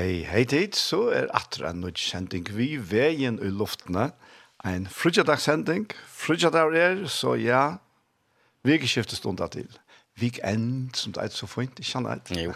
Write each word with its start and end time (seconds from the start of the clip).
Hei, 0.00 0.22
hei 0.24 0.46
tid, 0.48 0.72
så 0.80 1.10
er 1.12 1.26
atra 1.36 1.74
en 1.74 1.82
nødt 1.84 1.98
sending 2.00 2.46
vi 2.56 2.78
veien 2.80 3.34
i 3.44 3.50
luftene. 3.52 4.06
En 4.64 4.86
frugedagssending, 4.88 5.90
frugedag 6.08 6.76
er, 6.80 7.02
så 7.04 7.34
ja, 7.36 7.74
vi 8.64 8.78
ikke 8.78 8.88
skifter 8.88 9.18
stundet 9.18 9.52
til. 9.58 9.66
Weekend, 10.22 10.94
som 10.96 11.12
det 11.12 11.26
er 11.26 11.34
så 11.36 11.44
fint, 11.50 11.76
ikke 11.76 11.90
sant? 11.90 12.30
det? 12.30 12.46
Jo. 12.46 12.54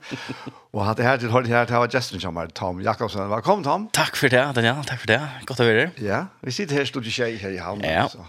og 0.72 0.86
hatt 0.86 1.02
det 1.02 1.04
her 1.04 1.20
til, 1.20 1.28
hørt 1.34 1.50
her 1.52 1.68
til, 1.68 1.76
var 1.82 1.92
gesten 1.92 2.22
som 2.22 2.38
var 2.40 2.48
Tom 2.56 2.80
Jakobsen. 2.80 3.28
Velkommen, 3.28 3.66
Tom. 3.66 3.84
Takk 3.92 4.16
for 4.16 4.32
det, 4.32 4.40
Daniel, 4.56 4.80
takk 4.88 5.02
for 5.02 5.10
det. 5.12 5.18
Godt 5.50 5.60
å 5.60 5.66
være 5.68 5.82
her. 5.82 5.90
Ja, 6.00 6.20
vi 6.40 6.54
sitter 6.56 6.80
her, 6.80 6.88
stod 6.88 7.10
ikke 7.10 7.28
her 7.42 7.58
i 7.58 7.60
havn. 7.60 7.84
Ja. 7.84 8.06
Så. 8.08 8.24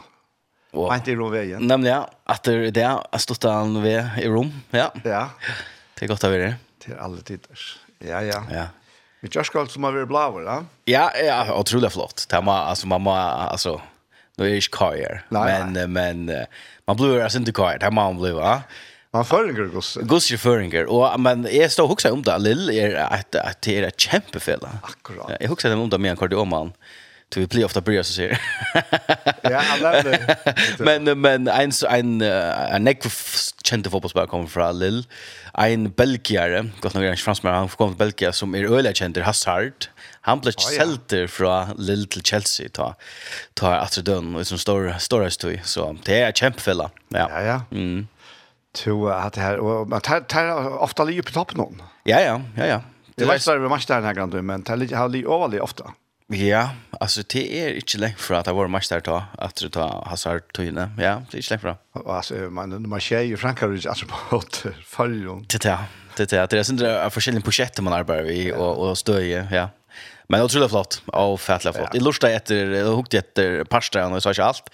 Og, 0.73 0.89
Beint 0.89 1.07
i 1.07 1.15
rom 1.15 1.31
veien. 1.31 1.63
Nemlig, 1.71 1.93
ja. 1.93 2.01
at 2.35 2.51
det, 2.51 2.83
jeg 2.83 3.23
stod 3.23 3.39
den 3.47 3.79
ved 3.87 4.19
i 4.19 4.27
rom, 4.27 4.51
ja. 4.75 4.89
Ja. 5.07 5.23
Det 5.95 6.09
er 6.09 6.11
godt 6.11 6.27
å 6.27 6.33
være 6.35 6.51
her. 6.51 6.59
Til 6.83 6.99
alle 6.99 7.23
tider. 7.23 7.71
Ja, 8.07 8.21
ja. 8.21 8.43
Ja. 8.51 8.67
Vi 9.21 9.29
just 9.31 9.51
skal 9.51 9.69
som 9.69 9.83
har 9.85 9.93
vært 9.93 10.09
blåver, 10.09 10.45
ja? 10.47 10.57
Ja, 10.89 11.05
ja, 11.23 11.41
utrolig 11.53 11.91
flott. 11.93 12.25
Det 12.29 12.41
man, 12.41 12.67
altså 12.67 12.87
man 12.87 13.01
må, 13.05 13.13
alltså, 13.13 13.81
nu 14.37 14.45
är 14.45 14.49
det 14.49 14.55
inte 14.55 14.77
kajer. 14.77 15.25
Men, 15.29 15.93
men, 15.93 16.31
man 16.87 16.97
blir 16.97 17.21
alltså 17.21 17.37
inte 17.37 17.53
kajer, 17.53 17.77
det 17.79 17.85
har 17.85 17.91
man 17.91 18.17
blir, 18.17 18.33
va? 18.33 18.63
Man 19.13 19.25
föringer 19.25 19.67
Gus 19.73 19.97
Gosse 20.07 20.37
føringer. 20.39 20.87
Og 20.87 21.19
men 21.19 21.43
jeg 21.51 21.71
står 21.71 21.91
också 21.91 22.11
om 22.15 22.21
det. 22.23 22.37
Lill 22.39 22.69
at 22.95 23.35
at 23.35 23.61
det 23.65 23.77
er 23.77 23.87
ett 23.87 23.99
kämpefälla. 23.99 24.69
Akkurat. 24.83 25.35
Jeg 25.39 25.49
huxar 25.49 25.69
dem 25.69 25.81
om 25.81 25.89
det 25.89 25.99
med 25.99 26.11
en 26.11 26.17
kardioman 26.17 26.71
vi 27.37 27.47
blir 27.47 27.65
ofta 27.65 27.81
börjar 27.81 28.03
så 28.03 28.13
säger. 28.13 28.41
ja, 29.41 29.61
men 30.79 31.21
men 31.21 31.47
en 31.47 31.71
en 31.89 32.21
en 32.21 32.83
neck 32.83 33.03
kände 33.63 33.89
fotbollsspelare 33.89 34.27
kommer 34.27 34.47
från 34.47 34.79
Lille. 34.79 35.03
En 35.53 35.91
belgiare, 35.91 36.69
gott 36.81 36.93
nog 36.93 37.03
en 37.03 37.17
fransman, 37.17 37.53
han 37.53 37.67
kommer 37.67 37.91
från 37.91 37.97
Belgia 37.97 38.31
som 38.31 38.55
är 38.55 38.63
öliga 38.63 38.93
känd 38.93 39.17
Hazard. 39.17 39.85
Han 40.21 40.39
blev 40.39 40.53
oh, 40.53 41.21
ja. 41.21 41.27
från 41.27 41.75
Lille 41.77 42.07
till 42.07 42.23
Chelsea 42.23 42.69
ta 42.69 42.95
ta 43.53 43.83
efter 43.83 44.01
dön 44.01 44.35
och 44.35 44.47
som 44.47 44.57
står 44.57 44.95
stora 44.99 45.29
stoj 45.29 45.61
så 45.63 45.97
det 46.05 46.21
är 46.21 46.31
kämpfälla. 46.31 46.89
Ja. 47.07 47.29
Ja 47.29 47.41
ja. 47.41 47.61
Mm. 47.71 48.07
To 48.73 49.07
att 49.07 49.35
här 49.35 49.57
och 49.57 49.87
man 49.87 50.01
tar, 50.01 50.19
tar 50.19 50.77
ofta 50.77 51.03
ligger 51.03 51.21
på 51.21 51.31
toppen 51.31 51.57
någon. 51.57 51.81
Ja 52.03 52.21
ja, 52.21 52.41
ja 52.57 52.65
ja. 52.65 52.81
Det 53.15 53.25
var 53.25 53.37
så 53.37 53.53
det 53.53 53.69
match 53.69 53.85
där 53.85 54.01
när 54.01 54.13
grann 54.13 54.45
men 54.45 54.63
tar 54.63 54.75
ligger 54.75 54.97
har 54.97 55.09
ligger 55.09 55.63
ofta. 55.63 55.93
Ja, 56.33 56.69
alltså 56.99 57.21
det 57.33 57.59
är 57.61 57.75
inte 57.75 57.97
länge 57.97 58.15
för 58.17 58.33
att 58.33 58.45
det 58.45 58.53
var 58.53 58.67
match 58.67 58.89
där 58.89 58.99
ta 58.99 59.23
att 59.37 59.55
det 59.55 59.69
ta 59.69 60.03
Hazard 60.07 60.53
tyne. 60.53 60.91
Ja, 60.97 61.21
det 61.31 61.37
är 61.37 61.37
inte 61.37 61.49
länge 61.49 61.61
för. 61.61 61.75
Alltså 62.11 62.33
man 62.33 62.89
man 62.89 63.01
ser 63.01 63.21
i 63.21 63.37
Frankrike 63.37 63.89
altså 63.89 64.05
på 64.05 64.35
åt 64.35 64.65
fallon. 64.85 65.45
Det 65.49 65.65
är 65.65 65.77
Det 66.15 66.29
där. 66.29 66.47
Det 66.47 66.59
är 66.59 66.63
sådär 66.63 67.09
forskjellige 67.09 67.43
projekter 67.43 67.83
man 67.83 67.93
arbetar 67.93 68.29
i 68.31 68.53
och 68.53 68.89
och 68.89 68.97
stöje, 68.97 69.47
ja. 69.51 69.69
Men 70.27 70.41
otroligt 70.41 70.69
flott. 70.69 71.01
Ja, 71.13 71.37
färdligt 71.37 71.75
flott. 71.75 71.91
Det 71.91 71.99
lustar 71.99 72.29
efter 72.29 72.83
hukt 72.95 73.13
efter 73.13 73.63
pastan 73.63 74.13
och 74.13 74.23
så 74.23 74.29
inte 74.29 74.43
allt. 74.43 74.69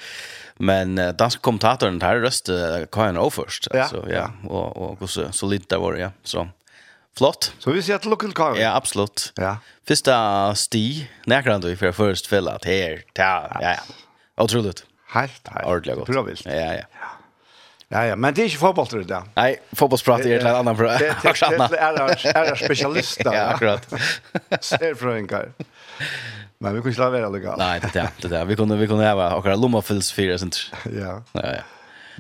Men 0.58 0.96
dansk 1.18 1.42
kommentatorn 1.42 2.02
här 2.02 2.16
röst 2.16 2.50
Kajan 2.92 3.18
O 3.18 3.30
först 3.30 3.68
alltså 3.72 4.06
ja 4.10 4.32
och 4.44 5.02
och 5.02 5.10
så 5.10 5.32
så 5.32 5.48
lite 5.48 5.76
där 5.76 5.82
var 5.82 5.94
det 5.94 6.00
ja. 6.00 6.12
Så 6.24 6.48
Flott. 7.18 7.54
Så 7.60 7.72
vi 7.72 7.82
ser 7.84 7.96
att 7.96 8.06
local 8.06 8.34
car. 8.34 8.56
Ja, 8.56 8.76
absolut. 8.76 9.34
Ja. 9.36 9.58
Första 9.88 10.56
sti, 10.56 11.10
näkran 11.26 11.62
då 11.62 11.76
för 11.76 11.92
först 11.92 12.28
fälla 12.28 12.52
att 12.52 12.66
här, 12.66 13.02
ta, 13.14 13.24
ja 13.24 13.62
ja. 13.62 13.76
Otroligt. 14.44 14.86
Helt, 15.08 15.48
helt. 15.48 15.66
Ordentligt 15.66 15.96
gott. 15.96 16.06
Provis. 16.06 16.42
Ja, 16.46 16.52
ja. 16.54 16.82
Ja, 17.90 18.06
ja, 18.06 18.16
men 18.16 18.34
det 18.34 18.42
är 18.42 18.48
ju 18.48 18.58
fotboll 18.58 18.88
tror 18.88 19.06
jag. 19.10 19.24
Nej, 19.34 19.62
fotbollsprat 19.72 20.26
är 20.26 20.40
ett 20.40 20.46
annan 20.46 20.78
för. 20.78 20.84
Det 20.84 21.08
är 21.08 22.50
är 22.52 22.56
specialister. 22.56 23.34
Ja, 23.34 23.42
akkurat. 23.42 23.90
Ser 24.62 24.96
frönkar. 24.96 25.52
Men 26.60 26.74
vi 26.74 26.82
kunde 26.82 26.90
inte 26.90 27.02
vara 27.02 27.30
lugna. 27.30 27.56
Nej, 27.56 27.82
det 27.94 28.00
är 28.00 28.30
det. 28.30 28.46
Vi 28.46 28.56
kunde 28.56 28.76
vi 28.78 28.88
kunde 28.88 29.10
ha 29.10 29.40
våra 29.40 29.56
lomma 29.56 29.82
fylls 29.82 30.12
fyra 30.12 30.38
sent. 30.38 30.72
Ja. 30.84 31.24
Ja, 31.32 31.42
ja. 31.44 31.62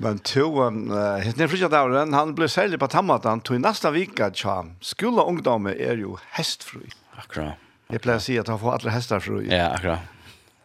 Men 0.03 0.19
to, 0.21 0.45
um, 0.61 0.83
uh, 0.91 1.17
henne 1.23 1.47
frikjadavren, 1.49 2.13
han 2.13 2.33
ble 2.37 2.49
særlig 2.51 2.77
på 2.81 2.89
tammatan, 2.93 3.41
to 3.41 3.55
i 3.57 3.61
nasta 3.61 3.89
vika, 3.93 4.29
tja, 4.35 4.59
skola 4.85 5.25
ungdomme 5.25 5.73
er 5.73 5.97
jo 6.01 6.17
hestfru. 6.37 6.83
Akkurat. 7.17 7.57
Jeg 7.89 8.03
pleier 8.03 8.19
å 8.19 8.23
si 8.23 8.35
at 8.37 8.49
han 8.51 8.59
får 8.61 8.75
alle 8.77 8.93
hester 8.93 9.23
fru. 9.23 9.39
Ja, 9.47 9.71
akkurat. 9.77 10.05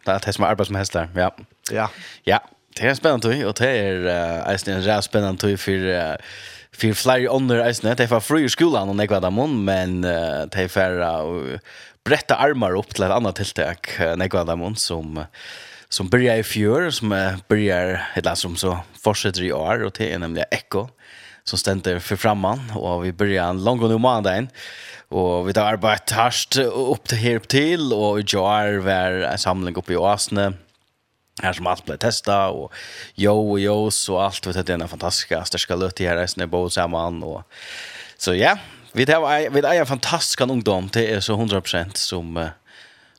Det 0.02 0.10
er 0.10 0.24
det 0.24 0.34
som 0.34 0.44
arbeider 0.44 0.52
arbeid 0.52 0.70
som 0.72 0.80
hester, 0.80 1.12
ja. 1.14 1.28
Ja. 1.70 1.86
Ja, 2.26 2.40
det 2.76 2.88
er 2.90 2.98
spennende 2.98 3.28
tog, 3.28 3.44
og 3.46 3.54
det 3.60 3.70
er 3.70 4.08
uh, 4.08 4.50
eisen 4.50 4.74
en 4.74 4.84
ræv 4.84 5.06
spennende 5.06 5.40
tog 5.40 5.54
for, 5.62 5.88
uh, 5.94 6.38
for 6.74 6.98
flere 6.98 7.30
ånder 7.32 7.62
eisen. 7.64 7.88
Det 7.88 8.08
er 8.08 8.10
for 8.10 8.24
fru 8.24 8.42
i 8.42 8.52
skolan, 8.52 8.90
og 8.90 8.98
nekva 8.98 9.22
dem 9.22 9.38
om, 9.40 9.60
men 9.68 10.00
uh, 10.02 10.44
det 10.50 10.66
er 10.66 10.72
for 10.72 11.04
uh, 11.06 11.76
bretta 12.04 12.40
armar 12.42 12.76
opp 12.76 12.92
til 12.92 13.06
et 13.06 13.14
annet 13.14 13.38
tiltak, 13.38 13.94
nekva 14.20 14.44
dem 14.50 14.66
om, 14.68 14.76
som... 14.76 15.22
Uh, 15.22 15.52
som 15.92 16.08
börjar 16.08 16.36
i 16.36 16.42
fjör 16.42 16.90
som 16.90 17.38
börjar 17.48 18.08
eller 18.14 18.34
som 18.34 18.56
så 18.56 18.78
fortsätter 19.02 19.42
i 19.42 19.52
år 19.52 19.82
och 19.82 19.92
det 19.98 20.12
är 20.12 20.18
nämligen 20.18 20.46
Echo 20.50 20.88
som 21.44 21.58
ständer 21.58 21.98
för 21.98 22.16
framman 22.16 22.70
och 22.74 23.04
vi 23.04 23.12
börjar 23.12 23.48
en 23.48 23.64
lång 23.64 23.82
och 23.82 23.90
nu 23.90 23.98
måndag 23.98 24.46
och 25.08 25.48
vi 25.48 25.52
tar 25.52 25.76
bara 25.76 25.94
ett 25.94 26.56
upp 26.74 27.08
till 27.08 27.18
här 27.18 27.36
upp 27.36 27.48
till 27.48 27.92
och 27.92 28.20
i 28.20 28.24
jar 28.26 28.78
var 28.78 29.10
en 29.10 29.38
samling 29.38 29.76
uppe 29.76 29.92
i 29.92 29.96
Åsne 29.96 30.52
här 31.42 31.52
som 31.52 31.66
allt 31.66 31.84
blev 31.84 31.96
testa 31.96 32.48
och 32.48 32.72
jo 33.14 33.50
och 33.50 33.60
jos 33.60 34.08
och 34.08 34.24
allt 34.24 34.46
vet 34.46 34.66
det 34.66 34.72
är 34.72 34.82
en 34.82 34.88
fantastiska 34.88 35.44
största 35.44 35.76
löt 35.76 36.00
i 36.00 36.06
här 36.06 36.16
resten 36.16 36.42
är 36.42 36.46
bo 36.46 36.70
samman 36.70 37.22
och 37.22 37.42
så 38.18 38.34
ja 38.34 38.58
vi 38.92 39.06
tar 39.06 39.50
vi 39.50 39.60
är 39.60 39.80
en 39.80 39.86
fantastisk 39.86 40.40
ungdom 40.40 40.88
det 40.92 41.12
är 41.12 41.20
så 41.20 41.36
100% 41.36 41.90
som 41.94 42.48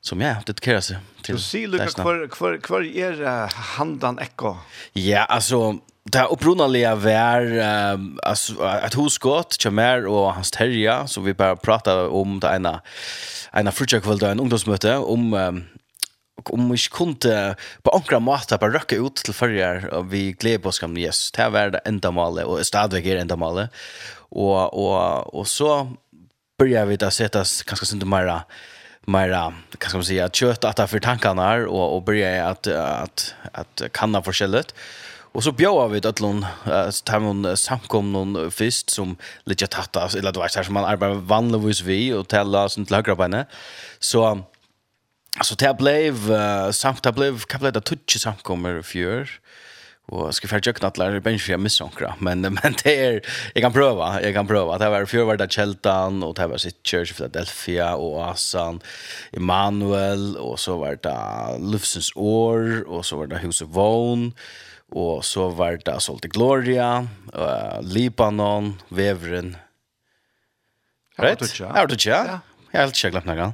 som 0.04 0.22
jag 0.22 0.36
dedikerar 0.46 0.82
sig 0.82 0.98
till. 1.22 1.36
Du 1.36 1.42
ser 1.42 1.68
Luca 1.68 2.04
för 2.04 2.36
för 2.36 2.58
kvar 2.58 2.82
är 2.82 3.50
handan 3.56 4.20
ekko. 4.20 4.56
Ja, 4.94 5.24
alltså 5.24 5.80
det 6.04 6.24
upprunaliga 6.24 6.96
var 6.96 7.58
um, 7.94 8.20
alltså 8.24 8.62
att 8.62 8.94
hos 8.94 9.14
Scott 9.14 9.58
Chamer 9.64 10.06
och 10.06 10.34
hans 10.34 10.52
Terja 10.52 11.08
så 11.08 11.22
vi 11.22 11.34
bara 11.34 11.56
pratade 11.56 12.08
om 12.08 12.40
det 12.40 12.48
ena 12.48 12.82
ena 13.54 13.72
frukostkväll 13.72 14.24
en 14.24 14.40
ungdomsmöte 14.40 14.96
om 14.96 15.34
um, 15.34 15.64
om 16.44 16.72
vi 16.72 16.78
kunde 16.78 17.56
på 17.82 17.92
ankra 17.92 18.20
måta 18.20 18.58
bara 18.58 18.74
röka 18.74 18.96
ut 18.96 19.16
till 19.16 19.34
förrjar 19.34 19.94
och 19.94 20.14
vi 20.14 20.32
gled 20.32 20.64
på 20.64 20.72
skam 20.72 20.98
yes 20.98 21.32
det 21.32 21.50
var 21.50 21.70
det 21.70 21.78
enda 21.78 22.12
målet 22.12 22.46
och 22.46 22.66
stadigt 22.66 23.06
är 23.06 23.18
enda 23.18 23.36
målet 23.36 23.70
och 24.16 24.74
och 24.74 25.34
och 25.40 25.48
så 25.48 25.92
började 26.60 26.86
vi 26.86 26.98
ta 26.98 27.12
sättas 27.12 27.64
ganska 27.64 27.86
synd 27.86 28.06
mera 28.08 28.44
mera 29.06 29.54
kan 29.78 29.92
man 29.94 30.04
säga 30.04 30.30
kött 30.30 30.64
att 30.64 30.90
för 30.90 31.00
tankarna 31.00 31.54
och 31.54 31.96
och 31.96 32.04
börja 32.04 32.48
att 32.48 32.68
att 32.68 33.34
att 33.52 33.82
kanna 33.92 34.22
förskället. 34.22 34.76
Och 35.34 35.44
så 35.44 35.52
bjöd 35.52 35.92
vi 35.92 36.08
att 36.08 36.20
lån 36.20 36.46
att 36.64 37.06
ta 37.06 37.20
någon 37.20 37.58
samkom 37.58 38.14
någon 38.14 38.52
fest 38.52 38.90
som 38.90 39.16
lite 39.44 39.68
tatta 39.68 40.10
eller 40.18 40.32
det 40.32 40.40
var 40.40 40.48
så 40.48 40.64
som 40.64 40.74
man 40.74 40.86
arbetar 40.86 41.14
vanligtvis 41.14 41.82
vi 41.82 42.14
och 42.14 42.28
tälla 42.28 42.70
sånt 42.70 42.92
lagra 42.92 43.16
på 43.16 43.46
Så 44.00 44.44
alltså 45.38 45.56
det 45.56 45.78
blev 45.78 46.16
samt 46.72 47.04
det 47.04 47.12
blev 47.12 47.40
kan 47.40 47.60
bli 47.60 47.72
det? 47.72 47.82
Tutsch 47.82 48.20
samkommer 48.20 48.82
för 48.82 49.30
och 50.06 50.36
ska 50.36 50.48
försöka 50.48 50.74
knappt 50.74 50.98
lära 50.98 51.20
mig 51.20 51.40
jag 51.48 51.60
missar 51.60 51.86
några 51.86 52.16
men 52.20 52.42
men 52.42 52.76
det 52.84 53.06
är 53.06 53.22
jag 53.54 53.64
kan 53.64 53.74
prova 53.74 54.22
jag 54.22 54.34
kan 54.34 54.48
prova 54.48 54.78
det 54.78 54.90
var 54.90 55.06
för 55.06 55.24
vart 55.24 55.54
Cheltan 55.54 56.24
och 56.24 56.36
det 56.36 56.48
var 56.48 56.58
sitt 56.58 56.88
Church 56.88 57.12
of 57.12 57.18
Philadelphia 57.18 57.96
och 57.96 58.26
Asan 58.26 58.82
Emmanuel 59.32 60.38
och 60.38 60.60
så 60.60 60.78
var 60.78 60.98
det 61.02 61.72
Lufsens 61.72 62.12
år 62.16 62.90
och 62.90 63.06
så 63.06 63.18
var 63.18 63.28
det 63.28 63.38
House 63.38 63.64
of 63.64 63.70
Vone 63.70 64.32
och 64.92 65.26
så 65.26 65.50
var 65.50 65.80
det 65.86 66.00
Solte 66.00 66.28
Gloria 66.28 67.08
uh, 67.36 67.82
Libanon 67.82 68.82
Vevren 68.90 69.58
Right? 71.18 71.60
Ja, 71.60 71.86
det 71.86 72.06
är 72.06 72.26
det. 72.26 72.40
Ja, 72.72 72.80
helt 72.80 72.96
säkert 72.96 73.26
någon. 73.26 73.54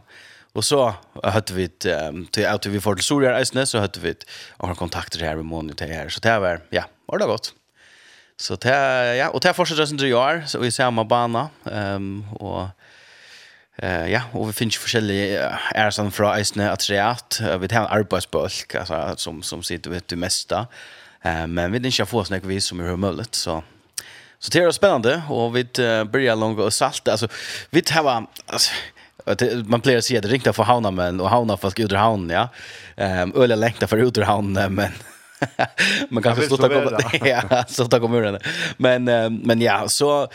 Och 0.54 0.66
så 0.66 0.94
hade 1.24 1.54
vi 1.54 1.64
ett 1.64 1.86
till 2.32 2.48
att 2.48 2.66
vi 2.66 2.82
får 2.82 2.96
till 2.96 3.04
Soria 3.04 3.42
Isne 3.42 3.66
så 3.66 3.80
hade 3.80 4.00
vi 4.00 4.16
har 4.58 4.76
kontakter 4.76 5.20
här 5.20 5.36
med 5.36 5.46
Monica 5.46 5.86
här 5.86 6.10
så 6.10 6.20
det 6.20 6.40
var 6.40 6.62
ja, 6.70 6.84
var 7.06 7.18
det 7.20 7.26
gott. 7.26 7.54
Så 8.38 8.56
det 8.56 9.16
ja, 9.16 9.30
och 9.30 9.40
det 9.40 9.54
fortsätter 9.54 9.86
sen 9.86 9.98
tre 9.98 10.14
år 10.14 10.44
så 10.48 10.60
vi 10.60 10.72
ser 10.72 10.92
man 10.92 11.08
bana 11.08 11.50
ehm 11.66 12.26
och 12.34 12.68
Eh 13.82 14.12
ja, 14.12 14.22
och 14.32 14.50
vi 14.50 14.54
finns 14.54 14.76
ju 14.76 14.80
olika 14.80 15.60
är 15.76 15.92
sån 15.92 16.12
från 16.12 16.40
Isne 16.40 16.72
att 16.72 16.90
reat 16.90 17.42
vi 17.42 17.76
har 17.76 17.82
en 17.82 17.88
arbetsbulk 17.88 18.76
alltså 18.76 19.14
som 19.18 19.44
som 19.44 19.64
sitter 19.64 19.90
vet 19.90 20.08
du 20.08 20.16
mesta. 20.16 20.68
Eh 21.22 21.48
men 21.48 21.72
vi 21.72 21.78
inte 21.78 22.06
få 22.06 22.24
snack 22.24 22.44
vi 22.46 22.62
som 22.62 22.80
är 22.80 22.96
möjligt 22.96 23.36
så 23.36 23.64
så 24.40 24.52
det 24.52 24.60
är 24.60 24.72
spännande 24.72 25.22
och 25.30 25.56
vi 25.56 25.64
börjar 26.06 26.36
långa 26.36 26.64
och 26.64 26.74
salt 26.74 27.08
alltså 27.08 27.28
vi 27.70 27.82
tar 27.82 28.28
alltså 28.46 28.72
man 29.66 29.82
plejer 29.82 30.02
säga 30.02 30.22
det 30.22 30.28
ringta 30.28 30.54
för 30.54 30.64
hauna 30.64 30.92
men 30.92 31.22
och 31.22 31.30
hauna 31.30 31.58
fast 31.58 31.80
ut 31.80 31.92
ur 31.92 31.96
haun 31.96 32.30
ja. 32.30 32.50
Ehm 32.96 33.32
um, 33.36 33.42
öle 33.42 33.56
längta 33.56 33.88
för 33.88 33.98
ut 33.98 34.18
ur 34.18 34.22
haun 34.22 34.54
men 34.54 34.92
man 36.10 36.24
kan 36.24 36.36
förstå 36.36 36.56
att 36.56 36.62
komma 36.62 37.00
ja 37.30 37.66
så 37.68 37.86
ta 37.86 38.00
kommer 38.00 38.22
den. 38.22 38.40
Men 38.78 39.04
men 39.44 39.62
ja 39.62 39.88
så 39.88 40.28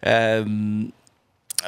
ehm 0.00 0.92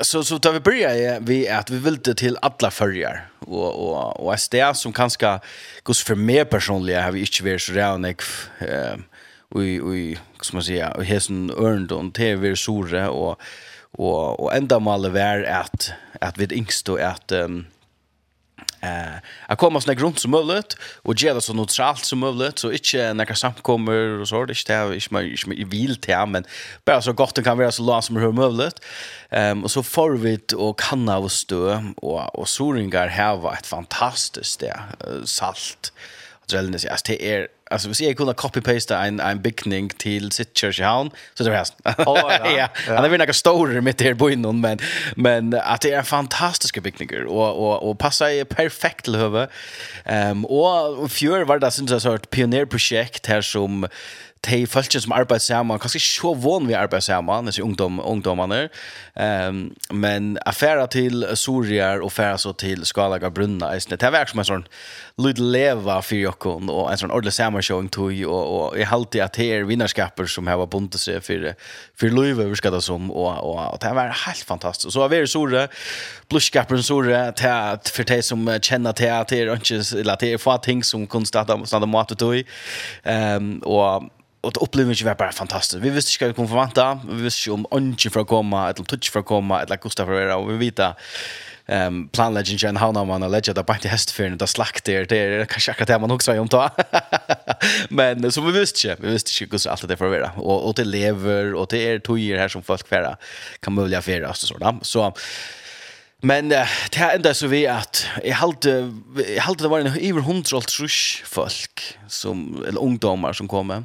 så 0.03 0.25
så 0.25 0.39
tar 0.39 0.53
vi 0.53 0.61
börja 0.61 1.21
vi 1.21 1.49
att 1.49 1.71
vi 1.71 1.79
vill 1.79 1.97
det 1.97 2.15
till 2.15 2.39
alla 2.43 2.71
förjar 2.71 3.29
och 3.41 3.89
och 3.89 4.27
och 4.27 4.35
är 4.35 4.51
det 4.51 4.77
som 4.77 4.93
kanske 4.93 5.41
går 5.83 5.95
för 5.95 6.15
mer 6.15 6.45
personliga 6.45 7.03
har 7.03 7.13
vi 7.13 7.21
inte 7.21 7.45
varit 7.45 7.63
så 7.63 7.73
där 7.73 7.93
och 7.93 8.01
ehm 8.61 9.05
vi 9.55 9.81
vi 9.81 10.19
ska 10.41 10.57
man 10.57 10.65
säga 10.65 10.91
och 10.91 11.05
hesen 11.05 11.51
örnd 11.51 11.93
och 11.93 12.15
tv 12.15 12.57
sore 12.57 13.09
och 13.09 13.41
och 13.93 14.41
och 14.41 14.55
ända 14.55 14.79
målet 14.79 15.13
var 15.13 15.43
att 15.43 15.93
att 16.21 16.39
vi 16.39 16.55
yngst 16.55 16.87
då 16.87 16.97
att 16.97 17.33
um, 17.33 17.67
eh 18.81 19.17
att 19.47 19.59
komma 19.59 19.81
så 19.81 19.95
grunt 19.95 20.19
som 20.19 20.31
möjligt 20.31 20.77
och 21.03 21.23
göra 21.23 21.41
så 21.41 21.53
neutralt 21.53 22.05
som 22.05 22.19
möjligt 22.19 22.59
så 22.59 22.73
inte 22.73 23.15
några 23.15 23.35
samkommer 23.35 24.21
och 24.21 24.29
så 24.29 24.45
det 24.45 24.53
inte 24.53 24.73
jag 24.73 24.95
inte 24.95 25.15
inte 25.31 25.55
i 25.55 25.65
vill 25.65 25.97
till 25.97 26.27
men 26.27 26.45
bara 26.85 27.03
så 27.03 27.13
gott 27.13 27.35
det 27.35 27.43
kan 27.43 27.59
vara 27.59 27.73
så 27.73 27.83
långt 27.83 28.05
som 28.05 28.17
hur 28.17 28.33
möjligt. 28.33 28.85
Ehm 29.31 29.65
och 29.65 29.71
så 29.71 29.83
får 29.83 30.11
vi 30.11 30.39
och 30.57 30.81
kanna 30.81 31.17
av 31.17 31.29
stö 31.29 31.83
och 31.97 32.39
och 32.39 32.49
soringar 32.49 33.07
här 33.07 33.37
var 33.37 33.53
ett 33.53 33.67
fantastiskt 33.67 34.61
det 34.61 34.81
salt. 35.25 35.93
Drellnes, 36.51 36.87
det 37.05 37.35
är 37.35 37.49
alltså 37.71 37.89
vi 37.89 37.95
ser 37.95 38.15
kunna 38.15 38.35
copy 38.35 38.61
paste 38.61 38.97
en 38.97 39.21
en 39.21 39.43
bikning 39.43 39.89
till 39.89 40.33
sitt 40.33 40.59
church 40.59 40.81
hound 40.81 41.11
så 41.35 41.45
det 41.45 41.51
är 41.51 41.57
häst. 41.57 41.75
Ja. 41.85 41.95
ja. 42.57 42.69
Han 42.87 43.05
är 43.05 43.09
väl 43.09 43.19
några 43.19 43.33
stora 43.33 43.81
mitt 43.81 44.01
här 44.01 44.15
på 44.15 44.31
innan 44.31 44.61
men 44.61 44.79
men 45.17 45.55
att 45.55 45.81
det 45.81 45.93
är 45.93 46.03
fantastiska 46.03 46.81
bikningar 46.81 47.25
och 47.25 47.51
och 47.57 47.91
och 47.91 47.99
passar 47.99 48.29
ju 48.29 48.45
perfekt 48.45 49.05
till 49.05 49.17
huvud. 49.17 49.49
Ehm 50.05 50.45
och 50.45 51.11
fjör 51.11 51.45
var 51.45 51.59
det 51.59 51.71
syns 51.71 51.91
jag 51.91 52.03
så 52.03 52.15
ett 52.15 52.31
pionjärprojekt 52.31 53.27
här 53.27 53.43
som 53.43 53.89
de 54.41 54.67
folkene 54.67 55.03
som 55.03 55.13
arbeider 55.13 55.43
sammen, 55.43 55.81
kanskje 55.83 56.01
så 56.01 56.35
vann 56.35 56.69
vi 56.69 56.77
arbeider 56.79 57.05
sammen, 57.05 57.49
disse 57.49 57.63
ungdom, 57.63 57.99
ungdommene, 58.01 58.69
um, 59.15 59.65
men 59.91 60.37
affæra 60.47 60.87
til 60.87 61.27
Sorier 61.35 62.03
og 62.03 62.13
affæra 62.13 62.39
så 62.39 62.53
til 62.53 62.85
Skalaga 62.87 63.31
Brunna, 63.31 63.73
det 63.75 64.03
er 64.03 64.15
virkelig 64.15 64.35
som 64.35 64.45
en 64.45 64.51
sånn 64.53 64.67
lite 65.19 65.41
leva 65.41 66.03
för 66.03 66.17
jag 66.17 66.39
kon 66.39 66.69
och 66.69 66.93
en 66.93 66.99
sån 66.99 67.11
ordentlig 67.11 67.33
sammanshowing 67.33 67.89
tog 67.89 68.27
och 68.27 68.69
och 68.69 68.79
jag 68.79 68.87
hade 68.87 69.25
att 69.25 69.37
här 69.37 69.63
vinnarskaper 69.63 70.27
som 70.27 70.47
har 70.47 70.67
buntat 70.67 71.01
sig 71.01 71.21
för 71.21 71.55
för 71.97 72.09
Löve 72.09 72.45
vi 72.45 72.57
ska 72.57 72.71
ta 72.71 72.81
som 72.81 73.11
och 73.11 73.39
och 73.39 73.73
och 73.73 73.79
det 73.81 73.95
var 73.95 74.09
helt 74.09 74.39
fantastiskt. 74.39 74.93
Så 74.93 75.01
har 75.01 75.09
det 75.09 75.27
såre 75.27 75.69
blushskapen 76.29 76.83
såre 76.83 77.29
att 77.29 77.89
för 77.89 78.05
dig 78.05 78.23
som 78.23 78.59
känner 78.63 78.93
till 78.93 79.13
att 79.13 79.29
det 79.29 79.39
är 79.39 79.55
inte 79.55 79.99
eller 80.01 80.13
att 80.13 80.21
det 80.21 80.33
är 80.33 80.39
få 80.39 80.59
ting 80.59 80.85
som 80.85 81.07
konstant 81.07 81.51
att 81.51 81.69
stanna 81.69 81.87
mat 81.87 82.11
och 82.11 82.19
tog. 82.19 82.45
Ehm 83.03 83.59
och 83.59 84.03
och 84.41 84.53
det 84.53 84.61
upplevelsen 84.61 85.07
var 85.07 85.15
bara 85.15 85.33
fantastisk. 85.33 85.85
Vi 85.85 85.91
visste 85.91 86.25
inte 86.25 86.25
vad 86.25 86.29
vi 86.29 86.35
kunde 86.35 86.49
förvänta. 86.49 87.01
Vi 87.11 87.23
visste 87.23 87.51
om 87.51 87.67
Onchi 87.71 88.11
för 88.11 88.21
att 88.21 88.29
komma, 88.29 88.65
eller 88.71 88.85
Touch 88.85 89.13
för 89.13 89.21
att 89.21 89.27
komma, 89.27 89.63
eller 89.63 89.77
Gustav 89.77 90.07
för 90.07 90.29
att 90.29 90.37
och 90.37 90.51
vi 90.51 90.57
vet 90.57 90.79
ehm 91.67 92.09
planlegend 92.09 92.61
Jan 92.63 92.77
Hanna 92.77 93.05
man 93.05 93.23
har 93.23 93.29
legend 93.29 93.59
att 93.59 93.83
det 93.83 93.89
häst 93.89 94.11
för 94.11 94.31
det 94.31 94.47
slakt 94.47 94.85
där 94.85 95.05
det 95.05 95.17
är 95.17 95.45
kanske 95.45 95.71
akkurat 95.71 95.89
det 95.89 95.99
man 95.99 96.11
också 96.11 96.41
om 96.41 96.47
då. 96.47 96.71
Men 97.89 98.33
som 98.33 98.47
vi 98.47 98.53
visste 98.53 98.89
inte, 98.89 99.03
vi 99.03 99.13
visste 99.13 99.45
inte 99.45 99.55
hur 99.55 99.71
allt 99.71 99.89
det 99.89 99.97
för 99.97 100.05
att 100.05 100.21
vara 100.21 100.31
och 100.37 100.67
och 100.67 100.75
det 100.75 100.85
lever 100.85 101.55
och 101.55 101.67
det 101.71 101.79
är 101.79 101.99
tojer 101.99 102.39
här 102.39 102.49
som 102.49 102.63
folk 102.63 102.89
färra 102.89 103.17
kan 103.61 103.73
möjliga 103.73 104.03
färra 104.03 104.29
och 104.29 104.37
sådär. 104.37 104.79
Så 104.83 105.15
Men 106.23 106.45
uh, 106.45 106.67
det 106.91 106.97
här 106.97 107.15
enda 107.17 107.35
så 107.35 107.47
vi 107.47 107.67
att 107.67 108.07
jag 108.25 108.35
hade 108.35 108.93
jag 109.37 109.43
hade 109.43 109.65
det 109.65 109.69
var 109.69 109.81
en 109.81 109.87
över 109.87 110.21
100 110.21 110.61
folk 111.25 111.99
som 112.09 112.65
eller 112.69 112.81
ungdomar 112.81 113.33
som 113.33 113.49
kommer 113.49 113.83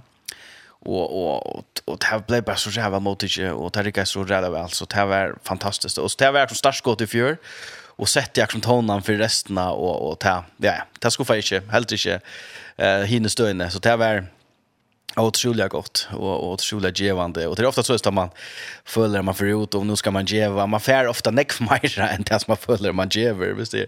och 0.86 1.38
och 1.48 1.64
och 1.86 1.98
det 2.00 2.28
blev 2.28 2.44
bare 2.44 2.56
så 2.56 2.90
mot 2.90 3.02
motigt 3.02 3.38
och 3.54 3.72
det 3.72 3.86
gick 3.86 4.08
så 4.08 4.24
rätt 4.24 4.52
väl 4.52 4.70
så 4.70 4.86
det 4.86 5.06
var 5.06 5.36
fantastiskt. 5.44 5.98
Och 5.98 6.12
det 6.18 6.32
var 6.32 6.48
som 6.48 6.56
startskott 6.56 7.02
i 7.02 7.08
fjör 7.08 7.38
och 7.96 8.10
sett 8.10 8.38
jag 8.38 8.52
som 8.52 8.62
tonen 8.62 9.02
för 9.02 9.14
resten 9.14 9.58
och 9.58 10.10
och 10.10 10.18
det 10.22 10.44
ja 10.58 10.84
det 11.00 11.12
skulle 11.12 11.26
få 11.26 11.36
inte 11.36 11.62
helt 11.72 11.92
inte 11.92 12.20
eh 12.78 13.06
hine 13.06 13.30
støyne 13.30 13.70
så 13.70 13.80
det 13.80 13.98
var 13.98 14.26
otroligt 15.16 15.70
gott 15.70 16.08
och 16.12 16.44
och 16.44 16.52
otroligt 16.52 17.00
givande 17.00 17.48
och 17.48 17.56
det 17.56 17.62
är 17.62 17.68
ofta 17.68 17.84
så 17.84 17.94
att 17.94 18.14
man 18.14 18.30
följer 18.86 19.22
man 19.22 19.36
för 19.36 19.64
ut 19.64 19.76
och 19.76 19.86
nu 19.86 19.96
ska 19.96 20.12
man 20.12 20.26
geva 20.26 20.66
man 20.66 20.80
fär 20.80 21.08
ofta 21.08 21.32
neck 21.32 21.52
för 21.52 21.64
mig 21.70 21.82
än 21.98 22.24
det 22.24 22.40
som 22.40 22.52
man 22.52 22.58
följer 22.58 22.92
man 22.92 23.10
gever 23.10 23.54
visst 23.54 23.72
det 23.72 23.88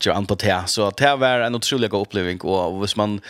så 0.00 0.08
jag 0.08 0.16
antar 0.16 0.36
det 0.36 0.62
så 0.66 0.90
det 0.90 1.16
var 1.16 1.40
en 1.40 1.54
otrolig 1.54 1.94
upplevelse 1.94 2.46
och 2.46 2.80
hvis 2.80 2.96
man 2.96 3.20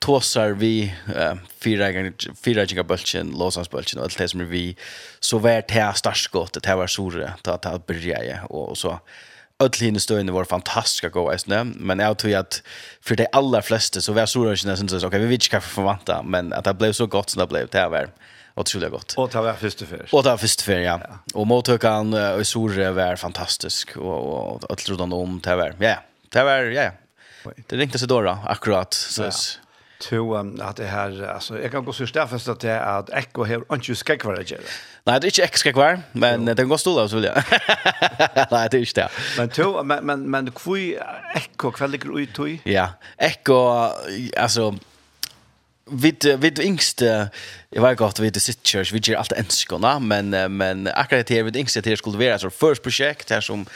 tåsar 0.00 0.50
vi 0.50 0.94
eh, 1.16 1.34
fyra 1.58 2.12
fyra 2.44 2.64
giga 2.64 2.84
bulchen 2.84 3.34
låsans 3.38 3.70
bulchen 3.70 3.98
och 3.98 4.04
allt 4.04 4.18
det 4.18 4.28
som 4.28 4.48
vi 4.48 4.76
så 5.20 5.38
vart 5.38 5.70
här 5.70 5.92
startskottet 5.92 6.66
här 6.66 6.76
var 6.76 6.86
Sore 6.86 7.32
ta 7.42 7.56
ta 7.56 7.78
börja 7.78 8.44
och, 8.44 8.68
och 8.68 8.78
så 8.78 9.00
öll 9.58 9.70
hinne 9.80 10.00
stöjne 10.00 10.32
var 10.32 10.44
fantastiska 10.44 11.08
gå 11.08 11.32
äsne 11.32 11.64
men 11.64 11.98
jag 11.98 12.18
tror 12.18 12.34
att 12.34 12.62
för 13.00 13.16
de 13.16 13.26
allra 13.32 13.62
flesta 13.62 14.00
så 14.00 14.12
var 14.12 14.26
Sore 14.26 14.50
inte 14.50 14.76
sen 14.76 14.88
så 14.88 14.96
okej 14.96 15.06
okay, 15.06 15.20
vi 15.20 15.26
vet 15.26 15.44
inte 15.44 15.60
förvänta 15.60 16.22
men 16.22 16.52
att 16.52 16.64
det 16.64 16.74
blev 16.74 16.92
så 16.92 17.06
gott 17.06 17.30
som 17.30 17.40
det 17.40 17.46
blev 17.46 17.68
det 17.68 17.88
var 17.88 18.08
otroligt 18.54 18.90
gott. 18.90 19.14
Och 19.16 19.30
det 19.30 19.40
var 19.40 19.54
första 19.54 19.86
för. 19.86 20.06
Och 20.12 20.22
det 20.22 20.30
var 20.30 20.36
första 20.36 20.64
för 20.64 20.80
ja. 20.80 21.00
ja. 21.08 21.18
Och 21.34 21.46
mottakan 21.46 22.14
i 22.40 22.44
Sore 22.44 22.90
var 22.90 23.16
fantastisk 23.16 23.96
och 23.96 24.52
och 24.52 24.70
allt 24.70 24.88
runt 24.88 25.00
om 25.12 25.40
det 25.44 25.56
var. 25.56 25.74
Ja, 25.78 25.96
det 26.28 26.44
var 26.44 26.62
ja. 26.62 26.90
Det 27.66 27.76
ringte 27.76 27.98
sig 27.98 28.08
då 28.08 28.20
då 28.22 28.38
akkurat 28.46 28.94
så. 28.94 29.22
Ja 29.22 29.30
to 30.00 30.36
um, 30.36 30.60
at 30.60 30.76
det 30.76 30.86
her, 30.86 31.28
alltså 31.34 31.58
jag 31.58 31.70
kan 31.70 31.84
gå 31.84 31.92
så 31.92 32.06
starkt 32.06 32.48
att 32.48 32.60
det 32.60 32.70
är 32.70 32.98
att 32.98 33.10
Ekko 33.10 33.44
har 33.44 33.64
ikke 33.76 33.94
ska 33.94 34.16
kvar 34.16 34.36
det 34.36 34.50
gör. 34.50 34.60
Nej, 35.06 35.20
det 35.20 35.26
är 35.26 35.28
inte 35.28 35.42
Echo 35.42 36.02
men 36.12 36.44
det 36.44 36.56
kan 36.56 36.68
gå 36.68 36.78
stål 36.78 36.98
av, 36.98 37.08
så 37.08 37.16
vil 37.16 37.24
jag. 37.24 37.34
Nej, 38.50 38.68
det 38.70 38.76
är 38.76 38.78
inte 38.78 39.00
det. 39.00 39.08
Men 39.36 39.48
to 39.48 39.82
men 39.82 40.06
men 40.06 40.30
men 40.30 40.52
hvor 40.64 40.78
Ekko 41.34 41.70
kväll 41.70 41.90
ligger 41.90 42.18
ut 42.18 42.34
tog? 42.34 42.58
Ja, 42.64 42.88
Ekko, 43.18 43.90
alltså 44.36 44.74
vid 45.90 46.24
vid 46.38 46.58
yngste 46.58 47.30
jag 47.70 47.82
vet 47.82 47.98
gott 47.98 48.18
vid 48.18 48.34
the 48.34 48.40
city 48.40 48.60
church 48.64 48.92
vi 48.92 48.98
gör 48.98 49.18
allt 49.18 49.32
enskona 49.32 49.98
men 49.98 50.56
men 50.56 50.88
akkurat 50.94 51.30
här 51.30 51.42
vid 51.42 51.56
yngste 51.56 51.82
här 51.84 51.96
skulle 51.96 52.18
vara 52.18 52.38
så 52.38 52.50
först 52.50 52.82
projekt 52.82 53.30
här 53.30 53.40
som 53.40 53.66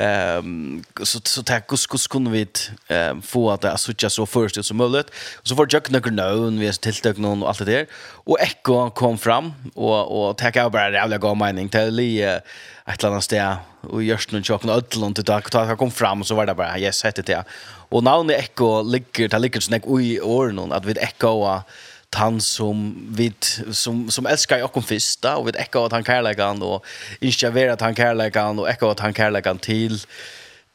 Ehm 0.00 0.84
så 1.02 1.20
så 1.24 1.42
tack 1.42 1.72
och 1.72 1.78
skulle 1.78 2.00
kunna 2.10 2.30
vi 2.30 2.46
ehm 2.88 3.22
få 3.22 3.50
att 3.50 3.60
det 3.60 3.78
så 3.78 3.92
så 4.10 4.26
först 4.26 4.64
som 4.64 4.76
möjligt. 4.76 5.10
Och 5.36 5.46
så 5.48 5.56
får 5.56 5.68
jag 5.70 5.90
några 5.90 6.10
någon 6.10 6.58
vi 6.58 6.72
tilltog 6.72 7.18
någon 7.18 7.42
och 7.42 7.48
allt 7.48 7.58
det 7.58 7.64
där. 7.64 7.86
Och 8.28 8.40
Echo 8.40 8.90
kom 8.90 9.18
fram 9.18 9.52
och 9.74 10.28
och 10.28 10.38
tack 10.38 10.56
jag 10.56 10.72
bara 10.72 10.90
jävla 10.90 11.18
god 11.18 11.36
mening 11.36 11.68
till 11.68 12.20
ett 12.86 12.98
eller 12.98 13.08
annat 13.08 13.24
ställe 13.24 13.56
och 13.80 14.02
görs 14.02 14.32
någon 14.32 14.42
chock 14.42 14.64
något 14.64 14.76
ödlon 14.76 15.14
till 15.14 15.24
tack 15.24 15.50
tack 15.50 15.78
kom 15.78 15.90
fram 15.90 16.20
och 16.20 16.26
så 16.26 16.34
var 16.34 16.46
det 16.46 16.54
bara 16.54 16.78
yes 16.78 17.04
hette 17.04 17.22
det. 17.22 17.44
Och 17.90 18.04
nu 18.26 18.34
Echo 18.34 18.82
ligger 18.82 19.28
där 19.28 19.38
ligger 19.38 19.60
snack 19.60 19.82
oj 19.86 20.20
år 20.20 20.52
någon 20.52 20.72
att 20.72 20.84
vi 20.84 20.92
Echo 20.92 21.28
och 21.28 21.60
han 22.16 22.40
som 22.40 23.06
vid 23.10 23.44
som 23.72 24.10
som 24.10 24.26
älskar 24.26 24.58
Jakob 24.58 24.84
första 24.84 25.36
och 25.36 25.48
vid 25.48 25.56
ekka 25.56 25.78
att 25.78 25.92
han 25.92 26.04
kärlekan 26.04 26.62
och 26.62 26.84
inspirerar 27.20 27.72
att 27.72 27.80
han 27.80 27.94
kärlekan 27.94 28.58
och 28.58 28.68
ekka 28.68 28.86
att 28.86 29.00
han 29.00 29.14
kärlekan 29.14 29.58
till 29.58 30.00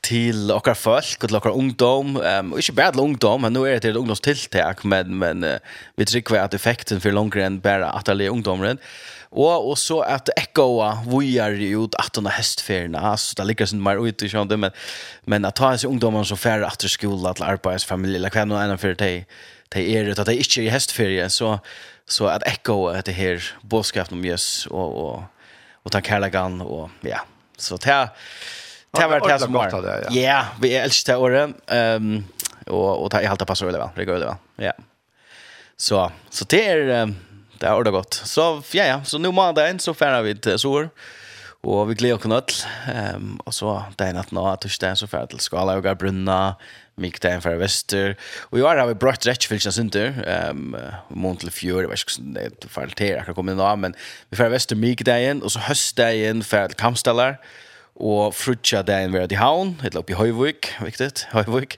till 0.01 0.51
och 0.51 0.77
folk 0.77 1.23
och 1.23 1.29
till 1.29 1.51
ungdom 1.51 2.17
um, 2.17 2.53
och 2.53 2.59
inte 2.59 2.71
bara 2.71 2.91
ungdom 3.01 3.41
men 3.41 3.53
nu 3.53 3.67
är 3.67 3.71
det 3.73 3.79
till 3.79 3.97
ungdomstiltak 3.97 4.83
men 4.83 5.17
men 5.17 5.43
uh, 5.43 5.57
vi 5.95 6.05
tycker 6.05 6.35
att 6.35 6.53
effekten 6.53 7.01
för 7.01 7.11
längre 7.11 7.45
än 7.45 7.59
bara 7.59 7.89
att 7.89 8.09
alla 8.09 8.23
ungdomar 8.23 8.77
och 9.29 9.69
och 9.69 9.77
så 9.77 10.01
att 10.01 10.29
ekoa 10.35 10.97
vi 11.07 11.37
är 11.39 11.51
ju 11.51 11.83
att 11.83 12.13
den 12.13 12.25
hästfärna 12.25 13.17
så 13.17 13.35
det 13.35 13.43
ligger 13.43 13.65
sånn 13.65 13.83
mer 13.83 14.07
ut 14.07 14.23
i 14.23 14.29
sjön 14.29 14.59
men 14.59 14.71
men 15.25 15.45
att 15.45 15.55
ta 15.55 15.77
så 15.77 15.87
ungdomar 15.87 16.23
som 16.23 16.37
färra 16.37 16.67
efter 16.67 16.87
skola 16.87 17.33
til 17.33 17.43
arbeidsfamilie 17.43 18.15
eller 18.15 18.29
kvar 18.29 18.45
någon 18.45 18.61
annan 18.61 18.77
för 18.77 18.93
dig 18.93 19.25
det 19.69 19.97
är 19.97 20.03
det 20.03 20.19
att 20.19 20.25
det 20.25 20.35
inte 20.35 20.61
i 20.61 20.69
hästferie 20.69 21.29
så 21.29 21.59
så 22.07 22.27
att 22.27 22.43
echo 22.43 22.87
att 22.87 23.05
det 23.05 23.11
här 23.11 23.43
boskapen 23.61 24.17
om 24.17 24.25
Jesus 24.25 24.67
och 24.67 25.09
och 25.09 25.23
och 25.83 25.91
ta 25.91 26.01
kærlegan 26.01 26.61
och 26.61 26.89
ja. 27.01 27.19
Så 27.57 27.77
det 27.77 28.09
det 28.91 29.07
var 29.07 29.29
det 29.29 29.39
som 29.39 29.53
var. 29.53 30.07
ja. 30.11 30.45
Vi 30.61 30.75
elsker 30.75 31.13
det 31.13 31.17
åren 31.17 31.53
ehm 31.67 32.23
och 32.65 33.03
och 33.03 33.11
ta 33.11 33.21
i 33.21 33.25
halta 33.25 33.45
passar 33.45 33.65
väl 33.65 33.77
va 33.77 33.91
det 33.95 34.05
går 34.05 34.19
det 34.19 34.25
va 34.25 34.37
ja. 34.55 34.73
Så 35.77 36.11
så 36.29 36.45
det 36.45 36.67
är 36.67 37.13
det 37.59 37.67
har 37.67 37.77
ordet 37.79 37.93
gott 37.93 38.13
så 38.13 38.63
ja 38.71 38.85
ja 38.85 39.03
så 39.03 39.17
nu 39.17 39.31
måndag 39.31 39.79
så 39.79 39.93
färrar 39.93 40.21
vi 40.21 40.35
till 40.35 40.59
Sor 40.59 40.89
Og 41.65 41.87
vi 41.89 41.95
gleder 41.97 42.19
oss 42.19 42.29
nødt. 42.29 42.55
Um, 42.93 43.35
og 43.45 43.53
så 43.57 43.71
det 43.97 44.07
er 44.07 44.17
natt 44.17 44.33
nå, 44.35 44.43
torsdag, 44.61 44.99
så 44.99 45.09
fer 45.09 45.25
til 45.31 45.41
Skala 45.41 45.77
og 45.79 45.85
Garbrunna, 45.85 46.55
Mik 47.01 47.17
det 47.19 47.31
er 47.33 47.41
fra 47.43 47.55
Vester. 47.59 48.13
Og 48.53 48.59
i 48.59 48.63
år 48.63 48.77
har 48.79 48.87
vi 48.87 48.97
brått 49.01 49.25
rett 49.27 49.43
fylkene 49.49 49.73
synder. 49.73 50.19
Um, 50.51 50.75
Mån 51.09 51.41
til 51.41 51.51
fjord, 51.51 51.81
jeg 51.83 51.91
vet 51.91 52.03
ikke 52.05 52.13
hvordan 52.13 52.35
det 52.37 52.45
er 52.45 52.69
for 52.71 52.93
til 52.99 53.17
akkurat 53.17 53.39
kommet 53.39 53.57
inn 53.57 53.81
men 53.81 53.97
vi 54.29 54.39
fer 54.39 54.53
Vester 54.53 54.79
Mik 54.79 55.03
det 55.09 55.17
igjen, 55.23 55.41
og 55.43 55.51
så 55.51 55.65
høst 55.65 55.97
det 55.97 56.11
igjen 56.19 56.45
fer 56.45 56.69
til 56.69 56.79
Kampstallar. 56.79 57.41
Og 57.95 58.35
frutja 58.35 58.83
det 58.85 58.99
igjen 59.01 59.15
ved 59.15 59.33
i 59.33 59.39
havn, 59.39 59.77
helt 59.81 59.97
oppe 59.97 60.13
i 60.13 60.19
Høyvøk, 60.19 60.69
viktig, 60.83 61.09
Høyvøk, 61.33 61.77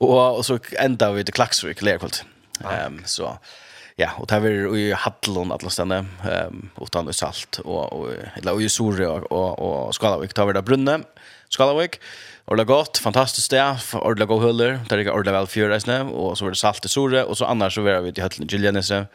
Og, 0.00 0.18
og 0.40 0.44
så 0.44 0.58
enda 0.80 1.12
vi 1.12 1.24
til 1.24 1.36
Klaksvøk, 1.38 1.84
Lerkvold. 1.84 2.24
Um, 2.64 3.02
så... 3.06 3.36
So, 3.36 3.66
ja, 3.98 4.10
och 4.16 4.26
där 4.26 4.40
var 4.40 4.48
ju 4.76 4.94
Hallon 4.94 5.52
alla 5.52 5.70
ställen 5.70 6.08
ehm 6.24 6.70
utan 6.80 7.12
salt 7.12 7.58
och 7.64 7.92
och 7.92 8.12
eller 8.36 8.52
och 8.52 8.62
ju 8.62 8.68
sorre 8.68 9.08
och 9.08 9.32
och, 9.32 9.86
och 9.86 9.94
Skalavik 9.94 10.34
tar 10.34 10.46
vi 10.46 10.52
där 10.52 10.62
brunne. 10.62 11.00
Skalavik 11.48 12.00
och 12.44 12.56
det 12.56 12.64
gott, 12.64 12.98
fantastiskt 12.98 13.46
sted, 13.46 13.76
och 13.92 14.16
det 14.16 14.26
går 14.26 14.40
huller, 14.40 14.80
där 14.88 14.96
det 14.96 15.10
ordla 15.10 15.32
väl 15.32 15.46
fjöra 15.46 16.02
och 16.02 16.38
så 16.38 16.44
var 16.44 16.50
det 16.50 16.56
salt 16.56 16.84
i 16.84 16.88
sorre 16.88 17.24
och 17.24 17.38
så 17.38 17.44
annars 17.44 17.74
så 17.74 17.82
var 17.82 18.00
vi 18.00 18.12
till 18.12 18.22
Höllen 18.22 18.46
Gillianese 18.46 19.06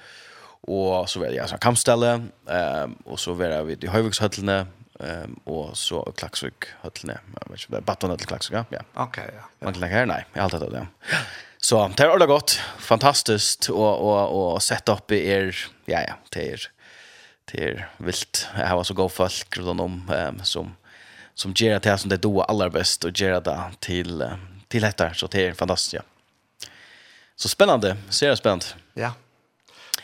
och 0.62 1.10
så 1.10 1.20
var 1.20 1.28
det 1.28 1.50
så 1.50 1.58
kampställe 1.58 2.26
ehm 2.50 2.94
och 3.06 3.20
så 3.20 3.34
var 3.34 3.64
vi 3.64 3.78
till 3.78 3.90
Höjvikshöllene 3.90 4.66
ehm 5.00 5.40
och 5.44 5.78
så 5.78 6.12
Klaxvik 6.12 6.64
höllene. 6.82 7.20
Jag 7.42 7.52
vet 7.52 7.70
inte, 7.70 7.82
Batten 7.82 8.10
eller 8.10 8.26
Klaxvik, 8.26 8.60
ja. 8.70 8.80
Okej, 8.94 9.30
ja. 9.36 9.66
Man 9.66 9.74
kan 9.74 9.82
lägga 9.82 9.96
här 9.96 10.06
nej, 10.06 10.26
jag 10.34 10.42
har 10.42 10.50
alltid 10.50 10.72
det. 10.72 10.88
Ja. 11.12 11.18
Så 11.64 11.92
det 11.96 12.04
har 12.04 12.10
ordentligt 12.10 12.28
gott, 12.28 12.62
fantastiskt 12.80 13.70
och 13.70 14.00
och 14.00 14.54
och 14.54 14.64
sätta 14.64 14.94
upp 14.94 15.12
i 15.12 15.28
er 15.30 15.56
ja 15.86 16.02
ja, 16.08 16.14
det 16.30 16.52
är 16.52 16.62
det 17.52 17.64
är 17.64 17.90
vilt. 17.98 18.48
Jag 18.58 18.68
har 18.68 18.84
så 18.84 18.94
god 18.94 19.12
folk 19.12 19.58
runt 19.58 19.82
om 19.82 20.12
um, 20.30 20.44
som 20.44 20.76
som 21.34 21.54
ger 21.56 21.80
det 21.80 21.90
här 21.90 21.98
som 21.98 22.10
det 22.10 22.18
då 22.18 22.42
allra 22.42 22.70
bäst 22.70 23.04
och 23.04 23.20
ger 23.20 23.42
det 23.42 23.62
till 23.80 24.30
till 24.68 24.82
detta 24.82 25.14
så 25.14 25.28
det 25.28 25.48
är 25.48 25.54
fantastiskt. 25.54 25.94
Ja. 25.94 26.02
Så 27.36 27.50
spännande, 27.50 27.98
ser 28.10 28.30
det 28.30 28.38
spänt. 28.38 28.76
Ja. 28.94 29.14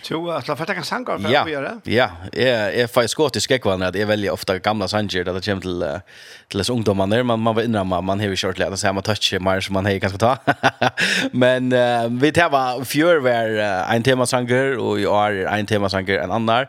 Jo, 0.07 0.29
att 0.29 0.47
la 0.47 0.55
fatta 0.55 0.73
kan 0.73 0.83
sanga 0.83 1.19
för 1.19 1.35
att 1.35 1.51
göra. 1.51 1.81
Ja, 1.83 2.09
är 2.33 2.69
är 2.69 2.87
för 2.87 3.07
skotisk 3.07 3.51
ekvan 3.51 3.83
att 3.83 3.95
är 3.95 4.05
väldigt 4.05 4.31
ofta 4.31 4.59
gamla 4.59 4.87
sanger 4.87 5.23
där 5.23 5.33
det 5.33 5.45
kommer 5.45 5.61
till 5.61 5.99
till 6.47 6.59
oss 6.59 6.69
ungdomar 6.69 7.07
när 7.07 7.23
man 7.23 7.39
man 7.39 7.55
var 7.55 7.63
innan 7.63 7.87
man 7.87 8.05
man 8.05 8.19
har 8.19 8.27
ju 8.27 8.35
kört 8.35 8.57
lite 8.57 8.77
så 8.77 8.87
här 8.87 8.93
man 8.93 9.03
touch 9.03 9.33
mer 9.39 9.61
som 9.61 9.73
man 9.73 9.85
har 9.85 9.99
kanske 9.99 10.17
ta. 10.19 10.37
Men 11.31 11.73
uh, 11.73 12.21
vi 12.21 12.31
tar 12.31 12.49
var 12.49 12.83
fjör 12.83 13.17
var 13.17 13.49
uh, 13.49 13.95
en 13.95 14.03
tema 14.03 14.25
sanger 14.25 14.77
och 14.77 14.99
jag 14.99 15.37
är 15.37 15.45
en 15.45 15.65
tema 15.65 15.89
sanger 15.89 16.19
en 16.19 16.31
annan 16.31 16.65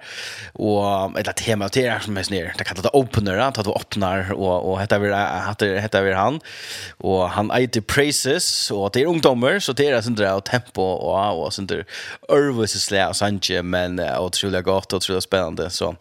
och 0.52 1.18
ett 1.18 1.36
tema 1.36 1.68
till 1.68 1.84
är 1.84 1.98
som 1.98 2.16
är 2.16 2.22
snär. 2.22 2.54
Det 2.58 2.64
kallas 2.64 2.82
det 2.82 2.90
opener, 2.92 3.38
att 3.38 3.64
du 3.64 3.70
öppnar 3.70 4.32
och 4.32 4.72
och 4.72 4.80
heter 4.80 4.98
vi 4.98 5.08
heter 5.48 5.76
heter 5.76 6.02
vi 6.02 6.12
han 6.12 6.40
och 6.98 7.30
han 7.30 7.50
äter 7.50 7.80
praises 7.80 8.70
och 8.70 8.90
det 8.92 9.02
är 9.02 9.06
ungdomar 9.06 9.58
så 9.58 9.72
det 9.72 9.88
är 9.88 10.00
sånt 10.00 10.18
där 10.18 10.40
tempo 10.40 10.82
och 10.82 11.44
och 11.44 11.52
sånt 11.52 11.68
där 11.68 11.84
Örvus 12.28 12.84
släs 12.84 13.19
sanje, 13.20 13.62
men 13.62 13.98
uh, 13.98 14.20
otroligt 14.20 14.64
gott 14.64 14.92
och 14.92 14.96
otroligt 14.96 15.24
spännande 15.24 15.70
så 15.70 15.96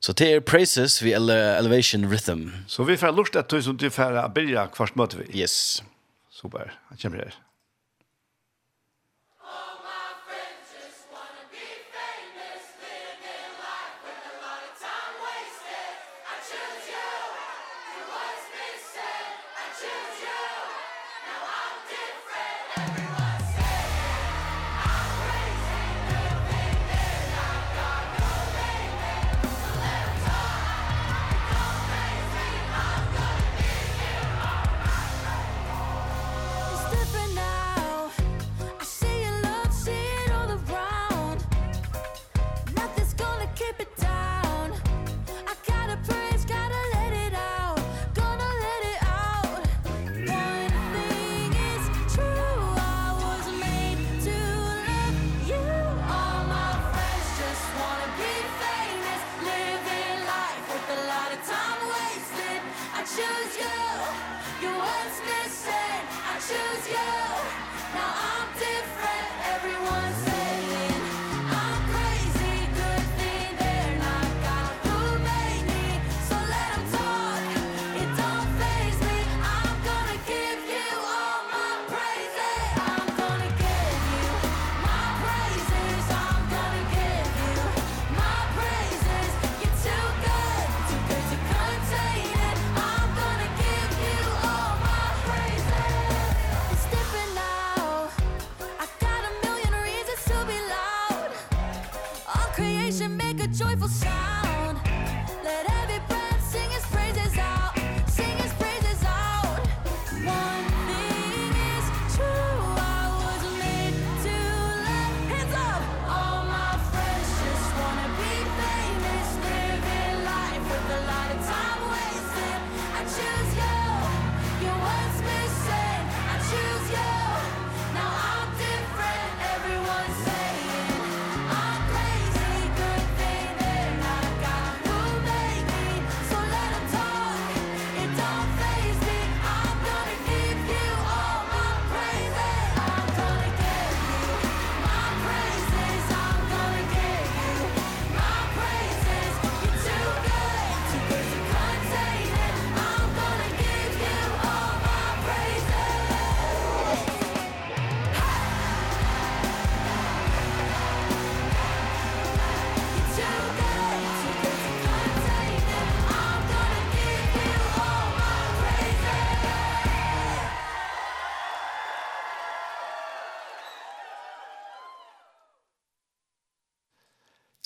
så 0.00 0.12
det 0.12 0.32
är 0.32 0.40
praises 0.40 1.02
vi 1.02 1.12
ele 1.12 1.34
elevation 1.34 2.10
rhythm. 2.10 2.50
Så 2.66 2.84
vi 2.84 2.96
får 2.96 3.12
lust 3.12 3.36
att 3.36 3.48
tusen 3.48 3.78
till 3.78 3.90
får 3.90 4.28
börja 4.28 4.66
kvart 4.66 4.94
möte 4.94 5.16
vi. 5.16 5.40
Yes. 5.40 5.82
Super. 6.30 6.72
Jag 6.90 7.00
kommer 7.00 7.16
det. 7.16 7.32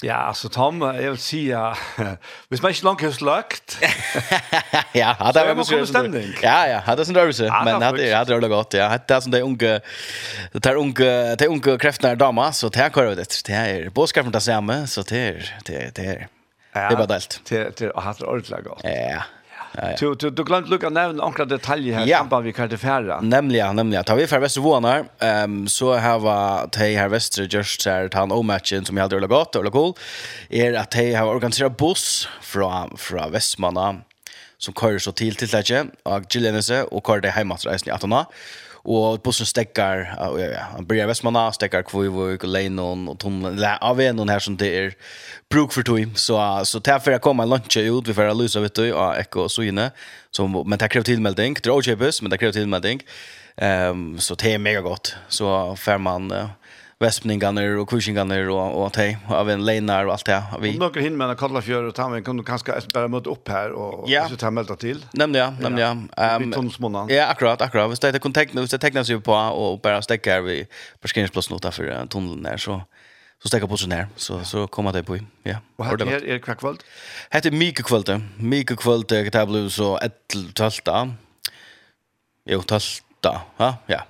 Ja, 0.03 0.15
alltså 0.15 0.49
Tom, 0.49 0.81
jag 0.83 1.11
vill 1.11 1.19
säga, 1.19 1.77
hvis 2.49 2.63
man 2.63 2.71
inte 2.71 2.85
långt 2.85 3.03
har 3.03 3.11
slökt. 3.11 3.79
ja, 4.93 5.17
hade 5.19 5.41
jag 5.41 5.55
väl 5.55 5.65
så 5.65 5.87
stämning. 5.87 6.33
Ja, 6.43 6.69
ja, 6.69 6.79
hade 6.79 7.05
sin 7.05 7.15
rörelse, 7.15 7.43
men 7.65 7.83
hade 7.83 8.17
hade 8.17 8.41
det 8.41 8.49
gott. 8.49 8.75
Ja, 8.75 8.89
hade 8.89 9.23
som 9.23 9.33
det 9.33 9.41
unga 9.43 9.81
det 10.53 10.63
där 10.63 10.75
unga 10.75 11.37
det 11.37 11.47
unga 11.47 11.79
kräftna 11.79 12.15
dama 12.15 12.53
så 12.53 12.69
det 12.69 12.79
här 12.79 12.91
kör 12.91 13.17
det. 13.17 13.43
Det 13.47 13.53
är 13.53 13.91
boskapen 13.91 14.33
där 14.33 14.41
samma 14.41 14.87
så 14.87 15.03
det 15.03 15.19
är 15.19 15.57
det 15.65 15.95
det 15.95 16.07
är. 16.07 16.29
Det 16.73 16.79
är 16.79 16.97
bara 16.97 17.07
delt. 17.07 17.41
Det 17.49 17.77
det 17.77 17.93
har 17.95 18.17
det 18.19 18.27
ordentligt 18.27 18.65
gott. 18.65 18.81
Ja 18.85 19.23
ja. 19.73 19.97
Du, 20.01 20.15
du, 20.15 20.31
du 20.31 20.45
glemt 20.45 20.69
lukka 20.69 20.89
nevne 20.89 21.13
några 21.13 21.45
detaljer 21.45 21.99
här 21.99 22.07
ja. 22.07 22.19
samband 22.19 22.45
vi 22.45 22.53
kallte 22.53 22.79
färra. 22.79 23.21
Nämligen, 23.21 23.77
nämligen 23.77 24.05
tar 24.05 24.17
vi 24.17 24.27
för 24.27 24.39
väster 24.39 24.61
vånar, 24.61 25.05
um, 25.45 25.69
så 25.69 25.97
hava 25.97 26.67
tei 26.67 26.95
här 26.95 27.09
väster 27.09 27.49
just 27.51 27.87
här 27.87 28.09
ta 28.09 28.19
han 28.19 28.33
omatchen 28.33 28.85
som 28.85 28.97
jag 28.97 29.05
hade 29.05 29.17
øyla 29.17 29.27
godt, 29.27 29.57
øyla 29.57 29.71
cool, 29.71 29.95
Är 30.49 30.75
att 30.75 30.91
tei 30.91 31.15
har 31.15 31.27
organiserat 31.27 31.77
buss 31.77 32.29
från 32.43 32.97
från 32.97 33.33
Västmanna 33.33 33.97
som 34.59 34.75
kör 34.75 34.99
så 34.99 35.13
till 35.13 35.35
till 35.35 35.49
läge 35.53 35.87
och 36.03 36.35
Gillenese, 36.35 36.83
och 36.83 37.07
kör 37.07 37.21
det 37.21 37.31
heimatreisen 37.31 37.89
i 37.89 37.93
Atona 37.93 38.27
och 38.83 39.21
bussen 39.21 39.47
stäckar 39.47 40.15
ja 40.19 40.39
ja 40.39 40.61
han 40.73 40.87
börjar 40.87 41.07
Västmanna 41.07 41.53
stäckar 41.53 41.83
Kvivoj 41.83 42.35
och 42.35 42.45
Leinon 42.45 43.09
och 43.09 43.19
tunneln 43.19 43.65
av 43.81 44.01
en 44.01 44.17
någon 44.17 44.29
här 44.29 44.39
som 44.39 44.57
det 44.57 44.79
är 44.79 44.95
bruk 45.51 45.73
för 45.73 45.83
tog 45.83 46.19
så 46.19 46.61
så 46.65 46.79
därför 46.79 47.11
jag 47.11 47.21
kommer 47.21 47.47
luncha 47.47 47.81
ut 47.81 48.09
vi 48.09 48.15
får 48.15 48.35
lösa 48.35 48.61
vet 48.61 48.75
du 48.75 48.93
och 48.93 49.17
echo 49.17 49.49
så 49.49 49.63
inne 49.63 49.91
som 50.31 50.65
men 50.67 50.79
det 50.79 50.89
kräver 50.89 51.05
tillmelding 51.05 51.57
det 51.63 51.71
är 51.71 52.23
men 52.23 52.31
det 52.31 52.39
kräver 52.39 52.53
tillmelding 52.53 53.03
ehm 53.57 53.91
um, 53.91 54.19
så 54.19 54.35
det 54.35 54.55
är 54.55 54.59
mega 54.59 54.81
gott 54.81 55.17
så 55.29 55.77
får 55.77 55.99
man 55.99 56.33
uh, 56.33 56.47
väspningarna 57.01 57.81
och 57.81 57.89
kushingarna 57.89 58.51
och 58.51 58.85
och 58.85 58.93
te 58.93 59.17
av 59.29 59.51
en 59.51 59.65
lenar 59.65 60.07
och 60.07 60.13
allt 60.13 60.27
det. 60.27 60.43
Vi 60.61 60.79
några 60.79 61.01
hinner 61.01 61.17
med 61.17 61.39
kalla 61.39 61.63
fjör 61.63 61.83
och 61.83 61.95
ta 61.95 62.21
kan 62.21 62.37
du 62.37 62.45
kanske 62.45 62.73
bara 62.95 63.09
möta 63.09 63.31
upp 63.31 63.49
här 63.49 63.71
och 63.73 64.11
ja. 64.11 64.29
så 64.29 64.37
ta 64.37 64.51
melda 64.51 64.77
till. 64.77 65.07
Nämnde 65.13 65.39
jag, 65.39 65.61
nämnde 65.61 65.83
jag. 65.83 65.97
Ehm 66.17 66.53
um, 66.53 67.09
Ja, 67.09 67.27
akkurat, 67.27 67.63
akkurat. 67.63 67.91
Vi 67.91 67.97
stäckte 67.97 68.19
kontakt 68.19 68.55
nu, 68.55 68.67
så 68.67 68.79
tecknas 68.79 69.11
ju 69.11 69.21
på 69.21 69.33
och 69.33 69.81
bara 69.81 70.03
stäcka 70.03 70.33
här 70.33 70.41
vid 70.41 70.67
parkeringsplatsen 71.01 71.57
utanför 71.57 72.07
tunneln 72.07 72.43
där 72.43 72.57
så 72.57 72.83
så 73.43 73.49
stäcka 73.49 73.67
på 73.67 73.77
sån 73.77 73.93
här 73.93 74.07
så 74.17 74.45
så 74.45 74.67
kommer 74.67 74.93
det 74.93 75.03
på 75.03 75.19
ja 75.43 75.57
och 75.77 75.85
här 75.85 76.03
är 76.03 76.25
er 76.25 76.39
kväll 76.39 76.77
heter 77.31 77.51
Mika 77.51 77.83
kväll 77.83 78.21
Mika 78.37 78.77
kväll 78.77 79.03
det 79.09 79.47
blir 79.47 79.69
så 79.69 79.99
12 80.27 80.53
Jo, 82.45 82.63
tölta. 82.63 83.41
Ja, 83.57 83.77
ja 83.87 84.05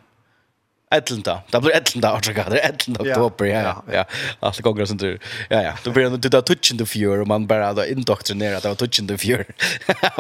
Ätlenta. 0.95 1.43
Det 1.51 1.61
blir 1.61 1.77
ätlenta 1.77 2.13
och 2.13 2.25
så 2.25 2.33
går 2.33 2.45
det 2.51 2.59
ätlenta 2.59 3.03
oktober. 3.03 3.47
Ja, 3.47 3.61
ja. 3.61 3.83
ja. 3.93 4.05
Alltså 4.41 4.63
går 4.63 4.75
det 4.75 4.87
sånt 4.87 5.01
där. 5.01 5.19
Ja, 5.49 5.63
ja. 5.63 5.73
Då 5.85 5.91
blir 5.91 6.11
det 6.11 6.29
då 6.29 6.43
touch 6.43 6.73
in 6.73 6.79
the 6.79 6.87
fear 6.87 7.21
och 7.21 7.27
man 7.27 7.47
bara 7.47 7.73
då 7.73 7.87
indoktrinerar 7.87 8.57
att 8.71 8.79
touch 8.79 9.01
in 9.01 9.09
the 9.09 9.19
fear. 9.19 9.45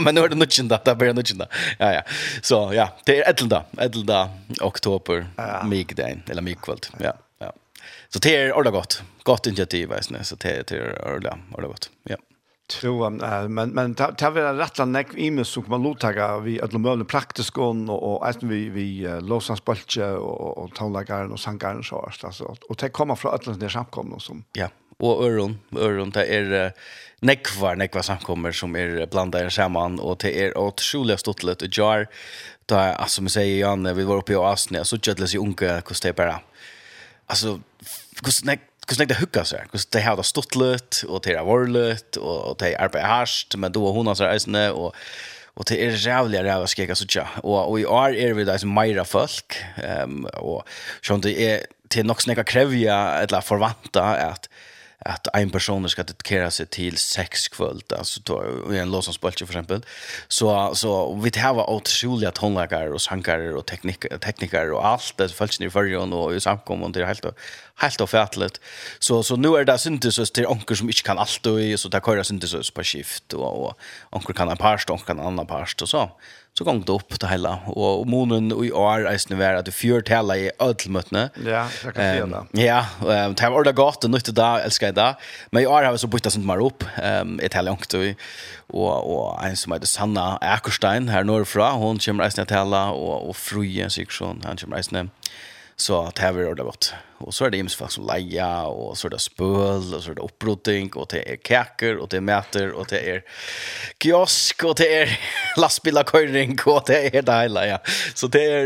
Men 0.00 0.14
nu 0.14 0.20
är 0.20 0.28
det 0.28 0.34
nutchen 0.34 0.64
in 0.64 0.78
det, 0.84 0.94
blir 0.94 1.12
nutchen 1.12 1.40
in. 1.40 1.46
Ja, 1.78 1.92
ja. 1.92 2.02
Så 2.42 2.70
ja, 2.74 2.98
det 3.04 3.20
är 3.20 3.30
ätlenta. 3.30 3.64
Ätlenta 3.78 4.30
oktober 4.60 5.26
migdagen 5.64 6.22
eller 6.28 6.42
migkväll. 6.42 6.78
Ja, 6.98 7.14
ja. 7.38 7.52
Så 8.08 8.18
det 8.18 8.36
är 8.36 8.52
ordentligt 8.52 8.74
gott. 8.74 9.02
Gott 9.22 9.46
initiativ, 9.46 9.88
vet 9.88 10.10
ni. 10.10 10.24
Så 10.24 10.36
det 10.36 10.72
är 10.72 11.04
ordentligt, 11.04 11.32
ordentligt 11.52 11.68
gott. 11.68 11.90
Ja. 12.04 12.16
Jo, 12.82 13.04
äh, 13.06 13.48
men 13.48 13.70
men 13.70 13.94
ta 13.94 14.12
ta 14.12 14.30
vi 14.30 14.40
rätt 14.40 14.78
näck 14.86 15.14
i 15.14 15.30
mig 15.30 15.44
så 15.44 15.60
man 15.66 15.82
lotaga 15.82 16.38
vi 16.38 16.60
alla 16.60 16.78
möjliga 16.78 17.04
praktiskt 17.04 17.58
och 17.58 18.12
och 18.12 18.28
även 18.28 18.48
vi 18.48 18.68
vi 18.68 19.08
låtsas 19.20 19.64
bolche 19.64 20.12
och 20.12 20.58
och 20.58 20.74
taulagaren 20.74 21.32
och 21.32 21.40
sankaren 21.40 21.82
så 21.82 21.96
här 21.96 22.26
alltså 22.26 22.56
och 22.68 22.76
det 22.76 22.88
kommer 22.88 23.14
från 23.14 23.32
alla 23.32 23.56
där 23.56 23.68
samkomna 23.68 24.18
som 24.18 24.44
ja 24.52 24.68
och 24.98 25.24
öron 25.24 25.58
öron 25.76 26.10
det 26.10 26.26
är 26.26 26.72
nekvar 27.20 27.76
nekvar 27.76 28.02
samkommer 28.02 28.52
som 28.52 28.76
är 28.76 29.06
blandade 29.06 29.50
samman 29.50 30.00
och 30.00 30.16
det 30.20 30.44
är 30.44 30.58
otroligt 30.58 31.20
stort 31.20 31.44
og 31.44 31.78
jar 31.78 32.06
då 32.66 32.76
alltså 32.76 33.16
som 33.16 33.28
säger 33.28 33.60
Jan 33.60 33.96
vi 33.96 34.04
var 34.04 34.16
uppe 34.16 34.32
i 34.32 34.36
Asne 34.36 34.84
så 34.84 34.96
jättelös 34.96 35.34
i 35.34 35.38
unga 35.38 35.80
kostar 35.80 36.12
bara 36.12 36.40
alltså 37.26 37.60
kost 38.22 38.44
nek 38.44 38.60
hvordan 38.90 39.10
det 39.10 39.18
hugga 39.20 39.44
seg, 39.46 39.66
hvordan 39.70 39.92
det 39.94 40.02
har 40.02 40.16
det 40.18 40.26
stått 40.26 40.56
litt, 40.58 41.02
og 41.06 41.22
det 41.24 41.36
har 41.38 41.46
vært 41.46 41.74
litt, 41.76 42.18
og 42.18 42.56
det 42.58 42.72
har 42.72 42.88
arbeidet 42.88 43.10
harst 43.10 43.56
men 43.56 43.72
då 43.72 43.84
hon 43.86 44.00
hun 44.00 44.10
har 44.10 44.18
seg 44.18 44.32
eisene, 44.34 44.64
og, 44.74 44.96
og 45.54 45.68
det 45.70 45.78
er 45.78 45.94
rævlig 45.94 46.42
rævlig 46.46 46.72
skjega 46.72 46.96
suttja. 46.98 47.26
Og, 47.44 47.58
og 47.60 47.76
i 47.78 47.86
år 47.86 48.16
er 48.18 48.34
vi 48.34 48.46
da 48.48 48.58
som 48.58 48.74
meira 48.74 49.04
folk, 49.06 49.60
um, 49.78 50.24
og 50.42 50.66
sånn 51.06 51.22
det 51.22 51.36
er 51.38 51.68
til 51.90 52.06
nok 52.06 52.22
snakka 52.22 52.46
krevja, 52.46 52.98
eller 53.22 53.46
forvanta, 53.46 54.12
at 54.30 54.49
att 55.04 55.26
en 55.32 55.50
person 55.50 55.88
ska 55.88 56.02
dedikera 56.02 56.50
sig 56.50 56.66
till 56.66 56.98
sex 56.98 57.48
kväll 57.48 57.82
alltså 57.98 58.20
då 58.24 58.44
i 58.74 58.78
en 58.78 58.90
låtsasbolche 58.90 59.46
för 59.46 59.52
exempel. 59.52 59.84
Så 60.28 60.74
så 60.74 61.14
vi 61.14 61.30
det 61.30 61.40
här 61.40 61.54
var 61.54 61.70
otroliga 61.70 62.30
tonläggare 62.30 62.90
och 62.90 63.02
sankare 63.02 63.54
och 63.54 63.66
tekniker 63.66 64.18
tekniker 64.18 64.72
och 64.72 64.86
allt 64.86 65.16
det 65.16 65.28
följs 65.28 65.60
ni 65.60 65.70
förrjon 65.70 66.12
och 66.12 66.34
i 66.34 66.40
samkommun 66.40 66.92
till 66.92 67.04
helt 67.04 67.24
helt 67.76 68.00
ofattligt 68.00 68.60
så 68.98 69.22
så 69.22 69.36
nu 69.36 69.48
är 69.56 69.64
det 69.64 69.78
syntesis 69.78 70.30
till 70.30 70.46
onkel 70.46 70.76
som 70.76 70.88
inte 70.88 71.02
kan 71.02 71.18
allt 71.18 71.46
och 71.46 71.80
så 71.80 71.88
där 71.88 72.00
kör 72.00 72.22
syntesis 72.22 72.70
på 72.70 72.84
skift 72.84 73.32
och 73.32 73.50
och 73.60 73.78
onkel 74.10 74.34
kan 74.34 74.48
en 74.48 74.56
parst 74.56 74.90
onkel 74.90 75.06
kan 75.06 75.18
en 75.18 75.26
annan 75.26 75.46
parst 75.46 75.82
och 75.82 75.88
så 75.88 76.10
så 76.60 76.66
gong 76.68 76.82
det 76.84 76.92
opp 76.92 77.14
det 77.16 77.28
hele. 77.30 77.54
Og 77.72 78.02
månen 78.10 78.50
i 78.52 78.68
år 78.68 79.06
er 79.08 79.20
snu 79.22 79.38
vær 79.40 79.56
at 79.62 79.64
du 79.64 79.72
fyrt 79.72 80.10
hele 80.12 80.36
i 80.36 80.48
ødelmøttene. 80.60 81.22
Ja, 81.40 81.62
det 81.72 81.94
kan 81.96 82.04
jeg 82.04 82.26
da. 82.28 82.42
Ja, 82.60 82.80
um, 83.00 83.32
det 83.32 83.46
har 83.46 83.54
vært 83.54 83.72
godt, 83.78 84.04
og 84.04 84.12
nytte 84.12 84.34
da, 84.36 84.50
elsker 84.66 84.90
jeg 84.90 84.98
da. 84.98 85.14
Men 85.54 85.64
i 85.64 85.70
år 85.70 85.88
har 85.88 85.96
vi 85.96 86.02
så 86.02 86.10
byttet 86.12 86.36
sånt 86.36 86.44
mer 86.48 86.60
opp, 86.60 86.84
um, 87.00 87.38
et 87.40 87.56
hele 87.56 87.70
langt. 87.72 87.96
Og, 87.96 88.26
og, 88.74 88.90
og 88.92 89.24
en 89.46 89.56
som 89.56 89.72
heter 89.72 89.88
Sanna 89.88 90.26
Akerstein 90.44 91.08
her 91.08 91.24
nordfra, 91.24 91.72
hun 91.80 92.02
kommer 92.04 92.28
reisende 92.28 92.44
til 92.50 92.60
hele, 92.60 92.84
og, 92.92 93.30
og 93.30 93.38
Fruje 93.40 93.88
Sigurdsson, 93.88 94.44
han 94.44 94.60
kommer 94.60 94.76
reisende 94.76 95.08
tala 95.08 95.38
Så 95.80 96.02
att 96.02 96.18
här 96.18 96.38
är 96.38 96.54
det 96.54 96.62
gott. 96.62 96.94
Och 97.18 97.34
så 97.34 97.44
är 97.44 97.50
det 97.50 97.58
ims 97.58 97.74
folk 97.74 97.90
som 97.90 98.06
leja 98.06 98.62
och 98.62 98.98
så 98.98 99.06
är 99.06 99.10
det 99.10 99.18
spöl 99.18 99.94
och 99.94 100.02
så 100.02 100.10
är 100.10 100.14
det 100.14 100.20
upprotning 100.20 100.92
och 100.92 101.06
det 101.10 101.32
är 101.32 101.36
kaker 101.36 101.96
och 101.96 102.08
det 102.08 102.16
är 102.16 102.20
mäter 102.20 102.72
och 102.72 102.86
det 102.88 103.10
är 103.10 103.22
kiosk 104.02 104.64
och 104.64 104.74
det 104.74 104.96
är 105.02 105.20
lastbilar 105.56 106.04
körning 106.04 106.58
och 106.66 106.82
det 106.86 107.16
är 107.16 107.22
det 107.22 107.40
hela 107.42 107.66
ja. 107.66 107.78
Så 108.14 108.26
det 108.26 108.44
är 108.52 108.64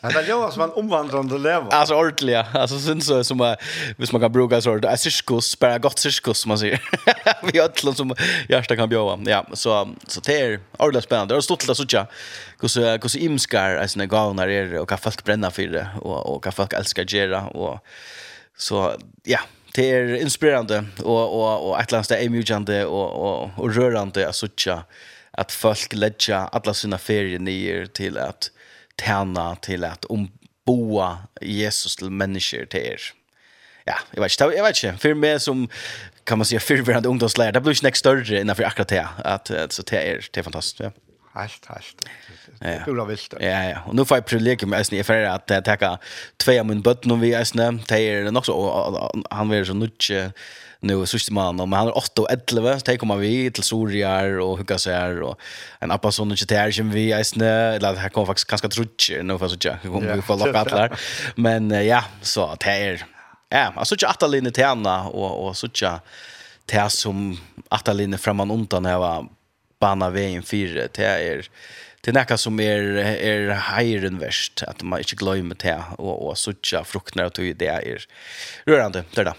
Det 0.00 0.18
är 0.18 0.22
ju 0.22 0.52
som 0.52 0.62
en 0.62 0.72
omvandrande 0.72 1.38
leva. 1.38 1.66
Alltså 1.70 1.94
ordentligt. 1.94 2.46
Alltså 2.54 2.78
syns 2.78 3.06
så 3.06 3.24
som 3.24 3.40
är 3.40 3.56
hvis 3.96 4.12
man 4.12 4.20
kan 4.20 4.32
bruka 4.32 4.60
så 4.60 4.76
det 4.76 4.88
är 4.88 4.96
cirkus, 4.96 5.58
bara 5.58 5.78
gott 5.78 5.98
cirkus 5.98 6.38
som 6.38 6.48
man 6.48 6.58
säger. 6.58 6.80
Vi 7.52 7.60
öllon 7.60 7.94
som 7.94 8.14
hjärta 8.48 8.76
kan 8.76 8.88
bjuda. 8.88 9.18
Ja, 9.24 9.46
så 9.52 9.94
så 10.06 10.20
det 10.20 10.40
är 10.40 10.60
ordentligt 10.78 11.04
spännande. 11.04 11.34
Det 11.34 11.38
är 11.38 11.40
stort 11.40 11.68
att 11.68 11.76
såcha. 11.76 12.06
hur 12.60 13.08
så 13.08 13.18
imskar 13.18 13.76
alltså 13.76 13.98
när 13.98 14.06
gavnar 14.06 14.48
är 14.48 14.78
och 14.78 14.88
kan 14.88 14.98
folk 14.98 15.24
bränna 15.24 15.50
för 15.50 15.62
det 15.62 15.88
och 15.98 16.36
och 16.36 16.44
vad 16.46 16.54
folk 16.54 16.72
älskar 16.72 17.14
göra 17.14 17.46
och 17.46 17.78
så 18.56 18.96
ja 19.24 19.40
det 19.74 19.90
är 19.90 20.14
inspirerande 20.14 20.84
och 20.98 21.40
och 21.40 21.68
och 21.68 21.80
ett 21.80 21.92
lands 21.92 22.08
det 22.08 22.16
är 22.16 22.28
mjukande 22.28 22.84
och 22.84 23.10
och 23.10 23.50
och 23.56 23.74
rörande 23.74 24.28
att 24.28 24.36
söka 24.36 24.84
att 25.30 25.52
folk 25.52 25.92
lägga 25.92 26.38
alla 26.38 26.74
sina 26.74 26.98
ferier 26.98 27.38
ner 27.38 27.86
till 27.86 28.18
att 28.18 28.50
tjäna 29.00 29.56
till 29.56 29.84
att 29.84 30.04
omboa 30.04 31.18
Jesus 31.40 31.96
till 31.96 32.10
människor 32.10 32.64
till 32.64 32.80
er. 32.80 33.00
Ja, 33.84 33.94
jag 34.10 34.22
vet 34.22 34.40
inte, 34.40 34.56
jag 34.56 34.64
vet 34.64 34.84
inte. 34.84 34.98
För 34.98 35.14
mig 35.14 35.40
som 35.40 35.68
kan 36.24 36.38
man 36.38 36.44
säga 36.44 36.60
förvärande 36.60 37.08
ungdomslärare, 37.08 37.52
det 37.52 37.60
blir 37.60 37.72
ju 37.72 37.88
nästa 37.88 37.98
större 37.98 38.40
innan 38.40 38.56
för 38.56 38.62
akkurat 38.62 38.88
det. 38.88 39.08
Att, 39.24 39.50
så 39.68 39.82
det 39.82 39.96
är, 39.96 40.28
det 40.32 40.40
är 40.40 40.44
fantastiskt. 40.44 40.80
Ja. 40.80 40.90
Helt, 41.34 41.66
helt 41.66 42.08
ja. 42.60 42.84
pura 42.84 43.04
vilt. 43.04 43.34
Ja, 43.40 43.64
ja. 43.64 43.78
Och 43.86 43.94
nu 43.94 44.04
får 44.04 44.16
jag 44.16 44.26
privilegium 44.26 44.70
med 44.70 44.86
SNE 44.86 45.04
för 45.04 45.22
att 45.22 45.50
jag 45.50 45.64
tar 45.64 45.98
två 46.36 46.60
av 46.60 46.66
min 46.66 46.82
bötten 46.82 47.10
om 47.10 47.20
vi 47.20 47.32
är 47.32 47.44
SNE. 47.44 47.78
Det 47.88 47.98
är 47.98 48.30
nog 48.30 48.46
så, 48.46 49.12
han 49.30 49.50
är 49.50 49.64
så 49.64 49.74
nutje 49.74 50.32
nu 50.80 51.06
sista 51.06 51.32
mannen, 51.32 51.70
men 51.70 51.78
han 51.78 51.88
är 51.88 51.96
8 51.96 52.22
och 52.22 52.30
11, 52.30 52.78
så 52.78 52.84
det 52.84 52.98
kommer 52.98 53.16
vi 53.16 53.50
till 53.50 53.62
Soriar 53.62 54.38
och 54.38 54.58
hugga 54.58 54.78
sig 54.78 54.94
här 54.94 55.22
och 55.22 55.40
en 55.78 55.90
appa 55.90 56.12
som 56.12 56.30
inte 56.30 56.56
är 56.56 56.70
som 56.70 56.90
vi 56.90 57.12
är 57.12 57.22
snö, 57.22 57.74
eller 57.74 57.92
det 57.92 57.98
här 57.98 58.08
kommer 58.08 58.26
faktiskt 58.26 58.48
ganska 58.48 58.68
trutsch 58.68 59.10
nu 59.22 59.38
för 59.38 59.48
så 59.48 59.56
jag 59.60 59.82
kommer 59.82 60.14
vi 60.14 60.22
få 60.22 60.36
locka 60.36 60.58
alla 60.58 60.96
Men 61.34 61.86
ja, 61.86 62.04
så 62.22 62.56
det 62.60 62.70
är, 62.70 63.04
ja, 63.48 63.72
jag 63.76 63.86
såg 63.86 64.04
att 64.04 64.22
alla 64.22 64.30
linjer 64.30 64.52
till 64.52 64.64
henne 64.64 65.00
och, 65.00 65.46
och 65.46 65.56
såg 65.56 65.70
det 66.66 66.90
som 66.90 67.40
att 67.68 67.88
alla 67.88 67.96
linjer 67.96 68.18
framman 68.18 68.50
undan 68.50 68.86
här 68.86 68.98
var 68.98 69.26
bana 69.80 70.10
vägen 70.10 70.42
fyra, 70.42 70.88
det 70.92 71.04
är 71.04 71.48
det 72.00 72.10
är 72.10 72.14
något 72.14 72.40
som 72.40 72.60
är 72.60 72.80
är 73.22 73.50
hejren 73.50 74.18
värst 74.18 74.62
att 74.62 74.82
man 74.82 74.98
inte 74.98 75.16
glömmer 75.16 75.56
det 75.58 75.84
och 75.98 76.28
och 76.28 76.38
sucha 76.38 76.84
frukter 76.84 77.24
och 77.24 77.32
det 77.32 77.66
är 77.66 78.06
rörande 78.64 79.04
där 79.14 79.24
då. 79.24 79.32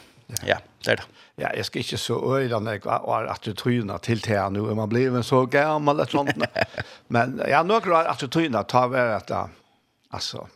Ja, 0.46 0.58
där 0.84 0.96
då. 0.96 1.04
Ja, 1.36 1.54
jag 1.56 1.66
ska 1.66 1.80
inte 1.80 1.98
så 1.98 2.36
öjda 2.38 2.60
när 2.60 2.72
jag 2.72 2.82
du 2.82 3.30
attityderna 3.30 3.98
till 3.98 4.22
te 4.22 4.50
nu 4.50 4.62
nu. 4.62 4.76
Man 4.76 4.90
blir 4.90 5.22
så 5.22 5.46
gammal 5.46 5.96
eller 5.96 6.10
sånt. 6.12 6.30
Men 7.08 7.42
ja, 7.44 7.48
jag 7.48 7.74
har 7.74 7.82
du 7.82 7.96
attityderna 7.96 8.64
tar 8.64 8.88
väl 8.88 9.14
att 9.16 9.32
alltså 10.10 10.48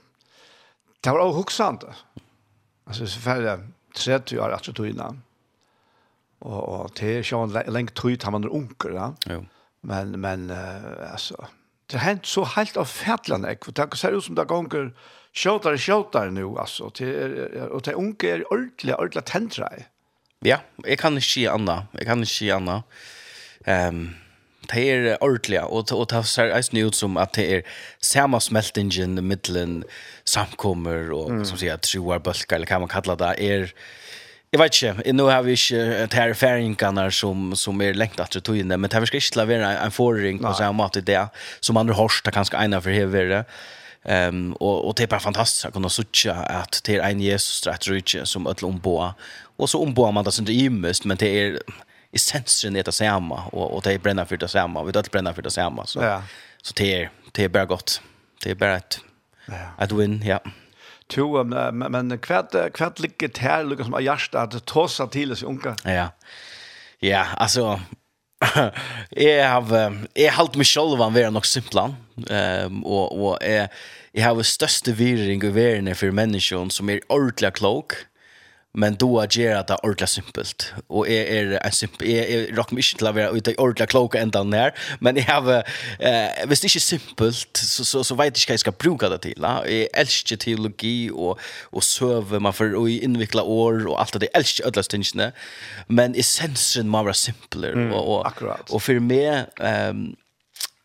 det 1.02 1.10
var 1.10 1.30
ohuxande. 1.30 1.88
Alltså 2.86 3.08
så 3.08 3.20
färre 3.20 3.68
30 3.96 4.40
år 4.40 4.52
attityderna. 4.52 5.18
Och, 6.40 6.64
och 6.64 6.92
det 7.00 7.18
är 7.18 7.34
ju 7.34 7.44
en 7.44 7.74
länge 7.74 7.90
tid 7.90 8.24
han 8.24 8.32
man 8.32 8.50
onkel. 8.50 8.94
Ja? 8.94 9.14
Jo. 9.26 9.46
Men, 9.82 10.22
men 10.22 10.54
alltså 11.12 11.48
det 11.86 11.98
har 11.98 12.06
hänt 12.06 12.26
så 12.26 12.44
helt 12.44 12.78
av 12.78 12.86
färdlan 12.86 13.46
ek 13.46 13.66
det 13.76 13.98
ser 13.98 14.18
ut 14.18 14.24
som 14.24 14.36
det 14.36 14.46
gånger 14.46 14.94
skjåtar 15.34 15.78
skjåtar 15.78 16.30
nu 16.30 16.46
alltså. 16.58 16.90
Till 16.90 17.08
och 17.72 17.82
det 17.82 17.94
unge 17.94 18.28
är 18.28 18.54
ordentligt 18.54 18.96
ordentligt 18.96 19.26
täntra 19.26 19.70
ja 20.40 20.58
jag 20.84 21.00
kan 21.00 21.14
inte 21.14 21.26
se 21.26 21.48
anna 21.48 21.88
jag 21.92 22.06
kan 22.06 22.20
inte 22.20 22.32
se 22.32 22.52
anna 22.52 22.84
ehm 23.66 23.96
um, 23.96 24.16
det 24.68 24.92
är 24.92 25.24
ordentligt 25.24 25.64
och 25.64 25.92
och 25.92 26.08
det 26.08 26.24
ser 26.24 26.78
ut 26.78 26.96
som 26.96 27.18
att 27.18 27.34
det 27.34 27.56
är 27.56 27.64
samma 28.00 28.40
smältingen 28.40 29.18
i 29.18 29.22
mitten 29.22 29.84
samkommer 30.24 31.12
och 31.12 31.30
mm. 31.30 31.46
som 31.46 31.58
säger 31.58 31.78
troar 31.78 32.20
bulkar 32.20 32.56
eller 32.56 32.66
kan 32.66 32.82
man 32.82 32.90
kalla 32.90 33.16
det 33.16 33.36
är 33.40 33.74
Jeg 34.54 34.60
vet 34.62 34.84
inte, 34.84 35.14
nå 35.18 35.24
har 35.32 35.42
vi 35.42 35.56
ikke 35.58 35.80
ett 36.04 36.14
her 36.14 36.32
færingene 36.38 37.08
som, 37.12 37.56
som 37.58 37.80
er 37.82 37.96
lengt 37.98 38.20
etter 38.22 38.42
togene, 38.46 38.76
det, 38.76 38.80
men 38.80 38.90
det 38.90 39.00
här 39.00 39.06
ska 39.10 39.18
inte 39.18 39.40
lavera 39.40 39.72
en 39.82 39.92
forring 39.92 40.40
på 40.40 40.54
så 40.54 40.68
om 40.70 40.76
mat 40.76 40.98
i 40.98 41.02
det, 41.02 41.28
som 41.60 41.78
andra 41.78 41.94
hårsta 41.94 42.32
kanske 42.32 42.58
ena 42.58 42.82
för 42.82 42.92
hevare. 42.92 43.46
Um, 44.06 44.54
och, 44.54 44.88
och 44.88 44.96
det 44.96 45.04
är 45.04 45.08
bare 45.08 45.20
fantastiskt 45.20 45.66
att 45.66 45.74
kunna 45.74 45.90
sucha 45.90 46.34
att 46.34 46.82
det 46.86 46.94
er 46.94 47.02
en 47.02 47.20
Jesus 47.20 47.58
strategi 47.58 48.26
som 48.26 48.48
ödla 48.48 48.68
omboa. 48.68 49.14
Och 49.58 49.70
så 49.70 49.82
omboa 49.82 50.12
man 50.12 50.26
det 50.26 50.32
som 50.32 50.46
det 50.46 50.54
er 50.54 50.70
mest, 50.70 51.06
men 51.06 51.18
det 51.18 51.28
är 51.28 51.60
essensen 52.12 52.76
i 52.76 52.82
det 52.84 52.92
samma, 52.92 53.46
och, 53.52 53.76
och 53.76 53.82
det 53.82 53.94
är 53.94 54.00
bränna 54.00 54.26
för 54.26 54.38
det 54.38 54.48
samma, 54.48 54.84
vi 54.84 54.90
ödla 54.90 55.10
bränna 55.12 55.34
för 55.34 55.42
det 55.42 55.52
samma. 55.52 55.86
Så, 55.86 56.00
ja. 56.02 56.24
så 56.62 56.74
det, 56.76 57.02
är, 57.02 57.10
det 57.32 57.44
är 57.44 57.50
bara 57.50 57.66
gott. 57.66 58.02
Det 58.44 58.52
är 58.52 58.56
bara 58.56 58.78
et, 58.78 59.00
ja. 59.46 59.84
et 59.84 59.92
win, 59.92 60.22
ja. 60.22 60.28
Yeah. 60.28 60.63
Jo, 61.18 61.44
men, 61.44 61.78
men 61.78 62.18
kvart 62.18 62.74
kvart 62.74 63.00
ligger 63.00 63.40
här 63.40 63.64
Lucas 63.64 63.86
som 63.86 63.94
Ajasta 63.94 64.42
att 64.42 64.66
tossa 64.66 65.08
til 65.08 65.36
sig 65.36 65.48
unge? 65.48 65.76
Ja. 65.84 66.08
Ja, 67.00 67.26
alltså 67.38 67.80
jag 69.10 69.50
har 69.50 69.98
jag 70.14 70.34
hållt 70.34 70.56
mig 70.56 70.66
själv 70.66 70.98
var 70.98 71.10
vara 71.10 71.30
nog 71.30 71.46
simplan. 71.46 71.96
Ehm 72.30 72.84
och 72.84 73.28
och 73.28 73.44
är 73.44 73.68
jag 74.12 74.36
har 74.36 74.44
största 74.44 74.92
virring 74.92 75.44
över 75.44 75.82
när 75.82 75.94
för 75.94 76.12
människan 76.12 76.70
som 76.70 76.90
är 76.90 77.00
ordentligt 77.10 77.54
klok 77.54 77.94
men 78.74 78.96
då 78.96 79.20
att 79.20 79.68
det 79.68 79.74
det 79.74 79.80
ordentligt 79.84 80.10
simpelt. 80.10 80.74
Och 80.88 81.08
är 81.10 81.26
är 81.26 81.66
en 81.66 81.72
simpel 81.72 82.08
är 82.08 82.24
är 82.24 82.56
rock 82.56 82.72
mission 82.72 82.98
till 82.98 83.08
att 83.08 83.16
vara 83.16 83.30
ute 83.30 83.56
ordentligt 83.56 83.90
kloka 83.90 84.20
ända 84.20 84.44
ner 84.44 84.74
men 85.00 85.16
jag 85.16 85.24
har 85.24 85.64
eh 86.00 86.48
visst 86.48 86.64
inte 86.64 86.80
simpelt 86.80 87.58
så 87.58 87.86
så 87.86 88.04
så 88.04 88.16
vet 88.16 88.34
jag 88.34 88.40
ska 88.40 88.58
ska 88.58 88.72
bruka 88.72 89.10
det 89.10 89.18
till 89.18 89.40
Ja? 89.42 89.66
är 89.68 89.88
älskar 89.94 90.36
teologi 90.36 91.10
och 91.14 91.40
och 91.72 91.84
söver 91.84 92.40
man 92.40 92.54
för 92.54 92.76
och 92.76 92.90
invikla 92.90 93.44
år 93.44 93.88
och 93.88 94.02
allt 94.02 94.20
det. 94.20 94.28
Älskar 94.34 94.66
alla 94.66 94.84
stingarna 94.84 95.32
men 95.88 96.16
essensen 96.16 96.88
må 96.88 97.04
vara 97.04 97.14
simpler. 97.14 97.92
Och 97.92 98.20
och, 98.20 98.26
och 98.70 98.84
för 98.84 99.00
mig 99.00 99.46
ehm 99.60 100.16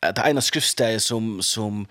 det 0.00 0.22
ena 0.26 0.40
skriftställe 0.40 1.00
som 1.00 1.42
som 1.42 1.86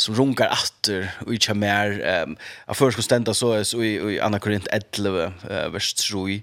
som 0.00 0.14
runkar 0.14 0.48
atter 0.48 1.10
och 1.26 1.32
inte 1.34 1.54
mer 1.54 2.00
ehm 2.00 2.30
um, 2.30 2.36
att 2.66 2.76
först 2.76 2.92
ska 2.92 3.02
stända 3.02 3.34
så 3.34 3.64
så 3.64 3.82
i, 3.82 4.14
i 4.14 4.20
Anna 4.20 4.38
Korint 4.38 4.66
11 4.66 5.26
uh, 5.26 5.68
vers 5.72 5.94
3 5.94 6.42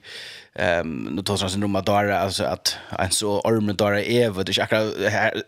ehm 0.56 1.08
um, 1.08 1.16
nu 1.16 1.22
tar 1.22 1.38
sig 1.38 1.60
nummer 1.60 1.82
där 1.82 2.10
alltså 2.10 2.44
att 2.44 2.78
en 3.00 3.12
så 3.12 3.42
armen 3.42 3.76
där 3.76 3.94
är 3.94 4.30
vad 4.30 4.46
det 4.46 4.58
är 4.58 4.64
akkurat 4.64 4.96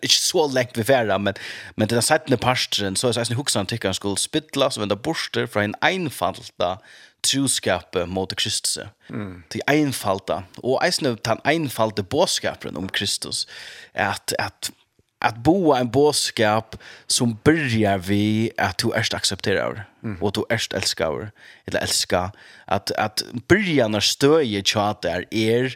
inte 0.02 0.16
så 0.16 0.48
länge 0.48 0.70
vi 0.76 0.84
färra 0.84 1.18
men 1.18 1.34
men 1.76 1.88
den 1.88 2.02
sjätte 2.02 2.38
pastren 2.38 2.96
så 2.96 3.08
är 3.08 3.30
det 3.30 3.36
huxan 3.36 3.66
tycker 3.66 3.94
skulle 3.94 4.18
spittla 4.18 4.72
så 4.72 4.86
den 4.86 5.02
borster 5.02 5.48
från 5.48 5.64
en 5.64 5.76
einfalda 5.82 6.80
troskapet 7.22 8.10
mot 8.10 8.36
Kristus. 8.36 8.80
Mm. 9.10 9.44
Til 9.50 9.62
einfalda. 9.68 10.44
Og 10.64 10.80
eisne 10.86 11.16
den 11.16 11.42
einfalta 11.46 12.04
båskapen 12.04 12.78
om 12.78 12.90
Kristus. 12.90 13.46
At, 13.94 14.34
at 14.40 14.72
att 15.20 15.38
boa 15.38 15.80
en 15.80 15.92
boskap 15.92 16.76
som 17.08 17.38
börjar 17.44 17.98
vi 17.98 18.52
at 18.58 18.78
du 18.78 18.92
erst 18.96 19.14
accepterar 19.14 19.86
mm. 20.04 20.18
og 20.22 20.36
du 20.36 20.44
erst 20.50 20.74
elskar 20.74 21.32
eller 21.68 21.82
elska. 21.82 22.32
At, 22.68 22.92
at 22.92 23.24
börja 23.48 23.88
när 23.88 24.00
stöje 24.00 24.64
chatar 24.64 25.26
er 25.32 25.76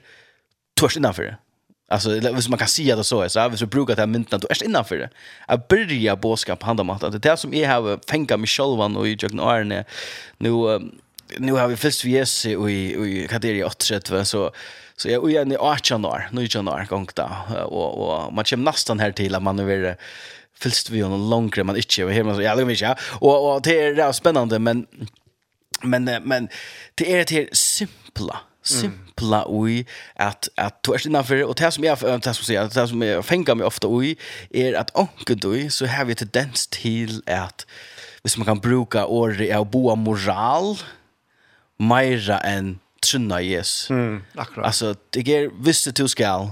törs 0.76 0.98
innanför 0.98 1.38
alltså 1.88 2.10
hvis 2.20 2.50
man 2.50 2.60
kan 2.60 2.68
säga 2.68 2.96
det 2.96 3.04
så 3.04 3.30
så 3.30 3.50
hvis 3.50 3.60
så 3.60 3.66
brukar 3.66 3.96
det 3.96 4.02
här 4.02 4.40
du 4.40 4.48
erst 4.50 4.62
innanför 4.62 4.98
det 4.98 5.10
att 5.48 5.68
börja 5.68 6.16
boskap 6.16 6.64
handlar 6.64 6.82
om 6.82 6.90
att 6.90 7.12
det 7.12 7.20
där 7.20 7.36
som 7.36 7.54
jag 7.54 7.70
har 7.70 8.00
fänga 8.08 8.38
mig 8.38 8.48
själv 8.48 8.98
och 8.98 9.08
i 9.08 9.18
jag 9.22 9.34
när 9.34 9.86
nu 10.38 10.80
nu 11.38 11.54
har 11.54 11.68
vi 11.68 11.76
först 11.76 12.06
vi 12.06 12.18
är 12.18 12.70
i 12.70 13.24
i 13.24 13.28
kategori 13.28 13.64
8 13.64 14.26
så 14.26 14.52
Så 14.98 15.10
jag 15.10 15.32
är 15.32 15.52
i 15.52 15.58
18 15.58 16.06
år, 16.06 16.30
19 16.32 16.68
år 16.68 16.86
gång 16.90 17.08
då 17.14 17.30
och 17.66 18.26
och 18.26 18.34
man 18.34 18.46
kommer 18.46 18.64
nästan 18.64 19.00
här 19.00 19.12
till 19.12 19.36
att 19.36 19.44
man 19.44 19.60
är 19.60 19.64
väl 19.64 19.96
fyllt 20.60 20.90
vi 20.90 21.02
någon 21.02 21.30
långre 21.30 21.64
man 21.64 21.76
inte 21.76 22.04
och 22.06 22.12
här 22.12 22.24
man 22.24 22.36
så 22.36 22.42
jag 22.42 22.56
vet 22.56 22.70
inte. 22.70 22.96
Och 23.20 23.54
och 23.54 23.62
det 23.62 23.82
är 23.82 23.94
rätt 23.94 24.16
spännande 24.16 24.60
men 24.60 24.88
men 25.82 26.04
men 26.04 26.50
det 26.96 27.14
är 27.14 27.26
det 27.26 27.56
simpla 27.58 28.40
simpla 28.64 29.44
ui 29.50 29.86
at 30.16 30.50
at 30.58 30.80
du 30.86 30.94
er 30.94 31.04
innanfor 31.08 31.44
og 31.44 31.58
det 31.60 31.72
som 31.76 31.84
jeg 31.84 32.00
det 32.00 32.36
som 32.36 32.46
sier 32.48 32.70
det 32.72 32.86
som 32.90 33.04
jeg 33.04 33.26
fengar 33.28 33.58
meg 33.60 33.68
ofte 33.68 33.88
ui 33.92 34.16
er 34.56 34.78
at 34.80 34.94
onkel 34.96 35.36
du 35.36 35.70
så 35.70 35.86
har 35.92 36.08
vi 36.08 36.16
tendens 36.16 36.68
til 36.68 37.22
at 37.28 37.66
hvis 38.22 38.38
man 38.38 38.48
kan 38.48 38.62
bruka 38.64 39.06
året 39.06 39.52
av 39.52 39.68
boa 39.72 39.96
moral 39.96 40.78
meira 41.80 42.40
enn 42.48 42.78
trunna 43.04 43.42
Jesus. 43.42 43.90
Mm, 43.90 44.24
akkurat. 44.36 44.66
Alltså 44.66 44.96
det 45.10 45.20
är 45.20 45.64
visst 45.64 45.96
du 45.96 46.08
ska 46.08 46.50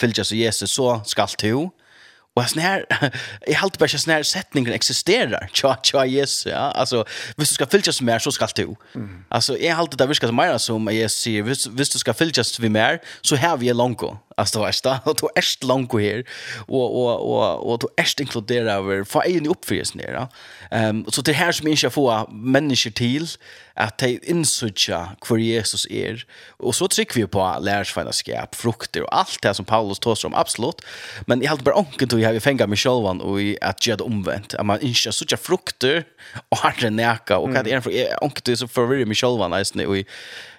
fylja 0.00 0.24
så 0.24 0.34
Jesus 0.34 0.70
så 0.70 1.02
skall 1.04 1.28
du. 1.38 1.70
Och 2.36 2.50
sån 2.50 2.62
här 2.62 2.86
i 3.46 3.52
halt 3.60 3.78
bara 3.78 3.88
sån 3.88 4.12
här 4.12 4.22
sättningen 4.22 4.72
existerar. 4.72 5.50
Tja 5.52 5.76
tja 5.82 6.06
Jesus. 6.06 6.46
Ja, 6.46 6.56
alltså 6.56 7.04
visst 7.36 7.50
du 7.50 7.54
ska 7.54 7.66
fylla 7.66 7.92
så 7.92 8.04
mer 8.04 8.18
så 8.18 8.32
ska 8.32 8.46
du. 8.54 8.76
Mm. 8.94 9.24
Alltså 9.28 9.58
är 9.58 9.72
halt 9.72 9.90
det 9.90 9.96
där 9.96 10.14
som 10.14 10.36
mer 10.36 10.58
som 10.58 10.88
Jesus 10.92 11.20
säger, 11.20 11.42
visst 11.70 11.92
du 11.92 11.98
ska 11.98 12.14
fylla 12.14 12.44
så 12.44 12.62
vi 12.62 12.68
mer 12.68 13.00
så 13.20 13.36
här 13.36 13.56
vi 13.56 13.68
är 13.68 13.74
långt. 13.74 14.02
Alltså 14.36 14.58
då 14.58 14.64
vet 14.64 14.86
att 14.86 15.18
då 15.18 15.30
är 15.34 15.66
långt 15.66 15.92
här 15.92 16.24
och 16.66 17.04
och 17.04 17.34
och 17.34 17.72
och 17.72 17.78
då 17.78 17.88
är 17.96 18.20
inkluderad 18.20 18.68
över 18.68 19.04
för 19.04 19.26
en 19.26 19.46
uppfyllelse 19.46 19.98
ner. 19.98 20.28
Ehm 20.70 21.04
så 21.08 21.22
det 21.22 21.32
här 21.32 21.52
som 21.52 21.68
inte 21.68 21.90
får 21.90 22.30
människor 22.32 22.90
till 22.90 23.26
att 23.74 23.98
ta 23.98 24.06
insucha 24.06 25.08
för 25.24 25.36
Jesus 25.36 25.86
är 25.90 26.26
och 26.56 26.74
så 26.74 26.88
trycker 26.88 27.20
vi 27.20 27.26
på 27.26 27.56
lärsfällskap, 27.60 28.54
frukter 28.54 29.02
och 29.02 29.18
allt 29.18 29.42
det 29.42 29.54
som 29.54 29.64
Paulus 29.64 29.98
tar 29.98 30.26
om 30.26 30.34
absolut. 30.34 30.80
Men 31.26 31.42
i 31.42 31.46
allt 31.46 31.64
bara 31.64 31.78
onken 31.78 32.08
då 32.08 32.18
jag 32.18 32.32
vill 32.32 32.40
fänga 32.40 32.66
mig 32.66 32.76
själv 32.76 33.04
och 33.04 33.42
i 33.42 33.58
att 33.60 33.86
göra 33.86 33.96
det 33.96 34.04
omvänt. 34.04 34.54
Att 34.54 34.66
man 34.66 34.80
inte 34.80 35.12
sucha 35.12 35.36
frukter 35.36 36.04
och 36.48 36.58
har 36.58 36.74
det 36.80 36.90
näka 36.90 37.38
och 37.38 37.56
att 37.56 37.64
det 37.64 37.80
för 37.80 38.24
onkel 38.24 38.42
då 38.44 38.56
så 38.56 38.68
förvirrar 38.68 39.06
mig 39.06 39.16
själv 39.16 39.50
nästan 39.50 39.86
och 39.86 39.96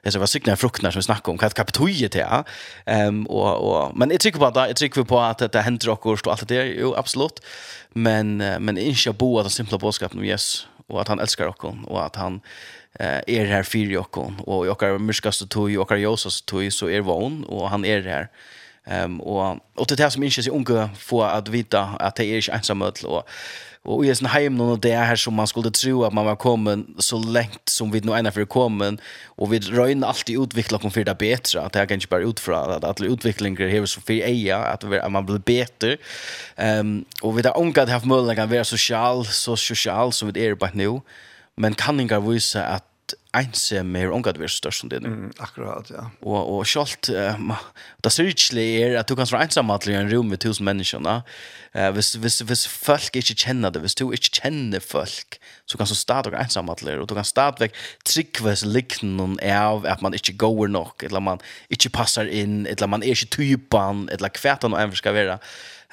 jag 0.06 0.14
så 0.14 0.20
var 0.20 0.26
sykna 0.26 0.56
frukterna 0.56 0.92
som 0.92 1.00
vi 1.00 1.04
snackar 1.04 1.32
om, 1.32 1.38
kan 1.38 1.50
kapitojet 1.50 2.16
här. 2.16 2.44
Ehm 2.86 3.26
och 3.26 3.65
og 3.66 3.98
men 3.98 4.12
jag 4.12 4.20
tycker 4.20 4.40
på 4.40 4.50
det 4.50 4.68
jag 4.68 4.76
tycker 4.76 5.04
på 5.04 5.20
att 5.20 5.52
det 5.54 5.62
hender 5.62 5.90
och 5.90 6.06
och 6.06 6.28
allt 6.28 6.50
det 6.50 6.66
jo 6.80 6.94
absolut 6.98 7.40
men 7.94 8.38
men 8.38 8.78
ikke 8.78 9.14
bo 9.14 9.40
att 9.40 9.52
simple 9.52 9.78
bådskapen 9.78 10.20
om 10.20 10.26
Jesus 10.26 10.68
och 10.88 11.02
att 11.02 11.08
han 11.08 11.20
älskar 11.20 11.48
oss 11.48 11.76
och 11.88 12.06
att 12.06 12.16
han 12.16 12.42
eh 13.00 13.22
er 13.28 13.46
här 13.46 13.64
för 13.64 13.98
oss 13.98 14.34
och 14.46 14.68
jag 14.68 14.80
kan 14.80 15.06
myrskas 15.06 15.42
och 15.42 15.50
tog 15.50 15.78
okkar 15.78 15.98
Jesus 15.98 16.42
tog 16.42 16.74
så 16.74 16.90
är 16.90 17.02
vogn, 17.02 17.44
och 17.44 17.70
han 17.70 17.86
är 17.86 18.02
här 18.02 18.28
ehm 18.88 19.22
och 19.22 19.58
och 19.76 19.88
det 19.88 20.00
här 20.00 20.10
som 20.10 20.24
ikke 20.24 20.42
er 20.42 20.52
unge 20.52 20.90
få 20.98 21.22
att 21.24 21.48
vita 21.50 21.80
att 22.00 22.16
det 22.16 22.26
är 22.26 22.38
ikke 22.38 22.52
ensamhet 22.52 23.04
och 23.04 23.28
Och 23.86 24.06
i 24.06 24.16
sin 24.16 24.28
hem 24.28 24.58
någon 24.58 24.80
det 24.80 24.96
här 24.96 25.16
som 25.16 25.34
man 25.34 25.48
skulle 25.48 25.72
tro 25.72 26.04
att 26.04 26.14
man 26.14 26.26
var 26.26 26.36
kommet 26.36 26.80
så 26.98 27.18
långt 27.18 27.70
som 27.70 27.92
vi 27.92 28.00
nu 28.02 28.12
ena 28.18 28.32
för 28.32 28.46
kommen 28.46 28.98
och 29.38 29.54
vi 29.54 29.60
røyner 29.60 30.08
alltid 30.08 30.42
utveckla 30.42 30.78
kom 30.80 30.92
för 30.92 31.04
det 31.04 31.16
bättre 31.16 31.62
att 31.62 31.74
det 31.74 31.80
er 31.80 31.86
kan 31.86 32.00
bare 32.00 32.10
bara 32.10 32.30
ut 32.30 32.40
för 32.40 32.54
att 32.54 32.84
att 32.84 33.02
utveckling 33.02 33.58
här 33.58 33.86
så 33.86 34.02
at, 34.74 34.84
vi- 34.84 35.00
att 35.00 35.12
man 35.12 35.26
blir 35.26 35.38
bättre. 35.40 35.98
Ehm 36.58 36.80
um, 36.80 37.06
och 37.22 37.38
vi 37.38 37.42
där 37.42 37.58
onkat 37.60 37.90
haft 37.90 38.06
möjlighet 38.06 38.38
kan 38.38 38.50
vara 38.50 38.64
social 38.64 39.26
så 39.26 39.56
social 39.56 40.12
som 40.12 40.32
vi 40.32 40.46
är 40.46 40.56
på 40.56 40.68
nu 40.74 41.02
men 41.58 41.74
kan 41.74 42.00
ikke 42.00 42.20
vise 42.20 42.64
att 42.64 42.84
ensam 43.36 43.96
er 44.00 44.12
omgat 44.14 44.40
vi 44.40 44.48
størst 44.50 44.82
som 44.82 44.90
det 44.90 45.02
nu. 45.04 45.10
Mm, 45.12 45.32
akkurat, 45.44 45.90
ja. 45.92 46.08
Og, 46.24 46.38
og 46.56 46.70
kjalt, 46.70 47.10
uh, 47.12 47.60
det 48.04 48.12
ser 48.14 48.30
utlig 48.32 48.66
er 48.82 48.96
at 49.02 49.10
du 49.10 49.16
kan 49.18 49.28
være 49.30 49.50
ensam 49.50 49.70
i 49.70 49.94
en 49.94 50.10
rom 50.12 50.32
med 50.32 50.42
tusen 50.42 50.66
menneskene. 50.66 51.20
Uh, 51.76 51.90
hvis, 51.94 52.14
hvis, 52.22 52.40
hvis 52.48 52.66
folk 52.72 53.16
ikke 53.20 53.36
kjenner 53.36 53.74
det, 53.74 53.84
hvis 53.84 53.98
du 54.00 54.08
ikke 54.10 54.42
kjenner 54.42 54.84
folk, 54.84 55.38
så 55.68 55.78
kan 55.78 55.90
du 55.90 55.96
stadig 55.96 56.32
være 56.32 56.48
ensam 56.48 56.70
i 56.70 56.96
og 56.96 57.08
du 57.10 57.16
kan 57.16 57.28
stadig 57.28 57.72
tryggves 58.06 58.66
liknen 58.66 59.40
av 59.42 59.86
at 59.86 60.02
man 60.02 60.14
ikke 60.14 60.38
går 60.38 60.68
nok, 60.68 61.04
eller 61.04 61.20
man 61.20 61.42
ikke 61.70 61.90
passar 61.90 62.26
inn, 62.26 62.66
eller 62.66 62.88
man 62.88 63.04
er 63.04 63.14
ikke 63.14 63.34
typen, 63.38 64.08
eller 64.12 64.30
kvetan 64.30 64.74
og 64.74 64.82
enn 64.82 64.96
skal 64.96 65.18
være. 65.18 65.40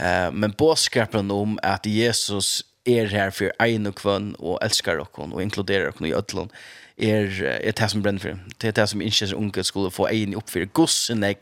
Uh, 0.01 0.31
men 0.33 0.55
bådskapen 0.57 1.31
om 1.31 1.59
at 1.63 1.87
Jesus 1.87 2.63
er 2.87 3.07
her 3.07 3.31
for 3.31 3.53
ein 3.63 3.87
og 3.87 3.97
kvann 4.01 4.33
og 4.41 4.59
elskar 4.65 5.01
okkon 5.03 5.35
og 5.35 5.43
inkluderer 5.43 5.93
okkon 5.93 6.09
i 6.09 6.15
ødlån 6.19 6.51
er, 6.99 7.31
er 7.63 7.73
det 7.73 7.91
som 7.91 8.03
brenner 8.03 8.21
for. 8.21 8.39
Det 8.61 8.69
er 8.69 8.77
det 8.81 8.89
som 8.89 9.01
ikke 9.01 9.37
unge 9.37 9.65
skulle 9.65 9.91
få 9.91 10.07
en 10.13 10.35
opp 10.37 10.51
for. 10.51 10.65
Gossen 10.75 11.23
jeg 11.23 11.37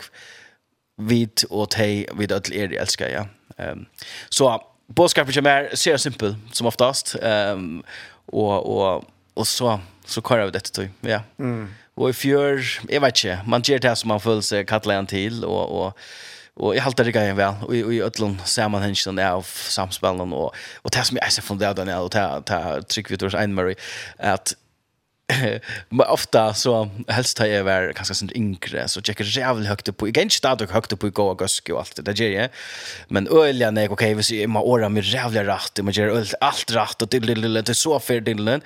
vid 1.00 1.44
og 1.50 1.70
teg 1.70 2.10
vid 2.16 2.32
ødel 2.32 2.56
er 2.60 2.72
de 2.72 2.80
elsker, 2.80 3.08
ja. 3.08 3.24
Um, 3.58 3.86
så 4.30 4.58
bådskapen 4.96 5.34
kommer 5.34 5.50
er 5.50 5.76
ser 5.76 5.96
simpel, 5.96 6.36
som 6.52 6.66
oftast. 6.66 7.16
Um, 7.22 7.84
og, 8.28 8.66
og, 8.66 9.04
og 9.36 9.46
så, 9.46 9.78
så 10.06 10.20
kører 10.20 10.44
vi 10.44 10.56
dette 10.58 10.72
tog, 10.72 10.88
ja. 11.04 11.22
Mm. 11.38 11.68
Og 11.96 12.10
i 12.10 12.12
fjør, 12.12 12.60
jeg 12.88 13.02
vet 13.02 13.24
ikke, 13.24 13.40
man 13.46 13.62
gjør 13.62 13.78
det 13.78 13.98
som 13.98 14.08
man 14.08 14.20
føler 14.20 14.44
seg 14.44 14.68
kattler 14.68 14.98
en 14.98 15.06
til, 15.06 15.44
og, 15.44 15.72
og 15.72 16.04
Og 16.60 16.74
jeg 16.74 16.82
halter 16.82 17.04
det 17.04 17.14
grejen 17.14 17.36
vel, 17.38 17.54
og 17.62 17.74
i 17.74 18.00
ødlån 18.02 18.40
ser 18.44 18.68
man 18.68 18.82
hensen 18.82 19.18
av 19.18 19.46
samspillene, 19.46 20.34
og, 20.36 20.54
og 20.84 20.92
det 20.92 21.06
som 21.06 21.16
jeg 21.16 21.32
ser 21.32 21.42
fra 21.46 21.54
den, 21.56 21.76
Daniel, 21.76 22.04
og 22.04 22.12
det, 22.12 22.24
det 22.50 22.88
trykker 22.90 23.14
vi 23.14 23.16
til 23.16 23.30
oss 23.30 23.36
en, 23.38 23.54
Marie, 23.54 23.78
at 24.18 24.54
men 25.88 26.06
ofta 26.06 26.54
så 26.54 26.90
helst 27.08 27.38
har 27.38 27.46
jag 27.46 27.64
varit 27.64 27.96
ganska 27.96 28.14
sånt 28.14 28.32
yngre 28.32 28.88
så 28.88 29.02
checkar 29.02 29.24
jag 29.24 29.30
jävligt 29.30 29.68
högt 29.68 29.96
på. 29.96 30.08
Jag 30.08 30.14
kan 30.14 30.22
inte 30.22 30.34
och 30.64 30.70
högt 30.70 30.98
på 30.98 31.06
i 31.06 31.10
går 31.10 31.42
och 31.42 31.50
allt 31.80 31.96
det 31.96 32.02
där 32.02 32.12
jag. 32.32 32.48
Men 33.08 33.28
öljan 33.28 33.78
är 33.78 33.92
okej, 33.92 34.14
vi 34.14 34.22
ser 34.22 34.46
man 34.46 34.62
åra 34.62 34.88
med 34.88 35.04
jävla 35.04 35.44
rätt, 35.44 35.84
man 35.84 35.92
gör 35.92 36.08
allt 36.08 36.34
allt 36.40 36.70
rätt 36.70 37.02
och 37.02 37.08
det 37.08 37.20
det 37.20 37.62
till 37.62 37.74
så 37.74 38.00
för 38.00 38.20
till. 38.20 38.60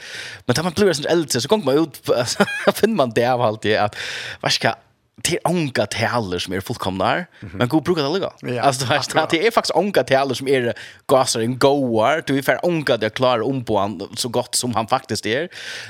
Men 0.47 0.55
tar 0.55 0.63
man 0.63 0.73
blir 0.73 0.93
sånt 0.93 1.07
äldre 1.07 1.41
så 1.41 1.49
kommer 1.49 1.65
man 1.65 1.79
ut 1.79 2.01
finner 2.75 2.95
man 2.95 3.11
det 3.11 3.27
av 3.27 3.43
allt 3.43 3.63
det 3.63 3.77
att 3.77 3.97
vad 4.41 4.53
ska 4.53 4.75
det 5.17 5.35
är 5.35 5.41
onka 5.45 5.87
taler 5.87 6.39
som 6.39 6.53
är 6.53 6.61
fullkomna. 6.61 7.25
Men 7.41 7.69
god 7.69 7.83
brukar 7.83 8.03
det 8.03 8.09
ligga. 8.09 8.63
Alltså 8.63 8.87
det 8.87 8.95
här 8.95 9.27
det 9.31 9.47
är 9.47 9.51
faktiskt 9.51 9.77
onka 9.77 10.05
taler 10.05 10.35
som 10.35 10.49
är 10.49 10.75
gasar 11.07 11.41
en 11.41 11.59
goar. 11.59 12.23
Du 12.27 12.39
är 12.39 12.43
för 12.43 12.67
onka 12.67 12.97
det 12.97 13.11
klarar 13.11 13.43
om 13.43 13.65
på 13.65 13.79
han 13.79 14.09
så 14.17 14.29
gott 14.29 14.55
som 14.55 14.75
han 14.75 14.87
faktiskt 14.87 15.27
är. 15.27 15.49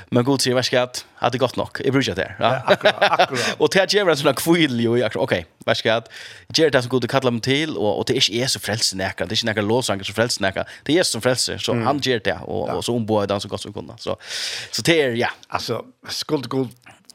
Men 0.09 0.23
god 0.23 0.41
säger 0.41 0.55
värska 0.55 0.83
att 0.83 1.05
att 1.17 1.31
det 1.31 1.37
gott 1.37 1.55
nog. 1.55 1.69
Jag 1.83 1.93
brukar 1.93 2.15
det. 2.15 2.35
Ja. 2.39 2.61
Akkurat. 2.65 3.31
Och 3.57 3.69
det 3.69 3.93
ger 3.93 4.09
en 4.09 4.17
sån 4.17 4.33
kvill 4.33 4.79
ju 4.79 4.97
jag. 4.97 5.11
Okej. 5.15 5.45
Värska 5.65 5.95
att 5.95 6.09
ger 6.47 6.69
det 6.69 6.81
så 6.81 6.89
god 6.89 7.03
att 7.03 7.11
kalla 7.11 7.31
mig 7.31 7.41
till 7.41 7.77
och 7.77 7.97
och 7.99 8.05
det 8.07 8.13
är 8.13 8.31
inte 8.31 8.47
så 8.47 8.59
frälsnäka. 8.59 9.25
Det 9.25 9.33
är 9.33 9.49
inte 9.49 9.61
några 9.61 9.67
låsang 9.67 10.03
så 10.03 10.13
frälsnäka. 10.13 10.65
Det 10.83 10.97
är 10.97 11.03
som 11.03 11.21
frälse 11.21 11.59
så 11.59 11.73
han 11.73 11.99
ger 11.99 12.21
det 12.23 12.37
och 12.43 12.69
och 12.69 12.85
så 12.85 12.95
ombo 12.95 13.25
den 13.25 13.41
så 13.41 13.47
gott 13.47 13.61
som 13.61 13.73
kunna. 13.73 13.97
Så 13.97 14.17
så 14.71 14.81
det 14.81 15.01
är 15.01 15.09
ja. 15.09 15.29
Alltså 15.47 15.85
skuld 16.09 16.47
god 16.47 16.69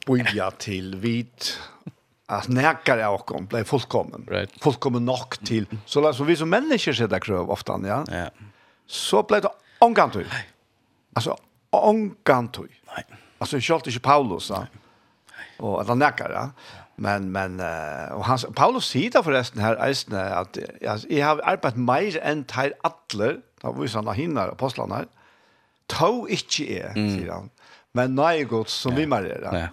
bojja 0.06 0.50
till 0.50 0.96
vit 0.96 1.58
att 2.30 2.48
näkare 2.48 3.08
och 3.08 3.26
kom 3.26 3.46
blev 3.46 3.64
fullkommen. 3.64 4.26
Right. 4.30 4.62
Fullkommen 4.62 5.04
nog 5.04 5.44
till 5.44 5.66
så 5.86 6.00
lär 6.00 6.12
så 6.12 6.24
vi 6.24 6.36
som 6.36 6.50
människor 6.50 6.92
sätta 6.92 7.20
krav 7.20 7.50
ofta 7.50 7.80
ja. 7.84 8.04
Ja. 8.08 8.30
Så 8.86 9.22
blev 9.22 9.42
det 9.42 9.48
ångant 9.78 10.12
till. 10.12 10.26
Alltså 11.14 11.36
ångant 11.70 12.54
till. 12.54 12.68
Nej. 12.86 13.04
Alltså 13.38 13.56
jag 13.56 13.62
skulle 13.62 13.82
inte 13.86 14.00
Paulus 14.00 14.50
va. 14.50 14.66
Och 15.58 15.80
att 15.80 15.88
han 15.88 15.98
näkare. 15.98 16.32
Ja. 16.32 16.50
Men 16.96 17.32
men 17.32 17.60
och 18.10 18.24
han 18.24 18.38
Paulus 18.38 18.84
säger 18.84 19.22
förresten 19.22 19.62
här 19.62 19.74
är 19.74 20.32
att 20.32 20.58
jag 21.08 21.26
har 21.26 21.40
arbetat 21.44 21.76
mer 21.76 22.18
än 22.18 22.44
till 22.44 22.72
alla. 22.80 23.32
Då 23.60 23.72
var 23.72 23.82
ju 23.82 23.88
såna 23.88 24.12
hinner 24.12 24.48
apostlarna. 24.48 25.04
Tå 25.86 26.28
inte 26.28 26.62
är, 26.62 26.92
sier 26.94 27.32
han. 27.32 27.50
Men 27.92 28.14
nej 28.14 28.44
godt, 28.44 28.68
som 28.68 28.94
vi 28.94 29.06
mer 29.06 29.24
är. 29.24 29.60
Ja. 29.60 29.68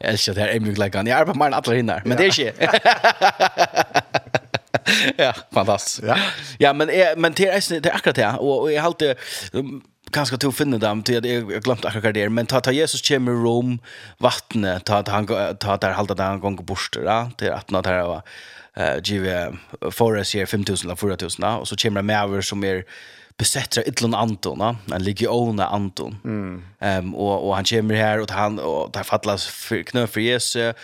Jeg 0.00 0.12
elsker 0.12 0.32
det 0.32 0.42
her 0.42 0.54
emningleggen. 0.54 1.06
Jeg 1.06 1.16
arbeider 1.18 1.38
mer 1.38 1.46
enn 1.50 1.58
alle 1.58 1.76
hinner, 1.76 2.04
men 2.04 2.18
det 2.18 2.24
er 2.26 2.32
ikke 2.32 2.52
ja, 5.24 5.32
fantastisk. 5.54 6.02
Ja. 6.06 6.16
ja, 6.60 6.72
men 6.72 6.88
jeg, 6.88 7.14
men 7.16 7.32
det 7.32 7.48
är 7.48 7.80
det 7.80 7.86
är 7.86 7.94
akkurat 7.94 8.16
det 8.16 8.26
och 8.26 8.62
og 8.62 8.72
jag 8.72 8.82
har 8.82 8.86
alltid 8.86 9.16
ganska 10.10 10.36
å 10.48 10.52
finne 10.52 10.78
dem 10.78 11.02
till 11.02 11.24
jag 11.24 11.42
har 11.42 11.60
glemt 11.60 11.84
akkurat 11.84 12.14
det 12.14 12.28
men 12.28 12.46
ta 12.46 12.60
ta 12.60 12.72
Jesus 12.72 13.08
kommer 13.08 13.32
i 13.32 13.34
Rom 13.34 13.78
vattnet 14.18 14.84
ta 14.84 15.02
ta 15.02 15.12
han 15.12 15.26
ta 15.58 15.76
der 15.76 15.92
hålla 15.92 16.14
där 16.14 16.24
han 16.24 16.40
gång 16.40 16.56
borster 16.56 17.02
ja 17.04 17.30
till 17.38 17.52
att 17.52 17.70
något 17.70 17.86
här 17.86 18.02
va 18.02 18.22
eh 18.76 18.98
give 19.04 19.52
for 19.90 20.18
us 20.18 20.32
5000 20.32 20.88
eller 20.88 20.96
4000 20.96 21.44
och 21.44 21.68
så 21.68 21.76
kommer 21.76 22.02
med 22.02 22.22
över 22.22 22.40
som 22.40 22.64
är 22.64 22.84
besätter 23.38 23.88
Idlon 23.88 24.14
Anton, 24.14 24.58
va? 24.58 24.76
en 24.92 25.02
ligger 25.02 25.32
ona 25.32 25.66
Anton. 25.66 26.16
Mm. 26.24 26.62
Ehm 26.80 27.04
um, 27.04 27.14
och 27.14 27.48
och 27.48 27.54
han 27.54 27.64
kommer 27.64 27.94
här 27.94 28.20
och 28.20 28.30
han 28.30 28.58
och 28.58 28.90
där 28.92 29.02
fallas 29.02 29.46
för 29.46 29.82
knö 29.82 30.06
för 30.06 30.20
Jesus. 30.20 30.74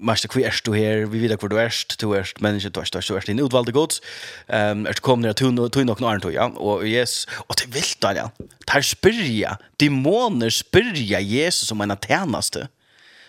Master 0.00 0.28
kvar 0.28 0.42
är 0.42 0.60
du 0.64 0.74
her? 0.74 1.06
vi 1.06 1.18
vet 1.18 1.40
kvar 1.40 1.48
du 1.48 1.60
är, 1.60 1.72
du 1.98 2.16
är 2.16 2.32
menneske, 2.38 2.68
du 2.68 2.80
är, 2.80 3.08
du 3.08 3.16
är 3.16 3.26
din 3.26 3.38
utvalgte 3.38 3.72
gods. 3.72 4.02
Ehm 4.48 4.78
um, 4.78 4.86
är 4.86 4.92
kom 4.92 5.20
ner 5.20 5.32
till 5.32 5.84
nok 5.84 6.00
noen 6.00 6.20
annan 6.20 6.32
ja 6.32 6.46
och 6.46 6.86
yes 6.86 7.26
och 7.48 7.54
det 7.56 7.74
vill 7.74 7.94
da, 8.00 8.14
ja. 8.14 8.30
Där 8.66 8.82
spyrja, 8.82 9.58
demoner 9.76 10.50
spyrja 10.50 11.20
Jesus 11.20 11.68
som 11.68 11.80
en 11.80 11.96
tärnaste. 11.96 12.68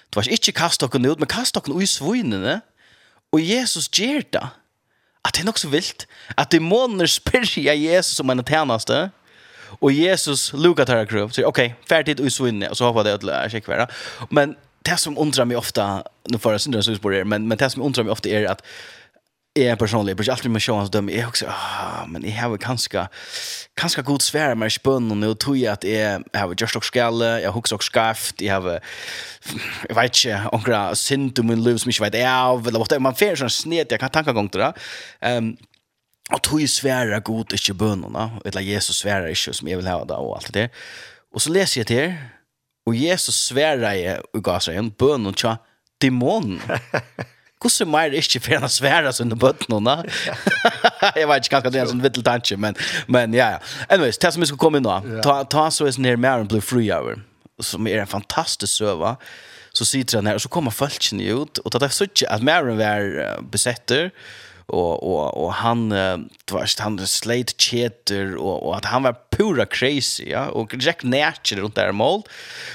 Du 0.09 0.17
var 0.17 0.29
ikke 0.29 0.51
kasta 0.51 0.85
och 0.85 0.95
ut, 0.95 1.19
men 1.19 1.27
kasta 1.27 1.59
och 1.59 1.83
i 1.83 1.87
svinene. 1.87 2.61
Och 3.31 3.39
Jesus 3.39 3.89
ger 3.99 4.23
det 4.29 4.47
at 5.25 5.33
det 5.35 5.41
er 5.41 5.45
nok 5.45 5.57
så 5.57 5.67
vilt 5.67 6.07
at 6.37 6.51
demoner 6.51 7.05
spyrja 7.05 7.73
Jesus 7.73 8.19
om 8.19 8.29
en 8.29 8.43
tjänaste. 8.43 9.09
og 9.81 9.93
Jesus 9.93 10.53
lukar 10.53 10.85
tar 10.85 11.05
krøv, 11.05 11.29
Så 11.29 11.41
ok, 11.41 11.47
okay, 11.47 11.71
färdigt 11.89 12.19
och 12.19 12.31
så 12.31 12.47
inne. 12.47 12.75
Så 12.75 12.85
hoppa 12.85 13.03
det 13.03 13.13
att 13.13 13.23
lära 13.23 13.49
sig. 13.49 13.61
Men 14.29 14.55
det 14.85 14.97
som 14.97 15.17
undrar 15.17 15.45
mig 15.45 15.57
ofta, 15.57 16.03
nu 16.29 16.37
får 16.37 16.51
jag 16.51 16.61
syndra 16.61 16.81
så 16.81 16.97
men, 17.25 17.47
men 17.47 17.57
det 17.57 17.69
som 17.69 17.81
undrar 17.81 18.03
mig 18.03 18.11
ofta 18.11 18.29
är 18.29 18.45
att 18.45 18.61
jag 19.65 19.79
personligen 19.79 20.17
brukar 20.17 20.31
alltid 20.31 20.51
med 20.51 20.63
sjåans 20.63 20.87
så 20.87 20.91
dömer 20.91 21.13
jag 21.13 21.27
också 21.27 21.45
ah 21.47 22.05
men 22.07 22.23
jag 22.23 22.49
har 22.49 22.57
kanske 22.57 23.07
kanske 23.73 24.01
god 24.01 24.21
svär 24.21 24.55
med 24.55 24.71
spön 24.71 25.11
och 25.11 25.17
nu 25.17 25.35
tror 25.35 25.57
jag 25.57 25.73
att 25.73 25.83
jag 25.83 26.23
har 26.33 26.55
just 26.57 26.75
också 26.75 26.87
skalle 26.87 27.41
jag 27.41 27.51
hooks 27.51 27.71
också 27.71 27.85
skaft 27.85 28.41
jag 28.41 28.61
har 28.61 28.79
jag 29.89 29.95
vet 29.95 30.25
inte 31.11 31.41
några 31.41 31.55
liv 31.55 31.63
som 31.63 31.63
lives 31.63 31.85
mich 31.85 32.01
vet 32.01 32.27
av, 32.27 32.67
eller 32.67 32.79
vad 32.79 32.89
det 32.89 32.99
man 32.99 33.15
får 33.15 33.35
sån 33.35 33.49
sned 33.49 33.87
jag 33.89 33.99
kan 33.99 34.09
tanka 34.09 34.33
gång 34.33 34.49
till 34.49 34.59
det. 34.59 34.73
Ehm 35.21 35.57
och 36.31 36.43
tror 36.43 36.61
ju 36.61 36.67
svära 36.67 37.19
god 37.19 37.53
ikke 37.53 37.73
bönorna 37.73 38.39
eller 38.45 38.61
Jesus 38.61 38.97
svärar 38.97 39.27
ikke 39.27 39.53
som 39.53 39.67
jeg 39.67 39.77
vill 39.77 39.87
ha 39.87 40.05
det 40.05 40.13
och 40.13 40.35
allt 40.35 40.53
det. 40.53 40.69
Och 41.33 41.41
så 41.41 41.49
läser 41.49 41.79
jag 41.79 41.87
till 41.87 42.13
och 42.85 42.95
Jesus 42.95 43.35
svärar 43.35 43.93
i 43.93 44.17
gasar 44.33 44.73
en 44.73 44.89
bön 44.89 45.25
och 45.25 45.37
tja 45.37 45.57
demon 46.01 46.61
hvordan 47.59 47.91
mer 47.91 48.15
ikke 48.15 48.39
for 48.43 48.63
han 48.63 48.71
svære 48.71 49.11
sine 49.15 49.35
bøttene, 49.39 49.79
na? 49.83 49.97
jeg 51.19 51.27
vet 51.27 51.45
ikke 51.45 51.57
kanskje 51.57 51.73
det 51.73 51.81
er 51.81 51.85
en 51.85 51.93
sånn 51.93 52.03
vittel 52.03 52.25
tanke, 52.25 52.57
men, 52.57 52.77
men 53.11 53.35
ja, 53.35 53.51
ja. 53.57 53.61
Anyways, 53.89 54.19
det 54.21 54.33
som 54.33 54.43
vi 54.43 54.49
skal 54.49 54.61
komme 54.61 54.79
inn 54.79 54.87
nå, 54.87 54.99
ta, 55.25 55.41
ta 55.43 55.67
så 55.73 55.87
er 55.87 55.95
sånn 55.95 56.07
her 56.07 56.19
Maren 56.19 56.47
Blue 56.49 56.63
fri 56.63 56.87
Hour, 56.93 57.19
som 57.59 57.87
er 57.91 58.03
en 58.03 58.11
fantastisk 58.11 58.79
søva, 58.79 59.17
så 59.75 59.85
sitter 59.85 60.21
han 60.21 60.29
her, 60.31 60.39
og 60.39 60.43
så 60.43 60.51
kommer 60.51 60.73
folkene 60.73 61.27
ut, 61.35 61.59
og 61.63 61.75
det 61.75 61.83
er 61.89 61.95
sånn 61.95 62.29
at 62.31 62.45
Maren 62.47 62.79
var 62.79 63.43
besetter, 63.51 64.13
og, 64.69 65.01
og, 65.01 65.23
og 65.33 65.53
han, 65.63 65.87
du 65.89 66.53
vet, 66.55 66.83
han 66.85 66.99
sleit 67.09 67.55
kjeter, 67.57 68.35
og, 68.37 68.55
og 68.61 68.75
at 68.77 68.87
han 68.93 69.07
var 69.07 69.17
pura 69.39 69.65
crazy, 69.65 70.29
ja. 70.29 70.47
Och 70.47 70.75
Jack 70.79 71.03
Natcher 71.03 71.55
runt 71.55 71.75
där 71.75 71.91
mål. 71.91 72.21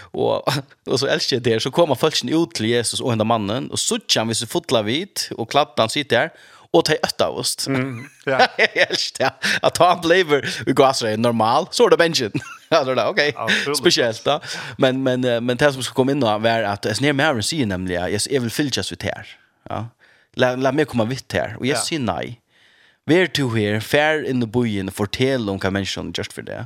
Och 0.01 0.49
och 0.87 1.01
så 1.01 1.07
älskar 1.07 1.41
det 1.41 1.61
så 1.61 1.71
kommer 1.71 1.95
folken 1.95 2.29
ut 2.29 2.55
till 2.55 2.67
Jesus 2.67 3.01
och 3.01 3.11
hända 3.11 3.25
mannen 3.25 3.71
och 3.71 3.79
så 3.79 3.99
kan 4.07 4.29
vi 4.29 4.35
så 4.35 4.47
fotla 4.47 4.83
vid 4.83 5.21
och 5.31 5.51
kladdan 5.51 5.89
sitter 5.89 6.21
der, 6.21 6.31
och 6.71 6.85
ta 6.85 6.93
ett 6.93 7.21
av 7.21 7.37
oss. 7.37 7.69
Mm, 7.69 8.05
ja. 8.25 8.49
Jag 8.59 8.77
älskar 8.91 9.25
det. 9.25 9.49
Att 9.63 9.77
han 9.77 10.01
blev 10.01 10.27
vi 10.67 10.73
går 10.73 10.93
så 10.93 11.17
normal 11.17 11.67
så 11.71 11.89
det 11.89 11.97
benchen. 11.97 12.33
det, 12.69 12.95
där 12.95 13.09
okej. 13.09 13.37
Speciellt 13.77 14.25
då. 14.25 14.41
Men 14.79 15.03
men 15.03 15.21
men 15.21 15.57
det 15.57 15.73
som 15.73 15.83
ska 15.83 15.95
komma 15.95 16.13
in 16.13 16.21
då 16.21 16.27
är 16.27 16.63
att 16.63 16.85
jag 16.85 16.97
snär 16.97 17.13
mer 17.13 17.55
än 17.55 17.69
nämligen. 17.69 18.19
Jag 18.31 18.41
väl 18.41 18.51
fyllas 18.51 18.93
ut 18.93 19.03
här. 19.03 19.27
Ja. 19.69 19.89
La 20.35 20.57
la 20.57 20.73
mig 20.73 20.85
komma 20.85 21.05
vitt 21.05 21.33
här 21.33 21.57
och 21.59 21.67
jag 21.67 21.79
säger 21.79 22.03
nej. 22.03 22.41
Vær 23.07 23.27
to 23.27 23.49
her, 23.53 23.81
fair 23.81 24.23
in 24.25 24.41
the 24.41 24.49
boyen, 24.49 24.91
fortell 24.91 25.51
om 25.51 25.59
hva 25.61 25.71
menneskene 25.71 26.15
just 26.17 26.33
for 26.33 26.43
det. 26.47 26.65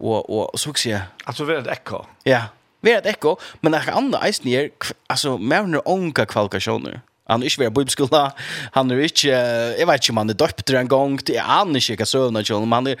Og, 0.00 0.24
og 0.30 0.58
så 0.58 0.72
ikke 0.72 0.90
jeg... 0.90 1.02
Altså, 1.26 1.44
vær 1.44 1.60
et 1.60 1.72
ekko. 1.72 2.04
Ja, 2.26 2.46
vær 2.82 3.02
et 3.02 3.10
ekko, 3.14 3.36
men 3.62 3.74
det 3.74 3.82
er 3.82 3.96
andre 3.96 4.22
eisen 4.26 4.48
her, 4.48 4.70
altså, 5.10 5.36
mer 5.36 5.82
onka 5.84 6.24
kvalifikasjoner. 6.24 7.02
Han 7.26 7.42
är 7.42 7.48
svär 7.48 7.70
bibelskola. 7.70 8.32
Han 8.72 8.90
er 8.90 8.98
ikke, 9.00 9.32
jeg 9.78 9.86
vet 9.88 10.02
ikke 10.02 10.12
om 10.12 10.18
han 10.20 10.30
er 10.30 10.36
döpt 10.36 10.70
en 10.70 11.16
det 11.16 11.38
er 11.38 11.46
han 11.48 11.72
hva 11.72 11.80
søvn 11.80 12.04
sövna 12.06 12.42
till 12.42 12.60
men 12.60 12.72
Han 12.72 12.86
er, 12.86 12.96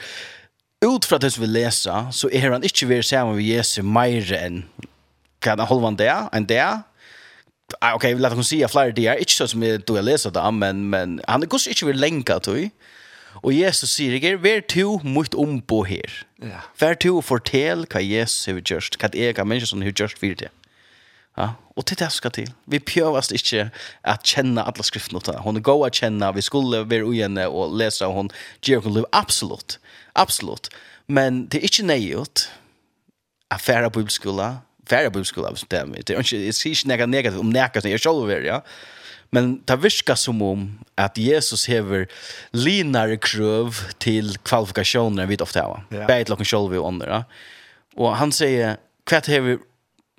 ut 0.84 1.04
fra 1.04 1.18
det 1.18 1.34
det 1.34 1.40
vi 1.40 1.46
leser, 1.46 2.10
så 2.10 2.28
er 2.32 2.52
han 2.52 2.64
ikke 2.64 2.86
vill 2.86 3.04
sammen 3.04 3.36
med 3.36 3.44
Jesu 3.44 3.82
mer 3.82 4.32
än 4.32 4.64
kan 5.40 5.58
han 5.58 5.68
hålla 5.68 5.88
en 5.88 5.96
där 5.96 6.28
en 6.32 6.46
där 6.46 6.82
Ah, 7.80 7.94
okej, 7.94 8.14
okay, 8.14 8.22
låt 8.22 8.38
oss 8.38 8.48
se 8.48 8.68
flyr 8.68 8.92
det 8.92 9.06
är 9.06 9.16
inte 9.16 9.32
så 9.32 9.48
som 9.48 9.60
du 9.60 9.92
har 9.92 10.02
läst 10.02 10.34
det 10.34 10.50
men 10.50 10.90
men 10.90 11.20
han 11.26 11.40
det 11.40 11.46
går 11.46 11.68
inte 11.68 11.86
vill 11.86 12.00
länka 12.00 12.40
till. 12.40 12.70
Och 13.42 13.52
Jesus 13.52 13.90
säger 13.90 14.38
det 14.38 14.50
är 14.50 14.60
to 14.60 15.00
mot 15.02 15.34
ombo 15.34 15.84
här. 15.84 16.26
Ja. 16.36 16.60
Vär 16.78 16.94
to 16.94 17.22
fortell 17.22 17.86
vad 17.92 18.02
Jesus 18.02 18.46
har 18.46 18.54
gjort, 18.54 19.02
vad 19.02 19.14
är 19.14 19.32
kan 19.32 19.48
människor 19.48 19.66
som 19.66 19.80
har 19.80 19.86
gjort 19.86 20.18
för 20.18 20.34
det. 20.34 20.48
Ja, 21.36 21.54
och 21.74 21.84
det 21.84 21.98
där 21.98 22.08
ska 22.08 22.30
till. 22.30 22.50
Vi 22.64 22.80
pjövast 22.80 23.32
inte 23.32 23.70
att 24.00 24.26
känna 24.26 24.62
alla 24.62 24.82
skrifterna 24.82 25.18
utan 25.18 25.34
hon 25.34 25.62
går 25.62 25.86
att 25.86 25.94
känna 25.94 26.32
vi 26.32 26.42
skulle 26.42 26.82
vara 26.82 27.08
ojämna 27.08 27.48
och 27.48 27.76
läsa 27.76 28.06
hon 28.06 28.30
ger 28.62 28.76
hon 28.76 28.94
liv 28.94 29.04
absolut. 29.12 29.78
Absolut. 30.12 30.70
Men 31.06 31.48
det 31.48 31.58
är 31.58 31.62
inte 31.62 31.82
nejot. 31.82 32.48
Affära 33.48 33.90
bibelskola, 33.90 34.56
färre 34.86 35.10
budskap 35.10 35.46
av 35.46 35.58
det. 35.68 35.84
Det 36.06 36.14
är 36.14 36.18
inte 36.18 36.36
det 36.36 36.66
är 36.66 36.66
inte 36.66 36.96
något 36.96 37.08
negativt 37.08 37.40
om 37.40 37.50
näka 37.50 37.80
som 37.80 37.90
jag 37.90 38.00
själv 38.00 38.26
vill, 38.26 38.44
ja. 38.44 38.64
Men 39.30 39.62
det 39.64 39.76
virkar 39.76 40.14
som 40.14 40.42
om 40.42 40.78
att 40.94 41.18
Jesus 41.18 41.68
hever 41.68 42.08
linare 42.50 43.16
kröv 43.16 43.74
till 43.98 44.38
kvalifikationer 44.38 45.26
vid 45.26 45.42
ofta 45.42 45.68
va. 45.68 45.82
Ja. 45.88 46.06
Bäit 46.06 46.28
locken 46.28 46.44
själv 46.44 46.78
och 46.78 46.88
andra. 46.88 47.24
Och 47.96 48.16
han 48.16 48.32
säger 48.32 48.76
kvätt 49.06 49.26
hever 49.26 49.58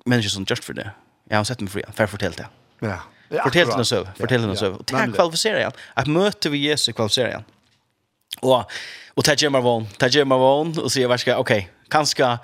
människor 0.04 0.28
som 0.28 0.46
just 0.48 0.64
för 0.64 0.74
det. 0.74 0.90
Jag 1.28 1.36
har 1.36 1.44
sett 1.44 1.60
mig 1.60 1.70
fri. 1.70 1.82
Fär 1.94 2.06
fortell 2.06 2.32
det. 2.32 2.46
Ja. 2.78 3.02
Fortell 3.42 3.68
det 3.68 3.84
så. 3.84 4.08
Fortell 4.18 4.48
det 4.48 4.56
så. 4.56 4.74
Ta 4.76 5.12
kvalificerar 5.12 5.60
jag. 5.60 5.72
Att 5.94 6.06
möter 6.06 6.50
vi 6.50 6.58
Jesus 6.58 6.94
kvalificerar 6.94 7.30
jag. 7.30 7.42
Och 8.40 8.70
och 9.16 9.24
ta 9.24 9.34
gemma 9.34 9.60
von, 9.60 9.86
ta 9.98 10.08
gemma 10.08 10.36
von 10.36 10.78
och 10.78 10.92
se 10.92 11.06
vad 11.06 11.20
ska 11.20 11.36
okej. 11.36 11.58
Okay, 11.58 11.70
kanske 11.88 12.38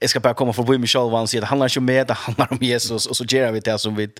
jag 0.00 0.10
ska 0.10 0.20
bara 0.20 0.34
komma 0.34 0.52
förbi 0.52 0.78
mig 0.78 0.88
själv 0.88 1.14
och 1.14 1.30
säga 1.30 1.40
det 1.40 1.46
handlar 1.46 1.66
inte 1.66 1.78
om 1.78 1.84
mig, 1.84 2.04
det 2.04 2.14
handlar 2.14 2.52
om 2.52 2.58
Jesus 2.60 3.06
och 3.06 3.16
så 3.16 3.24
gör 3.24 3.52
vi 3.52 3.60
det 3.60 3.78
som 3.78 3.94
vi 3.94 4.10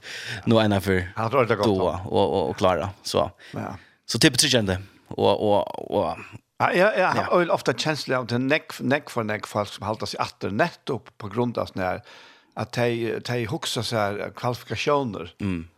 nu 0.45 0.59
är 0.59 0.65
innanför 0.65 1.13
ja, 1.17 1.45
det 1.49 1.57
gott, 1.57 1.67
då 1.67 2.01
och, 2.05 2.33
och, 2.33 2.51
och 2.51 2.57
klara. 2.57 2.91
Så, 3.03 3.31
ja. 3.53 3.77
så 4.07 4.19
typ 4.19 4.39
tryggande. 4.39 4.83
Och, 5.09 5.53
och, 5.53 5.97
och, 5.97 6.17
Ja, 6.59 6.73
ja, 6.73 6.93
ja. 6.97 7.13
Jag 7.17 7.23
har 7.23 7.51
ofta 7.51 7.73
känslan 7.73 8.19
av 8.19 8.27
den 8.27 8.47
neck 8.47 8.81
neck 8.81 9.11
för 9.11 9.25
neck 9.25 9.47
folk 9.47 9.69
som 9.69 9.87
haltar 9.87 10.07
sig 10.07 10.21
efter 10.21 10.51
nettopp 10.51 11.19
på 11.19 11.29
grund 11.29 11.59
av 11.59 11.67
sådana 11.67 11.89
här 11.91 12.03
att 12.55 12.73
de, 12.73 13.19
de 13.25 13.47
huxar 13.47 13.83
så 13.83 13.97
här 13.97 14.33
kvalifikationer. 14.37 15.35
Mm. 15.39 15.69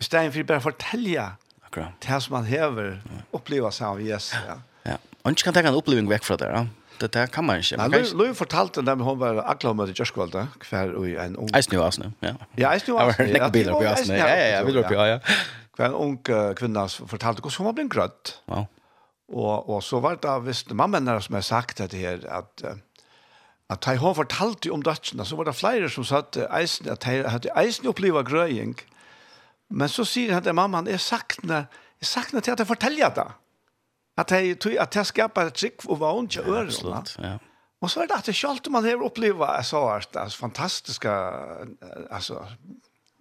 Istället 0.00 0.32
för 0.32 0.42
bara 0.42 0.60
fortälja 0.60 1.32
Akkurat. 1.60 1.88
det 1.98 2.20
som 2.20 2.32
man 2.32 2.44
häver, 2.44 3.02
uppleva 3.30 3.70
sig 3.70 3.86
av 3.86 4.02
Jesus. 4.02 4.38
Ja. 4.48 4.54
ja. 4.82 4.98
Och 5.22 5.30
inte 5.30 5.42
kan 5.42 5.54
ta 5.54 5.60
en 5.60 5.74
upplevelse 5.74 6.10
väck 6.10 6.24
från 6.24 6.36
det. 6.36 6.50
Ja 6.50 6.66
det 7.00 7.12
där 7.12 7.26
kan 7.26 7.44
man 7.44 7.56
inte. 7.56 7.76
Man 7.76 7.92
kan 7.92 8.34
fortalte 8.34 8.82
när 8.82 8.96
hon 8.96 9.18
var 9.18 9.34
akla 9.36 9.72
med 9.72 9.98
Jörskvald 9.98 10.32
där 10.32 10.46
kvar 10.60 11.06
en 11.18 11.36
ung. 11.36 11.48
Ice 11.62 11.70
new 11.70 11.82
Asne, 11.82 12.12
Ja. 12.20 12.34
Ja, 12.56 12.78
Ice 12.78 12.86
new 12.86 12.96
Arsenal. 12.96 13.36
Jag 13.36 13.52
vill 13.52 13.70
uppe 13.70 13.90
Asne. 13.90 14.18
Ja, 14.18 14.28
ja, 14.28 14.46
jag 14.46 14.64
vill 14.64 14.78
uppe 14.78 14.94
ja. 14.94 15.20
Kvar 15.76 15.86
en 15.86 15.92
ung 15.92 16.18
kvinna 16.56 16.88
fortalte 16.88 17.42
hur 17.42 17.58
hon 17.58 17.64
var 17.66 17.72
blind 17.72 17.92
grött. 17.92 18.42
Ja. 18.46 18.66
Och 19.32 19.74
och 19.74 19.84
så 19.84 20.00
var 20.00 20.18
det 20.22 20.28
av 20.28 20.44
visst 20.44 20.70
mamman 20.70 21.04
där 21.04 21.20
som 21.20 21.34
har 21.34 21.42
sagt 21.42 21.80
att 21.80 21.90
det 21.90 21.98
här 21.98 22.26
att 22.38 22.62
att 23.66 23.84
han 23.84 23.98
har 23.98 24.70
om 24.72 24.82
dötterna 24.82 25.24
så 25.24 25.36
var 25.36 25.44
det 25.44 25.52
flera 25.52 25.88
som 25.88 26.04
sa 26.04 26.18
att 26.18 26.36
Eisen 26.36 26.92
att 26.92 27.04
han 27.04 27.24
hade 27.24 27.48
Eisen 27.56 27.86
upplevt 27.86 28.28
gröjning. 28.28 28.74
Men 29.68 29.88
så 29.88 30.04
säger 30.04 30.32
han 30.32 30.48
att 30.48 30.54
mamman 30.54 30.88
är 30.88 30.98
sakna 30.98 31.64
sakna 32.00 32.40
till 32.40 32.52
att 32.52 32.68
fortälja 32.68 33.10
det. 33.10 33.26
At 34.20 34.34
jeg 34.36 34.58
tror 34.60 34.76
at 34.82 34.96
jeg 34.96 35.08
skaper 35.08 35.48
et 35.50 35.56
trygg 35.56 35.86
og 35.88 36.00
vann 36.02 36.28
til 36.28 36.44
ørene. 36.44 37.02
Ja, 37.24 37.38
Og 37.80 37.90
så 37.90 38.02
er 38.02 38.10
det 38.10 38.18
at 38.18 38.28
det 38.28 38.36
kjalt 38.36 38.68
man 38.72 38.84
har 38.84 39.00
opplevd 39.06 39.64
så 39.64 39.80
at 39.94 40.12
det 40.12 40.26
fantastiske 40.36 41.14
altså, 42.10 42.42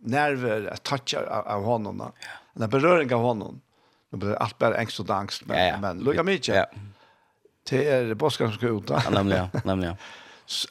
nerver, 0.03 0.67
toucher 0.83 1.23
av, 1.27 1.47
av 1.47 1.63
hånden. 1.63 2.03
Ja. 2.03 2.35
en 2.59 2.69
berøring 2.69 3.13
av 3.13 3.21
hånden. 3.23 3.61
Nu 4.11 4.17
blir 4.17 4.35
allt 4.35 4.57
bara 4.57 4.77
ängst 4.77 4.99
och 4.99 5.09
angst 5.09 5.45
men 5.45 5.57
ja, 5.57 5.65
ja. 5.65 5.77
men 5.77 5.99
lugga 5.99 6.23
mig 6.23 6.35
inte. 6.35 6.51
Ja. 6.51 6.65
Det 7.69 7.89
är 7.89 8.13
boskar 8.13 8.47
som 8.47 8.55
ska 8.55 8.67
ut. 8.67 9.11
Nämligen, 9.11 9.47
nämligen. 9.63 9.95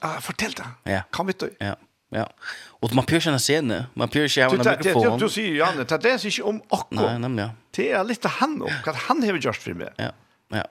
Ah, 0.00 0.20
fortell 0.20 0.52
det. 0.52 0.92
Ja. 0.92 1.02
Kom 1.10 1.28
hit 1.28 1.38
då. 1.38 1.46
Ja. 1.58 1.76
Ja. 2.10 2.32
Och 2.80 2.94
man 2.94 3.04
pyrsar 3.04 3.20
känna 3.20 3.38
scene, 3.38 3.86
man 3.94 4.08
pyrsar 4.08 4.42
ju 4.42 4.60
en 4.60 4.78
mikrofon. 4.78 5.18
Du 5.18 5.28
ser 5.28 5.42
ju 5.42 5.56
Janne, 5.56 5.84
det 5.84 6.04
är 6.04 6.26
inte 6.26 6.42
om 6.42 6.62
Akko. 6.68 6.86
Nej, 6.90 7.18
nej, 7.18 7.44
ja. 7.44 7.50
Det 7.70 7.92
är 7.92 8.04
lite 8.04 8.28
han 8.28 8.62
och 8.62 8.88
att 8.88 8.96
han 8.96 9.22
har 9.22 9.36
gjort 9.36 9.56
för 9.56 9.74
mig. 9.74 9.92
Ja. 9.96 10.12
Ja. 10.52 10.64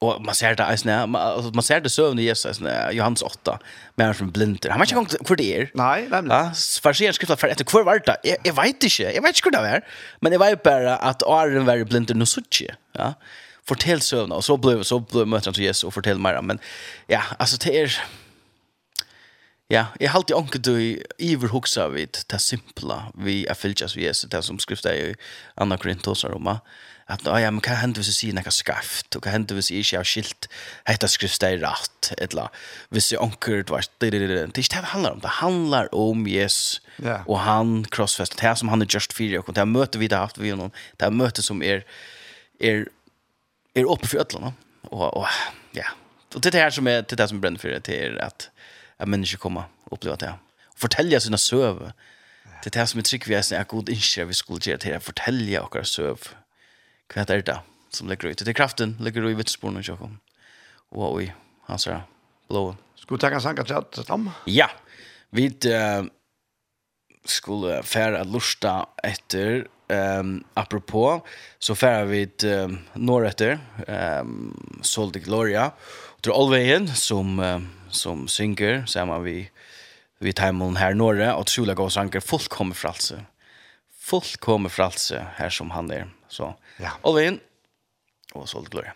Och 0.00 0.24
man 0.24 0.34
ser 0.34 0.54
det 0.54 0.64
alltså 0.64 0.86
när 0.86 1.06
man 1.06 1.62
ser 1.62 1.80
det 1.80 1.90
sövn 1.90 2.18
i 2.18 2.22
Jesus 2.22 2.60
när 2.60 2.92
Johannes 2.92 3.22
8 3.22 3.58
med 3.94 4.16
från 4.16 4.30
blinder. 4.30 4.70
Han 4.70 4.80
vet 4.80 4.92
inte 4.92 5.16
hur 5.28 5.36
det 5.36 5.56
är. 5.56 5.70
Nej, 5.74 6.06
nej. 6.10 6.22
Ja, 6.28 6.52
försen 6.82 7.12
skrifta 7.12 7.36
för 7.36 7.48
efter 7.48 7.64
kvar 7.64 7.84
vart 7.84 8.06
det. 8.06 8.16
Jag 8.44 8.54
vet 8.54 8.84
inte. 8.84 9.02
Jag 9.02 9.22
vet 9.22 9.36
inte 9.36 9.40
hur 9.44 9.50
det 9.50 9.58
är. 9.58 9.84
Men 10.20 10.32
det 10.32 10.38
var 10.38 10.48
ju 10.48 10.56
bara 10.56 10.96
att 10.96 11.22
Aron 11.22 11.64
var 11.64 11.84
blinder 11.84 12.14
nu 12.14 12.26
så 12.26 12.40
tjej. 12.50 12.74
Ja. 12.92 13.14
Fortell 13.64 14.00
sövna 14.00 14.34
och 14.34 14.44
så 14.44 14.56
blev 14.56 14.82
så 14.82 15.00
blev 15.00 15.26
mötet 15.26 15.54
till 15.54 15.62
Jesus 15.62 15.84
och 15.84 15.94
fortell 15.94 16.18
mer 16.18 16.42
men 16.42 16.58
ja, 17.06 17.22
alltså 17.38 17.56
det 17.56 17.80
är 17.80 18.02
Ja, 19.68 19.90
jeg 20.00 20.14
halte 20.14 20.32
anker 20.32 20.62
du 20.64 20.72
iver 20.78 21.02
iverhugsa 21.20 21.90
vid 21.92 22.22
det 22.32 22.38
simpla 22.40 23.10
vi 23.20 23.42
er 23.44 23.56
fylgjas 23.58 23.98
vi 23.98 24.06
Jesu, 24.06 24.24
det 24.32 24.40
som 24.46 24.56
skrifta 24.62 24.94
i 24.96 25.10
Anna 25.60 25.76
Korintos 25.76 26.24
og 26.24 26.32
Roma, 26.32 26.54
at 27.08 27.24
ja, 27.24 27.50
men 27.52 27.60
hva 27.64 27.76
hender 27.76 28.00
hvis 28.00 28.08
jeg 28.08 28.16
sier 28.16 28.36
nekka 28.36 28.52
skarft, 28.52 29.16
og 29.16 29.26
hva 29.26 29.34
hender 29.34 29.58
hvis 29.58 29.68
jeg 29.72 29.84
ikke 29.84 30.00
har 30.00 30.08
skilt 30.08 30.48
hetta 30.88 31.08
skrifta 31.12 31.52
i 31.52 31.60
ratt, 31.60 32.14
eller 32.16 32.48
hvis 32.96 33.10
jeg 33.12 33.20
anker, 33.20 33.60
det 33.68 34.08
er 34.08 34.16
ikke 34.16 34.48
det 34.56 34.64
det 34.72 34.82
handlar 34.94 35.18
om, 35.18 35.22
det 35.24 35.36
handlar 35.42 35.92
om 35.92 36.24
Jesus, 36.28 36.80
og 37.26 37.36
han 37.44 37.78
krossfest, 37.92 38.40
det 38.40 38.56
som 38.56 38.72
han 38.72 38.84
er 38.84 38.88
just 38.88 39.12
fyrir, 39.12 39.44
og 39.44 39.52
det 39.52 39.66
er 39.66 39.68
møte 39.68 40.00
vi 40.00 40.08
har 40.08 40.30
haft 40.30 40.40
vi 40.40 40.56
honom, 40.56 40.72
det 40.96 41.08
er 41.08 41.16
møte 41.16 41.44
som 41.44 41.60
er, 41.60 41.84
er, 42.56 42.86
er 43.76 43.88
oppe 43.88 44.08
for 44.08 44.24
ötlarna, 44.24 44.56
og, 44.88 45.10
og 45.12 45.28
ja, 45.76 45.92
og 46.32 46.40
det 46.40 46.48
er 46.48 46.56
det 46.56 46.68
her 46.70 46.76
som 46.80 46.88
er, 46.88 47.04
det 47.04 47.16
er 47.16 47.26
det 47.26 47.32
som 47.34 47.40
brenner 47.44 47.60
for 47.60 47.72
det, 47.72 47.84
det 47.88 48.00
er 48.00 48.20
at, 48.24 48.48
at 48.98 49.08
mennesker 49.08 49.40
kommer 49.40 49.70
og 49.86 49.98
opplever 49.98 50.20
det. 50.20 50.34
Og 50.74 50.84
fortelle 50.86 51.20
sine 51.20 51.38
søv. 51.38 51.80
Det 52.62 52.70
er 52.70 52.80
det 52.80 52.88
som 52.90 53.00
er 53.00 53.06
trygg 53.06 53.28
vi 53.28 53.36
er, 53.38 53.46
at 53.54 53.70
god 53.70 53.88
innskjer 53.92 54.28
vi 54.28 54.36
skulle 54.36 54.64
gjøre 54.64 54.82
til 54.82 54.96
å 54.96 55.02
fortelle 55.02 55.62
okkar 55.62 55.86
søv. 55.86 56.30
Hva 57.12 57.24
er 57.24 57.42
det 57.46 57.60
som 57.94 58.10
ligger 58.10 58.32
ut? 58.32 58.42
Det 58.42 58.52
er 58.52 58.58
kraften 58.58 58.96
ligger 59.00 59.28
ut 59.28 59.32
i 59.32 59.38
vitsporene 59.38 59.80
og 59.80 59.88
kjøkken. 59.88 60.18
Og 60.98 61.22
i 61.22 61.30
hans 61.68 61.88
her 61.88 62.04
blå. 62.48 62.72
Skulle 62.98 63.20
du 63.20 63.24
ta 63.24 63.32
en 63.32 63.44
sang 63.44 63.58
til 63.64 64.06
dem? 64.08 64.30
Ja. 64.50 64.68
Vi 65.30 65.48
uh, 65.70 66.04
skulle 67.28 67.82
fære 67.84 68.24
lusta 68.28 68.80
etter 69.04 69.66
Ehm 69.88 70.20
um, 70.20 70.44
apropå 70.54 71.26
så 71.58 71.74
färar 71.74 72.04
vi 72.04 72.22
ett 72.22 72.44
um, 72.44 72.78
norr 72.94 73.26
efter 73.26 73.58
ehm 73.86 74.20
um, 74.20 74.80
Solde 74.82 75.18
Gloria 75.18 75.70
Tror 76.20 76.36
Olveien 76.36 76.88
som 76.88 77.40
som 77.90 78.28
synker 78.28 78.84
samma 78.86 79.18
vi 79.18 79.50
vi 80.18 80.32
timon 80.32 80.76
här 80.76 80.94
norra 80.94 81.36
och 81.36 81.48
Sula 81.48 81.74
gå 81.74 81.90
sanker 81.90 82.20
folk 82.20 82.48
kommer 82.48 82.74
frälse. 82.74 83.24
Folk 84.00 84.40
kommer 84.40 84.68
frälse 84.68 85.26
här 85.34 85.50
som 85.50 85.70
han 85.70 85.90
är. 85.90 86.08
Så. 86.28 86.54
Ja. 86.76 86.90
Olveien 87.02 87.40
och 88.32 88.48
sålt 88.48 88.68
gloria. 88.68 88.92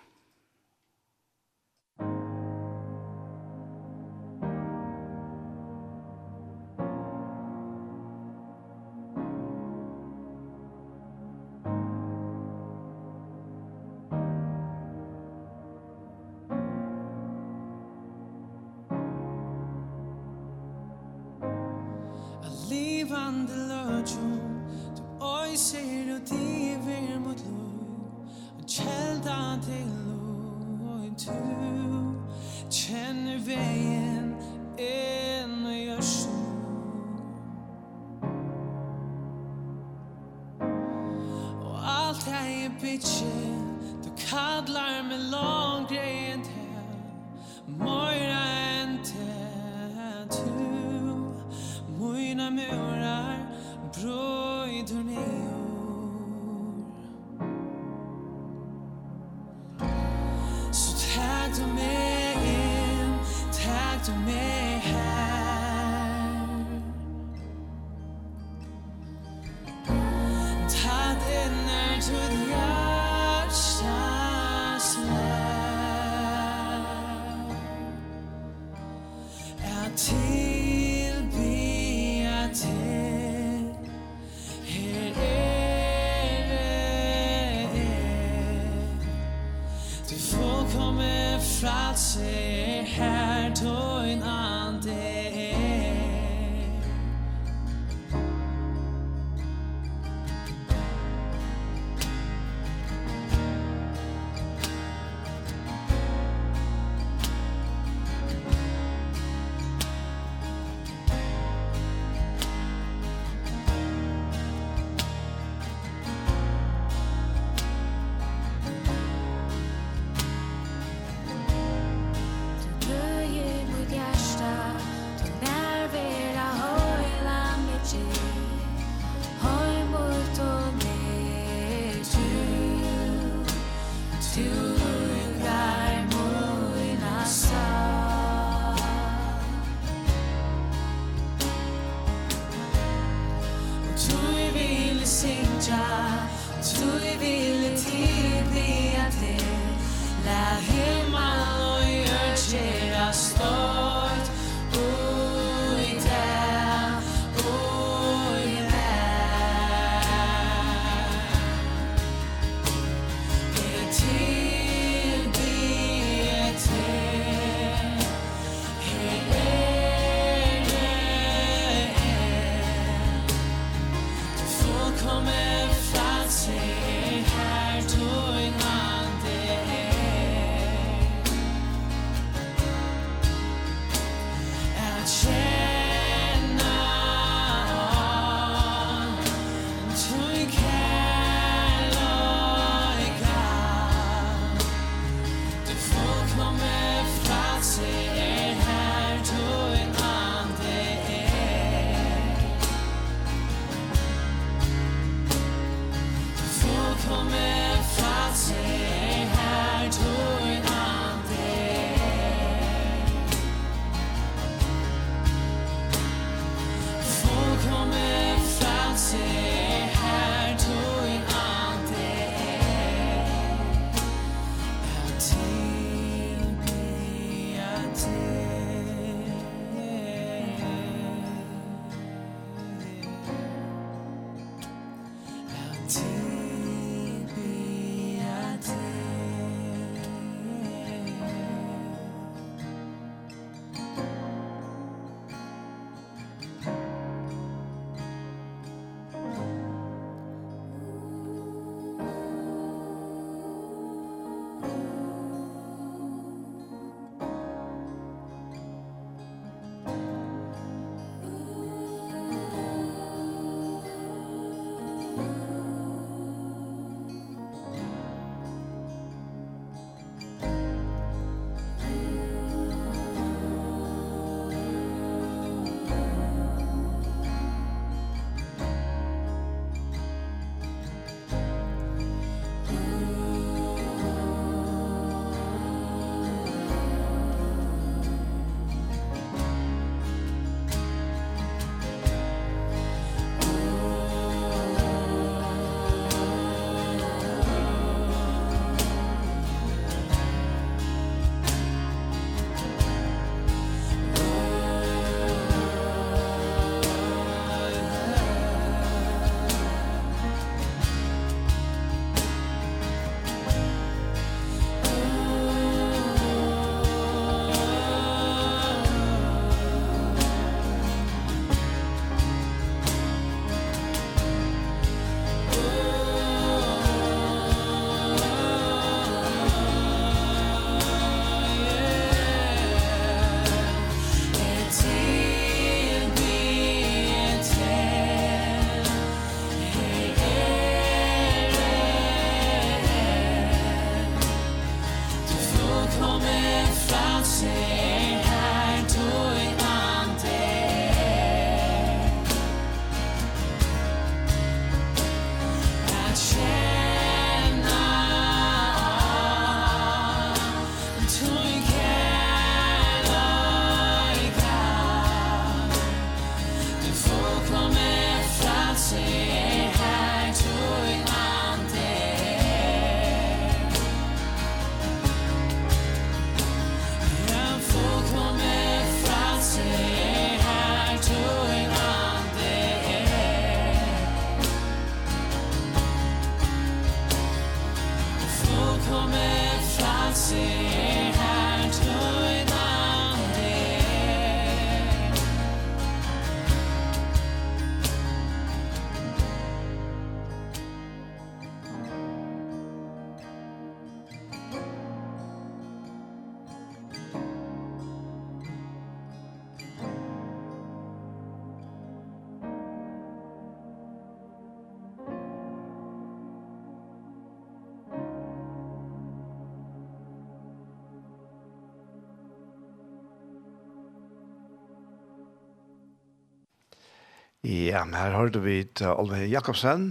Ja, 427.42 427.82
men 427.84 427.98
her 427.98 428.14
hørte 428.14 428.42
vi 428.44 428.60
til 428.78 428.92
Olve 428.94 429.24
Jakobsen, 429.26 429.88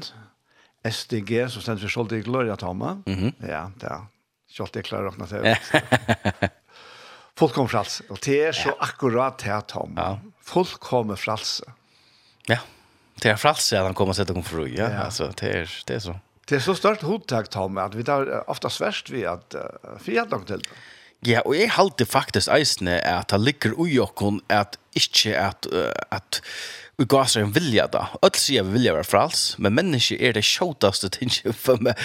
SDG, 0.88 1.49
som 1.52 1.64
stendte 1.64 1.84
for 1.84 1.91
Skjold 1.91 2.14
i 2.16 2.22
Gloria 2.24 2.56
Tama. 2.56 2.93
Mm 3.06 3.16
-hmm. 3.16 3.47
Ja, 3.47 3.68
det 3.82 3.89
er 3.91 4.08
Skjold 4.47 4.76
i 4.76 4.82
Gloria 4.82 5.12
Tama. 5.12 5.47
Ja. 5.49 5.56
Fullkommer 7.41 7.70
frals. 7.70 8.02
Og 8.10 8.20
det 8.26 8.38
er 8.47 8.52
så 8.52 8.74
akkurat 8.80 9.39
det 9.41 9.68
Tom. 9.68 9.95
Ja. 9.97 10.18
Fullkommer 10.45 11.16
frals. 11.16 11.62
Ja, 12.49 12.60
det 13.24 13.32
er 13.32 13.36
frals, 13.36 13.72
ja, 13.72 13.84
han 13.84 13.93
kommer 13.97 14.14
og 14.14 14.16
setter 14.16 14.34
kom 14.34 14.43
fru. 14.43 14.66
Ja, 14.66 14.89
ja. 14.89 15.06
altså, 15.06 15.32
det 15.39 15.56
er, 15.56 15.76
det 15.88 15.95
er 15.95 15.99
så. 15.99 16.16
Det 16.49 16.58
er 16.58 16.64
så 16.66 16.74
stort 16.76 17.02
hodtak, 17.02 17.49
Tom, 17.49 17.78
at 17.78 17.95
vi 17.95 18.04
tar 18.04 18.28
ofta 18.52 18.70
sverst 18.70 19.12
vi 19.14 19.24
at 19.30 19.56
uh, 19.56 19.97
frihet 20.02 20.30
nok 20.34 20.47
til 20.49 20.60
det. 20.60 20.68
Ja, 21.28 21.43
og 21.45 21.53
jeg 21.53 21.69
halte 21.76 22.07
faktisk 22.09 22.49
eisne 22.49 22.97
at 23.05 23.30
det 23.30 23.41
ligger 23.43 23.76
ui 23.78 23.99
okkon 24.01 24.39
at 24.49 24.80
ikkje 24.97 25.36
at, 25.38 25.67
uh, 25.69 25.91
at 26.09 26.39
vi 26.97 27.05
gav 27.09 27.28
seg 27.30 27.45
en 27.45 27.53
vilja 27.53 27.86
da. 27.93 28.07
Öll 28.26 28.38
sier 28.38 28.65
vi 28.65 28.76
vilja 28.80 28.95
være 28.95 29.07
frals, 29.07 29.43
men 29.61 29.76
menneske 29.78 30.17
er 30.17 30.34
det 30.34 30.43
sjåtaste 30.45 31.11
tinget 31.13 31.57
for 31.65 31.82
meg, 31.82 31.99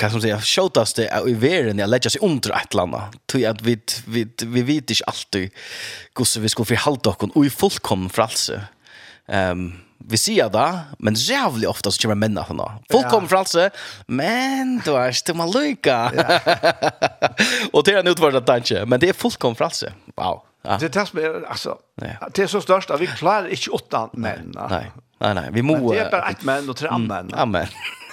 hva 0.00 0.10
som 0.12 0.24
sier, 0.24 0.40
sjåtaste 0.40 1.04
er 1.04 1.28
i 1.28 1.36
veren 1.36 1.80
jeg 1.80 1.92
legger 1.92 2.16
seg 2.16 2.24
under 2.24 2.56
et 2.56 2.72
eller 2.72 2.88
annet, 2.88 3.20
Tui 3.28 3.44
at 3.48 3.60
vi, 3.64 3.76
vi, 4.08 4.26
vi 4.26 4.64
vet 4.68 4.92
ikke 4.92 5.08
alltid 5.12 5.62
hvordan 6.16 6.44
vi 6.44 6.52
skal 6.56 6.70
forhalte 6.72 7.12
okkon 7.12 7.36
ui 7.36 7.48
fullkommen 7.52 8.12
fralse. 8.12 8.58
Um, 9.28 9.68
vi 10.10 10.18
sier 10.20 10.48
det, 10.52 10.68
men 11.02 11.16
jævlig 11.18 11.68
ofte 11.70 11.92
så 11.92 12.02
kommer 12.04 12.18
menn 12.22 12.38
av 12.40 12.48
henne. 12.50 12.68
Folk 12.92 13.08
kommer 13.12 13.30
fra 13.30 13.42
altså, 13.44 13.68
men 14.06 14.78
du 14.86 14.92
er 14.96 15.12
ikke 15.14 15.36
man 15.38 15.52
lykke. 15.52 15.98
og 17.74 17.84
det 17.86 17.94
er 17.94 18.00
en 18.02 18.12
utfordrende 18.12 18.44
tanke, 18.48 18.84
men 18.88 19.02
det 19.02 19.12
er 19.12 19.18
folk 19.18 19.38
kommer 19.42 19.60
fra 19.60 19.70
altså. 19.72 19.92
Wow. 20.16 20.42
Ja. 20.62 20.76
Det 20.78 20.92
er 20.92 21.08
det 21.10 21.24
er, 21.26 21.40
altså, 21.50 21.76
det 21.98 22.44
er 22.44 22.50
så 22.50 22.60
størst 22.62 22.92
at 22.94 23.00
vi 23.02 23.08
klarer 23.10 23.50
ikke 23.50 23.72
åtta 23.74 24.04
menn. 24.14 24.52
Nei, 24.54 24.84
nei, 25.18 25.32
nei, 25.34 25.48
vi 25.54 25.64
må... 25.66 25.80
Men 25.80 25.96
det 25.96 26.04
er 26.04 26.12
bare 26.12 26.30
ett 26.30 26.44
menn 26.46 26.70
og 26.70 26.78
tre 26.78 26.98
menn. 27.02 27.32
Amen. 27.34 27.72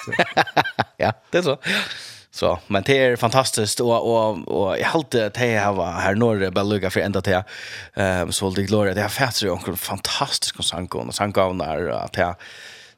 ja, 1.04 1.12
det 1.30 1.44
er 1.44 1.46
så. 1.52 1.60
Så 2.32 2.60
men 2.68 2.84
det 2.84 2.98
är 2.98 3.16
fantastiskt 3.16 3.80
och 3.80 3.90
och 3.90 4.48
och 4.48 4.80
jag 4.80 4.86
hade 4.86 5.26
att 5.26 5.34
det 5.34 5.40
här 5.40 5.74
var 5.74 5.92
här 5.92 6.16
norr 6.16 6.52
bara 6.52 6.64
lugga 6.64 6.90
för 6.90 7.00
ända 7.00 7.22
till 7.22 7.42
ehm 7.94 8.32
så 8.32 8.50
det 8.50 8.64
gloria 8.64 8.94
det 8.94 9.02
är 9.02 9.08
fattar 9.08 9.46
ju 9.48 9.54
en 9.54 9.78
fantastisk 9.78 10.56
konsang 10.56 10.88
och 10.88 11.16
sangavnar 11.16 11.88
att 11.88 12.18
jag 12.18 12.36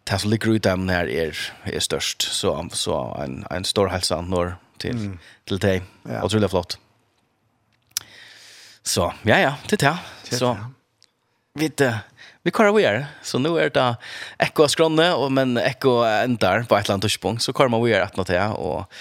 det 0.03 0.19
som 0.19 0.29
ligger 0.29 0.51
ut 0.51 0.63
dem 0.63 0.89
här 0.89 1.09
är 1.09 1.37
är 1.63 1.79
störst 1.79 2.21
så 2.21 2.69
så 2.71 3.17
en 3.23 3.45
en 3.49 3.65
stor 3.65 3.87
hälsa 3.87 4.21
norr 4.21 4.55
till 4.77 4.91
mm. 4.97 5.19
till 5.45 5.59
dig. 5.59 5.81
Ja. 6.03 6.23
Otroligt 6.23 6.49
flott. 6.49 6.77
Så 8.83 9.13
ja 9.23 9.39
ja, 9.39 9.55
det 9.69 9.79
där. 9.79 9.97
Så 10.23 10.57
vet 11.53 11.77
du 11.77 11.93
vi 12.43 12.51
kör 12.51 12.71
vi 12.71 12.83
är. 12.83 13.05
Så 13.21 13.39
nu 13.39 13.59
är 13.59 13.69
det 13.69 13.95
ekko 14.39 14.67
skronne 14.67 15.13
och 15.13 15.31
men 15.31 15.57
ekko 15.57 16.03
ändar 16.03 16.63
på 16.63 16.77
ett 16.77 16.87
land 16.87 17.01
tidspunkt. 17.01 17.43
Så 17.43 17.53
kommer 17.53 17.81
vi 17.81 17.93
är 17.93 18.01
att 18.01 18.17
något 18.17 18.29
här 18.29 18.53
och 18.53 18.91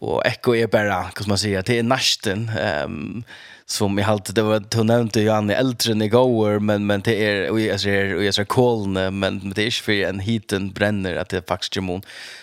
och 0.00 0.26
ekko 0.26 0.54
är 0.54 0.66
bara, 0.66 1.02
hur 1.18 1.28
man 1.28 1.38
säga, 1.38 1.62
det 1.62 1.78
är 1.78 1.82
nästan 1.82 2.48
ehm 2.48 2.84
um, 2.84 3.24
som 3.66 3.98
jag 3.98 4.06
halt 4.06 4.34
det 4.34 4.42
var 4.42 4.60
du 4.60 4.84
nämnde 4.84 5.20
ju 5.20 5.30
han 5.30 5.50
äldre 5.50 6.04
i 6.04 6.08
går 6.08 6.58
men 6.58 6.86
men 6.86 7.00
det 7.00 7.24
är 7.24 7.50
och 7.50 7.60
jag 7.60 7.80
ser 7.80 8.14
och 8.14 8.24
jag 8.24 8.34
ser 8.34 8.44
koln 8.44 9.18
men 9.18 9.52
det 9.54 9.62
är 9.62 9.70
för 9.70 9.92
en 9.92 10.20
hiten 10.20 10.72
bränner 10.72 11.16
att 11.16 11.28
det 11.28 11.48
faktiskt 11.48 11.76
gemon 11.76 12.02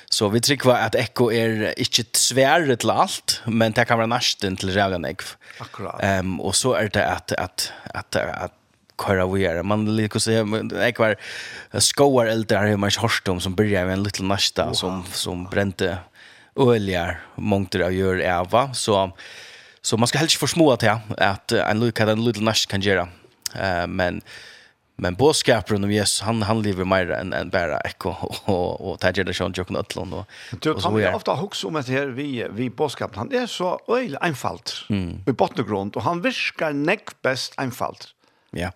så 0.09 0.29
vi 0.29 0.41
tycker 0.41 0.69
att 0.69 0.95
ekko 0.95 1.31
är 1.31 1.73
inte 1.79 2.19
svärre 2.19 2.75
till 2.75 2.89
allt 2.89 3.41
men 3.45 3.71
det 3.71 3.85
kan 3.85 3.97
vara 3.97 4.07
nästen 4.07 4.55
till 4.55 4.75
jävla 4.75 4.97
nek 4.97 5.21
akkurat. 5.57 6.03
Ehm 6.03 6.19
um, 6.19 6.41
och 6.41 6.55
så 6.55 6.73
är 6.73 6.89
det 6.93 7.05
att 7.05 7.31
att 7.31 7.71
att, 7.93 8.15
att 8.15 8.58
köra 9.07 9.27
vi 9.27 9.45
är 9.45 9.63
man 9.63 9.95
lika 9.95 10.19
så 10.19 10.31
jag 10.31 10.95
kvar 10.95 11.15
skoar 11.79 12.25
äldre 12.25 12.57
här 12.57 12.77
man 12.77 12.89
i 12.89 12.99
Horstom 13.01 13.39
som 13.39 13.55
börjar 13.55 13.85
med 13.85 13.93
en 13.93 14.03
liten 14.03 14.27
nästa 14.27 14.65
wow. 14.65 14.73
som 14.73 15.03
som 15.11 15.45
brände 15.45 15.97
olja 16.55 17.17
mångt 17.35 17.71
det 17.71 17.93
gör 17.93 18.21
Eva. 18.21 18.73
Så 18.73 19.11
så 19.81 19.97
man 19.97 20.07
ska 20.07 20.17
helst 20.17 20.37
få 20.37 20.47
små 20.47 20.75
till 20.75 20.95
att 21.17 21.51
en 21.51 21.79
lucka 21.79 22.11
en 22.11 22.25
liten 22.25 22.45
nästa 22.45 22.71
kan 22.71 22.81
göra 22.81 23.07
eh 23.55 23.87
men 23.87 24.21
men 24.95 25.15
boskaparen 25.15 25.83
om 25.83 25.91
Jesus 25.91 26.21
han 26.21 26.41
han 26.41 26.61
lever 26.61 26.85
mer 26.85 27.11
än 27.11 27.33
än 27.33 27.49
bara 27.49 27.79
ekko 27.79 28.09
och 28.45 28.81
och 28.81 28.99
tager 28.99 29.23
det 29.23 29.33
sjön 29.33 29.53
jocken 29.55 29.75
utlån 29.75 30.13
och 30.13 30.25
du 30.61 30.73
tar 30.73 30.99
ju 30.99 31.13
ofta 31.13 31.33
hooks 31.33 31.63
om 31.63 31.75
att 31.75 31.87
här 31.87 32.07
vi 32.07 32.47
vi 32.51 32.69
boskap 32.69 33.15
han 33.15 33.31
är 33.31 33.47
så 33.47 33.79
öjlig 33.87 34.17
enfalt 34.21 34.85
mm. 34.89 35.23
i 35.27 35.31
bottengrund 35.31 35.95
och 35.95 36.03
han 36.03 36.21
viskar 36.21 36.73
näck 36.73 37.21
bäst 37.21 37.53
enfalt 37.57 38.07
ja. 38.51 38.71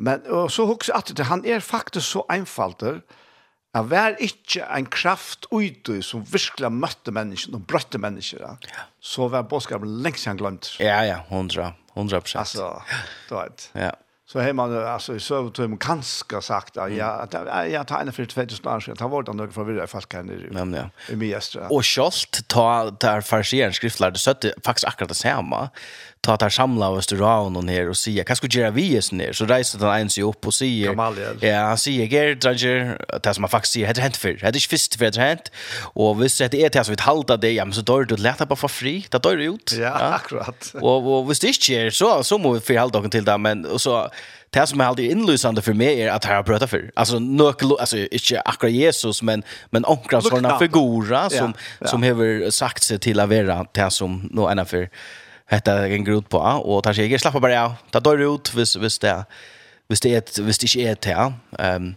Men 0.00 0.24
og 0.32 0.48
så 0.50 0.64
hugsa 0.64 0.96
at 0.96 1.12
det 1.16 1.26
han 1.28 1.44
er 1.44 1.60
faktisk 1.60 2.06
så 2.06 2.22
einfalter 2.32 3.02
at 3.74 3.86
vær 3.90 4.16
ikkje 4.18 4.64
ein 4.74 4.88
kraft 4.90 5.46
uti 5.54 6.00
som 6.02 6.24
virkelig 6.26 6.72
møtte 6.74 7.12
mennesken 7.14 7.54
og 7.54 7.66
brøtte 7.70 8.00
mennesker. 8.02 8.56
Ja. 8.66 8.86
Så 9.00 9.28
var 9.30 9.46
boskapen 9.46 10.00
lengst 10.02 10.26
han 10.26 10.40
glemt. 10.40 10.72
Ja, 10.80 11.02
ja, 11.06 11.20
100, 11.28 11.72
100 11.94 12.20
prosent. 12.20 12.40
Altså, 12.40 12.80
du 13.28 13.36
vet. 13.36 13.70
Ja. 13.74 13.90
Så 14.30 14.40
har 14.40 14.52
man 14.52 14.86
alltså 14.86 15.14
i 15.14 15.20
sövtum 15.20 15.76
kanske 15.78 16.42
sagt 16.42 16.76
att 16.76 16.92
ja, 16.92 17.06
att 17.06 17.34
jag 17.70 17.86
tar 17.86 18.00
en 18.00 18.12
för 18.12 18.24
2000 18.24 18.68
år 18.68 18.80
sedan. 18.80 18.96
Ta 18.96 19.08
vart 19.08 19.26
han 19.26 19.36
några 19.36 19.50
förvirrade 19.50 19.86
folk 19.86 20.08
kan 20.08 20.26
det. 20.26 20.52
Men 20.52 20.74
ja. 20.74 20.84
I 21.08 21.16
mest. 21.16 21.56
Og 21.56 21.84
skolt 21.84 22.44
ta 22.48 22.90
der 22.90 23.20
farsieren 23.20 23.72
skriftlærde 23.72 24.18
så 24.18 24.30
att 24.30 24.44
faktiskt 24.64 24.86
akkurat 24.86 25.08
det 25.08 25.14
samme 25.14 25.68
ta 26.20 26.36
tar 26.36 26.48
samla 26.48 26.88
av 26.88 26.96
restauranten 26.96 27.56
och 27.56 27.64
ner 27.64 27.88
och 27.88 27.96
säga 27.96 28.24
vad 28.28 28.36
ska 28.36 28.46
göra 28.50 28.70
vi 28.70 28.94
just 28.94 29.12
ner? 29.12 29.32
Så 29.32 29.46
reser 29.46 29.78
han 29.78 29.98
ens 29.98 30.18
upp 30.18 30.46
och 30.46 30.54
säger 30.54 30.94
ja. 31.40 31.62
Han 31.64 31.78
säger 31.78 32.06
ger 32.06 32.34
drager 32.34 33.06
det 33.22 33.34
som 33.34 33.42
man 33.42 33.48
faktiskt 33.48 33.72
säger 33.72 33.86
heter 33.86 34.02
hänt 34.02 34.16
för 34.16 34.28
det 34.28 34.42
är 34.42 34.48
inte 34.48 34.60
först 34.68 34.94
för 34.94 35.10
det 35.10 35.20
hänt? 35.20 35.52
Och 35.80 36.22
hvis 36.22 36.38
det 36.38 36.54
är 36.54 36.70
det 36.70 36.84
som 36.84 36.94
vi 36.94 37.02
halda 37.02 37.36
det 37.36 37.52
ja 37.52 37.64
men 37.64 37.74
så 37.74 37.80
dör 37.80 38.04
du. 38.04 38.16
Lätta 38.16 38.46
bara 38.46 38.56
för 38.56 38.68
fri. 38.68 39.06
Det 39.10 39.22
dör 39.22 39.36
ut. 39.36 39.72
Ja 39.80 39.90
akkurat. 39.90 40.74
Och 40.80 41.18
och 41.18 41.26
hvis 41.28 41.40
det 41.40 41.48
är 41.48 41.90
så 41.90 42.22
så 42.22 42.38
måste 42.38 42.72
vi 42.72 42.78
halta 42.78 42.98
och 42.98 43.10
till 43.10 43.24
det 43.24 43.38
men 43.38 43.66
och 43.66 43.80
så 43.80 44.10
det 44.50 44.66
som 44.66 44.80
är 44.80 44.84
alltid 44.84 45.10
inlysande 45.10 45.62
för 45.62 45.72
mig 45.72 46.02
är 46.02 46.10
att 46.10 46.24
jag 46.24 46.34
har 46.34 46.42
pratat 46.42 46.70
för. 46.70 46.90
Alltså, 46.94 47.18
nökel, 47.18 47.70
alltså 47.80 47.96
inte 47.96 48.40
akkurat 48.44 48.72
Jesus, 48.72 49.22
men, 49.22 49.42
men 49.70 49.84
omkring 49.84 50.22
sådana 50.22 50.58
figurer 50.58 51.28
som, 51.28 51.54
ja, 51.56 51.62
ja. 51.78 51.86
som 51.86 52.02
har 52.02 52.50
sagt 52.50 52.82
sig 52.82 52.98
till 52.98 53.20
att 53.20 53.28
vara 53.28 53.66
det 53.72 53.90
som 53.90 54.28
nå 54.32 54.48
annan 54.48 54.66
för 54.66 54.88
Hetta 55.50 55.88
gengur 55.90 56.20
ut 56.20 56.28
på 56.30 56.38
og 56.40 56.84
tar 56.84 56.94
seg 56.96 57.10
sig 57.10 57.22
slappa 57.22 57.42
bara 57.42 57.64
av. 57.64 57.78
Ta 57.90 58.00
dör 58.00 58.22
ut 58.22 58.52
vis 58.54 58.76
vis 58.76 58.98
det. 59.02 59.16
Vis 59.90 60.00
det 60.00 60.14
ett 60.14 60.38
vis 60.38 60.58
det 60.58 60.74
inte 60.76 60.86
er 60.86 60.94
det. 60.94 61.32
Ehm 61.58 61.96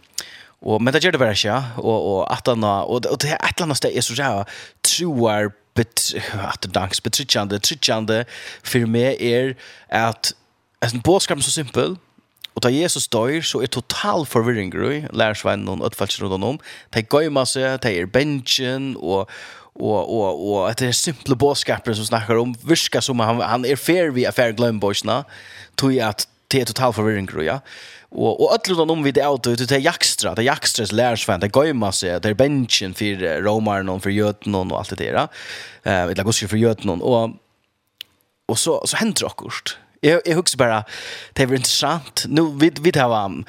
og 0.64 0.82
men 0.82 0.94
det 0.94 1.04
gör 1.04 1.12
det 1.12 1.18
bara 1.18 1.34
så 1.34 1.62
og 1.76 2.06
och 2.06 2.32
att 2.32 2.46
han 2.46 2.64
och 2.64 3.06
och 3.06 3.18
det 3.18 3.28
eller 3.28 3.70
ett 3.70 3.76
sted 3.76 3.76
ställe 3.76 4.02
så 4.02 4.14
jag 4.14 4.46
tror 4.82 5.52
bet 5.74 6.14
att 6.32 6.62
danks 6.62 7.02
betrichande 7.02 7.58
trichande 7.58 8.24
för 8.62 8.86
mig 8.86 9.16
är 9.20 9.56
att 9.88 10.32
en 10.80 11.00
boskap 11.00 11.42
så 11.42 11.50
simpel 11.50 11.96
Og 12.54 12.62
da 12.62 12.70
Jesus 12.70 13.08
dør, 13.08 13.40
så 13.42 13.60
er 13.62 13.66
total 13.66 14.26
forvirring 14.26 14.70
grøy, 14.72 15.08
lærersvennen 15.12 15.68
og 15.68 15.86
ødfalsen 15.86 16.28
rundt 16.28 16.44
om. 16.44 16.60
De 16.94 17.02
gøymer 17.02 17.44
seg, 17.50 17.82
de 17.82 17.90
er 17.98 18.06
benchen, 18.06 18.94
og, 18.96 19.28
og 19.80 20.10
og 20.10 20.44
og 20.46 20.70
at 20.70 20.78
det 20.78 20.88
er 20.88 20.92
simple 20.92 21.36
boskaper 21.36 21.94
som 21.94 22.06
snakkar 22.06 22.38
om 22.38 22.54
viska 22.62 23.00
som 23.00 23.18
han 23.20 23.40
han 23.40 23.64
er 23.64 23.76
fair 23.76 24.10
vi 24.10 24.26
affär 24.26 24.52
glöm 24.52 24.80
boysna 24.80 25.24
to 25.76 25.90
jag 25.90 26.08
att 26.08 26.28
det 26.48 26.64
total 26.64 26.92
förvirring 26.92 27.26
tror 27.26 27.42
ja 27.42 27.58
og 28.10 28.40
og 28.40 28.52
alla 28.52 28.84
de 28.84 29.04
vi 29.04 29.10
det 29.10 29.26
out 29.26 29.46
ut 29.46 29.68
det 29.68 29.78
jakstra 29.82 30.34
det 30.34 30.44
jakstras 30.44 30.92
lärsvän 30.92 31.40
det 31.40 31.52
går 31.52 31.90
seg 31.90 32.22
det 32.22 32.30
är 32.30 32.34
benchen 32.34 32.94
för 32.94 33.42
romaren 33.42 33.88
och 33.88 34.02
för 34.02 34.10
og 34.20 34.78
alt 34.78 34.90
det 34.90 34.98
der 34.98 35.28
eh 35.84 36.14
det 36.14 36.24
går 36.24 36.48
for 36.48 36.56
jøten, 36.56 37.02
og, 37.02 37.34
og 38.48 38.58
så 38.58 38.80
så 38.86 38.96
händer 38.96 39.20
det 39.20 39.26
akkurat 39.26 39.83
jag 40.10 40.20
jag 40.24 40.36
husker 40.36 40.58
bara 40.58 40.84
det 41.32 41.46
var 41.46 41.54
intressant. 41.54 42.24
Nu 42.28 42.52
vi 42.60 42.72
vi 42.80 42.92
tar 42.92 43.24
um, 43.24 43.44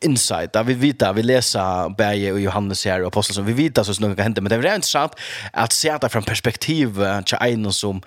insight. 0.00 0.52
Där 0.52 0.62
vi 0.62 0.74
vet 0.74 1.16
vi 1.16 1.22
läser 1.22 1.88
Berge 1.96 2.32
och 2.32 2.40
Johannes 2.40 2.84
här 2.84 3.00
och 3.00 3.06
apostlarna. 3.06 3.46
Vi 3.46 3.52
vet 3.52 3.86
så 3.86 4.02
något 4.02 4.16
kan 4.16 4.22
hända 4.22 4.40
men 4.40 4.50
det 4.50 4.56
var 4.56 4.74
intressant 4.74 5.12
att 5.52 5.72
se 5.72 5.98
det 6.00 6.08
från 6.08 6.22
perspektiv 6.22 6.98
till 7.24 7.38
en 7.40 7.72
som 7.72 8.02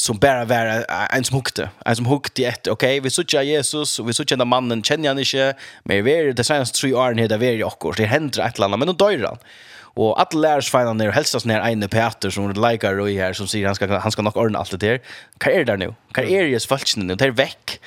som 0.00 0.18
bara 0.18 0.44
var 0.44 0.84
en 1.10 1.24
som 1.24 1.36
hukte. 1.36 1.70
En 1.84 1.96
som 1.96 2.06
hukte 2.06 2.42
i 2.42 2.44
ett. 2.44 2.66
Okej, 2.66 2.72
okay? 2.72 3.00
vi 3.00 3.10
såg 3.10 3.44
Jesus 3.44 3.98
och 3.98 4.08
vi 4.08 4.12
såg 4.12 4.26
den 4.26 4.48
mannen 4.48 4.82
känner 4.82 5.08
han 5.08 5.18
inte. 5.18 5.54
Men 5.84 6.04
vi 6.04 6.12
är 6.12 6.32
det 6.32 6.44
senaste 6.44 6.80
tre 6.80 6.94
åren 6.94 7.18
här 7.18 7.28
där 7.28 7.38
vi 7.38 7.46
är 7.46 7.52
i 7.52 7.62
akkurat. 7.62 7.96
Det 7.96 8.04
händer 8.04 8.42
ett 8.42 8.56
eller 8.56 8.66
annat 8.66 8.78
men 8.78 8.88
då 8.88 8.92
dör 8.92 9.24
han 9.24 9.38
og 9.96 10.20
att 10.20 10.34
lärs 10.34 10.70
fina 10.70 10.92
ner 10.92 11.10
hälsas 11.10 11.44
ner 11.44 11.60
en 11.60 11.88
Peter 11.88 12.30
som 12.30 12.52
likar 12.52 13.00
og 13.00 13.08
här 13.08 13.32
som 13.32 13.46
sier 13.46 13.66
han 13.66 13.74
ska 13.74 13.98
han 13.98 14.12
ska 14.12 14.22
nog 14.22 14.36
ordna 14.36 14.58
allt 14.58 14.70
det 14.70 14.76
där. 14.76 15.00
Vad 15.44 15.54
är 15.54 15.64
det 15.64 15.76
nu? 15.76 15.94
Vad 16.16 16.24
är 16.24 16.50
det 16.50 16.66
falskt 16.66 16.96
nå? 16.96 17.14
Det 17.14 17.24
är 17.24 17.30
vekk. 17.30 17.80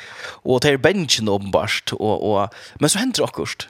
Och 0.43 0.59
det 0.61 0.69
er 0.69 0.77
benchen 0.77 1.27
uppenbart 1.27 1.93
och 1.93 2.31
och 2.31 2.53
men 2.79 2.89
så 2.89 2.99
händer 2.99 3.17
det 3.17 3.23
också. 3.23 3.67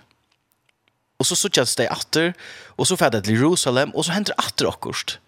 Och 1.20 1.26
så 1.26 1.36
så 1.36 1.50
tjänas 1.50 1.76
det 1.76 1.90
åter 1.90 2.34
och 2.78 2.88
så 2.88 2.98
färdar 2.98 3.22
till 3.22 3.34
Jerusalem 3.34 3.90
och 3.90 4.06
så 4.06 4.12
händer 4.12 4.34
det 4.58 4.66
åter. 4.66 4.90
Mm 4.90 5.24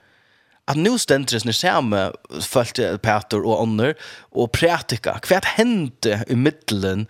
at 0.67 0.77
nu 0.77 0.97
stendur 0.97 1.39
snar 1.39 1.53
samme 1.53 2.01
følte 2.41 2.97
Peter 2.97 3.43
og 3.43 3.61
ånder 3.61 3.93
og 4.31 4.51
prætika. 4.51 5.19
Kvært 5.21 5.45
hente 5.57 6.23
i 6.29 6.35
middelen 6.35 7.05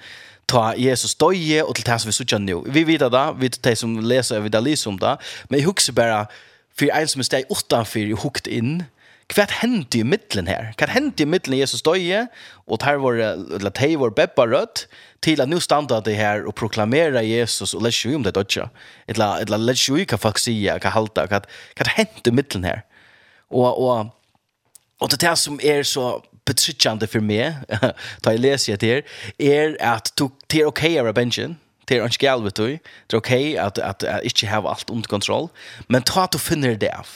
ta 0.48 0.74
Jesus 0.78 1.16
døye 1.16 1.64
og 1.64 1.76
til 1.76 1.86
det 1.88 2.02
som 2.02 2.10
vi 2.10 2.18
sutja 2.18 2.38
nu. 2.38 2.64
Vi 2.68 2.84
vet 2.88 3.00
det, 3.00 3.24
vi 3.38 3.48
vet 3.48 3.64
det 3.64 3.78
som 3.78 3.96
leser, 4.00 4.40
vi 4.40 4.52
vet 4.52 4.66
det 4.66 4.88
om 4.88 5.00
det, 5.00 5.16
men 5.50 5.60
jeg 5.60 5.66
husker 5.66 5.94
bare 5.94 6.26
for 6.76 6.92
en 6.92 7.08
som 7.08 7.24
er 7.24 7.30
steg 7.30 7.50
utenfor 7.50 8.12
og 8.12 8.22
hukt 8.28 8.48
inn, 8.52 8.84
Hva 9.34 9.48
hendte 9.50 9.98
i 9.98 10.06
middelen 10.06 10.46
her? 10.46 10.68
Hva 10.78 10.86
hendte 10.94 11.26
i 11.26 11.30
middelen 11.30 11.58
Jesus 11.58 11.82
døye, 11.82 12.28
og 12.70 12.78
der 12.84 13.00
var, 13.02 13.18
eller 13.58 13.74
de 13.74 13.88
var 13.98 14.14
beppa 14.14 14.46
rødt, 14.46 14.86
til 15.26 15.42
at 15.42 15.50
nå 15.50 15.58
standa 15.64 15.98
det 16.06 16.14
her 16.20 16.46
og 16.46 16.54
proklamera 16.54 17.24
Jesus 17.26 17.74
og 17.74 17.82
lese 17.88 18.12
jo 18.12 18.20
om 18.20 18.26
det 18.26 18.36
dødja. 18.36 18.68
Eller, 19.10 19.42
eller 19.42 19.64
lese 19.64 19.90
jo 19.90 19.98
hva 19.98 20.20
folk 20.22 20.38
sier, 20.38 20.78
hva 20.78 20.94
halta, 20.94 21.26
hva, 21.32 21.42
hva 21.42 21.96
hendte 21.98 22.30
i 22.30 22.36
middelen 22.38 22.70
her? 22.70 22.84
Og, 23.50 23.80
og, 23.80 24.10
och 25.00 25.10
det 25.10 25.22
här 25.24 25.36
som 25.36 25.60
är 25.64 25.84
så 25.84 26.24
betryggjande 26.46 27.08
för 27.08 27.20
mig 27.20 27.56
da 28.22 28.32
jag 28.32 28.40
läser 28.40 28.78
det 28.78 28.88
her, 28.88 29.04
är 29.38 29.78
att 29.82 30.16
du 30.16 30.30
det 30.48 30.60
er 30.60 30.66
ok 30.66 30.84
å 30.84 31.04
være 31.04 31.14
benchen 31.14 31.56
det 31.88 31.98
är 31.98 32.18
galt, 32.20 32.46
vet 32.46 32.56
du. 32.56 32.80
Det 33.08 33.16
är 33.16 33.18
okej 33.18 33.58
att 33.58 33.78
att 33.78 34.04
inte 34.24 34.48
ha 34.48 34.70
allt 34.70 34.90
under 34.90 35.10
kontroll. 35.10 35.50
Men 35.88 36.02
ta 36.02 36.24
att 36.24 36.32
du 36.32 36.40
finner 36.40 36.76
det 36.76 36.92
av. 36.92 37.08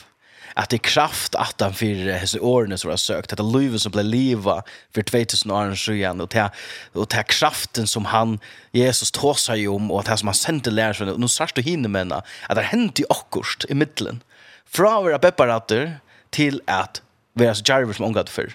Att 0.54 0.70
det 0.70 0.76
er 0.76 0.84
kraft 0.84 1.36
att 1.36 1.62
han 1.62 1.74
för 1.74 2.20
disse 2.20 2.40
årene 2.40 2.78
som 2.78 2.90
har 2.90 2.98
sökt 2.98 3.32
att 3.32 3.38
det 3.38 3.44
livet 3.44 3.82
som 3.82 3.92
ble 3.92 4.04
leva 4.04 4.64
för 4.94 5.02
2000 5.02 5.52
år 5.52 5.76
siden, 5.76 6.22
och 6.22 6.28
det 6.28 6.52
och 6.94 7.08
det 7.08 7.24
kraften 7.24 7.88
som 7.88 8.06
han 8.06 8.40
Jesus 8.72 9.12
tog 9.12 9.40
seg 9.40 9.70
om 9.70 9.92
och 9.92 10.04
det 10.04 10.18
som 10.18 10.28
han 10.28 10.36
sände 10.36 10.72
lärarna 10.72 11.12
och 11.12 11.20
nu 11.20 11.28
särskilt 11.28 11.90
med 11.90 12.02
henne, 12.02 12.22
att 12.50 12.56
det 12.56 12.62
hänt 12.62 13.00
i 13.00 13.06
akkurst 13.10 13.66
i 13.70 13.74
mitten 13.74 14.24
från 14.66 15.04
våra 15.04 15.20
pepparater 15.20 16.00
till 16.32 16.62
att 16.68 17.02
være 17.34 17.56
så 17.56 17.64
jarvis 17.68 17.98
som 17.98 18.06
omgat 18.06 18.30
för. 18.30 18.54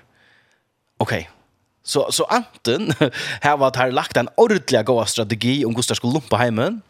Okej. 0.99 1.31
Så 1.85 2.12
så 2.12 2.25
anten 2.25 2.95
här 3.41 3.57
var 3.57 3.68
att 3.68 3.77
här 3.77 3.91
lagt 3.91 4.16
en 4.16 4.29
ordentlig 4.37 4.85
god 4.85 5.09
strategi 5.09 5.64
om 5.64 5.75
Gustav 5.75 5.95
skulle 5.95 6.12
lumpa 6.12 6.37
hemmen 6.37 6.83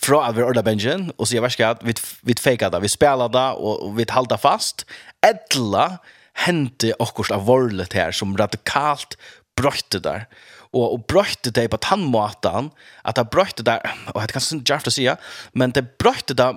fra 0.00 0.22
at 0.28 0.36
vi 0.36 0.44
orda 0.44 0.62
benjen, 0.64 1.10
og 1.18 1.28
sier 1.28 1.44
verska 1.44 1.74
at 1.74 1.82
vi, 1.84 1.94
vi 2.24 2.36
feika 2.40 2.70
det, 2.72 2.80
vi 2.82 2.88
spela 2.88 3.28
det, 3.32 3.46
og 3.60 3.98
vi 3.98 4.06
halda 4.08 4.38
fast, 4.40 4.86
etla 5.26 6.00
hente 6.46 6.94
okkurs 7.02 7.32
av 7.34 7.44
vorlet 7.48 7.92
her, 7.96 8.14
som 8.16 8.36
radikalt 8.38 9.18
brøyte 9.58 10.00
der. 10.00 10.24
Og, 10.70 10.84
og 10.86 11.04
brøyte 11.10 11.52
det 11.52 11.66
på 11.72 11.80
tannmåten, 11.82 12.70
at 13.04 13.18
det 13.18 13.28
brøyte 13.34 13.66
der, 13.66 13.84
og 14.14 14.22
det 14.22 14.30
kan 14.30 14.38
kanskje 14.38 14.60
ikke 14.62 14.92
å 14.92 14.94
si, 14.94 15.08
men 15.52 15.74
det 15.76 15.88
brøyte 16.00 16.36
det 16.38 16.48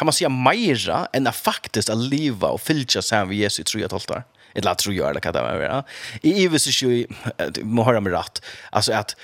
kan 0.00 0.06
man 0.06 0.12
säga 0.12 0.28
mera 0.28 1.08
än 1.12 1.26
att 1.26 1.36
faktiskt 1.36 1.90
att 1.90 1.98
leva 1.98 2.48
och 2.48 2.60
fylla 2.60 3.02
sig 3.02 3.26
vid 3.26 3.38
Jesu 3.38 3.62
tro 3.62 3.84
att 3.84 3.92
hålla 3.92 4.22
Eller 4.54 4.64
la 4.64 4.74
tro 4.74 4.92
gör 4.92 5.14
det 5.14 5.20
kan 5.20 5.32
det 5.32 5.42
vara. 5.42 5.84
I 6.22 6.44
Ives 6.44 6.66
är 6.66 6.86
ju 6.86 7.06
må 7.62 7.84
höra 7.84 8.00
mig 8.00 8.12
rätt. 8.12 8.42
Alltså 8.70 8.92
att 8.92 9.16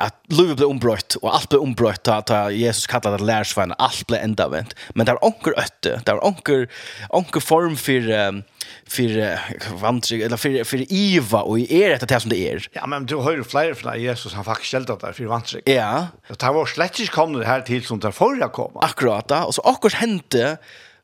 att 0.00 0.14
Louis 0.28 0.56
blev 0.56 0.68
ombrott 0.68 1.14
och 1.14 1.34
allt 1.34 1.48
blev 1.48 1.62
ombrott 1.62 2.08
att 2.08 2.52
Jesus 2.52 2.86
kallade 2.86 3.16
det 3.16 3.24
lärsvän 3.24 3.74
allt 3.78 4.06
blev 4.06 4.22
ända 4.22 4.48
vänt 4.48 4.74
men 4.94 5.06
var 5.06 5.24
onkel 5.24 5.54
ötte 5.56 6.02
var 6.06 6.26
onkel 6.26 6.68
onkel 7.08 7.42
form 7.42 7.76
för 7.76 8.10
um, 8.10 8.42
för 8.86 9.74
vandring 9.74 10.22
eller 10.22 10.36
för 10.36 10.64
för 10.64 10.92
Eva 10.92 11.40
och 11.42 11.58
i 11.58 11.82
är 11.82 11.98
det 11.98 12.08
det 12.08 12.20
som 12.20 12.30
det 12.30 12.52
är 12.52 12.68
ja 12.72 12.86
men 12.86 13.06
du 13.06 13.16
har 13.16 13.32
ju 13.32 13.44
fler 13.44 13.74
för 13.74 13.96
Jesus 13.96 14.34
han 14.34 14.44
faktiskt 14.44 14.70
skällt 14.70 15.00
det 15.00 15.12
för 15.12 15.24
vandring 15.24 15.62
ja. 15.66 16.06
Det 16.28 16.42
var 16.42 16.66
slett 16.66 17.00
ikke 17.00 17.12
kommet 17.12 17.46
her 17.46 17.60
til 17.60 17.84
som 17.84 18.00
där 18.00 18.10
förra 18.10 18.48
komma 18.48 18.80
akkurat 18.80 19.30
och 19.30 19.54
så 19.54 19.62
akkurat 19.62 19.94
hände 19.94 20.56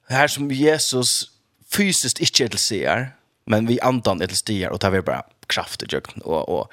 här 0.09 0.29
som 0.29 0.51
Jesus 0.51 1.31
fysiskt 1.71 2.21
ikke 2.21 2.45
er 2.45 2.49
til 2.49 2.59
ser 2.59 3.07
men 3.47 3.69
vi 3.69 3.79
andan 3.83 4.19
til 4.19 4.37
stier 4.37 4.71
och 4.71 4.81
tar 4.81 4.91
vi 4.91 5.01
bara 5.01 5.23
kraft 5.47 5.83
och 6.25 6.49
och 6.49 6.73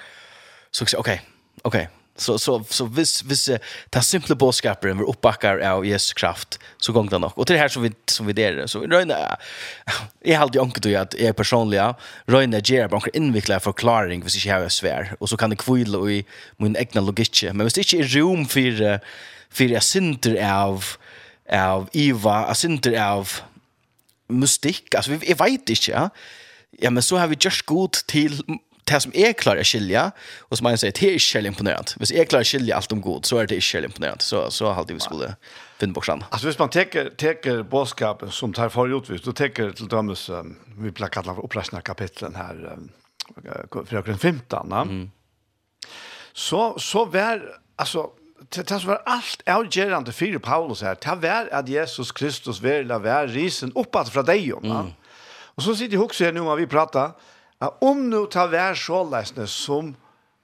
så 0.72 0.84
okej 0.84 1.00
okay, 1.00 1.20
okej 1.64 1.82
okay. 1.82 2.01
Så 2.16 2.40
så 2.40 2.64
så 2.70 2.86
vis 2.86 3.24
vis 3.24 3.50
ta 3.90 4.02
simple 4.02 4.36
boskapen 4.36 4.90
över 4.90 5.10
uppbackar 5.10 5.60
av 5.60 5.86
Jesu 5.86 6.14
kraft 6.14 6.60
så 6.78 6.94
gång 6.94 7.10
det 7.10 7.18
nog. 7.18 7.32
Och 7.36 7.46
det 7.46 7.58
här 7.58 7.68
som 7.68 7.84
vi 7.84 7.92
som 8.06 8.26
vi 8.26 8.34
det 8.34 8.68
så 8.68 8.82
röna 8.82 9.16
är 10.22 10.38
alltid 10.38 10.56
ju 10.56 10.62
ankat 10.62 10.86
att 10.86 11.14
är 11.14 11.34
personliga 11.34 11.96
röna 12.26 12.60
ger 12.60 12.88
bara 12.88 13.02
en 13.14 13.60
förklaring 13.60 14.22
för 14.22 14.30
sig 14.30 14.52
här 14.52 14.70
svär 14.70 15.16
och 15.20 15.30
så 15.30 15.38
kan 15.38 15.50
det 15.50 15.56
kvilla 15.56 16.10
i 16.10 16.26
min 16.58 16.76
egna 16.76 17.02
logik 17.02 17.44
men 17.54 17.64
visst 17.64 17.78
inte 17.78 17.98
är 17.98 18.04
rum 18.04 18.46
för 18.46 19.00
för 19.50 19.64
jag 19.64 19.84
synter 19.84 20.52
av 20.64 20.86
av 21.52 21.90
Eva, 21.94 22.48
jag 22.48 22.58
synter 22.58 23.02
av 23.02 23.30
mystik. 24.28 24.96
Alltså 24.96 25.12
vi 25.12 25.34
vet 25.34 25.70
inte. 25.70 26.10
Ja, 26.72 26.90
men 26.90 27.04
så 27.04 27.18
har 27.18 27.28
vi 27.28 27.38
just 27.40 27.62
god 27.66 27.92
till 27.92 28.44
det 28.92 29.02
som 29.02 29.12
är 29.16 29.34
klar 29.34 29.56
är 29.56 29.64
skilja 29.64 30.12
och 30.40 30.58
som 30.58 30.64
man 30.64 30.78
säger 30.78 30.94
det 31.00 31.16
är 31.16 31.38
inte 31.38 31.48
imponerande. 31.48 31.92
Hvis 31.98 32.12
är 32.12 32.26
klar 32.26 32.44
skilja 32.44 32.76
allt 32.76 32.92
om 32.92 33.02
god 33.02 33.26
så 33.26 33.38
är 33.38 33.48
det 33.48 33.56
inte 33.56 33.86
imponerande. 33.86 34.24
Så 34.24 34.52
så 34.52 34.66
har 34.66 34.74
alltid 34.74 34.96
vi 34.96 35.00
skulle 35.00 35.36
finna 35.78 35.94
bort 35.94 36.06
sen. 36.06 36.24
Alltså 36.30 36.48
hvis 36.48 36.60
man 36.60 36.70
tar 36.70 37.10
tar 37.16 37.64
boskapen 37.64 38.32
som 38.32 38.54
tar 38.54 38.70
för 38.70 38.98
utvist 38.98 39.26
då 39.26 39.32
tar 39.32 39.72
till 39.72 39.88
dömes 39.88 40.30
um, 40.30 40.56
vi 40.78 40.92
plakar 40.92 41.22
alla 41.22 41.42
upplösna 41.42 41.82
kapitlen 41.82 42.36
här 42.36 42.74
um, 42.74 43.86
från 43.86 44.18
15. 44.18 44.68
Na? 44.70 44.82
Mm. 44.82 45.12
Så 46.34 46.80
så 46.80 47.06
var 47.06 47.42
alltså 47.76 48.10
det 48.50 48.68
det 48.68 48.86
var 48.86 49.02
allt 49.06 49.50
avgörande 49.50 50.12
för 50.12 50.40
Paulus 50.40 50.82
här. 50.82 50.98
Det 51.02 51.28
var 51.28 51.50
att 51.52 51.70
Jesus 51.70 52.12
Kristus 52.12 52.62
var 52.62 52.84
la 52.84 53.00
var 53.00 53.28
risen 53.28 53.72
uppåt 53.76 54.10
från 54.10 54.26
dig. 54.26 54.52
Mm. 54.52 54.88
Och 55.56 55.64
så 55.64 55.76
sitter 55.76 55.94
jag 55.94 56.04
också 56.04 56.24
här 56.24 56.32
nu 56.32 56.42
när 56.42 56.56
vi 56.56 56.68
pratar 56.68 57.12
at 57.62 57.84
om 57.86 58.10
nu 58.10 58.26
ta 58.26 58.48
vær 58.50 58.78
såleisne 58.78 59.48
som 59.48 59.96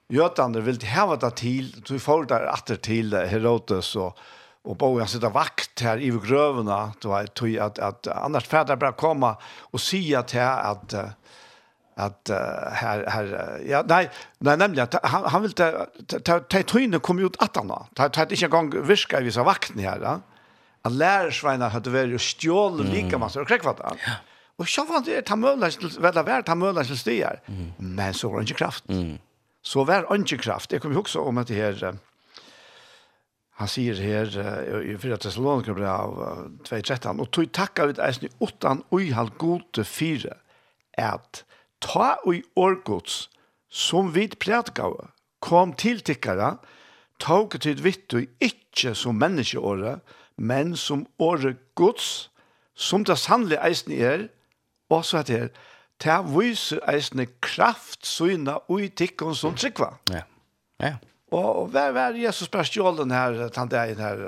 Jötander 0.07 0.63
vill 0.63 0.80
hava 0.88 1.18
det 1.20 1.34
till, 1.36 1.72
du 1.84 1.99
får 1.99 2.26
där 2.26 2.47
åter 2.47 2.76
till 2.76 3.13
Herodes 3.13 3.95
og 3.95 4.18
och 4.68 4.76
bo 4.76 4.99
jag 4.99 5.09
sitter 5.09 5.30
vakt 5.30 5.82
här 5.82 5.97
i 5.97 6.09
grøvene, 6.09 6.91
då 7.01 7.15
är 7.15 7.28
tog 7.28 7.57
att 7.57 7.80
att 7.80 8.07
annars 8.07 8.47
färdar 8.47 8.76
bara 8.76 8.91
komma 8.91 9.38
och 9.72 9.82
säga 9.82 10.24
till 10.24 10.41
att 10.41 10.93
att 11.95 12.30
här 12.74 13.05
här 13.07 13.59
ja 13.68 13.84
nej 13.88 14.09
nej 14.38 14.80
at, 14.80 14.95
han 15.03 15.26
han 15.26 15.41
vill 15.41 15.51
ta 15.51 15.86
ta 16.24 16.39
ta 16.39 16.63
tryne 16.63 16.99
kom 16.99 17.20
ut 17.20 17.36
at 17.39 17.55
han 17.55 17.72
ta 17.95 18.09
ta 18.09 18.22
inte 18.22 18.45
en 18.45 18.49
gång 18.49 18.88
viska 18.88 19.20
vi 19.20 19.30
vakten 19.30 19.80
här 19.80 19.99
da, 19.99 20.20
att 20.82 20.91
lärsvainar 20.91 21.70
hade 21.70 21.89
väl 21.89 22.11
jo 22.11 22.18
stjål 22.18 22.86
like 22.86 23.18
masse, 23.18 23.39
og 23.39 23.47
kräkvat 23.47 23.78
ja. 23.80 23.91
Och 24.57 24.67
så 24.67 24.85
var 24.85 25.01
det 25.05 25.21
ta 25.25 25.35
möjlighet 25.35 25.79
til 25.79 26.01
väl 26.01 26.25
vær 26.25 26.41
ta 26.41 26.55
möjlighet 26.55 26.87
til 26.87 26.97
stier. 26.97 27.39
Men 27.79 28.13
så 28.13 28.29
var 28.29 28.41
det 28.41 28.55
kraft. 28.57 28.89
Mm. 28.89 29.17
Så 29.61 29.83
var 29.83 30.17
det 30.17 30.41
kraft. 30.41 30.69
Det 30.69 30.79
kommer 30.81 30.95
ju 30.95 30.99
också 30.99 31.19
om 31.19 31.37
att 31.37 31.47
det 31.47 31.55
här 31.55 31.97
han 33.57 33.67
sier 33.67 33.95
här 33.95 34.81
i 34.81 34.97
4 34.97 35.17
Thessalonikerbrev 35.17 35.87
2:13 36.63 37.19
och 37.19 37.31
tog 37.31 37.51
tacka 37.51 37.83
ut 37.83 37.99
äsni 37.99 38.29
åttan 38.37 38.83
oj 38.89 39.11
hal 39.11 39.31
gode 39.37 39.83
fyra 39.83 40.33
at 40.97 41.43
ta 41.79 42.17
oj 42.23 42.43
orgods 42.55 43.29
som 43.69 44.11
vid 44.13 44.39
prätgave 44.39 45.07
kom 45.39 45.73
til 45.73 45.99
tikkara 45.99 46.57
tog 47.19 47.57
til 47.61 47.81
vittu 47.83 48.27
ikkje 48.39 48.93
som 48.95 49.17
menneskeåret 49.17 49.99
men 50.37 50.75
som 50.75 51.07
åre 51.19 51.55
gods 51.75 52.29
som 52.75 53.03
det 53.03 53.17
sannlig 53.17 53.57
eisen 53.57 53.91
er 53.91 54.29
Og 54.89 55.05
så 55.05 55.21
er 55.21 55.27
det 55.27 55.39
her, 55.39 55.49
det 56.03 56.17
viser 56.29 56.81
eisne 56.88 57.25
kraft 57.41 58.05
syna 58.05 58.59
ui 58.69 58.89
tikkun 58.89 59.35
som 59.35 59.55
tryggva. 59.57 59.95
Ja, 60.13 60.23
ja. 60.83 60.95
Og, 61.31 61.47
og 61.63 61.71
hver, 61.73 61.91
hver 61.91 62.15
Jesus 62.21 62.47
bare 62.47 62.67
stjålen 62.69 63.11
her, 63.11 63.47
den 63.51 63.71
dagen 63.71 63.99
her, 63.99 64.21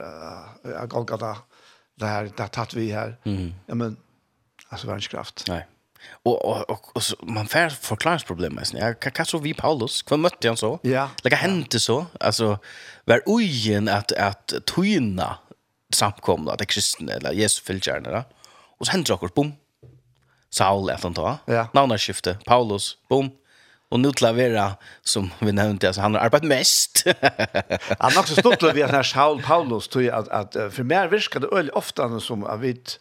uh, 0.65 0.85
Golgata, 0.91 1.35
det 1.99 2.09
her, 2.09 2.31
det 2.31 2.43
har 2.43 2.51
tatt 2.51 2.75
vi 2.75 2.89
her. 2.91 3.13
Mm. 3.23 3.53
Ja, 3.69 3.77
men, 3.79 3.95
altså, 4.69 4.89
verdens 4.89 5.07
kraft. 5.07 5.45
Nei. 5.47 5.61
Og, 6.25 6.35
og, 6.35 6.65
og, 6.69 6.91
og 6.95 7.03
så, 7.03 7.15
man 7.23 7.47
får 7.47 7.77
forklaringsproblemer, 7.83 8.63
eisne. 8.63 8.81
Ja, 8.81 8.91
hva, 8.95 9.13
hva 9.15 9.27
så 9.27 9.39
vi 9.43 9.53
Paulus? 9.55 10.01
Hva 10.07 10.19
møtte 10.19 10.51
han 10.51 10.59
så? 10.59 10.73
Ja. 10.87 11.07
Hva 11.23 11.39
hendte 11.39 11.79
så? 11.79 12.01
Altså, 12.19 12.57
var 13.07 13.23
uien 13.27 13.87
at, 13.91 14.11
at 14.19 14.57
tyna 14.67 15.37
samkomna, 15.95 16.51
att 16.51 16.59
det 16.59 16.65
kristne, 16.65 17.13
eller 17.13 17.31
Jesus 17.31 17.63
fylgjerne, 17.65 18.11
da. 18.11 18.23
Og 18.79 18.87
så 18.87 18.93
hendte 18.93 19.15
dere, 19.15 19.31
bom, 19.35 19.53
Saul 20.49 20.89
efter 20.89 21.09
då. 21.09 21.37
Ja. 21.45 21.67
Navnarskifte, 21.73 22.37
Paulus, 22.45 22.97
boom. 23.09 23.31
Och 23.89 23.99
nu 23.99 24.11
klavera 24.11 24.71
som 25.01 25.31
vi 25.39 25.51
nämnde 25.51 25.87
alltså 25.87 26.01
han 26.01 26.13
har 26.13 26.21
arbetat 26.21 26.47
mest. 26.47 27.03
han 27.99 28.11
har 28.11 28.19
också 28.19 28.35
stått 28.35 28.63
vid 28.63 28.91
när 28.91 29.03
Saul 29.03 29.41
Paulus 29.41 29.87
tror 29.87 30.03
jag 30.03 30.15
att, 30.15 30.27
att 30.27 30.73
för 30.73 30.83
mer 30.83 31.07
viskade 31.07 31.47
öl 31.47 31.69
ofta 31.69 32.19
som 32.19 32.41
jag 32.41 32.57
vet 32.57 32.99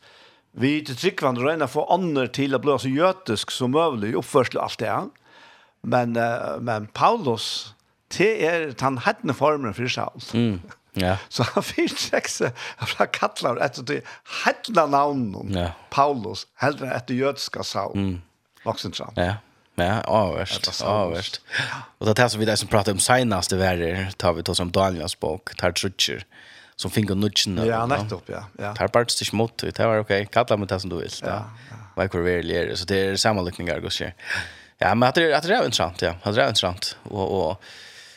vi 0.52 0.84
till 0.84 0.96
tryckvandrar 0.96 1.44
rena 1.44 1.68
få 1.68 1.84
andra 1.84 2.26
till 2.26 2.54
att 2.54 2.60
bli 2.60 2.78
så 2.78 2.88
götisk 2.88 3.50
som 3.50 3.70
möjligt 3.70 4.14
uppförsel 4.14 4.58
allt 4.58 4.78
det. 4.78 5.08
Men 5.80 6.12
men 6.60 6.86
Paulus 6.86 7.74
det 8.16 8.46
är 8.46 8.74
han 8.80 8.98
hade 8.98 9.34
formen 9.34 9.74
för 9.74 9.88
Saul. 9.88 10.20
Mm. 10.34 10.60
Ja. 11.00 11.16
Så 11.28 11.46
han 11.52 11.62
fyrt 11.62 11.98
sexe, 11.98 12.52
han 12.80 12.90
ble 12.94 13.06
kattlar 13.14 13.60
etter 13.64 13.86
det 13.86 14.00
hedla 14.44 14.86
navnet 14.90 15.54
ja. 15.56 15.68
Paulus, 15.94 16.46
heller 16.62 16.92
etter 16.96 17.18
jødska 17.18 17.64
Saul, 17.66 17.96
mm. 17.96 18.16
voksentran. 18.64 19.16
Ja, 19.16 19.38
ja, 19.78 20.00
avverst, 20.04 20.70
avverst. 20.82 21.40
Og 21.98 22.06
det 22.06 22.16
er 22.16 22.22
det 22.22 22.30
som 22.32 22.40
vi 22.42 22.50
der 22.50 22.60
som 22.60 22.70
pratar 22.70 22.96
om 22.96 23.02
senaste 23.02 23.58
verre, 23.60 24.10
tar 24.18 24.36
vi 24.36 24.42
då 24.42 24.54
som 24.54 24.72
Daniels 24.74 25.14
bok, 25.20 25.54
tar 25.58 25.72
trutcher, 25.72 26.24
som 26.76 26.90
finner 26.90 27.14
nudgen. 27.14 27.58
Ja, 27.66 27.84
nettopp, 27.86 28.30
ja. 28.30 28.44
ja. 28.58 28.74
Tar 28.74 28.90
bare 28.94 29.10
styrt 29.10 29.32
mot, 29.32 29.56
det 29.58 29.78
var 29.78 30.02
ok, 30.02 30.30
kattla 30.32 30.56
med 30.56 30.68
det 30.68 30.80
som 30.80 30.90
du 30.90 30.98
vil. 31.00 31.12
Ja, 31.22 31.44
ja. 31.70 31.84
Hva 31.98 32.04
er 32.06 32.46
är 32.46 32.74
så 32.74 32.84
det 32.84 32.96
är 32.96 33.16
samma 33.16 33.40
sammenlykninger, 33.40 33.80
gos 33.80 34.02
Ja, 34.80 34.94
men 34.94 35.12
det 35.12 35.22
er, 35.22 35.40
det 35.40 35.54
är 35.54 35.64
intressant, 35.64 36.02
ja. 36.02 36.14
Det 36.24 36.42
är 36.42 36.48
intressant. 36.48 36.96
Och, 37.10 37.50
och, 37.50 37.62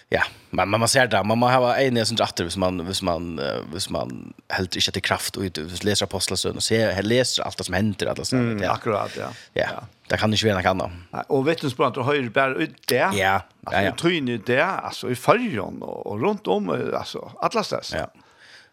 ja, 0.09 0.21
Men 0.51 0.69
man 0.69 0.87
ser 0.87 1.07
det, 1.07 1.23
man 1.23 1.37
må 1.37 1.47
ha 1.49 1.75
en 1.75 1.95
jag 1.95 2.07
som 2.07 2.17
drattar 2.17 2.43
hvis 2.43 2.57
man 2.57 2.81
hvis 2.85 3.01
man 3.01 3.39
hvis 3.71 3.89
man 3.89 4.33
helt 4.51 4.75
inte 4.75 4.91
till 4.91 5.01
kraft 5.01 5.37
och 5.37 5.45
inte 5.45 5.61
läser 5.81 6.05
apostlasön 6.05 6.55
och 6.55 6.63
ser 6.63 7.03
läser 7.03 7.43
allt 7.43 7.65
som 7.65 7.73
händer 7.73 8.07
alla 8.07 8.25
så 8.25 8.35
mm, 8.35 8.63
ja. 8.63 8.71
Akkurat 8.71 9.11
ja. 9.17 9.29
Ja. 9.53 9.83
Det 10.07 10.17
kan 10.17 10.33
inte 10.33 10.45
vara 10.45 10.55
någon 10.55 10.67
annan. 10.67 11.23
Och 11.27 11.47
vittnesbörd 11.47 11.93
du 11.93 12.01
höjer 12.01 12.29
bare 12.29 12.53
ut 12.53 12.87
det? 12.87 12.95
Ja. 12.95 13.11
Ja, 13.13 13.41
ja. 13.61 13.71
Alltså 13.77 13.95
tror 13.95 14.37
det 14.45 14.65
alltså 14.65 15.11
i 15.11 15.15
färjan 15.15 15.81
och 15.81 16.21
runt 16.21 16.47
om 16.47 16.69
alltså 16.69 17.31
alla 17.39 17.63
ställen. 17.63 17.83
Ja. 18.15 18.21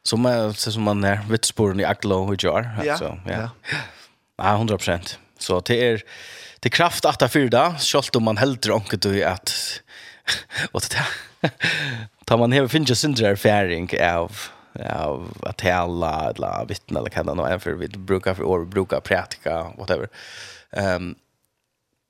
Som 0.03 0.21
man 0.21 0.55
som 0.55 0.83
man 0.83 1.05
är 1.05 1.21
vittsporen 1.31 1.81
i 1.81 1.85
Aglo 1.85 2.17
och 2.17 2.45
Jar 2.45 2.71
alltså 2.79 3.19
ja. 3.27 3.51
Ja. 4.37 4.45
100%. 4.57 5.17
Så 5.39 5.61
det 5.61 5.89
är 5.89 6.03
det 6.61 6.71
kraft 6.71 7.05
att 7.05 7.19
ta 7.19 7.29
för 7.29 7.49
det, 7.49 7.75
självt 7.79 8.17
om 8.17 8.23
man 8.23 8.37
helt 8.37 8.63
drunkit 8.63 9.03
Du, 9.03 9.25
att 9.25 9.81
och 10.73 10.81
det 10.81 10.97
där. 10.97 11.51
Tar 12.25 12.39
man 12.39 12.53
här 12.53 12.69
finns 12.69 12.91
ju 12.91 12.95
erfaring 13.27 13.91
av 14.01 14.33
av 14.87 15.33
att 15.43 15.61
hela 15.61 16.31
eller 16.31 16.65
vittna 16.65 17.01
eller 17.01 17.11
kan 17.11 17.27
det 17.27 17.35
någon 17.35 17.61
för 17.61 17.73
vi 17.73 17.89
brukar 17.89 18.35
för 18.35 18.43
år 18.43 18.65
brukar 18.65 19.01
praktika 19.01 19.63
whatever. 19.79 20.09
Ehm 20.71 21.15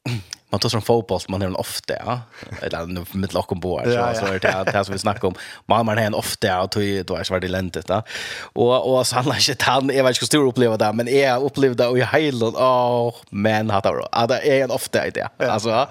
man 0.50 0.60
tar 0.60 0.68
som 0.68 0.82
fotboll 0.82 1.20
man 1.28 1.40
har 1.40 1.48
en 1.48 1.56
ofta 1.56 1.94
ja. 2.06 2.20
Eller 2.62 3.16
med 3.16 3.34
lock 3.34 3.52
om 3.52 3.60
bord 3.60 3.84
så 3.84 3.90
så 3.90 4.26
är 4.26 4.38
det 4.38 4.72
det 4.72 4.84
som 4.84 4.92
vi 4.92 4.98
snackar 4.98 5.28
om. 5.28 5.34
Man 5.66 5.86
man 5.86 5.98
har 5.98 6.04
en 6.04 6.14
ofta 6.14 6.46
ja 6.46 6.62
och 6.62 6.70
då 7.06 7.14
är 7.16 7.24
svart 7.24 7.44
i 7.44 7.48
lente 7.48 7.82
va 7.88 8.02
och 8.42 8.98
och 8.98 9.06
så 9.06 9.16
han 9.16 9.34
inte 9.48 9.64
han 9.64 9.90
jag 9.94 10.04
vet 10.04 10.10
inte 10.10 10.20
hur 10.20 10.26
stor 10.26 10.46
uppleva 10.46 10.76
det 10.76 10.92
men 10.92 11.08
är 11.08 11.44
upplevde 11.44 11.86
och 11.86 11.98
i 11.98 12.02
hejlon 12.02 12.54
åh 12.56 13.14
men 13.30 13.70
hade 13.70 13.88
då? 13.88 14.08
Ja 14.12 14.26
det 14.26 14.48
är 14.48 14.64
en 14.64 14.70
ofta 14.70 15.06
idé 15.06 15.26
alltså 15.38 15.88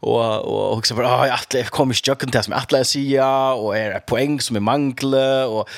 och 0.00 0.38
och 0.38 0.76
också 0.76 0.94
för 0.94 1.02
ah 1.02 1.38
jag 1.52 1.66
kommer 1.66 1.94
inte 1.94 2.14
till 2.14 2.26
inte 2.26 2.42
som 2.42 2.52
att 2.52 2.86
säga 2.86 3.52
och 3.52 3.76
är 3.76 3.98
poäng 3.98 4.40
som 4.40 4.56
är 4.56 4.60
mangle 4.60 5.44
och 5.44 5.68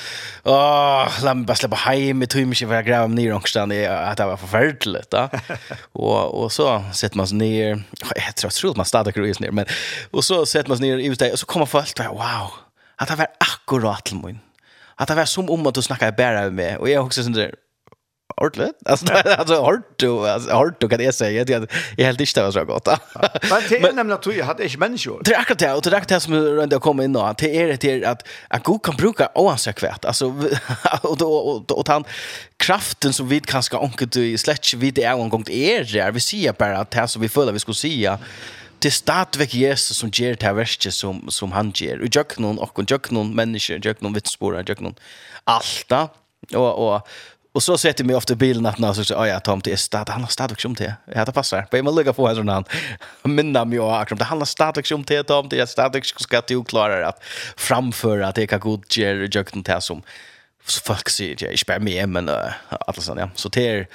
åh 0.43 1.23
lämpa 1.23 1.55
släppa 1.55 1.75
hem 1.75 2.19
med 2.19 2.29
timme 2.29 2.55
mig 2.61 2.67
för 2.67 2.75
jag 2.75 2.85
gräva 2.85 3.07
ner 3.07 3.33
ångstan 3.33 3.71
att 3.87 4.17
det 4.17 4.25
var 4.25 4.37
förfärligt 4.37 5.13
va 5.13 5.29
och 5.91 6.43
och 6.43 6.51
så 6.51 6.83
sätter 6.93 7.17
man 7.17 7.27
sig 7.27 7.37
ner 7.37 7.83
jag 8.43 8.53
tror 8.53 8.71
att 8.71 8.77
man 8.77 8.85
startar 8.85 9.11
cruise 9.11 9.43
ner. 9.43 9.51
Men 9.51 9.65
och 10.11 10.23
så 10.23 10.45
sätter 10.45 10.69
man 10.69 10.77
sig 10.77 10.89
ner 10.89 10.97
i 10.97 11.09
det 11.09 11.31
och 11.31 11.39
så 11.39 11.45
kommer 11.45 11.65
folk 11.65 11.99
och 11.99 12.05
wow 12.05 12.51
att 12.95 13.07
det 13.07 13.15
var 13.15 13.27
akkurat 13.39 14.05
till 14.05 14.17
min 14.17 14.39
att 14.95 15.07
det 15.07 15.15
var 15.15 15.25
som 15.25 15.49
om 15.49 15.67
att 15.67 15.73
du 15.73 15.81
snackar 15.81 16.11
bara 16.11 16.41
med 16.41 16.53
mig. 16.53 16.77
Och 16.77 16.89
jag 16.89 17.05
också 17.05 17.23
sånt 17.23 17.35
där 17.35 17.55
ordentligt. 18.35 18.75
Alltså 18.85 19.05
alltså 19.13 19.55
hårt 19.61 19.99
du 19.99 20.29
alltså 20.29 20.51
hårt 20.51 20.81
du 20.81 20.89
kan 20.89 21.03
jag 21.03 21.13
säga 21.13 21.41
att 21.41 21.49
jag 21.49 21.67
helt 21.97 22.19
inte 22.19 22.51
så 22.51 22.65
gott. 22.65 22.85
Men 22.85 23.61
det 23.69 23.77
är 23.77 23.93
nämligen 23.93 24.11
att 24.11 24.25
jag 24.25 24.45
hade 24.45 24.63
inte 24.63 24.77
människor. 24.77 25.21
Det 25.23 25.33
är 25.33 25.39
akkurat 25.39 25.59
det 25.59 25.73
och 25.73 25.81
det 25.81 25.89
är 25.89 25.93
akkurat 25.93 26.09
det 26.09 26.19
som 26.19 26.35
runt 26.35 26.71
jag 26.71 26.81
kommer 26.81 27.03
in 27.03 27.13
då 27.13 27.21
att 27.21 27.37
det 27.37 27.57
är 27.57 27.67
det 27.67 27.77
till 27.77 28.05
att 28.05 28.27
att 28.47 28.63
god 28.63 28.83
kan 28.83 28.95
bruka 28.95 29.29
oansett 29.35 29.75
kvärt. 29.75 30.05
Alltså 30.05 30.25
och 31.01 31.17
då 31.17 31.27
och 31.69 31.87
han 31.87 32.03
kraften 32.57 33.13
som 33.13 33.27
vi 33.27 33.39
kan 33.39 33.63
ska 33.63 33.79
onkel 33.79 34.07
du 34.07 34.37
släcks 34.37 34.73
vid 34.73 34.93
det 34.93 35.03
är 35.03 35.21
en 35.21 35.29
gång 35.29 35.43
det 35.43 35.75
är 35.77 36.11
vi 36.11 36.19
ser 36.19 36.53
bara 36.53 36.77
att 36.77 36.93
här 36.93 37.07
så 37.07 37.19
vi 37.19 37.29
fulla 37.29 37.51
vi 37.51 37.59
skulle 37.59 37.75
se 37.75 38.17
det 38.79 38.91
stadväck 38.91 39.53
Jesus 39.53 39.97
som 39.97 40.09
ger 40.13 40.35
det 40.35 40.45
här 40.45 40.53
verset 40.53 40.93
som, 40.93 41.25
som 41.29 41.51
han 41.51 41.71
ger. 41.75 42.01
Och 42.01 42.07
jag 42.11 42.39
någon 42.39 42.57
och 42.57 42.83
jag 42.87 43.11
någon 43.11 43.35
människor, 43.35 43.79
jag 43.83 44.01
någon 44.01 44.13
vittspårar, 44.13 44.63
jag 44.67 44.81
någon 44.81 44.95
allt. 45.43 45.91
Och, 46.53 46.95
och 46.95 47.07
Och 47.55 47.63
så 47.63 47.77
sätter 47.77 48.03
mig 48.03 48.15
ofta 48.15 48.35
bilen 48.35 48.65
att 48.65 48.79
när 48.79 48.93
så 48.93 49.03
säger 49.03 49.25
ja 49.25 49.39
Tom 49.39 49.59
det 49.59 49.71
är 49.71 49.75
stad 49.75 50.09
han 50.09 50.21
har 50.21 50.27
stad 50.27 50.59
som 50.59 50.73
det. 50.73 50.95
Ja 51.05 51.25
det 51.25 51.31
passar. 51.31 51.67
Men 51.71 51.85
man 51.85 51.95
lägger 51.95 52.13
på 52.13 52.27
hans 52.27 52.39
namn. 52.39 52.65
Minna 53.23 53.65
mig 53.65 53.79
och 53.79 54.01
akram 54.01 54.17
det 54.17 54.23
handlar 54.23 54.45
har 54.45 54.83
stad 54.83 55.05
det 55.05 55.23
Tom 55.23 55.49
det 55.49 55.59
är 55.59 55.65
stad 55.65 55.95
också 55.95 56.19
ska 56.19 56.41
du 56.47 56.63
klara 56.63 57.07
att 57.07 57.23
framföra 57.57 58.27
att 58.27 58.35
det 58.35 58.47
kan 58.47 58.59
god 58.59 58.85
ger 58.89 59.29
jökten 59.35 59.63
till 59.63 59.81
som 59.81 60.01
folk 60.63 61.09
säger 61.09 61.37
jag 61.39 61.59
spär 61.59 61.79
mig 61.79 62.07
men 62.07 62.29
alltså 62.69 63.01
sån 63.01 63.17
ja. 63.17 63.29
Så 63.35 63.49
det 63.49 63.67
är 63.67 63.87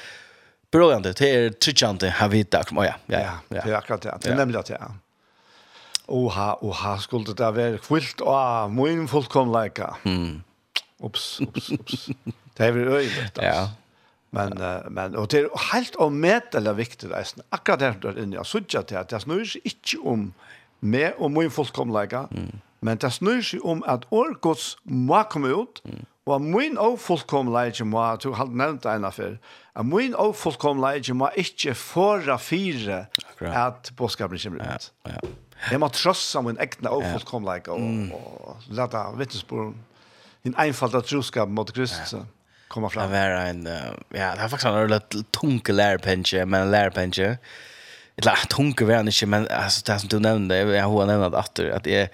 Brådande, 0.70 1.12
det 1.12 1.30
är 1.30 1.50
tryckande, 1.50 2.10
har 2.10 2.28
vi 2.28 2.38
inte, 2.38 2.62
ja, 2.70 2.84
ja, 2.84 2.94
ja. 3.06 3.30
Det 3.48 3.70
er 3.70 3.74
akkurat 3.74 4.02
det, 4.02 4.18
det 4.22 4.28
är 4.28 4.36
nämligen 4.36 4.64
det, 4.66 4.78
ja. 4.80 4.94
Oha, 6.06 6.58
oha, 6.60 6.98
skulle 6.98 7.34
det 7.34 7.54
være 7.54 7.78
kvilt 7.78 8.20
og 8.20 8.70
min 8.70 9.08
fullkomleika. 9.08 9.96
Mm. 10.04 10.42
Ups, 11.02 11.40
ups, 11.40 11.70
ups. 11.70 12.10
Det 12.60 12.66
är 12.66 12.72
väl 12.72 12.88
öjligt. 12.88 13.38
Ja. 13.42 13.68
Men 14.30 14.60
uh, 14.62 14.90
men 14.90 15.16
og 15.16 15.30
det 15.30 15.40
er 15.40 15.72
helt 15.72 15.96
och 15.96 16.12
medel 16.12 16.74
viktigt 16.74 17.10
är 17.10 17.26
akkurat 17.50 17.78
där 17.78 17.94
där 18.02 18.22
inne 18.22 18.36
jag 18.36 18.46
såg 18.46 18.76
at 18.76 19.10
det 19.10 19.20
snur 19.20 19.44
sig 19.44 19.60
ikke 19.64 19.98
om 20.04 20.34
meg 20.80 21.12
og 21.18 21.30
min 21.30 21.50
fullkomleika, 21.50 22.26
Mm. 22.30 22.60
Men 22.80 22.96
det 22.96 23.12
snur 23.12 23.42
sig 23.42 23.60
om 23.64 23.82
at 23.86 24.06
all 24.12 24.34
Guds 24.40 24.76
må 24.84 25.22
komme 25.22 25.48
ut 25.48 25.80
mm. 25.84 26.06
og 26.26 26.40
min 26.42 26.78
og 26.78 26.98
fullkomleika 26.98 27.84
må, 27.84 28.16
du 28.16 28.32
har 28.32 28.44
nevnt 28.44 28.82
det 28.82 28.94
ena 28.94 29.08
før, 29.08 29.36
at 29.76 29.86
min 29.86 30.14
og 30.14 30.36
fullkomleika 30.36 31.12
må 31.12 31.28
ikke 31.36 31.74
fåra 31.74 32.36
fire 32.36 33.06
akkurat. 33.30 33.66
at 33.66 33.92
bådskapen 33.96 34.38
kommer 34.38 34.60
ut. 34.74 34.92
Ja, 35.06 35.10
ja. 35.12 35.28
Jeg 35.70 35.80
må 35.80 35.88
trossa 35.88 36.40
min 36.40 36.56
egne 36.58 36.90
og 36.90 37.04
fullkomleika, 37.12 37.70
og, 37.70 37.80
mm. 37.80 38.12
og, 38.12 38.48
og 38.48 38.56
lade 38.68 39.04
vittnesbordet 39.16 39.74
din 40.44 40.54
einfalda 40.58 41.00
troskap 41.00 41.48
mot 41.48 41.72
Kristus. 41.72 42.12
Ja 42.12 42.18
komma 42.70 42.90
fram. 42.90 43.10
Det 43.10 43.18
var 43.18 43.30
en 43.30 43.68
ja, 44.08 44.34
det 44.34 44.42
var 44.42 44.48
faktiskt 44.48 44.64
en 44.64 44.74
väldigt 44.74 45.32
tung 45.32 45.62
lärpenche, 45.68 46.44
men 46.44 46.70
lärpenche. 46.70 47.38
Eller 48.16 48.46
tung 48.48 48.74
var 48.80 48.94
han 48.94 49.06
inte, 49.06 49.26
men 49.26 49.48
alltså 49.48 49.92
det 49.92 49.98
som 49.98 50.08
du 50.08 50.18
nämnde, 50.20 50.58
jag 50.58 50.88
har 50.88 51.06
nämnt 51.06 51.34
att 51.34 51.58
att 51.58 51.84
det 51.84 51.94
är 51.94 52.08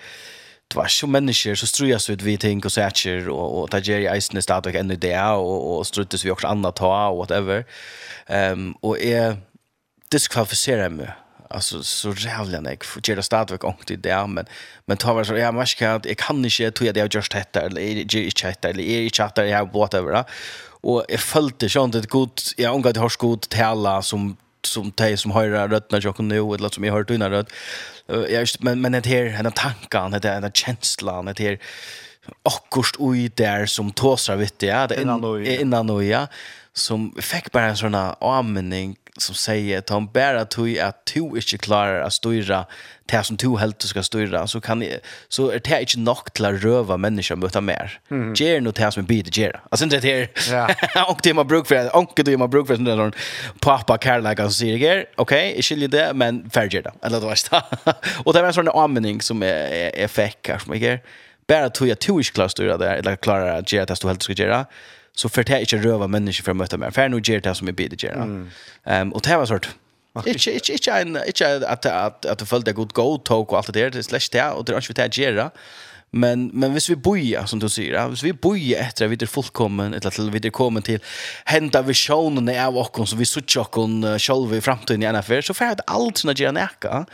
det 0.68 0.76
var 0.76 0.86
så 0.86 1.06
människor 1.06 1.54
så 1.54 1.66
strujas 1.66 2.10
ut 2.10 2.22
vi 2.22 2.38
ting 2.38 2.64
och 2.64 2.72
säker 2.72 3.28
och 3.28 3.62
och 3.62 3.70
ta 3.70 3.78
Jerry 3.78 4.06
Eisen 4.06 4.42
stod 4.42 4.66
och 4.66 4.74
ändå 4.74 4.94
där 4.94 5.32
och 5.32 5.78
och 5.78 5.86
struttas 5.86 6.24
vi 6.24 6.30
också 6.30 6.46
andra 6.46 6.72
ta 6.72 7.08
och 7.08 7.18
whatever. 7.18 7.64
Ehm 8.26 8.52
um, 8.52 8.72
och 8.80 9.00
är 9.00 9.36
diskvalificerade 10.10 10.90
mig 10.90 11.10
alltså 11.50 11.82
så 11.82 12.12
jävla 12.12 12.60
nek 12.60 12.84
för 12.84 13.14
det 13.14 13.22
stadigt 13.22 13.62
jag 13.62 13.90
i 13.90 13.96
där 13.96 14.26
men 14.26 14.46
men 14.86 14.96
tar 14.96 15.24
så 15.24 15.36
jag 15.36 15.54
måste 15.54 15.76
kan 15.76 16.00
jag 16.04 16.18
kan 16.18 16.44
inte 16.44 16.70
tro 16.70 16.86
jag 16.86 17.14
just 17.14 17.32
hetta 17.32 17.60
eller 17.60 17.80
är 17.80 18.00
inte 18.00 18.68
eller 18.68 18.82
är 18.82 19.02
inte 19.02 19.22
hetta 19.22 19.46
jag 19.46 19.72
whatever 19.72 20.24
och 20.86 21.04
jag 21.08 21.20
följde 21.20 21.68
sånt 21.68 21.94
ett 21.94 22.08
gott 22.08 22.54
jag 22.56 22.74
angår 22.74 22.92
det 22.92 23.00
har 23.00 23.12
gott 23.18 23.48
till 23.48 23.64
alla 23.64 24.02
som 24.02 24.36
som 24.66 24.90
te 24.90 25.16
som 25.16 25.30
har 25.30 25.68
rötterna 25.68 26.00
jag 26.02 26.16
kunde 26.16 26.34
nu 26.34 26.54
eller 26.54 26.68
som 26.68 26.84
jag 26.84 26.92
hört 26.92 27.10
innan 27.10 27.30
rött. 27.30 27.52
Jag 28.06 28.48
men 28.60 28.80
men 28.80 28.92
det 28.92 29.06
här 29.06 29.42
den 29.42 29.52
tanken 29.52 30.10
det 30.10 30.18
den 30.18 30.52
känslan 30.52 31.24
det 31.24 31.38
här 31.38 31.58
akkurst 32.42 32.96
oj 32.98 33.28
där 33.28 33.66
som 33.66 33.92
tåsar 33.92 34.36
vet 34.36 34.62
jag 34.62 34.88
det 34.88 35.02
innan 35.02 35.44
innan 35.46 36.06
ja. 36.08 36.26
Som 36.72 37.14
fick 37.20 37.52
bara 37.52 37.64
en 37.64 37.76
såna 37.76 38.16
anmänning 38.20 38.96
som 39.16 39.34
säger 39.34 39.78
att 39.78 39.88
han 39.88 40.06
bära 40.06 40.44
tog 40.44 40.78
att 40.78 41.10
du 41.14 41.20
inte 41.20 41.58
klarar 41.58 42.00
att 42.00 42.12
styra 42.12 42.66
det 43.06 43.22
som 43.22 43.36
du 43.36 43.56
helt 43.56 43.82
ska 43.82 44.02
styra 44.02 44.46
så 44.46 44.60
kan 44.60 44.82
jag, 44.82 44.98
så 45.28 45.50
är 45.50 45.60
det 45.64 45.80
inte 45.80 45.98
nog 45.98 46.32
till 46.32 46.44
att 46.44 46.62
röva 46.62 46.96
människor 46.96 47.46
utan 47.46 47.64
mer. 47.64 48.00
Mm. 48.10 48.34
Ger 48.34 48.60
nu 48.60 48.70
det 48.70 48.92
som 48.92 49.00
en 49.00 49.06
bit 49.06 49.36
ger. 49.36 49.60
Alltså 49.70 49.84
inte 49.84 50.00
det 50.00 50.08
här. 50.08 50.28
Ja. 50.94 51.04
och 51.10 51.20
det 51.22 51.34
man 51.34 51.46
brukar 51.46 51.88
för 51.88 51.96
och 51.96 52.12
det 52.14 52.36
man 52.36 52.50
brukar 52.50 52.76
för 52.76 52.82
den 52.82 53.12
pappa 53.60 53.98
Karl 53.98 54.36
som 54.36 54.50
säger. 54.50 55.06
Okej, 55.16 55.50
okay, 55.50 55.62
skiljer 55.62 55.88
det 55.88 56.12
men 56.14 56.50
färger 56.50 56.82
det. 56.82 56.92
Eller 57.02 57.20
det 57.20 57.26
värsta. 57.26 57.64
och 58.24 58.32
det 58.32 58.40
var 58.40 58.48
en 58.48 58.54
sån 58.54 58.68
användning 58.68 59.20
som 59.20 59.42
är 59.42 59.46
är, 59.46 59.96
är 59.96 60.08
fäckar 60.08 60.58
som 60.58 60.72
jag 60.72 60.82
ger. 60.82 61.00
Bara 61.48 61.70
tog 61.70 61.88
jag 61.88 61.98
tog 61.98 62.20
inte 62.20 62.32
klarar 62.32 62.48
styra 62.48 62.76
där 62.76 62.94
eller 62.94 63.16
klarar 63.16 63.58
att 63.58 63.72
göra 63.72 63.86
det 63.86 63.96
som 63.96 64.08
du 64.08 64.10
helt 64.10 64.22
ska 64.22 64.32
göra 64.32 64.66
så 65.16 65.28
för 65.28 65.44
det 65.44 65.60
inte 65.60 65.76
röva 65.76 66.06
människor 66.06 66.44
för 66.44 66.50
att 66.50 66.56
möta 66.56 66.76
mig. 66.76 66.92
För 66.92 67.08
nu 67.08 67.20
ger 67.24 67.40
det 67.40 67.54
som 67.54 67.68
är 67.68 67.72
bidet 67.72 68.02
ger. 68.02 68.12
Mm. 68.12 68.48
Um, 68.84 69.12
och 69.12 69.22
det 69.22 69.36
var 69.36 69.46
sort 69.46 69.68
Ikke, 70.26 70.52
ikke, 70.52 70.72
ikke, 70.72 70.92
en, 71.00 71.18
ikke 71.28 71.46
at, 71.46 71.86
at, 71.86 72.24
at 72.24 72.40
du 72.40 72.46
følte 72.48 72.72
god 72.72 72.94
go-talk 72.96 73.52
og 73.52 73.58
alt 73.58 73.66
det 73.66 73.74
der, 73.74 73.90
det 73.90 73.98
er 73.98 74.02
slags 74.02 74.28
det, 74.28 74.42
og 74.42 74.66
det 74.66 74.72
er 74.72 74.80
ikke 74.80 74.88
vi 74.88 74.94
til 74.94 75.04
å 75.04 75.26
gjøre, 75.26 75.50
Men 76.16 76.50
men 76.54 76.72
hvis 76.72 76.88
vi 76.88 76.96
boja 76.96 77.42
som 77.46 77.60
du 77.60 77.66
sier, 77.68 77.96
hvis 78.08 78.22
vi 78.24 78.32
boja 78.32 78.80
etter 78.86 79.06
at 79.06 79.12
vi 79.12 79.18
er 79.20 79.30
fullkommen, 79.30 79.94
eller 79.94 80.14
til 80.14 80.30
vi 80.32 80.40
er 80.40 80.54
kommet 80.54 80.86
til 80.88 81.02
henta 81.50 81.82
visjonene 81.84 82.54
av 82.62 82.78
oss 82.78 83.10
som 83.10 83.18
vi 83.18 83.26
sutter 83.28 83.64
oss 83.64 84.22
selv 84.22 84.54
i 84.54 84.62
framtiden 84.62 85.02
i 85.02 85.10
NFL, 85.12 85.42
så 85.42 85.56
får 85.56 85.66
jeg 85.66 85.86
alt 85.86 86.22
sånn 86.22 86.32
å 86.32 86.38
gjøre 86.38 86.56
nekka. 86.56 87.04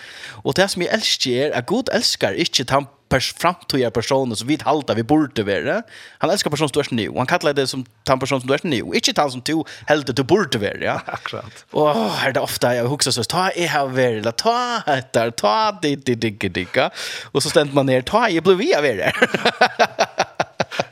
Og 0.44 0.56
det 0.56 0.68
som 0.70 0.84
jeg 0.84 0.92
elsker 0.94 1.48
er 1.48 1.56
at 1.58 1.66
god 1.66 1.90
elsker 1.92 2.38
ikke 2.44 2.68
tamp 2.68 2.92
pers 3.12 3.34
framtida 3.36 3.90
personer 3.90 4.34
som 4.34 4.48
vi 4.48 4.58
halda 4.64 4.94
vi 4.94 5.02
borde 5.02 5.42
vara. 5.42 5.82
Han 6.18 6.30
älskar 6.30 6.50
person 6.50 6.68
som 6.68 6.72
du 6.74 6.80
är 6.80 6.94
nu. 6.94 7.18
Han 7.18 7.26
kallar 7.26 7.52
det 7.52 7.66
som 7.66 7.84
den 8.04 8.18
person 8.18 8.40
som 8.40 8.48
du 8.48 8.54
är 8.54 8.60
nu. 8.62 8.82
Inte 8.94 9.20
han 9.20 9.30
som 9.30 9.42
du 9.44 9.64
helt 9.86 10.16
du 10.16 10.22
borde 10.22 10.58
vara. 10.58 10.84
Ja? 10.84 11.00
Akkurat. 11.06 11.64
Åh, 11.70 11.92
oh, 11.92 12.26
är 12.26 12.32
det 12.32 12.40
ofta 12.40 12.74
jag 12.74 12.88
huxar 12.88 13.10
så 13.10 13.24
ta 13.24 13.52
jag 13.56 13.68
har 13.68 13.88
varit 13.88 14.36
ta 14.36 14.82
heter 14.86 15.30
ta 15.30 15.78
dit, 15.82 16.06
dit, 16.06 16.20
digga 16.20 16.48
digga. 16.48 16.90
Och 17.32 17.42
så 17.42 17.50
stämt 17.50 17.74
man 17.74 17.86
ner 17.86 18.02
ta 18.02 18.28
jag 18.28 18.44
blev 18.44 18.58
vi 18.58 18.74
av 18.74 18.84
er. 18.84 19.12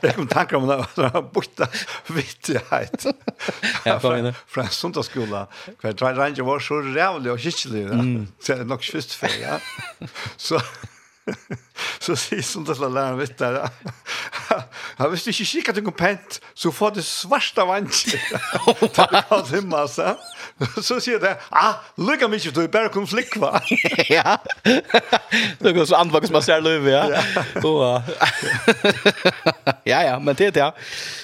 Jeg 0.01 0.13
kom 0.15 0.27
tanker 0.27 0.57
om 0.57 0.67
det 0.69 0.77
var 0.95 1.21
borta 1.33 1.67
vittighet. 2.07 3.05
Ja, 3.85 3.99
för 3.99 4.61
en 4.61 4.69
sundagsskola, 4.69 5.47
hver 5.81 5.93
tre 5.93 6.13
ranger 6.13 6.43
var 6.43 6.59
så 6.59 6.81
rävlig 6.81 7.31
och 7.33 7.39
kitschlig. 7.39 7.87
Så 8.39 8.55
nog 8.55 8.83
först 8.83 9.13
för 9.13 9.29
ja. 9.41 9.59
Så 10.37 10.61
så 12.05 12.15
sier 12.17 12.41
som 12.45 12.65
det 12.65 12.75
slår 12.77 12.91
læreren 12.93 13.19
vitt 13.19 13.37
der. 13.39 13.59
Ja, 14.99 15.07
hvis 15.11 15.23
du 15.25 15.31
ikke 15.31 15.47
kikker 15.51 15.77
til 15.77 15.91
pent, 15.97 16.39
så 16.55 16.71
får 16.73 16.95
det 16.97 17.05
svarta 17.05 17.65
vant. 17.69 18.03
Det 18.11 19.05
er 19.05 19.21
kallt 19.29 19.53
himma, 19.53 19.85
så. 19.87 20.15
Så 20.81 20.99
sier 21.01 21.21
det, 21.21 21.35
ah, 21.51 21.79
lukka 21.97 22.27
mig 22.29 22.41
du 22.41 22.61
er 22.61 22.67
bare 22.71 22.89
konflikt, 22.93 23.37
va? 23.41 23.59
Ja. 24.09 24.37
Det 25.61 25.73
går 25.75 25.85
så 25.85 25.95
anvagt 25.95 26.27
som 26.27 26.37
man 26.37 26.45
ser 26.45 26.61
løyve, 26.61 26.91
ja. 26.91 27.21
Ja, 29.85 30.01
ja, 30.05 30.19
men 30.19 30.35
det 30.35 30.51
er 30.51 30.51
det, 30.51 30.71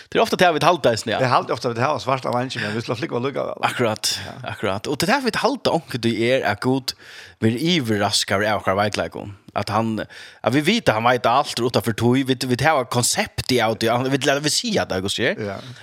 Det 0.09 0.17
är 0.17 0.21
ofta 0.21 0.35
det 0.35 0.45
här 0.45 0.53
vid 0.53 0.63
halvdagen, 0.63 0.97
ja. 1.05 1.19
Det 1.19 1.25
är 1.25 1.29
halvt 1.29 1.49
ofta 1.49 1.69
vi 1.69 1.81
har 1.81 1.91
här 1.91 1.99
svarta 1.99 2.31
vanschen, 2.31 2.61
men 2.61 2.75
vi 2.75 2.81
slår 2.81 2.95
flickor 2.95 3.19
lugga. 3.19 3.41
Akkurat, 3.61 4.19
akkurat. 4.43 4.87
Och 4.87 4.97
det 4.97 5.11
här 5.11 5.21
vid 5.21 5.35
halvdagen, 5.35 5.81
det 5.93 6.31
är 6.31 6.51
att 6.51 6.61
god 6.61 6.91
vill 7.39 7.57
ivraskar 7.57 8.41
av 8.41 8.57
akkurat 8.57 8.77
vägläggån 8.77 9.35
att 9.57 9.69
han 9.69 10.05
att 10.41 10.53
vi 10.53 10.61
vet 10.61 10.89
han 10.89 11.03
vet 11.03 11.25
allt 11.25 11.59
utanför 11.59 11.93
tog 11.93 12.17
vi 12.17 12.37
vi 12.45 12.65
har 12.65 12.85
koncept 12.85 13.51
i 13.51 13.61
audio. 13.61 14.09
Vi 14.09 14.17
lär 14.17 14.39
vi 14.39 14.49
se 14.49 14.79
att 14.79 14.89
det 14.89 15.01
går 15.01 15.09
så 15.09 15.21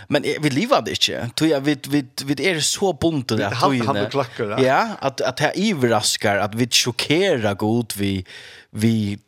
men 0.09 0.23
vi 0.41 0.51
lever 0.51 0.83
det 0.83 0.91
inte 0.91 1.31
tog 1.35 1.49
jag 1.49 1.61
vi 1.61 1.79
vi 1.89 2.07
vi 2.25 2.51
är 2.51 2.61
så 2.61 2.93
bunt 2.93 3.33
att 3.33 3.61
tog 3.61 3.85
han 3.85 4.11
klackar 4.11 4.65
ja 4.65 4.89
att 5.01 5.21
att 5.21 5.41
här 5.41 5.53
överraskar 5.57 6.37
att 6.37 6.55
vi 6.55 6.69
chockerar 6.71 7.55
god 7.55 7.93
vi 7.97 8.25
vi 8.71 9.19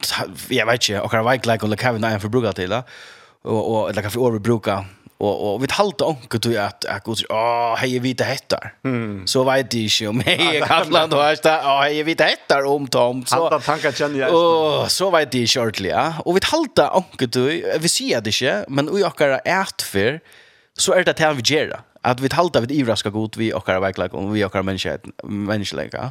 jag 0.49 0.67
vet 0.67 0.89
inte 0.89 1.01
och 1.01 1.15
jag 1.15 1.25
vet 1.25 1.47
inte 1.47 1.65
om 1.65 1.71
det 1.71 1.77
kan 1.77 1.95
vi 1.95 2.01
för 2.01 2.19
förbruka 2.19 2.53
till 2.53 2.73
och 2.73 3.81
och 3.83 3.91
eller 3.91 4.03
kan 4.03 4.11
vi 4.15 4.27
överbruka 4.27 4.85
och 5.19 5.55
och 5.55 5.63
vi 5.63 5.67
hållt 5.77 6.01
onkel 6.01 6.41
du 6.41 6.59
att 6.59 6.85
att 6.85 7.05
gud 7.05 7.25
åh 7.29 7.77
hej 7.77 7.99
vi 7.99 8.13
det 8.13 8.25
heter 8.25 8.73
mm. 8.85 9.27
så 9.27 9.45
vet 9.45 9.71
det 9.71 9.79
ju 9.79 10.09
om 10.09 10.21
hej 10.21 10.61
Kaplan 10.67 11.11
då 11.11 11.21
är 11.21 11.37
det 11.43 11.61
åh 11.65 11.81
hej 11.81 12.03
vi 12.03 12.15
det 12.15 12.25
heter 12.25 12.65
om 12.65 12.87
Tom? 12.87 13.27
Så 13.27 13.47
att 13.47 13.65
tankar 13.65 13.93
kjenner 13.93 14.19
jeg 14.19 14.35
åh 14.35 14.87
så 14.87 15.11
vet 15.11 15.33
det 15.33 15.47
shortly 15.47 15.89
ja 15.89 16.15
och 16.25 16.37
vi 16.37 16.41
hållt 16.53 16.79
onkel 16.79 17.29
du 17.29 17.79
vi 17.81 17.89
ser 17.89 18.21
det 18.21 18.31
inte 18.31 18.65
men 18.69 18.89
och 18.89 19.01
jag 19.01 19.21
är 19.21 19.41
ärt 19.45 19.83
för 19.83 20.21
så 20.79 20.93
är 20.93 21.05
det 21.05 21.11
att 21.11 21.19
han 21.19 21.37
vi 21.37 21.43
gör 21.43 21.81
att 22.03 22.21
vi 22.21 22.29
hållt 22.35 22.57
vid 22.57 22.73
ivraska 22.73 23.11
god 23.11 23.37
vi 23.37 23.53
och 23.53 23.69
våra 23.69 23.81
verklag 23.81 24.15
om 24.15 24.33
vi 24.33 24.45
och 24.45 24.55
våra 24.55 24.63
människor 24.63 24.99
människor 25.25 26.11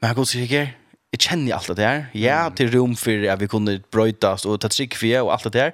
Men 0.00 0.08
jag 0.08 0.16
går 0.16 0.24
sig 0.24 0.74
jag 1.10 1.20
känner 1.20 1.54
allt 1.54 1.66
det 1.66 1.74
där. 1.74 2.06
Ja, 2.12 2.50
till 2.50 2.70
rum 2.70 2.96
för 2.96 3.28
att 3.28 3.42
vi 3.42 3.48
kunde 3.48 3.80
brötas 3.90 4.46
och 4.46 4.60
ta 4.60 4.68
trickfia 4.68 5.22
och 5.22 5.32
allt 5.32 5.42
det 5.42 5.50
där. 5.50 5.72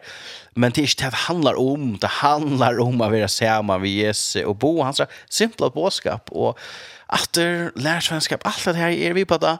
Men 0.55 0.73
det 0.73 0.81
är 0.81 0.83
inte 0.83 1.05
det 1.05 1.17
handlar 1.17 1.59
om. 1.59 1.99
Det 2.01 2.07
handlar 2.07 2.81
om 2.81 3.01
att 3.01 3.11
vara 3.11 3.29
samma 3.29 3.79
med 3.79 3.91
Jesus 3.91 4.45
och 4.45 4.57
bo 4.57 4.83
hans 4.83 5.01
simpla 5.29 5.71
bådskap. 5.71 6.29
Och 6.31 6.59
efter 7.13 7.73
lärsvenskap, 7.75 8.41
allt 8.45 8.65
det 8.65 8.73
här 8.73 8.91
är 8.91 9.13
vi 9.13 9.25
på 9.25 9.39
det. 9.39 9.59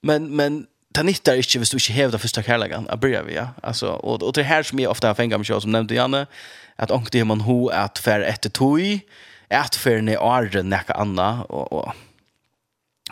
Men, 0.00 0.36
men 0.36 0.66
det 0.94 1.02
nyttar 1.02 1.34
inte 1.34 1.58
hvis 1.58 1.70
du 1.70 1.92
inte 1.92 2.16
det 2.16 2.18
första 2.18 2.42
kärleken 2.42 2.88
att 2.88 3.00
börja 3.00 3.22
vi. 3.22 3.34
Ja. 3.34 3.48
Alltså, 3.62 3.86
och, 3.86 4.22
og 4.22 4.34
det 4.34 4.42
här 4.42 4.62
som 4.62 4.78
jeg 4.78 4.90
ofta 4.90 5.06
har 5.06 5.14
fengt 5.14 5.38
mig 5.38 5.44
själv 5.44 5.60
som 5.60 5.72
nämnde 5.72 5.94
Janne. 5.94 6.26
Att 6.76 6.90
ångte 6.90 7.24
man 7.24 7.40
ho 7.40 7.68
att 7.68 7.98
fer 7.98 8.20
ett 8.20 8.52
tog. 8.52 9.00
Att 9.50 9.76
fer 9.76 10.02
ned 10.02 10.18
åren 10.18 10.68
nekka 10.68 10.92
anna. 10.92 11.44
og, 11.48 11.72
och 11.72 11.94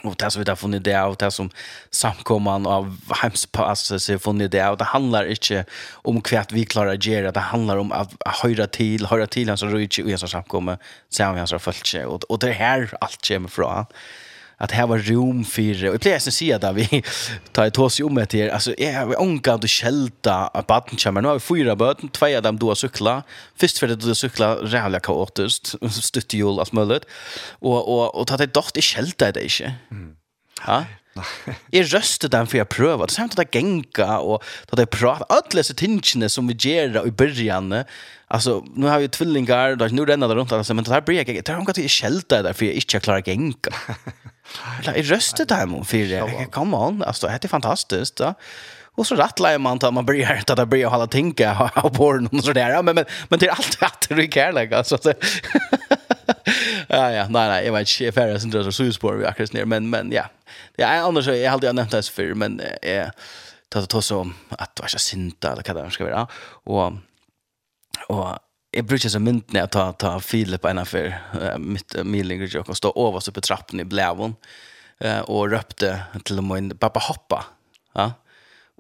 och 0.09 0.16
det 0.18 0.30
som 0.30 0.42
vi 0.42 0.50
har 0.50 0.57
funnit 0.57 0.84
det 0.84 0.94
av, 0.94 1.16
det 1.16 1.30
som 1.30 1.50
samkomman 1.90 2.66
av 2.66 2.96
heimspasset 3.22 4.09
har 4.09 4.18
funnit 4.18 4.50
det 4.50 4.68
av, 4.68 4.76
det 4.76 4.84
handlar 4.84 5.30
inte 5.30 5.64
om 5.92 6.20
kvart 6.20 6.52
vi 6.52 6.64
klarar 6.64 6.94
att 6.94 7.07
göra, 7.07 7.32
det 7.32 7.40
handlar 7.40 7.76
om 7.76 7.92
att 7.92 8.12
höra 8.26 8.66
till, 8.66 9.07
höra 9.07 9.26
till 9.26 9.48
hans 9.48 9.62
röjtje 9.62 10.04
och 10.04 10.11
hans 10.11 10.30
samkomma, 10.30 10.78
sen 11.11 11.32
vi 11.32 11.38
hans 11.38 11.86
sig 11.86 12.07
och, 12.07 12.24
och 12.24 12.38
det 12.38 12.52
här 12.52 12.94
allt 13.00 13.28
kommer 13.28 13.48
från 13.48 13.86
att 14.59 14.70
här 14.70 14.86
var 14.86 14.98
rum 14.98 15.44
för 15.44 15.94
och 15.94 16.00
plejer 16.00 16.18
sig 16.18 16.52
att 16.52 16.76
vi 16.76 17.02
tar 17.52 17.66
ett 17.66 17.78
hus 17.78 18.00
om 18.00 18.14
det 18.14 18.32
här 18.32 18.48
alltså 18.48 18.74
jag 18.78 18.92
har 18.92 19.20
onka 19.20 19.54
och 19.54 19.70
skälta 19.70 20.46
att 20.46 20.66
baden 20.66 20.96
kommer 20.96 21.22
nu 21.22 21.28
har 21.28 21.34
vi 21.34 21.40
fyra 21.40 21.76
barn 21.76 22.09
två 22.09 22.36
av 22.36 22.42
dem 22.42 22.59
då 22.59 22.74
cykla 22.74 23.22
först 23.57 23.78
för 23.78 23.88
det 23.88 23.96
då 23.96 24.14
cykla 24.14 24.54
rävla 24.54 25.00
kaotiskt 25.00 25.74
stött 25.90 26.34
i 26.34 26.42
allt 26.42 26.72
möjligt 26.72 27.04
och 27.59 27.88
och 27.88 28.14
och 28.14 28.26
ta 28.26 28.36
det 28.36 28.54
dock 28.54 28.76
i 28.76 28.82
skälta 28.82 29.32
det 29.32 29.42
inte 29.42 29.74
ja 30.66 30.84
Jeg 31.72 31.86
røste 31.94 32.28
den 32.28 32.46
for 32.46 32.59
jeg 32.59 32.68
prøver. 32.68 33.07
Det 33.07 33.14
samt 33.16 33.38
at 33.38 33.46
jeg 33.46 33.62
genga 33.62 34.18
og 34.18 34.42
at 34.72 34.78
jeg 34.78 34.90
prater. 34.92 35.24
Alle 35.32 35.62
disse 35.62 35.72
tingene 35.74 36.28
som 36.28 36.48
vi 36.48 36.54
gjør 36.54 37.07
i 37.07 37.11
början. 37.11 37.72
Altså, 38.28 38.62
nu 38.76 38.86
har 38.86 39.00
vi 39.00 39.09
tvillingar, 39.09 39.76
nå 39.80 40.04
renner 40.04 40.28
det 40.28 40.36
rundt, 40.36 40.52
men 40.52 40.84
det 40.84 40.92
her 40.92 41.00
blir 41.00 41.22
jeg 41.22 41.28
ikke. 41.28 41.40
Det 41.42 41.54
er 41.54 41.61
noe 41.62 41.72
at 41.72 41.80
jeg 41.80 41.90
skjelter 41.90 42.44
der 42.44 42.52
for 42.52 42.68
jeg 42.68 42.82
ikke 42.82 43.00
klarer 43.00 43.24
genga. 43.24 43.72
Eller 44.80 44.97
i 44.97 45.03
røste 45.03 45.44
där 45.44 45.66
man 45.66 45.84
för 45.84 46.51
come 46.51 46.76
on, 46.76 47.03
alltså 47.03 47.26
det 47.26 47.44
er 47.44 47.49
fantastiskt. 47.49 48.20
Ja. 48.20 48.34
Och 48.97 49.07
så 49.07 49.14
rattlar 49.14 49.59
man 49.59 49.78
till 49.78 49.90
man 49.90 50.07
blir 50.07 50.30
att 50.30 50.57
det 50.57 50.66
blir 50.66 50.94
alla 50.94 51.07
tänka 51.07 51.70
och 51.74 51.94
på 51.94 52.12
någon 52.12 52.42
så 52.42 52.53
där. 52.53 52.70
Ja, 52.70 52.82
men 52.82 52.94
men 52.94 53.05
men 53.28 53.38
det 53.38 53.47
är 53.47 53.51
alltid 53.51 53.82
att 53.82 54.07
det 54.09 54.36
är 54.36 54.53
like 54.53 54.76
alltså 54.76 54.99
så. 54.99 55.12
ja 56.88 57.12
ja, 57.12 57.28
nej 57.28 57.49
nej, 57.49 57.66
jag 57.66 57.72
vet 57.72 58.01
inte 58.01 58.12
färre 58.12 58.40
som 58.40 58.51
det 58.51 58.72
så 58.72 58.92
spår 58.92 59.14
vi 59.14 59.26
akkurat 59.26 59.53
ner 59.53 59.64
men 59.64 59.90
men 59.90 60.12
ja. 60.12 60.24
Ja, 60.76 60.86
annars 60.88 61.26
jag 61.26 61.51
hade 61.51 61.66
jag 61.66 61.74
nämnt 61.74 61.90
det 61.90 62.09
för 62.09 62.34
men 62.34 62.61
eh 62.82 63.09
ta 63.68 63.86
ta 63.86 64.03
så 64.03 64.32
att 64.49 64.80
vara 64.80 64.88
synta 64.88 65.53
eller 65.53 65.74
vad 65.74 65.84
det 65.84 65.90
ska 65.90 66.05
vara. 66.05 66.28
Och 66.64 66.92
och 68.09 68.38
jag 68.77 68.85
brukar 68.85 69.09
så 69.09 69.18
mynt 69.18 69.53
när 69.53 69.61
jag 69.61 69.70
tar 69.70 69.93
ta 69.93 70.20
Filip 70.20 70.61
på 70.61 70.68
en 70.68 70.79
affär 70.79 71.20
mitt 71.59 72.05
milling 72.05 72.49
jag 72.53 72.66
kan 72.66 72.74
stå 72.74 73.09
överst 73.09 73.35
på 73.35 73.41
trappan 73.41 73.81
i 73.81 73.85
Blävon 73.85 74.35
eh 74.99 75.20
och 75.20 75.51
röpte 75.51 76.03
till 76.24 76.43
min 76.43 76.79
pappa 76.79 77.01
hoppa. 77.01 77.45
Ja. 77.95 78.12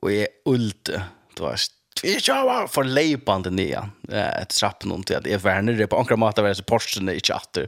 Och 0.02 0.12
är 0.12 0.28
ulte 0.44 1.02
då 1.34 1.42
var 1.42 1.56
Vi 2.02 2.20
kör 2.20 2.66
för 2.66 2.84
lejpande 2.84 3.50
ner 3.50 3.90
Eh, 4.12 4.42
ett 4.42 4.48
trapp 4.48 4.84
någonting. 4.84 5.16
att 5.16 5.26
är 5.26 5.72
det 5.72 5.86
på 5.86 5.98
ankra 5.98 6.16
matar 6.16 6.42
värre 6.42 6.54
så 6.54 6.62
porsen 6.62 7.08
är 7.08 7.12
inte 7.12 7.34
attor. 7.34 7.66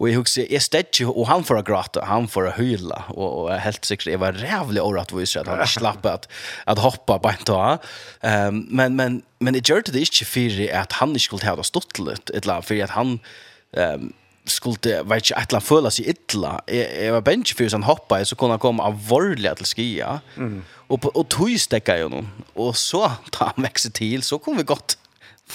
Och 0.00 0.08
jag 0.08 0.14
husker 0.14 0.46
jag 0.50 0.62
städde 0.62 1.06
och 1.06 1.26
han 1.26 1.44
får 1.44 1.58
att 1.58 1.66
gråta, 1.66 2.04
han 2.04 2.28
för 2.28 2.46
att 2.46 2.58
hylla 2.58 3.04
och 3.08 3.42
och 3.42 3.52
helt 3.52 3.84
säkert 3.84 4.06
jag 4.06 4.18
var 4.18 4.32
rävlig 4.32 4.80
över 4.80 4.98
att 4.98 5.12
vi 5.12 5.26
så 5.26 5.40
att 5.40 5.46
han 5.46 5.66
slapp 5.66 6.06
att 6.06 6.28
att 6.64 6.78
hoppa 6.78 7.18
på 7.18 7.28
en 7.28 7.44
tå. 7.44 7.78
Ehm 8.20 8.66
men 8.70 8.96
men 8.96 9.22
men 9.38 9.52
det 9.52 9.68
gjorde 9.68 9.92
det 9.92 9.98
inte 9.98 10.24
för 10.24 10.74
att 10.74 10.92
han 10.92 11.08
inte 11.08 11.20
skulle 11.20 11.50
ha 11.50 11.62
stått 11.62 11.98
lite 11.98 12.32
ett 12.32 12.46
land 12.46 12.64
för 12.64 12.82
att 12.82 12.90
han 12.90 13.18
ehm 13.76 14.12
skulle 14.44 15.02
vet 15.02 15.30
inte 15.30 15.36
att 15.36 15.52
han 15.52 15.60
føla 15.60 15.90
sig 15.90 16.14
illa. 16.32 16.60
Jag 17.04 17.12
var 17.12 17.20
bench 17.20 17.54
för 17.56 17.70
han 17.70 17.82
hoppa 17.82 18.24
så 18.24 18.36
kunde 18.36 18.52
han 18.52 18.58
komma 18.58 18.82
av 18.82 19.08
vårdliga 19.08 19.54
till 19.54 19.66
skia. 19.66 20.20
Mm. 20.36 20.64
Och 20.88 21.16
och 21.16 21.28
tog 21.28 21.60
stäcka 21.60 21.98
ju 21.98 22.08
någon. 22.08 22.28
Och 22.54 22.76
så 22.76 23.12
ta 23.30 23.52
han 23.54 23.62
växte 23.62 23.90
till 23.90 24.22
så 24.22 24.38
kom 24.38 24.56
vi 24.56 24.62
gott 24.62 24.98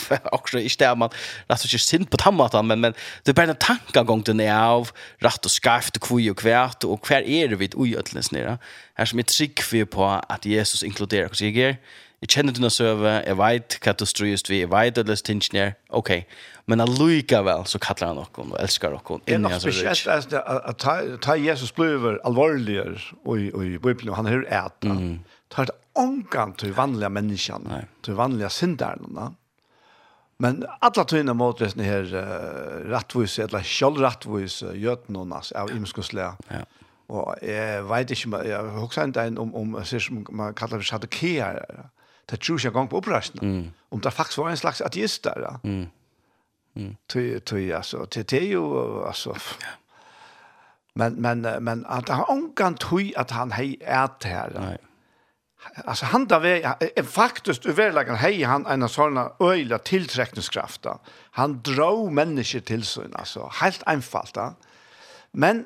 också 0.31 0.59
i 0.59 0.69
stämman 0.69 0.99
man 0.99 1.09
rätt 1.47 1.59
så 1.59 1.77
synd 1.77 2.09
på 2.09 2.17
tammatan 2.17 2.67
men 2.67 2.79
men 2.79 2.93
det 3.23 3.31
är 3.31 3.33
bara 3.33 3.49
en 3.49 3.55
tankegång 3.55 4.21
den 4.21 4.39
är 4.39 4.65
av 4.65 4.89
rätt 5.17 5.45
och 5.45 5.51
skarpt 5.51 5.95
och 5.95 6.01
kvui 6.01 6.29
och 6.29 6.37
kvärt 6.37 6.83
och 6.83 7.05
kvar 7.05 7.21
är 7.21 7.47
det 7.47 7.55
vid 7.55 7.75
ojötlens 7.75 8.31
nere. 8.31 8.57
Här 8.93 9.05
som 9.05 9.19
ett 9.19 9.27
trick 9.27 9.61
för 9.61 9.85
på 9.85 10.05
att 10.05 10.45
Jesus 10.45 10.83
inkluderar 10.83 11.29
och 11.29 11.37
säger 11.37 11.77
jag 12.19 12.29
känner 12.29 12.53
dina 12.53 12.69
söver 12.69 13.23
jag 13.27 13.35
vet 13.35 13.79
katastrof 13.79 14.49
vi 14.49 14.61
jag 14.61 14.67
vet 14.67 14.97
att 14.97 15.07
det 15.07 15.17
stinker 15.17 15.73
okej 15.89 16.27
men 16.65 16.81
allika 16.81 17.41
väl 17.41 17.65
så 17.65 17.79
kallar 17.79 18.07
han 18.07 18.17
och 18.17 18.39
och 18.39 18.59
älskar 18.59 18.91
och 18.91 19.07
hon 19.07 19.21
in 19.25 19.45
i 19.45 19.59
speciellt 19.59 20.33
att 20.33 20.79
ta 21.21 21.35
Jesus 21.35 21.75
blir 21.75 22.25
allvarligare 22.25 22.99
och 23.23 23.37
och 23.53 23.61
Bibeln 23.61 24.13
han 24.13 24.25
hur 24.25 24.47
äta 24.47 24.97
tar 25.47 25.65
det 25.65 25.73
ångan 25.93 26.53
till 26.53 26.73
vanliga 26.73 27.09
människan 27.09 27.73
till 28.01 28.13
vanliga 28.13 28.49
syndarna 28.49 29.33
Men 30.43 30.65
alla 30.83 31.05
tøyna 31.07 31.33
motresne 31.37 31.85
her 31.87 32.09
uh, 32.11 32.89
rattvois, 32.91 33.37
eller 33.39 33.63
sjølvrattvois, 33.63 34.57
uh, 34.67 34.73
gjøtnonas 34.75 35.53
av 35.55 35.71
imskoslega. 35.71 36.33
Ja. 36.51 36.65
Og 37.15 37.35
jeg 37.45 37.83
vet 37.85 38.11
ikke, 38.11 38.41
jeg 38.49 38.73
husker 38.75 39.07
ikke 39.07 39.27
en 39.29 39.37
om, 39.37 39.53
om 39.55 39.77
som 39.85 40.25
man 40.31 40.55
kallar 40.57 40.81
det 40.81 40.87
sadokeer, 40.89 41.59
det 42.29 42.39
tror 42.41 42.59
jeg 42.63 42.73
gang 42.73 42.89
på 42.89 42.97
opprøsene, 42.97 43.41
mm. 43.45 43.65
om 43.91 44.01
det 44.01 44.13
faktisk 44.13 44.41
var 44.41 44.49
en 44.49 44.57
slags 44.57 44.81
ateist 44.81 45.23
der. 45.23 45.59
Mm. 45.63 45.85
Mm. 46.75 46.95
Tøy, 47.07 47.39
tøy, 47.39 47.71
altså, 47.71 48.05
det 48.05 48.33
er 48.33 48.49
jo, 48.49 49.03
altså, 49.05 49.37
men, 50.95 51.21
men, 51.21 51.45
men 51.61 51.85
at 51.89 52.09
han 52.09 52.25
omgang 52.27 52.79
tøy 52.79 53.13
at 53.15 53.31
han 53.31 53.51
hei 53.51 53.77
et 53.79 54.27
her. 54.27 54.51
Nei 54.59 54.77
alltså 55.85 56.05
han 56.05 56.25
där 56.27 56.45
är 56.45 57.03
faktiskt 57.03 57.65
överlägen 57.65 58.15
hej 58.15 58.43
han 58.43 58.65
en 58.65 58.89
såna 58.89 59.31
öjla 59.39 59.77
tillträckningskrafter. 59.77 60.97
Han 61.31 61.61
drog 61.61 62.11
människor 62.11 62.59
till 62.59 62.83
sig 62.83 63.03
alltså 63.13 63.49
helt 63.53 63.83
enkelt. 63.85 64.37
Men 65.31 65.65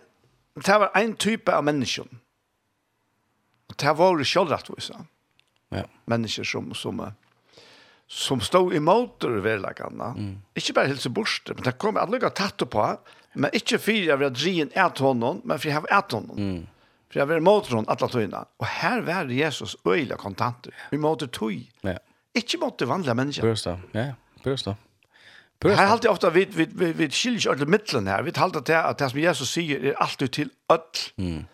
det 0.66 0.80
var 0.80 0.92
en 0.94 1.14
typ 1.14 1.50
av 1.50 1.64
människor. 1.64 2.08
Och 3.70 3.76
det 3.78 3.94
var 3.94 4.18
ju 4.18 4.24
självrättvisa. 4.24 5.06
Ja. 5.70 5.84
Människor 6.06 6.44
som 6.44 6.74
som 6.74 7.12
som 8.10 8.42
stod 8.42 8.76
emot 8.76 9.24
överlägarna. 9.24 10.06
Mm. 10.06 10.42
Inte 10.54 10.74
bara 10.74 10.86
hälsa 10.86 11.10
bort 11.10 11.42
men 11.56 11.64
det 11.64 11.72
kom 11.72 11.98
att 11.98 12.10
lugga 12.10 12.30
tatt 12.30 12.70
på, 12.70 12.98
men 13.34 13.50
inte 13.54 13.78
för 13.78 13.92
jag 13.92 14.18
vill 14.18 14.72
att 14.76 14.98
honom, 14.98 15.42
men 15.44 15.60
för 15.60 15.70
jag 15.70 15.76
har 15.76 15.94
att 15.94 16.12
honom. 16.12 16.38
Mm. 16.38 16.68
For 17.10 17.22
jeg 17.22 17.30
var 17.30 17.42
mot 17.42 17.68
hon 17.74 17.88
alla 17.90 18.10
tøyene. 18.12 18.44
Og 18.62 18.68
her 18.80 19.02
var 19.06 19.32
Jesus 19.34 19.76
øyla 19.88 20.18
kontanter. 20.20 20.74
Vi 20.92 21.00
måtte 21.02 21.28
tøy. 21.34 21.64
Ja. 21.84 21.98
Ikke 22.38 22.60
måtte 22.62 22.88
vanlige 22.90 23.16
mennesker. 23.18 23.48
Børst. 23.50 23.70
Ja, 23.98 24.12
børst 24.44 24.70
da. 24.70 24.76
Børst 25.60 25.74
da. 25.74 25.86
Her 25.88 25.94
ofta 25.96 26.08
jeg 26.08 26.12
ofte, 26.12 26.34
vi, 26.34 26.46
vi, 26.54 26.68
vi, 26.70 26.92
vi 27.00 27.08
skiljer 27.10 27.40
ikke 27.40 27.56
alle 27.56 27.72
midtelen 27.74 28.12
her. 28.12 28.22
Vi 28.28 28.34
halte 28.38 28.62
til 28.62 28.78
at 28.78 29.00
det 29.00 29.10
som 29.10 29.24
Jesus 29.24 29.56
sier 29.58 29.90
er 29.90 29.98
alltid 29.98 30.36
til 30.38 30.52
ødel. 30.72 31.08
Mm. 31.18 31.48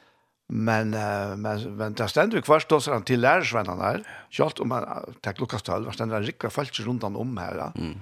Men, 0.48 0.92
uh, 0.94 1.32
men, 1.42 1.64
men 1.80 1.96
det 1.98 2.10
stender 2.12 2.38
vi 2.38 2.46
først 2.46 2.74
også 2.76 3.00
til 3.08 3.24
lærersvennene 3.24 3.88
her. 3.88 4.04
Selv 4.30 4.62
om 4.62 4.70
man 4.76 4.84
tar 5.24 5.40
Lukas 5.40 5.64
12, 5.64 5.88
det 5.88 5.96
stender 5.96 6.28
rikker 6.28 6.54
folk 6.54 6.84
rundt 6.86 7.04
om 7.04 7.38
her. 7.38 7.72
Mm 7.76 7.96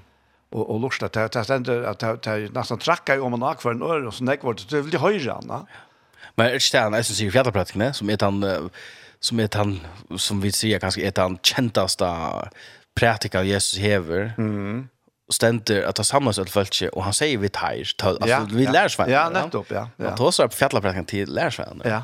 og 0.54 0.70
og 0.70 0.82
luksta 0.84 1.08
det 1.10 1.32
ta 1.34 1.41
stendur 1.43 1.86
at 1.89 1.97
ta 1.97 2.16
ta 2.22 2.36
næstan 2.38 2.78
trakka 2.78 3.18
um 3.18 3.34
an 3.34 3.43
akvar 3.43 3.74
og 3.82 4.14
så 4.14 4.24
nekk 4.24 4.43
vart 4.45 4.66
det 4.70 4.84
vil 4.86 4.91
de 4.93 5.01
høyrja 5.01 5.39
han. 5.39 5.49
Ja 5.49 5.62
Men 6.38 6.46
er 6.46 6.54
ikke 6.54 6.70
det 6.72 6.80
han, 6.80 6.94
jeg 6.94 7.06
synes, 7.06 7.98
som 7.98 8.10
er 8.10 8.16
den, 8.16 8.70
som 9.22 9.40
er 9.40 9.48
den, 9.48 9.82
som 10.18 10.44
vi 10.44 10.52
sier, 10.52 10.80
kanskje 10.80 11.06
er 11.06 11.12
den 11.12 11.38
kjenteste 11.44 12.10
praktika 12.96 13.42
Jesus 13.42 13.78
hever, 13.78 14.34
mm. 14.38 14.90
stender 15.34 15.84
att 15.84 15.96
ta 15.96 16.04
samlas 16.04 16.38
ett 16.38 16.50
fältje 16.50 16.90
och 16.90 17.04
han 17.04 17.14
säger 17.14 17.38
vi 17.38 17.50
tar 17.50 17.86
altså 18.06 18.28
ja, 18.28 18.48
vi 18.52 18.64
ja. 18.64 18.72
lär 18.72 19.10
ja 19.10 19.30
nettopp 19.30 19.72
ja 19.72 19.90
ja. 19.98 20.04
Man 20.04 20.18
tar 20.18 20.32
så 20.32 20.48
på 20.48 20.56
fjällplatsen 20.56 21.06
till 21.06 21.34
lär 21.34 21.56
ja 21.58 21.66
ja. 21.84 22.04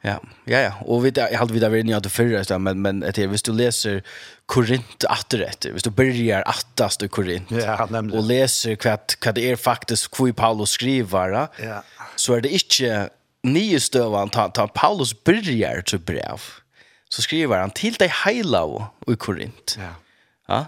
Ja 0.00 0.20
ja 0.44 0.58
ja. 0.58 0.72
Och 0.80 1.04
vi 1.04 1.12
jeg 1.16 1.38
hadde 1.38 1.52
vi 1.52 1.60
där 1.60 1.76
inne 1.76 1.96
att 1.96 2.12
förra 2.12 2.44
så 2.44 2.58
men 2.58 2.82
men 2.82 3.02
etter, 3.02 3.22
är 3.22 3.44
du 3.44 3.52
leser 3.52 4.02
Korint 4.46 5.04
åter 5.04 5.72
hvis 5.72 5.82
du 5.82 5.90
börjar 5.90 6.42
attast 6.46 7.02
i 7.02 7.08
Korint 7.08 7.50
ja 7.50 7.84
og 7.84 8.14
och 8.14 8.24
hva 8.24 8.46
kvart 8.76 9.34
det 9.34 9.50
är 9.50 9.56
faktiskt 9.56 10.20
hur 10.20 10.32
Paulus 10.32 10.70
skriver 10.70 11.48
ja. 11.58 11.82
så 12.16 12.34
är 12.34 12.40
det 12.40 12.48
inte 12.48 13.10
nye 13.44 13.80
støvan, 13.80 14.32
ta, 14.32 14.48
ta 14.54 14.66
Paulus 14.72 15.14
byrjar 15.14 15.84
til 15.88 16.00
brev, 16.02 16.44
så 17.12 17.22
skriver 17.22 17.60
han 17.60 17.74
til 17.76 17.96
deg 18.00 18.12
heilav 18.24 18.76
i 19.08 19.16
Korint. 19.20 19.76
Ja. 19.78 19.94
ja? 20.50 20.60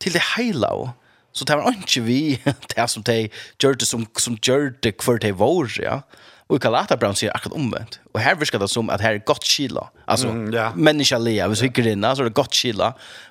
Til 0.00 0.14
deg 0.14 0.26
heilav. 0.36 0.92
Så 1.32 1.46
det 1.46 1.56
var 1.56 1.70
ikke 1.72 2.02
vi, 2.06 2.20
det 2.44 2.88
som 2.92 3.06
de 3.06 3.28
gjør 3.62 3.78
det 3.78 3.88
som, 3.88 4.06
som 4.18 4.36
gjør 4.36 4.72
det 4.82 4.96
hver 5.04 5.22
de 5.22 5.32
vår, 5.36 5.72
ja. 5.82 6.02
Og 6.50 6.58
i 6.58 6.62
Kalaterbrann 6.64 7.14
sier 7.14 7.30
akkurat 7.30 7.54
omvendt. 7.54 8.00
Og 8.10 8.18
her 8.18 8.34
virker 8.34 8.58
det 8.58 8.66
som 8.72 8.88
at 8.90 9.02
her 9.04 9.14
er 9.14 9.22
godt 9.22 9.44
kila. 9.46 9.84
Altså, 10.10 10.32
mm, 10.34 10.48
ja. 10.50 10.64
menneska 10.74 11.18
lia, 11.22 11.46
hvis 11.46 11.62
vi 11.62 11.68
ikke 11.70 11.84
rinner, 11.86 12.16
så 12.18 12.24
er 12.24 12.30
det 12.30 12.34
godt 12.34 12.56
kila. 12.58 12.88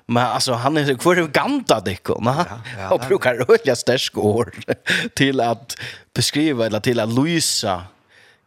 Men 0.08 0.22
altså, 0.24 0.56
han 0.62 0.80
er 0.80 0.94
hver 0.94 1.20
ganta 1.28 1.82
dikken, 1.84 2.30
ja, 2.32 2.46
ja, 2.78 2.88
og 2.96 3.04
brukar 3.04 3.42
rødja 3.44 3.76
sterske 3.76 4.24
år 4.24 4.54
til 5.20 5.44
at 5.44 5.76
beskriva, 6.16 6.70
eller 6.70 6.80
til 6.80 7.04
at 7.04 7.12
lysa 7.12 7.76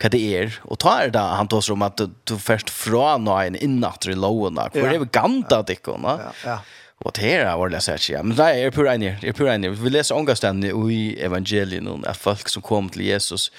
hva 0.01 0.11
det 0.13 0.21
er. 0.35 0.55
Og 0.67 0.79
ta 0.83 0.95
er 1.03 1.13
det 1.13 1.21
han 1.21 1.49
tar 1.51 1.69
om 1.73 1.85
at 1.85 1.99
du, 1.99 2.07
du 2.29 2.35
først 2.41 2.71
fra 2.73 3.15
noen 3.21 3.57
innatter 3.59 4.13
i 4.13 4.17
lovene. 4.19 4.69
det 4.73 4.83
er 4.83 5.03
vi 5.03 5.11
ganta 5.13 5.61
dikkene? 5.67 6.17
Ja, 6.21 6.33
ja. 6.45 6.57
Og 7.03 7.11
det 7.17 7.23
her 7.25 7.49
var 7.59 7.71
det 7.71 7.81
jeg 7.81 7.99
sier, 7.99 8.17
ja. 8.17 8.23
Men 8.23 8.37
nei, 8.39 8.49
jeg 8.55 8.69
er 8.69 8.75
pur 8.75 8.87
enig, 8.87 9.09
jeg 9.19 9.33
er 9.33 9.35
pur 9.35 9.49
enig. 9.51 9.73
Vi 9.75 9.91
leser 9.91 10.15
omgangstendene 10.15 10.71
i 10.93 11.01
evangelien 11.19 11.89
om 11.91 12.05
at 12.07 12.19
folk 12.19 12.47
som 12.51 12.63
kom 12.63 12.87
til 12.93 13.03
Jesus 13.09 13.49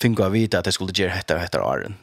finner 0.00 0.26
å 0.26 0.34
vite 0.34 0.60
at 0.60 0.68
de 0.68 0.74
skulle 0.76 0.96
gjøre 0.96 1.16
etter 1.16 1.40
og 1.40 1.46
etter 1.46 1.64
åren. 1.64 1.96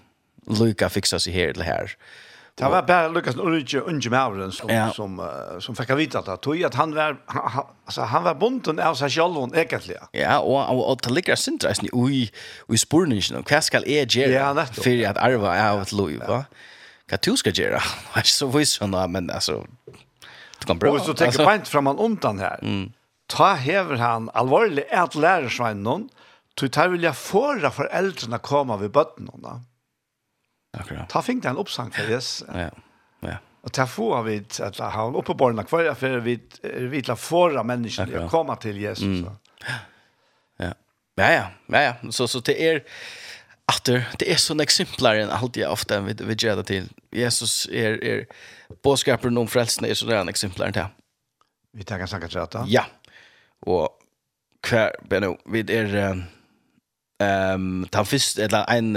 Luka 0.48 0.90
fiksa 0.90 1.20
seg 1.22 1.36
her 1.38 1.54
eller 1.54 1.70
her. 1.70 1.94
Ja 1.94 2.27
Det 2.58 2.66
var 2.66 2.82
bara 2.82 3.08
Lukas 3.08 3.36
Ulrich 3.36 3.76
unge 3.76 4.10
Mauren 4.10 4.52
som 4.52 4.70
ja. 4.70 4.92
som 4.92 5.20
uh, 5.20 5.60
som 5.60 5.76
fikk 5.76 5.90
vite 5.98 6.20
att 6.20 6.42
tog 6.42 6.64
att 6.64 6.76
han 6.76 6.96
var 6.96 7.18
han, 7.26 7.66
alltså 7.86 8.02
han 8.02 8.24
var 8.24 8.36
bunden 8.36 8.80
av 8.80 8.96
seg 8.96 9.12
selv 9.12 9.38
egentlig. 9.54 9.98
Ja, 10.12 10.40
og, 10.40 10.58
og, 10.70 10.82
og 10.90 11.04
det 11.04 11.14
ligger 11.14 11.36
sintreisen 11.36 11.86
i 11.86 11.92
i, 12.14 12.32
vi 12.68 12.78
spurnar 12.78 13.38
om 13.38 13.46
hva 13.46 13.62
skal 13.62 13.86
jeg 13.86 14.10
gjøre 14.10 14.34
Ja, 14.34 14.54
netto. 14.54 14.82
För 14.82 15.06
att 15.06 15.18
arva 15.18 15.56
är 15.56 15.82
åt 15.82 15.92
Louis 15.92 16.20
va. 16.28 16.46
Hva 17.10 17.18
du 17.18 17.38
skal 17.38 17.54
gjøre? 17.54 17.80
Det 18.14 18.16
er 18.16 18.26
ikke 18.26 18.34
så 18.34 18.48
visst 18.48 18.82
hon 18.82 19.12
men 19.12 19.30
altså, 19.30 19.64
det 20.60 20.66
kan 20.66 20.80
bra. 20.80 20.90
Og 20.90 20.98
hvis 20.98 21.08
du 21.08 21.14
tenker 21.14 21.46
på 21.46 21.54
inte 21.54 21.70
fram 21.70 21.88
undan 21.88 22.40
her, 22.40 22.58
Mm. 22.62 22.94
Ta 23.30 23.54
hever 23.54 23.98
han 23.98 24.30
alvorlig 24.34 24.84
et 24.92 25.16
lära 25.16 25.50
sig. 25.50 25.76
Du 26.56 26.68
tar 26.70 26.88
vilja 26.88 27.14
föra 27.14 27.72
föräldrarna 27.72 28.38
komma 28.38 28.78
vid 28.78 28.92
bötterna. 28.92 29.32
da. 29.36 29.62
Akkurat. 30.80 31.10
Ta 31.10 31.22
fink 31.26 31.44
den 31.44 31.60
oppsang 31.60 31.92
for 31.96 32.10
yes. 32.12 32.44
Ja. 32.48 32.70
Ja. 33.26 33.38
Og 33.66 33.74
ta 33.74 33.88
få 33.90 34.12
av 34.16 34.28
vid 34.30 34.60
at 34.64 34.80
ha 34.80 34.90
han 34.94 35.18
oppe 35.20 35.36
barna 35.38 35.66
kvar 35.68 35.90
for 36.00 36.22
vi 36.24 36.38
vi 36.64 37.04
la 37.08 37.18
forra 37.20 37.64
mennesker 37.68 38.14
å 38.22 38.28
komme 38.32 38.56
til 38.64 38.80
Jesus. 38.82 39.24
Mm. 39.26 39.32
Ja. 40.60 40.74
Ja 41.18 41.32
ja, 41.34 41.46
ja 41.74 41.82
ja. 41.82 42.12
Så 42.12 42.28
så 42.28 42.40
det 42.46 42.56
er 42.62 42.84
at 43.68 43.90
det 43.90 44.28
er 44.32 44.40
sånne 44.40 44.64
eksemplare 44.64 45.26
enn 45.26 45.34
alt 45.34 45.58
jeg 45.60 45.68
ofte 45.68 45.98
vil, 46.06 46.22
vil 46.30 46.40
gjøre 46.40 46.64
til. 46.64 46.86
Jesus 47.12 47.66
er, 47.68 47.98
er 48.00 48.22
bådskaper 48.86 49.34
om 49.36 49.50
frelsene, 49.52 49.90
er 49.90 50.00
sånne 50.00 50.22
en 50.22 50.32
eksemplare 50.32 50.72
enn 50.72 50.78
det. 50.78 50.86
Vi 51.76 51.84
tenker 51.84 52.08
snakke 52.08 52.30
til 52.32 52.40
dette? 52.40 52.64
Ja. 52.72 52.86
Og 53.68 53.92
hver, 54.64 54.96
vi 55.52 55.66
er, 55.68 55.98
Ehm 57.20 57.84
um, 57.84 57.88
ta 57.92 58.04
fyrst 58.04 58.40
eller 58.40 58.70
ein 58.70 58.96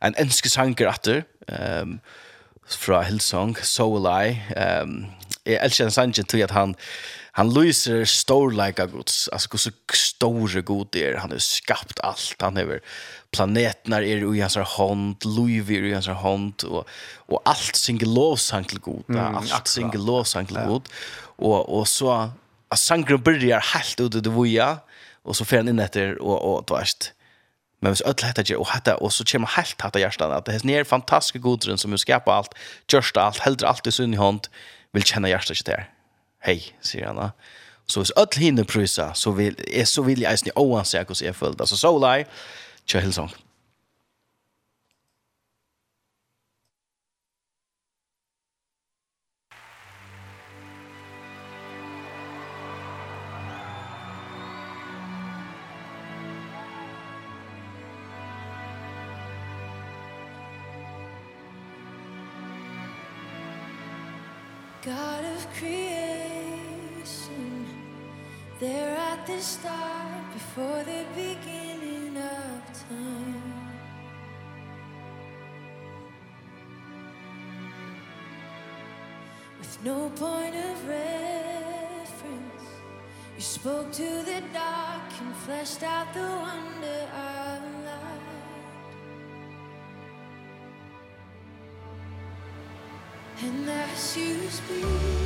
ein 0.00 0.14
enske 0.14 0.48
sanger 0.48 0.88
atter. 0.88 1.24
Ehm 1.48 1.82
um, 1.82 2.00
fra 2.66 3.02
Hillsong 3.02 3.56
So 3.62 3.90
Will 3.94 4.06
I. 4.06 4.40
Ehm 4.56 4.90
um, 4.90 5.06
jeg 5.46 5.60
elsker 5.62 5.88
sangen 5.88 6.26
til 6.26 6.42
at 6.42 6.50
han 6.50 6.74
han 7.36 7.50
lyser 7.52 8.04
stor 8.04 8.50
like 8.50 8.82
a 8.82 8.86
gods. 8.86 9.28
Altså 9.32 9.48
hvor 9.48 9.58
så 9.58 9.70
store 9.92 10.62
god 10.62 10.86
det 10.92 11.02
er. 11.04 11.18
Han 11.20 11.30
har 11.30 11.38
skapt 11.38 12.00
alt. 12.02 12.36
Han 12.40 12.56
har 12.56 12.78
planeten 13.32 13.92
er 13.92 14.00
i 14.00 14.40
hans 14.40 14.56
hånd. 14.56 15.24
Louis 15.24 15.70
er 15.70 15.84
i 15.84 15.92
hans 15.92 16.06
hånd. 16.06 16.64
Og, 16.64 16.86
og 17.28 17.42
alt 17.46 17.76
singe 17.76 18.08
lovsang 18.08 18.68
til 18.68 18.80
god. 18.80 19.02
Mm, 19.08 19.36
alt 19.36 19.68
singe 19.68 19.98
lovsang 19.98 20.48
til 20.48 20.56
god. 20.56 20.88
Og, 21.38 21.68
og 21.68 21.88
så 21.88 22.30
at 22.72 22.78
sangren 22.78 23.22
börjar 23.22 23.60
helt 23.74 24.00
ut 24.00 24.14
i 24.14 24.20
det 24.20 24.32
voja. 24.34 24.78
Og 25.24 25.36
så 25.36 25.44
fer 25.44 25.60
han 25.60 25.68
inn 25.68 25.82
etter 25.82 26.16
og, 26.20 26.40
og, 26.40 26.70
og, 26.70 27.12
Men 27.80 27.92
hvis 27.92 28.02
öll 28.08 28.24
hetta 28.24 28.42
gjør, 28.42 28.62
og 28.64 28.70
hetta 28.72 28.96
og 29.04 29.12
så 29.12 29.24
kommer 29.28 29.52
helt 29.56 29.82
hetta 29.82 30.00
hjärtan 30.00 30.32
at 30.32 30.46
det 30.46 30.54
er 30.54 30.66
ner 30.66 31.40
godren 31.40 31.78
som 31.78 31.96
skapar 31.98 32.32
alt, 32.32 32.54
görsta 32.88 33.20
alt, 33.20 33.42
heldur 33.44 33.68
alt 33.68 33.86
i 33.86 33.90
sunn 33.92 34.14
i 34.14 34.16
hånd, 34.16 34.48
vil 34.92 35.04
kjenne 35.04 35.28
hjertet 35.28 35.58
ikke 35.58 35.70
där. 35.70 35.88
Hei, 36.42 36.72
sier 36.80 37.06
han. 37.06 37.32
Så 37.86 38.00
hvis 38.00 38.12
öll 38.16 38.40
hinner 38.40 38.64
prösa 38.64 39.12
så 39.14 39.30
vil, 39.30 39.54
er, 39.68 39.84
så 39.84 40.02
vill 40.02 40.22
jag 40.22 40.30
ens 40.30 40.44
ni 40.44 40.50
oansett 40.56 41.10
hur 41.10 41.26
jag 41.26 41.36
följde. 41.36 41.66
Så 41.66 41.98
lär, 41.98 42.26
kjør 42.86 43.00
hilsong. 43.00 43.32
God 64.86 65.24
of 65.24 65.46
creation 65.58 66.56
There 68.60 68.96
at 68.96 69.26
the 69.26 69.40
start 69.40 70.32
Before 70.32 70.84
the 70.84 71.04
beginning 71.12 72.16
of 72.16 72.62
time. 72.88 73.42
With 79.58 79.84
no 79.84 80.08
point 80.10 80.54
of 80.54 80.88
reference 80.88 82.68
You 83.34 83.42
spoke 83.42 83.90
to 83.90 84.22
the 84.22 84.40
dark 84.52 85.10
And 85.20 85.34
fleshed 85.34 85.82
out 85.82 86.14
the 86.14 86.20
wonder. 86.20 87.05
you. 94.16 94.48
speak 94.48 95.25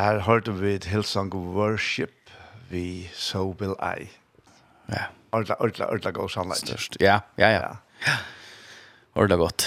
Her 0.00 0.20
hørte 0.24 0.52
vi 0.56 0.74
et 0.74 0.84
Hillsong 0.88 1.34
Worship 1.34 2.30
vi 2.70 3.10
So 3.12 3.54
Will 3.60 3.74
I. 3.82 4.08
Ja. 4.88 5.02
Ordla, 5.32 5.54
ordla, 5.60 5.86
ordla 5.92 6.10
god 6.10 6.28
sannleik. 6.28 6.62
Størst, 6.64 6.96
ja, 7.00 7.18
ja, 7.38 7.48
ja. 7.48 7.74
ja. 8.06 9.36
Godt. 9.36 9.66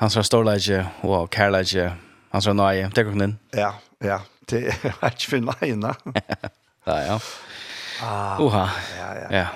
Hans 0.00 0.16
var 0.16 0.22
storleik 0.22 0.66
og 1.02 1.30
kærleik, 1.30 1.76
hans 2.32 2.46
var 2.46 2.56
nøye, 2.58 2.88
det 2.96 3.04
kom 3.06 3.22
inn. 3.22 3.36
Ja, 3.54 3.70
ja, 4.02 4.18
det 4.50 4.64
er 4.72 5.12
ikke 5.12 5.30
for 5.30 5.46
nøye, 5.46 5.76
da. 5.82 5.94
Ja, 6.86 6.96
ja. 7.12 7.18
Ah, 8.02 8.40
Ja, 8.40 8.66
ja, 8.96 9.12
ja. 9.12 9.28
ja. 9.30 9.46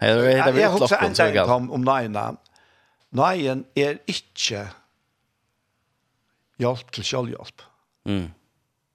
ja 0.00 0.12
det 0.16 0.38
er 0.38 0.52
vel 0.52 0.60
klokken, 0.60 0.80
lopp, 0.80 1.16
så 1.16 1.24
jeg 1.24 1.46
kom 1.46 1.70
om 1.70 1.80
nøyene. 1.80 2.26
Nøyen 3.16 3.64
er 3.76 3.96
ikke 4.06 4.66
hjelp 6.58 6.92
til 6.92 7.04
selvhjelp. 7.04 7.66
Mm 8.04 8.28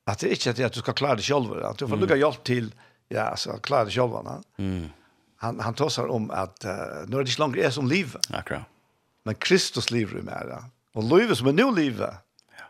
att 0.05 0.19
det 0.19 0.27
är 0.27 0.47
inte 0.47 0.65
att, 0.65 0.73
du 0.73 0.79
ska 0.79 0.93
klara 0.93 1.15
dig 1.15 1.23
själv 1.23 1.65
att 1.65 1.77
du 1.77 1.87
får 1.87 1.97
lugga 1.97 2.15
hjälp 2.15 2.43
till 2.43 2.73
ja 3.07 3.21
alltså 3.21 3.57
klara 3.57 3.83
dig 3.83 3.93
själv. 3.93 4.11
Mm. 4.57 4.89
Han 5.37 5.59
han 5.59 5.73
tossar 5.73 6.07
om 6.07 6.31
att 6.31 6.65
uh, 6.65 6.71
nu 7.07 7.19
är 7.19 7.23
det 7.23 7.29
inte 7.29 7.41
längre 7.41 7.63
är 7.63 7.69
som 7.69 7.87
liv. 7.87 8.15
Akkurat. 8.29 8.61
Men 9.23 9.35
Kristus 9.35 9.91
lever 9.91 10.19
i 10.19 10.21
mig 10.21 10.45
ja. 10.49 10.63
Och 10.93 11.03
livet 11.03 11.37
som 11.37 11.47
är 11.47 11.53
nu 11.53 11.75
livet. 11.75 12.13
Ja. 12.57 12.65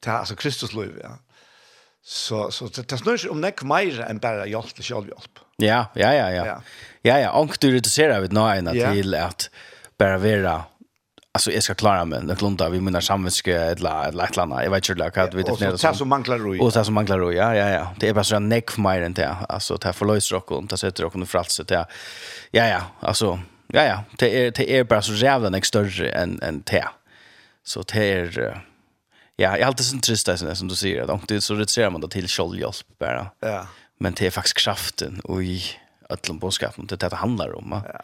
Det 0.00 0.10
är 0.10 0.14
alltså 0.14 0.36
Kristus 0.36 0.72
liv 0.72 1.00
ja. 1.02 1.18
Så 2.02 2.50
så 2.50 2.66
det 2.66 2.82
tas 2.82 3.04
nu 3.04 3.28
om 3.28 3.40
näck 3.40 3.62
mer 3.62 4.00
än 4.00 4.18
bara 4.18 4.46
hjälp 4.46 4.74
till 4.74 4.84
självhjälp. 4.84 5.38
Ja, 5.56 5.86
Ja, 5.94 6.14
ja 6.14 6.30
ja 6.30 6.46
ja. 6.46 6.62
Ja 7.02 7.18
ja, 7.18 7.30
Och 7.30 7.56
du 7.60 7.80
det 7.80 7.88
ser 7.88 8.20
ut 8.20 8.32
ja. 8.74 8.92
till 8.92 9.14
att 9.14 9.50
bara 9.98 10.18
vara 10.18 10.64
alltså 11.34 11.52
jag 11.52 11.62
ska 11.62 11.74
klara 11.74 12.04
mig. 12.04 12.22
När 12.22 12.34
klunta 12.34 12.68
vi 12.68 12.80
menar 12.80 13.00
samvetske 13.00 13.56
eller 13.56 14.08
eller 14.08 14.24
ett 14.24 14.38
annat 14.38 14.64
jag 14.64 14.70
vet 14.70 14.88
inte 14.88 15.04
hur 15.04 15.10
det 15.10 15.36
vi 15.36 15.42
definierar 15.42 15.72
det. 15.72 15.78
så 15.78 15.94
som 15.94 16.08
manglar 16.08 16.38
ro 16.38 16.64
och 16.64 16.72
så 16.72 16.84
som 16.84 16.94
manglar 16.94 17.18
ro 17.18 17.32
ja 17.32 17.54
ja 17.54 17.68
ja. 17.68 17.94
Det 17.98 18.08
är 18.08 18.14
bara 18.14 18.24
så 18.24 18.36
en 18.36 18.48
neck 18.48 18.70
för 18.70 18.80
mig 18.80 19.06
inte 19.06 19.36
alltså 19.48 19.76
det 19.76 19.84
här 19.84 19.92
för 19.92 20.06
lös 20.06 20.32
rock 20.32 20.50
och 20.50 20.64
det 20.64 20.76
sätter 20.76 21.04
och 21.04 21.12
för 21.12 21.24
fralse 21.24 21.50
så 21.50 21.62
det 21.62 21.86
ja 22.50 22.66
ja 22.66 22.82
alltså 23.00 23.40
ja 23.66 23.82
ja. 23.82 24.04
Det 24.18 24.46
är 24.46 24.50
det 24.50 24.78
är 24.78 24.84
bara 24.84 25.02
så 25.02 25.12
jävla 25.12 25.50
neck 25.50 25.64
större 25.64 26.10
än 26.10 26.42
än 26.42 26.62
te 26.62 26.84
så 27.64 27.82
det 27.82 28.12
är 28.12 28.62
ja 29.36 29.50
jag 29.50 29.60
är 29.60 29.66
alltid 29.66 29.86
sånt 29.86 30.02
trist 30.02 30.26
där 30.26 30.54
som 30.54 30.68
du 30.68 30.74
säger. 30.74 31.14
Att 31.14 31.28
det 31.28 31.40
så 31.40 31.54
reducerar 31.54 31.90
man 31.90 32.00
då 32.00 32.08
till 32.08 32.28
skjoldhjälp 32.28 32.98
bara. 32.98 33.26
Ja. 33.40 33.66
Men 33.98 34.14
det 34.14 34.26
är 34.26 34.30
faktiskt 34.30 34.58
kraften 34.58 35.20
och 35.24 35.42
i 35.42 35.62
öllum 36.10 36.38
boskapen 36.38 36.86
det 36.86 36.96
det 36.96 37.16
handlar 37.16 37.54
om 37.54 37.82
ja. 37.84 38.00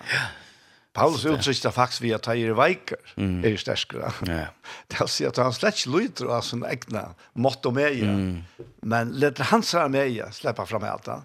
Paulus 0.93 1.25
uttryckte 1.25 1.71
faktiskt 1.71 2.03
via 2.03 2.19
tajer 2.19 2.55
veikar 2.59 2.99
mm. 3.17 3.45
er 3.45 3.55
ju 3.55 3.59
stärskare. 3.63 4.11
Ja. 4.27 4.47
Det 4.91 4.99
vill 5.01 5.09
si 5.09 5.27
at 5.27 5.39
han 5.39 5.55
slett 5.55 5.79
ikke 5.79 5.93
lyder 5.95 6.33
av 6.35 6.43
sin 6.43 6.65
egna 6.67 7.13
mått 7.35 7.67
og 7.67 7.77
meie, 7.79 8.09
Mm. 8.11 8.67
Men 8.83 9.13
leder 9.13 9.45
hans 9.53 9.73
her 9.73 9.89
meie 9.89 10.27
släppa 10.33 10.67
fram 10.67 10.85
alt 10.85 11.05
det. 11.05 11.21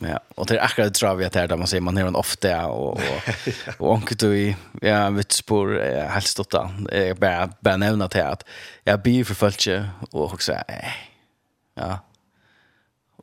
Ja, 0.00 0.18
och 0.34 0.46
det 0.46 0.58
är 0.58 0.64
akkurat 0.64 0.94
tror 0.94 1.14
vi 1.14 1.24
att 1.24 1.32
det 1.32 1.40
är 1.40 1.48
där 1.48 1.56
man 1.56 1.66
säger 1.66 1.80
man 1.80 1.96
hör 1.96 2.06
en 2.06 2.16
ofta 2.16 2.66
och 2.66 2.92
och 2.92 3.00
och 3.78 3.92
onkel 3.92 4.16
du 4.16 4.38
i 4.38 4.56
ja 4.82 5.10
vet 5.10 5.32
spår 5.32 5.80
helt 6.08 6.26
stotta. 6.26 6.70
Jag 6.92 7.16
bara 7.16 7.50
bara 7.60 7.76
nämna 7.76 8.08
till 8.08 8.22
att 8.22 8.44
jag 8.84 9.02
blir 9.02 9.24
för 9.24 9.34
förföljt 9.34 9.90
och 10.10 10.32
också 10.32 10.52
ja 11.74 11.98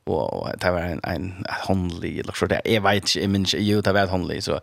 og 0.10 0.52
det 0.62 0.72
var 0.74 0.80
en, 0.82 1.02
en 1.08 1.46
håndlig, 1.68 2.20
eller 2.20 2.34
så 2.34 2.48
det, 2.50 2.62
jeg 2.66 2.84
vet 2.84 3.04
ikke, 3.04 3.22
jeg 3.22 3.30
minns 3.30 3.54
ikke, 3.54 3.66
jo, 3.66 3.82
det 3.86 3.94
var 3.94 4.08
en 4.08 4.14
håndlig, 4.16 4.44
så 4.44 4.60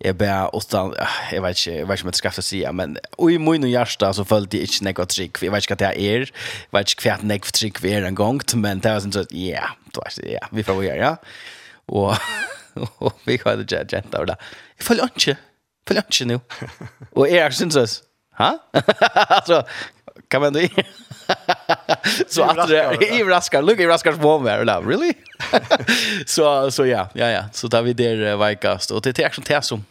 jeg 0.00 0.18
bare, 0.18 0.50
utan, 0.54 0.92
jeg 1.32 1.42
vet 1.42 1.58
ikke, 1.58 1.76
jeg 1.76 1.88
vet 1.88 1.98
ikke 1.98 2.06
om 2.06 2.12
jeg 2.12 2.20
skal 2.20 2.42
si, 2.42 2.62
men 2.72 2.96
og 3.18 3.32
i 3.32 3.38
min 3.42 3.66
hjerte 3.66 4.12
så 4.14 4.24
følte 4.24 4.60
jeg 4.60 4.70
ikke 4.70 4.86
nekva 4.86 5.08
trygg, 5.10 5.42
jeg 5.42 5.52
vet 5.52 5.66
ikke 5.66 5.74
hva 5.74 5.80
det 5.82 5.90
er, 5.90 6.26
jeg 6.30 6.72
vet 6.78 6.94
ikke 6.94 7.08
hva 7.08 7.18
nekva 7.32 7.56
trygg 7.58 7.82
vi 7.82 7.94
er 7.96 8.06
en 8.06 8.18
gang, 8.22 8.40
men 8.62 8.84
det 8.84 8.94
var 8.94 9.04
sånn 9.04 9.16
sånn, 9.16 9.34
ja, 9.34 9.72
du 9.90 10.00
vet, 10.04 10.22
ja, 10.36 10.46
vi 10.54 10.66
får 10.66 10.82
gjøre, 10.86 11.02
ja, 11.02 11.14
og, 11.90 12.14
og 13.04 13.26
vi 13.26 13.40
har 13.42 13.58
det 13.58 13.66
ikke 13.66 13.84
gjenta 13.96 14.22
av 14.22 14.30
det, 14.30 14.40
jeg 14.78 14.90
følger 14.90 15.14
ikke, 15.14 15.38
jeg 15.38 15.90
følte 15.90 16.06
ikke 16.10 16.30
nå, 16.30 16.42
og 17.16 17.24
jeg 17.26 17.42
er 17.42 17.58
sånn 17.58 17.74
sånn, 17.74 18.02
Hæ? 18.36 18.50
alltså 19.38 19.62
kan 20.28 20.40
man 20.40 20.52
det? 20.52 20.68
så 22.28 22.42
att 22.42 22.68
det 22.68 22.80
är 22.80 23.24
raskar, 23.24 23.62
look 23.62 23.80
i 23.80 23.86
raskar 23.86 24.12
på 24.12 24.38
mig 24.38 24.54
eller 24.54 24.82
really? 24.82 25.12
så 26.26 26.70
så 26.70 26.86
ja, 26.86 27.08
ja 27.14 27.30
ja, 27.30 27.44
så 27.52 27.68
där 27.68 27.82
vi 27.82 27.92
där 27.92 28.48
vikast 28.48 28.90
och 28.90 29.02
det 29.02 29.18
är 29.18 29.26
action 29.26 29.44
tär 29.44 29.60
som 29.60 29.84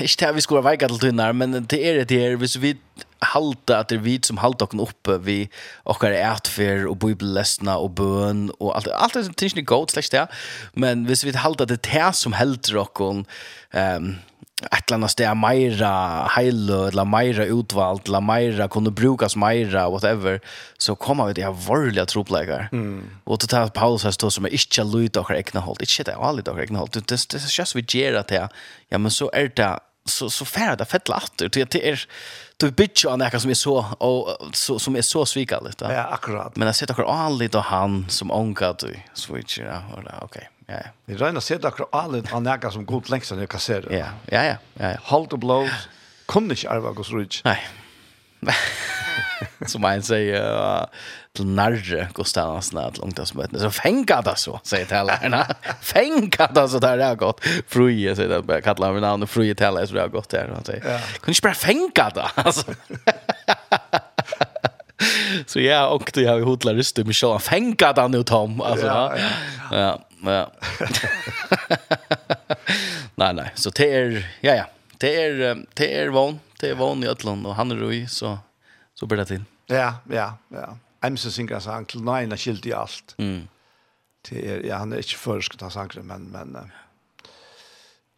Ikke 0.00 0.26
det 0.26 0.34
vi 0.34 0.40
skulle 0.40 0.70
vika 0.70 0.88
til 0.88 0.98
tunnar, 0.98 1.32
men 1.32 1.52
det 1.52 1.84
är 1.84 2.04
det 2.04 2.20
her, 2.20 2.36
hvis 2.36 2.56
vi 2.60 2.76
halta 3.22 3.78
att 3.78 3.88
det 3.88 3.96
er 3.98 4.02
vi 4.04 4.18
som 4.22 4.36
halta 4.36 4.64
okken 4.64 4.80
oppe, 4.80 5.18
vi 5.24 5.48
okkar 5.84 6.10
är 6.10 6.32
ätfer 6.32 6.86
och 6.86 6.96
bibellesna 6.96 7.76
och 7.76 7.90
bön 7.90 8.50
och 8.58 8.76
allt, 8.76 8.88
allt 8.88 9.14
det 9.14 9.24
som 9.24 9.34
tingen 9.34 9.58
är 9.58 9.62
gott, 9.62 9.90
slags 9.90 10.10
det, 10.10 10.26
men 10.74 11.06
hvis 11.06 11.24
vi 11.24 11.32
halta 11.32 11.64
det 11.64 11.86
här 11.86 12.12
som 12.12 12.32
helter 12.32 12.76
okken, 12.76 13.24
um, 13.72 14.16
ett 14.62 14.90
eller 14.90 14.94
annat 14.94 15.10
steg 15.10 15.36
mera 15.36 16.26
heilo 16.26 16.86
eller 16.86 17.04
mera 17.04 17.44
utvald 17.44 18.08
eller 18.08 18.20
mera 18.20 18.68
kunde 18.68 18.90
brukas 18.90 19.36
mera 19.36 19.90
whatever 19.90 20.40
så 20.78 20.94
kommer 20.94 21.26
vi 21.26 21.32
det 21.32 21.42
här 21.42 21.52
varliga 21.68 22.06
troplägar 22.06 22.68
mm. 22.72 23.10
och 23.24 23.38
det 23.38 23.52
här 23.52 23.68
Paulus 23.68 24.04
här 24.04 24.10
stått 24.10 24.32
som 24.32 24.44
är 24.44 24.52
inte 24.52 24.84
lojt 24.84 25.16
och 25.16 25.30
egna 25.30 25.60
håll. 25.60 25.76
Inte 25.80 26.02
det 26.02 26.12
är 26.12 26.28
aldrig 26.28 26.48
och 26.48 26.60
egna 26.60 26.78
håll. 26.78 26.88
Det, 26.92 27.06
det, 27.08 27.28
det 27.28 27.36
är 27.36 27.60
just 27.60 27.76
vi 27.76 27.84
ger 27.88 28.14
att 28.14 28.28
det 28.28 28.48
ja 28.88 28.98
men 28.98 29.10
så 29.10 29.30
är 29.32 29.52
det 29.56 29.78
så 30.04 30.30
så 30.30 30.44
färda 30.44 30.84
fett 30.84 31.08
latter. 31.08 31.48
Det 31.48 31.70
det 31.70 31.84
er, 31.84 32.08
du 32.56 32.70
bitch 32.70 33.04
an 33.04 33.18
där 33.18 33.38
som 33.38 33.50
är 33.50 33.54
så 33.54 33.84
och 33.98 34.38
så 34.52 34.78
som 34.78 34.96
är 34.96 35.02
så 35.02 35.26
svikalligt 35.26 35.80
ja. 35.80 35.92
ja 35.92 36.02
akkurat. 36.02 36.56
Men 36.56 36.66
jag 36.66 36.76
sitter 36.76 36.94
också 36.94 37.04
aldrig 37.04 37.50
då 37.50 37.58
han 37.58 38.06
som 38.08 38.30
onkar 38.30 38.76
du 38.78 38.94
switcher 39.14 39.64
ja 39.64 39.82
okej 40.22 40.48
ja. 40.68 40.82
Vi 41.06 41.16
regner 41.20 41.44
seg 41.44 41.64
akkurat 41.64 41.94
alle 41.94 42.22
av 42.32 42.42
nægget 42.42 42.74
som 42.74 42.86
god 42.88 43.10
lengst 43.12 43.32
enn 43.32 43.44
jeg 43.44 43.50
kan 43.50 43.60
kasserer. 43.60 43.92
Ja, 43.94 44.10
ja, 44.32 44.42
ja. 44.42 44.56
ja, 44.80 44.94
ja. 44.96 45.02
Hold 45.12 45.32
og 45.36 45.42
blå, 45.44 45.60
kunne 46.30 46.56
ikke 46.56 46.70
arve 46.74 46.94
hos 46.98 47.12
Rydge. 47.14 47.42
Nei. 47.46 47.58
som 49.70 49.84
en 49.88 50.02
sier 50.04 50.42
uh, 50.42 50.86
til 51.36 51.48
nærre 51.56 52.08
Gustavsen 52.16 52.78
at 52.80 52.98
langt 53.00 53.20
som. 53.28 53.42
Så 53.52 53.70
fenga 53.74 54.20
det 54.26 54.36
så, 54.42 54.58
sier 54.66 54.88
tellerne. 54.90 55.44
fenga 55.92 56.48
det 56.54 56.66
så, 56.72 56.82
det 56.82 56.94
har 57.02 57.20
gått. 57.20 57.44
Fruje, 57.70 58.16
sier 58.18 58.32
det, 58.32 58.42
jeg 58.58 58.66
kaller 58.66 58.96
meg 58.96 59.04
navnet 59.04 59.30
Fruje 59.30 59.56
teller, 59.58 59.86
så 59.86 59.98
det 59.98 60.04
har 60.04 60.14
gått 60.14 60.36
her. 60.36 60.52
Han 60.54 60.66
sier, 60.66 60.82
ja. 60.82 60.98
kan 61.22 61.36
ikke 61.36 61.48
bare 61.48 61.60
fenga 61.62 62.10
det, 62.16 62.28
altså. 62.44 62.76
så 65.46 65.60
ja, 65.60 65.86
och 65.86 66.10
det 66.14 66.26
har 66.26 66.36
ju 66.36 66.44
hotla 66.44 66.74
röst 66.74 66.98
med 66.98 67.16
Sean. 67.16 67.40
Fänka 67.40 67.92
han 67.96 68.10
nu 68.10 68.22
Tom 68.22 68.60
alltså. 68.60 68.86
Ja. 68.86 69.12
ja. 69.70 69.78
ja. 69.78 70.05
Ja. 70.22 70.52
nej, 73.14 73.34
nej. 73.34 73.52
Så 73.54 73.70
det 73.70 73.94
är, 73.94 74.36
ja, 74.40 74.54
ja. 74.54 74.64
Det 74.98 75.24
är, 75.24 75.64
det 75.74 76.00
är 76.00 76.08
van. 76.08 76.40
Det 76.60 76.70
är 76.70 76.74
van 76.74 77.04
i 77.04 77.06
Ötland 77.06 77.46
och 77.46 77.54
han 77.54 77.70
är 77.70 77.92
i, 77.92 78.06
så, 78.06 78.38
så 78.94 79.06
blir 79.06 79.18
det 79.18 79.26
till. 79.26 79.44
Ja, 79.66 79.94
ja, 80.10 80.38
ja. 80.48 80.76
Emsen 81.00 81.32
synger 81.32 81.60
sang 81.60 81.86
til 81.86 81.98
till 81.98 82.04
nej, 82.04 82.26
han 82.26 82.38
skilt 82.38 82.66
i 82.66 82.72
allt. 82.72 83.14
Mm. 83.18 83.48
Det 84.28 84.48
är, 84.48 84.66
ja, 84.66 84.76
han 84.76 84.92
är 84.92 84.96
inte 84.96 85.14
förskott 85.14 85.60
ta 85.60 85.80
ankre, 85.80 86.02
men, 86.02 86.22
men, 86.22 86.72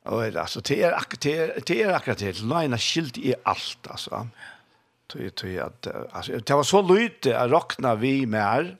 och 0.04 0.22
det, 0.22 0.40
alltså, 0.40 0.60
det 0.60 0.82
är, 0.82 1.00
det 1.20 1.32
er, 1.32 1.60
det 1.66 1.82
är 1.82 1.94
akkurat 1.94 2.18
det, 2.18 2.42
nej, 2.42 2.68
han 2.68 2.78
skilt 2.78 3.18
i 3.18 3.34
allt, 3.44 3.86
alltså. 3.90 4.28
Tøy, 5.08 5.30
tui, 5.30 5.58
att, 5.58 5.86
alltså, 6.12 6.32
det 6.32 6.54
var 6.54 6.62
så 6.62 6.82
lite 6.82 7.38
att 7.38 7.50
rockna 7.50 7.94
vi 7.94 8.26
mer 8.26 8.76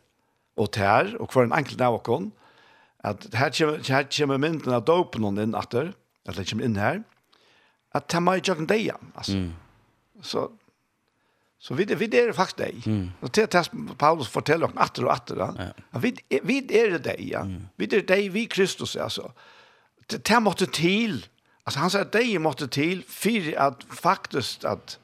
och 0.57 0.73
tär 0.73 1.17
och 1.17 1.33
hver 1.33 1.43
en 1.43 1.53
enkel 1.53 1.83
av 1.83 1.95
och 1.95 2.23
at 3.05 3.27
her 3.35 3.51
kommer, 3.55 3.83
her 3.89 4.07
kommer 4.11 4.41
mynden 4.43 4.75
av 4.75 4.85
dopen 4.89 5.27
hon 5.27 5.39
inn 5.39 5.57
atter, 5.59 5.93
eller 6.29 6.47
kommer 6.49 6.67
inn 6.67 6.79
her, 6.81 7.03
at 7.95 8.09
det 8.13 8.23
må 8.23 8.37
jo 8.37 8.43
ikke 8.43 8.67
det 8.69 8.81
igjen, 8.85 9.13
altså. 9.15 9.37
Mm. 9.39 9.53
Så, 10.23 10.49
så 11.63 11.75
vi, 11.79 11.87
vi 11.95 12.09
er 12.19 12.33
faktisk 12.35 12.59
det. 12.59 12.73
Mm. 12.87 13.11
Og 13.23 13.33
til 13.33 13.47
at 13.47 13.71
Paulus 13.99 14.29
forteller 14.29 14.67
oss 14.67 14.81
atter 14.83 15.07
og 15.07 15.15
atter, 15.15 15.45
ja. 15.47 15.71
at 15.95 16.03
vi, 16.03 16.15
vi 16.43 16.59
er 16.75 16.99
det, 16.99 17.17
ja. 17.23 17.45
Mm. 17.47 17.69
Vi 17.79 17.91
er 17.93 18.07
deg, 18.09 18.33
vi 18.35 18.47
Kristus, 18.51 18.97
altså. 18.97 19.31
Det, 20.11 20.25
det 20.27 20.43
måtte 20.43 20.67
til, 20.67 21.21
altså 21.67 21.85
han 21.85 21.93
sier 21.93 22.07
at 22.07 22.15
det 22.17 22.41
måtte 22.43 22.67
til, 22.73 23.05
for 23.07 23.53
at 23.69 23.87
faktisk 23.93 24.65
at 24.67 24.99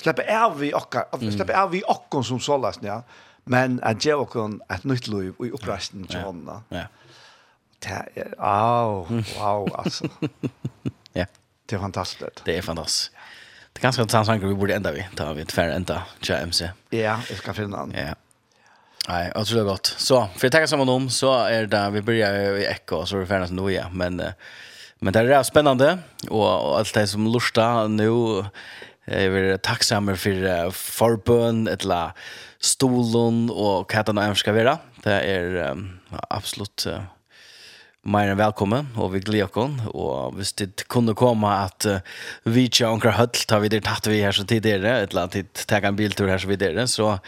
släppa 0.00 0.22
av 0.44 0.58
vi 0.58 0.74
och 0.74 0.94
mm. 1.22 1.32
släppa 1.32 1.62
av 1.62 1.70
vi 1.70 1.82
och 1.86 2.26
som 2.26 2.40
sållas 2.40 2.78
ja 2.82 3.02
men 3.44 3.80
att 3.82 4.04
ge 4.04 4.14
och 4.14 4.36
ett 4.68 4.84
nytt 4.84 5.08
liv 5.08 5.34
i 5.38 5.50
upprasten 5.50 6.06
till 6.06 6.20
honom. 6.20 6.62
Ja. 6.68 6.76
ja 6.78 6.86
det 7.80 8.34
au, 8.38 9.06
wow, 9.38 9.74
alltså. 9.74 10.08
ja. 11.12 11.26
Det 11.66 11.76
är 11.76 11.80
fantastiskt. 11.80 12.42
Det 12.44 12.58
är 12.58 12.62
fantastiskt. 12.62 13.12
Det 13.72 13.80
är 13.80 13.82
ganska 13.82 14.02
intressant 14.02 14.26
saker 14.26 14.46
vi 14.46 14.54
borde 14.54 14.74
ända 14.74 14.92
vi. 14.92 15.06
Ta 15.16 15.32
vi 15.32 15.42
ett 15.42 15.52
färre 15.52 15.74
ända, 15.74 16.02
MC. 16.28 16.70
Ja, 16.90 17.20
jeg 17.30 17.38
skal 17.38 17.54
finne 17.54 17.76
den. 17.76 17.94
Ja. 17.96 18.14
Nej, 19.08 19.32
jag 19.34 19.46
tror 19.46 19.56
det 19.56 19.62
är 19.62 19.64
gott. 19.64 19.94
Så, 19.98 20.28
för 20.36 20.46
att 20.46 20.52
tacka 20.52 20.66
samman 20.66 20.88
om 20.88 21.10
så 21.10 21.44
är 21.44 21.66
det, 21.66 21.90
vi 21.90 22.02
börjar 22.02 22.56
i 22.56 22.64
Ekko, 22.64 22.96
och 22.96 23.08
så 23.08 23.16
är 23.16 23.20
det 23.20 23.26
färdigt 23.26 23.50
nu 23.50 23.72
ja. 23.72 23.88
Men, 23.88 24.22
men 24.98 25.12
det 25.12 25.20
är 25.20 25.42
spännande 25.42 25.98
och, 26.28 26.68
och 26.68 26.78
allt 26.78 26.94
det 26.94 27.06
som 27.06 27.26
lustar 27.26 27.88
nu 27.88 28.44
Jeg 29.10 29.32
er 29.34 29.56
takksammer 29.58 30.14
for 30.20 30.44
uh, 30.46 30.68
forbøn, 30.70 31.64
etla 31.70 32.12
stolen 32.62 33.48
og 33.50 33.90
hva 33.90 34.04
det 34.06 34.14
nå 34.14 34.26
skal 34.38 34.54
være. 34.54 34.76
Det 35.02 35.16
er 35.32 35.56
um, 35.72 35.86
absolutt 36.30 36.84
uh, 36.86 37.00
mer 38.00 38.30
enn 38.30 38.38
velkommen, 38.40 38.88
og 38.96 39.12
vi 39.14 39.20
gleder 39.24 39.56
oss. 39.60 39.80
Og 39.92 40.36
hvis 40.38 40.54
det 40.56 40.86
kunne 40.92 41.16
komme 41.18 41.50
at 41.66 41.86
uh, 41.88 42.00
vi 42.48 42.66
ikke 42.68 42.86
har 42.86 42.96
noen 42.96 43.18
høtt, 43.18 43.42
tar 43.48 43.60
vi 43.64 43.72
det 43.72 43.82
tatt 43.84 44.08
vi 44.08 44.22
her 44.22 44.36
så 44.36 44.46
tidligere, 44.48 45.02
et 45.02 45.12
eller 45.12 45.26
annet 45.28 45.64
tar 45.68 45.84
en 45.84 45.98
biltur 45.98 46.30
her 46.30 46.40
så 46.40 46.50
videre, 46.50 46.86
så 46.88 47.18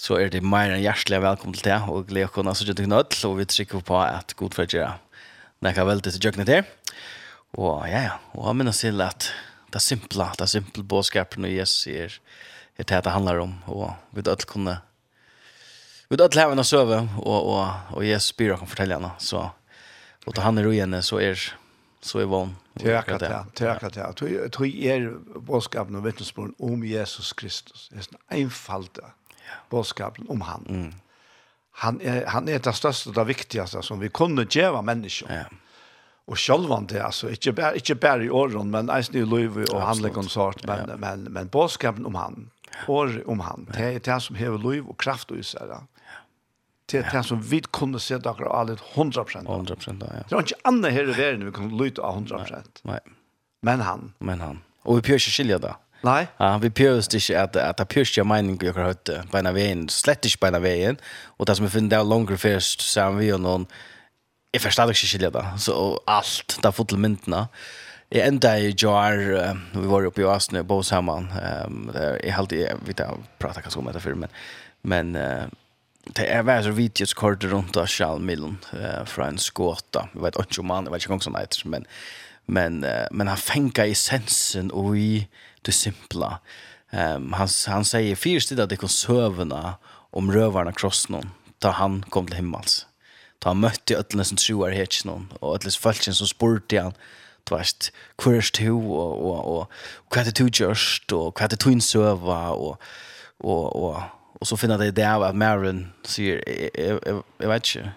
så 0.00 0.16
er 0.16 0.30
det 0.32 0.40
mer 0.40 0.70
enn 0.72 0.80
hjertelig 0.80 1.18
velkommen 1.20 1.56
til 1.58 1.66
det, 1.66 1.76
og 1.92 2.06
gleder 2.08 2.32
oss 2.32 2.46
altså 2.48 2.64
ikke 2.64 2.76
til 2.78 2.88
nødt, 2.88 3.16
og 3.28 3.34
vi 3.36 3.44
trykker 3.44 3.82
på 3.84 3.98
at 4.00 4.32
god 4.38 4.54
for 4.56 4.64
å 4.64 4.72
gjøre 4.72 4.94
nekka 5.60 5.84
veldig 5.84 6.14
til 6.14 6.24
jøkene 6.24 6.46
her. 6.48 6.64
Og 7.60 7.84
ja, 7.90 8.00
ja, 8.06 8.14
og 8.32 8.46
jeg 8.48 8.58
minnes 8.62 8.80
til 8.80 9.02
at 9.04 9.28
det 9.68 9.76
er 9.76 9.84
simpla, 9.84 10.30
det 10.38 10.46
er 10.46 10.52
simpel 10.54 10.86
bådskapen 10.88 11.44
og 11.44 11.52
Jesus 11.52 11.84
sier 11.84 12.16
er 12.80 12.88
det 12.88 13.02
det 13.04 13.12
handler 13.12 13.42
om, 13.42 13.52
og 13.68 13.90
vi 14.16 14.24
dødt 14.24 14.46
kunne 14.48 14.78
vi 16.10 16.18
dødt 16.18 16.34
leve 16.34 16.54
henne 16.54 16.64
søve, 16.64 17.04
og, 17.20 17.50
og, 17.52 17.92
og 17.94 18.06
Jesus 18.06 18.32
byr 18.38 18.56
å 18.56 18.64
fortelle 18.64 18.96
henne, 18.96 19.12
så 19.22 19.50
Och 20.26 20.38
han 20.38 20.58
är 20.58 20.72
igen 20.72 21.02
så 21.02 21.20
är 21.20 21.54
så 22.00 22.18
är 22.18 22.24
vån. 22.24 22.56
Det 22.72 22.92
är 22.92 22.96
akkurat 22.96 23.20
det. 23.20 23.44
Det 23.54 23.64
är 23.64 23.70
akkurat 23.70 23.94
det. 23.94 24.12
Tror 24.12 24.48
tror 24.48 24.66
er 24.66 25.14
boskapen 25.40 25.94
och 25.94 26.06
vittnesbörden 26.06 26.54
om 26.58 26.84
Jesus 26.84 27.32
Kristus. 27.32 27.88
Det 27.92 27.96
är 27.96 28.06
en 28.28 28.42
enfalda 28.42 29.04
boskapen 29.70 30.26
om 30.28 30.40
han. 30.40 30.66
Mm. 30.68 30.94
Han 31.72 32.00
är 32.00 32.26
han 32.26 32.48
är 32.48 32.58
det 32.58 32.72
största 32.72 33.10
och 33.10 33.14
det 33.14 33.24
viktigaste 33.24 33.82
som 33.82 34.00
vi 34.00 34.08
kunde 34.08 34.46
ge 34.50 34.82
människor. 34.82 35.32
Ja. 35.32 35.44
Och 36.24 36.38
självan 36.38 36.86
det 36.86 37.04
alltså 37.04 37.30
inte 37.30 37.52
bara 37.52 37.74
inte 37.74 37.94
bara 37.94 38.22
i 38.22 38.30
åren 38.30 38.70
men 38.70 38.90
ens 38.90 39.12
nu 39.12 39.26
liv 39.26 39.58
och 39.58 39.82
handlingen 39.82 40.28
sort 40.28 40.66
men 40.66 40.88
ja. 40.88 40.96
men 40.96 41.22
men 41.22 41.48
boskapen 41.48 42.06
om 42.06 42.14
han. 42.14 42.50
Ja. 42.70 42.92
Or 42.92 43.28
om 43.30 43.40
han. 43.40 43.66
Det 43.72 43.84
är 43.84 44.00
det 44.00 44.20
som 44.20 44.36
har 44.36 44.72
liv 44.72 44.86
och 44.86 45.00
kraft 45.00 45.30
och 45.30 45.44
så 45.44 45.58
där 45.58 45.80
til 46.90 47.04
det 47.06 47.22
som 47.26 47.42
vi 47.50 47.60
kunne 47.72 48.00
se 48.02 48.18
dere 48.22 48.50
av 48.50 48.70
litt 48.70 48.82
100%. 48.94 49.46
100%, 49.46 50.02
ja. 50.04 50.24
Det 50.28 50.36
er 50.36 50.48
ikke 50.48 50.64
annet 50.70 50.96
her 50.96 51.12
i 51.12 51.16
verden 51.16 51.46
vi 51.48 51.54
kunne 51.56 51.78
lytte 51.78 52.02
av 52.04 52.18
100%. 52.22 52.82
Nei. 52.90 52.98
Men 53.66 53.84
han. 53.84 54.10
Men 54.18 54.42
han. 54.44 54.60
Og 54.88 55.00
vi 55.00 55.10
pjør 55.10 55.22
ikke 55.22 55.36
skilje 55.36 55.60
da. 55.62 55.76
Nei. 56.06 56.22
Ja, 56.40 56.54
vi 56.62 56.70
pjør 56.72 57.02
ikke 57.04 57.36
at, 57.36 57.56
at 57.60 57.80
det 57.80 57.86
pjør 57.92 58.08
ikke 58.08 58.24
mening 58.24 58.56
vi 58.60 58.70
har 58.70 58.78
hørt 58.88 59.10
på 59.10 59.40
en 59.40 59.50
av 59.50 59.56
veien, 59.56 59.84
slett 59.92 60.24
ikke 60.24 60.40
på 60.44 60.48
en 60.48 60.56
av 60.56 60.64
veien. 60.64 60.98
Og 61.36 61.48
det 61.48 61.58
som 61.58 61.66
vi 61.66 61.72
finner 61.74 61.92
det 61.92 62.00
er 62.00 62.08
langere 62.08 62.40
først, 62.40 62.84
så 62.86 63.08
er 63.08 63.18
vi 63.18 63.28
jo 63.28 63.38
noen, 63.40 63.68
jeg 64.54 64.64
forstår 64.64 64.94
ikke 64.94 65.10
skilje 65.12 65.32
da. 65.34 65.44
Så 65.60 65.76
alt, 66.10 66.56
det 66.56 66.66
er 66.66 66.74
fått 66.74 66.94
til 66.94 67.02
myndene. 67.02 67.44
Jeg 68.10 68.26
enda 68.26 68.56
i 68.58 68.72
Jar, 68.74 69.20
vi 69.76 69.86
var 69.86 70.08
oppe 70.08 70.24
i 70.24 70.26
Åsne, 70.26 70.64
Båshamman. 70.66 71.28
Um, 71.30 71.84
jeg 71.94 72.34
halte, 72.34 72.58
jeg 72.58 72.80
vet 72.80 72.96
ikke, 72.96 73.06
jeg 73.06 73.28
prater 73.38 73.62
kanskje 73.62 73.82
om 73.82 73.90
dette 73.90 74.02
før, 74.02 74.16
men, 74.24 74.32
men 74.82 75.12
uh, 75.14 75.44
det 76.16 76.26
er 76.32 76.42
väl 76.42 76.64
så 76.64 76.70
videos 76.70 77.14
kort 77.14 77.44
rundt 77.44 77.76
av 77.76 77.86
Charles 77.86 78.40
uh, 78.40 79.04
fra 79.06 79.28
en 79.28 79.38
Skåta. 79.38 80.08
Jeg 80.14 80.22
vet 80.22 80.36
ikke 80.38 80.60
om 80.60 80.70
han, 80.70 80.84
jeg 80.84 80.92
vet 80.92 81.04
ikke 81.04 81.14
om 81.14 81.20
han 81.34 81.40
heter, 81.40 81.68
men, 81.68 81.86
men, 82.46 82.84
uh, 82.84 83.06
men 83.10 83.28
han 83.28 83.36
fänkar 83.36 83.90
essensen 83.90 84.70
og 84.72 84.96
i 84.98 85.26
det 85.66 85.74
simpla. 85.74 86.38
Um, 86.90 87.32
han, 87.32 87.48
han 87.66 87.84
sier, 87.84 88.16
fyra 88.16 88.40
stid 88.40 88.60
att 88.60 88.68
det 88.68 88.76
kom 88.76 88.88
søvende 88.88 89.74
om 90.10 90.32
rövarna 90.32 90.72
kross 90.72 91.08
någon 91.08 91.30
da 91.62 91.70
han 91.70 92.02
kom 92.10 92.26
til 92.26 92.36
himmels. 92.36 92.86
Da 93.38 93.52
han 93.52 93.60
møtte 93.60 93.98
ötlene 93.98 94.24
som 94.24 94.36
troer 94.36 94.72
hets 94.72 95.04
någon 95.04 95.28
och 95.40 95.54
ötles 95.54 95.78
fölkjen 95.78 96.14
som 96.14 96.26
spurte 96.26 96.80
han 96.80 96.94
du 97.48 97.56
vet, 97.56 97.90
hvor 98.16 98.34
er 98.36 98.50
du, 98.58 98.76
og, 98.76 99.24
og, 99.24 99.44
og, 99.44 99.70
hva 100.10 100.20
er 100.20 100.28
det 100.28 100.38
du 100.38 100.46
gjørst, 100.46 101.12
og 101.12 101.32
hva 101.34 101.46
er 101.46 101.48
det 101.48 101.58
du 101.64 101.70
innsøva, 101.70 102.52
og, 102.52 102.76
og, 103.40 103.76
og 103.76 104.19
Och 104.40 104.48
så 104.48 104.56
finner 104.56 104.78
det 104.78 104.90
där 104.90 105.14
av 105.14 105.34
Marin 105.36 105.88
säger 106.02 106.42
jag 107.38 107.48
vet 107.48 107.76
inte. 107.76 107.92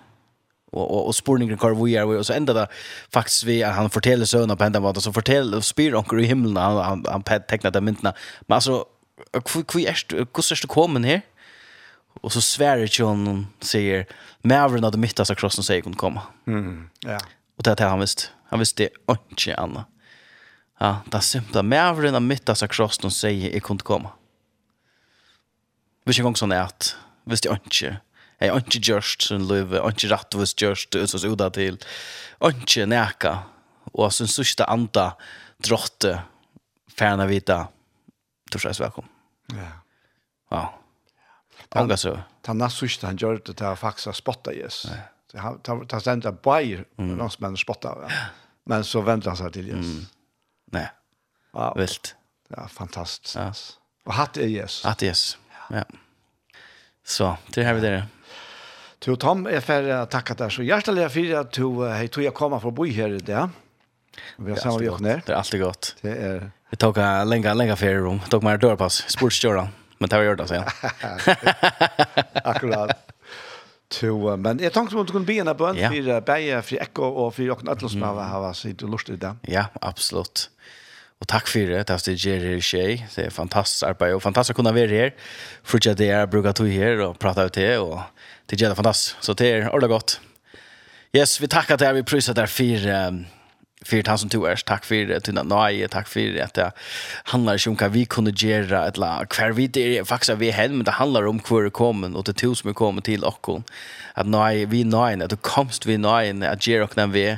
Och 0.71 0.91
och 0.91 1.07
och 1.07 1.15
spårningen 1.15 1.57
kvar 1.57 1.85
vi 1.85 1.95
är 1.95 2.05
och 2.05 2.25
så 2.25 2.33
ända 2.33 2.53
där 2.53 2.67
faktiskt 3.09 3.43
vi 3.43 3.61
han 3.61 3.89
fortäller 3.89 4.25
söner 4.25 4.55
på 4.55 4.63
ända 4.63 4.79
vad 4.79 5.03
så 5.03 5.13
fortäller 5.13 5.61
spyr 5.61 5.95
onkel 5.95 6.19
i 6.19 6.25
himlen 6.25 6.57
han 6.57 6.77
han, 6.77 7.05
han 7.09 7.23
tecknar 7.23 7.71
det 7.71 7.81
myntna. 7.81 8.13
Men 8.41 8.55
alltså 8.55 8.85
hur 9.33 9.79
är 9.79 10.17
hur 10.17 10.41
ska 10.41 10.55
du 10.55 10.67
komma 10.67 10.99
här? 10.99 11.21
Och 12.21 12.31
så 12.31 12.41
svär 12.41 12.89
John 12.91 13.47
säger 13.59 14.05
Marin 14.41 14.83
hade 14.83 14.97
mittas 14.97 15.31
av 15.31 15.35
krossen 15.35 15.63
säger 15.63 15.83
hon 15.83 15.95
komma. 15.95 16.21
Mm. 16.47 16.89
Ja. 16.99 17.19
Och 17.57 17.63
det 17.63 17.79
här 17.79 17.89
han 17.89 17.99
visst. 17.99 18.31
Han 18.49 18.59
visste 18.59 18.89
inte 19.09 19.55
annat. 19.55 19.85
Ja, 20.79 20.97
det 21.05 21.21
simpla 21.21 21.63
Marin 21.63 22.13
hade 22.13 22.25
mittas 22.25 22.63
av 22.63 22.67
krossen 22.67 23.11
säger 23.11 23.53
jag 23.53 23.63
kunde 23.63 23.83
komma. 23.83 24.09
Mm 24.09 24.22
hvis 26.03 26.19
jeg 26.19 26.25
gong 26.27 26.37
sånn 26.39 26.55
er 26.55 26.67
at 26.67 26.93
hvis 27.29 27.45
jeg 27.45 27.61
ikke 27.63 27.93
jeg 28.43 28.51
har 28.51 28.59
ikke 28.59 28.81
gjørst 28.83 29.27
sin 29.29 29.45
liv, 29.47 29.71
jeg 29.71 29.79
har 29.79 29.93
ikke 29.93 30.09
rett 30.11 30.35
hvis 30.35 30.55
gjørst 30.59 30.95
ut 30.97 31.13
hos 31.15 31.23
Uda 31.23 31.47
til, 31.55 31.77
jeg 32.41 32.57
ikke 32.59 32.87
neka, 32.91 33.33
og 33.93 34.11
sin 34.11 34.27
sørste 34.27 34.67
anda 34.67 35.13
drotte 35.63 36.17
færna 36.91 37.27
vita, 37.29 37.67
torsdags 38.51 38.81
velkommen. 38.83 39.11
Ja. 39.55 39.69
Ja. 40.51 40.63
Anga 41.79 41.97
så. 41.97 42.17
Ta 42.43 42.55
nas 42.57 42.75
sørste 42.77 43.07
han 43.07 43.19
gjør 43.21 43.39
det 43.39 43.55
til 43.55 43.69
å 43.69 43.77
faktisk 43.79 44.11
å 44.11 44.15
spotta 44.17 44.53
Jesus. 44.53 44.91
Ta, 45.31 45.53
ta, 45.63 45.77
stendt 45.79 46.03
stendte 46.03 46.33
bajer, 46.45 46.83
mm. 46.99 47.13
noen 47.15 47.31
som 47.31 47.55
spotta, 47.57 47.95
ja. 48.03 48.25
men 48.69 48.83
så 48.85 49.01
venter 49.05 49.31
han 49.31 49.39
seg 49.39 49.55
til 49.55 49.71
Jesus. 49.71 50.03
Mm. 50.03 50.75
Nei. 50.75 50.85
Wow. 51.53 51.77
Vilt. 51.79 52.13
Ja, 52.51 52.67
fantastisk. 52.69 53.37
Ja. 53.39 53.49
Og 54.03 54.17
hatt 54.17 54.37
er 54.41 54.51
Jesus. 54.51 54.83
Hatt 54.83 55.05
er 55.05 55.13
Jesus. 55.13 55.37
Ja. 55.73 55.83
Så, 57.03 57.33
det 57.55 57.65
har 57.67 57.75
vi 57.77 57.83
det. 57.83 57.95
Du 59.03 59.15
Tom, 59.19 59.43
jeg 59.51 59.59
får 59.65 59.89
takke 60.13 60.35
deg 60.39 60.51
så 60.55 60.63
hjertelig 60.63 61.09
for 61.11 61.37
at 61.41 61.57
du 61.57 61.65
hei 61.91 62.07
tog 62.07 62.23
jeg 62.23 62.35
komme 62.37 62.59
for 62.63 62.71
å 62.71 62.75
bo 62.77 62.87
her 62.87 63.17
i 63.17 63.19
det. 63.19 63.47
Vi 64.37 64.53
har 64.53 64.61
sammen 64.61 64.79
vi 64.79 64.91
åkne 64.91 65.17
her. 65.17 65.23
Det 65.25 65.33
er 65.33 65.39
alltid 65.41 65.63
godt. 65.63 65.95
Det 66.03 66.13
er... 66.13 66.45
Vi 66.71 66.79
tok 66.79 66.99
en 67.03 67.27
lenge, 67.27 67.51
lenge 67.57 67.75
ferierom. 67.77 68.21
Vi 68.23 68.31
tok 68.31 68.45
meg 68.45 68.61
dørpass, 68.63 69.01
sportskjøren. 69.11 69.73
Men 69.99 70.09
det 70.09 70.15
har 70.17 70.23
vi 70.23 70.29
gjort 70.29 70.41
det, 70.41 70.57
ja. 70.57 70.63
Akkurat. 72.53 72.95
To, 73.93 74.15
men 74.41 74.61
jeg 74.63 74.73
tenkte 74.73 74.97
om 74.97 75.05
du 75.05 75.13
kunne 75.13 75.27
bli 75.27 75.37
en 75.43 75.51
bønn 75.57 75.77
for 75.77 76.23
Beie, 76.25 76.61
for 76.65 76.81
Ekko 76.81 77.09
og 77.25 77.35
for 77.35 77.45
Jokken 77.45 77.69
Øtland 77.69 77.93
som 77.93 78.05
har 78.17 78.47
sitt 78.57 78.81
lust 78.87 79.11
i 79.13 79.19
det. 79.21 79.35
Ja, 79.51 79.67
absolutt. 79.85 80.47
Og 81.23 81.27
takk 81.31 81.47
for 81.47 81.69
det, 81.71 81.85
takk 81.87 82.01
det 82.03 82.17
Jerry 82.19 82.49
her 82.49 82.59
i 82.59 82.63
Kjei. 82.67 82.95
Det 83.15 83.29
er 83.29 83.31
fantastisk 83.31 83.85
arbeid, 83.87 84.17
og 84.17 84.25
fantastisk 84.25 84.57
å 84.57 84.59
kunne 84.59 84.73
være 84.75 84.91
her. 84.91 85.13
Fortsatt 85.63 86.01
det 86.01 86.09
er, 86.11 86.25
bruker 86.27 86.51
tog 86.51 86.67
her 86.67 86.99
og 87.05 87.15
prate 87.15 87.45
ut 87.47 87.55
det, 87.55 87.77
og 87.79 88.01
det 88.51 88.59
er 88.59 88.75
fantastisk. 88.75 89.21
Så 89.23 89.35
det 89.39 89.47
er 89.47 89.69
ordentlig 89.69 89.93
godt. 89.93 90.17
Yes, 91.15 91.37
vi 91.39 91.47
tackar 91.47 91.79
dig, 91.79 91.93
vi 91.95 92.03
prysar 92.03 92.35
dig 92.35 92.49
för 92.49 93.07
um, 93.07 93.25
för 93.85 94.03
han 94.07 94.17
som 94.17 94.29
tog 94.29 94.47
er. 94.47 94.55
Tack 94.55 94.85
för 94.85 95.15
att 95.15 95.23
du 95.23 95.31
nej, 95.31 95.87
tack 95.87 96.07
för 96.07 96.41
att 96.41 96.53
det 96.53 96.71
handlar 97.23 97.53
inte 97.53 97.69
om 97.69 97.75
vad 97.75 97.91
vi 97.91 98.05
kunde 98.05 98.31
göra 98.31 98.87
ett 98.87 98.97
la. 98.97 99.25
Kvar 99.25 99.51
vi 99.51 99.67
det 99.67 99.97
är 99.97 100.03
faktiskt 100.03 100.37
vi 100.37 100.51
hem, 100.51 100.71
men 100.71 100.85
det 100.85 100.91
handlar 100.91 101.27
om 101.27 101.41
hur 101.49 101.63
det 101.63 101.69
kommer 101.69 102.17
och 102.17 102.23
det 102.23 102.33
tog 102.33 102.57
som 102.57 102.73
kommer 102.73 103.01
till 103.01 103.23
och 103.23 103.61
att 104.13 104.27
nej, 104.27 104.65
vi 104.65 104.83
nej, 104.83 105.23
att 105.23 105.29
du 105.29 105.35
komst 105.35 105.85
vi 105.85 105.97
nej, 105.97 106.47
att 106.47 106.67
ge 106.67 106.81
och 106.81 106.97
när 106.97 107.07
vi 107.07 107.37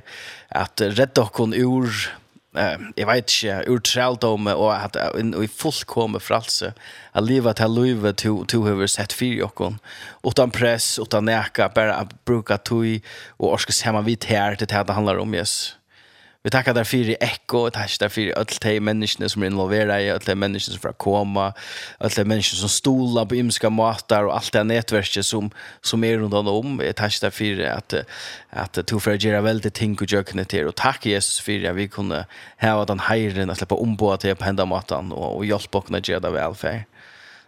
att 0.49 0.81
rädda 0.81 1.21
och 1.21 1.49
ur 1.53 2.09
eh 2.57 2.77
jag 2.95 3.07
vet 3.07 3.18
inte 3.18 3.64
ur 3.68 3.80
träldom 3.80 4.48
och 4.48 4.76
att 4.76 4.95
i 5.44 5.48
fullkomlig 5.48 6.22
frälse 6.22 6.73
att 7.11 7.23
leva 7.23 7.53
till 7.53 7.72
livet 7.72 8.18
to 8.18 8.45
to 8.45 8.68
över 8.68 8.88
sett 8.88 9.14
för 9.14 9.44
och 9.44 9.72
utan 10.23 10.52
press 10.52 10.99
utan 10.99 11.26
näka 11.26 11.72
bara 11.76 11.95
att 11.95 12.26
bruka 12.26 12.57
tui 12.57 13.02
och 13.38 13.53
orska 13.53 13.86
hemma 13.86 14.02
vid 14.02 14.26
här 14.26 14.56
det 14.60 14.72
här 14.72 14.84
det 14.84 14.94
handlar 14.94 15.18
om 15.18 15.36
yes. 15.36 15.76
Vi 16.45 16.51
tackar 16.51 16.73
där 16.73 16.84
för 16.84 17.23
Echo 17.23 17.57
och 17.57 17.73
tackar 17.73 17.99
där 17.99 18.09
för 18.09 18.31
alla 18.38 18.45
de 18.61 18.80
människorna 18.80 19.30
som 19.30 19.43
är 19.43 19.47
involverade 19.47 20.01
i 20.01 20.09
alla 20.09 20.19
de 20.26 20.35
människorna 20.35 20.73
som 20.73 20.80
får 20.80 20.93
komma, 20.93 21.53
alla 21.97 22.09
de 22.15 22.26
människor 22.26 22.55
som 22.55 22.69
stolar 22.69 23.26
på 23.26 23.35
ymska 23.35 23.69
matar 23.69 24.23
och 24.23 24.35
allt 24.35 24.51
det 24.51 24.63
nätverket 24.63 25.26
som 25.26 25.51
som 25.81 26.03
är 26.03 26.17
runt 26.17 26.34
om. 26.34 26.81
Jag 26.85 26.95
tackar 26.95 27.17
där 27.22 27.30
för 27.30 27.63
att 27.63 27.93
att 28.49 28.88
du 28.88 28.99
får 28.99 29.13
göra 29.13 29.41
väldigt 29.41 29.73
ting 29.73 29.97
och 30.01 30.11
jökna 30.11 30.43
till 30.43 30.67
och 30.67 30.76
tack 30.76 31.05
Jesus 31.05 31.39
för 31.39 31.69
att 31.69 31.76
vi 31.76 31.88
kunde 31.88 32.26
ha 32.61 32.85
den 32.85 32.99
hejren 32.99 33.49
att 33.49 33.57
släppa 33.57 33.76
om 33.76 34.17
till 34.19 34.35
på 34.35 34.43
hända 34.43 34.65
matan 34.65 35.11
och 35.11 35.35
och 35.38 35.45
hjälpa 35.45 35.77
oss 35.77 35.91
att 35.91 36.07
göra 36.07 36.19
det 36.19 36.30
välfärd. 36.30 36.84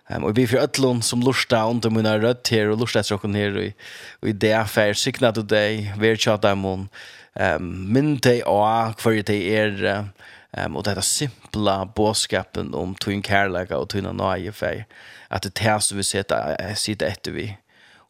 Um, 0.07 0.23
og 0.23 0.37
vi 0.37 0.45
for 0.47 0.63
ötlun 0.63 1.01
som 1.03 1.19
lusta 1.19 1.65
under 1.67 1.91
mina 1.91 2.13
rødt 2.15 2.47
her 2.53 2.69
og 2.71 2.79
lusta 2.79 3.01
etter 3.01 3.17
okken 3.17 3.35
her 3.35 3.57
og, 3.59 3.87
og 4.23 4.29
i 4.31 4.35
det 4.39 4.53
affær, 4.55 4.95
sikna 4.95 5.33
du 5.35 5.41
deg, 5.43 5.91
ver 5.99 6.15
tja 6.15 6.37
dem 6.39 6.63
um, 6.63 6.87
minn 7.91 8.15
deg 8.23 8.45
og 8.47 8.95
hver 9.03 9.19
deg 9.27 9.43
er 9.51 9.75
um, 9.91 10.79
og 10.79 10.87
dette 10.87 11.03
simpla 11.03 11.81
båskapen 11.97 12.71
om 12.77 12.95
tøyn 12.95 13.23
kærlega 13.25 13.75
og 13.75 13.91
tøyna 13.91 14.15
nøye 14.15 14.55
fær 14.55 14.85
at 15.27 15.43
det 15.43 15.59
er 15.59 15.83
som 15.83 15.99
vi 15.99 16.07
seta 16.07 16.39
sitter 16.79 17.11
etter 17.11 17.35
vi 17.35 17.49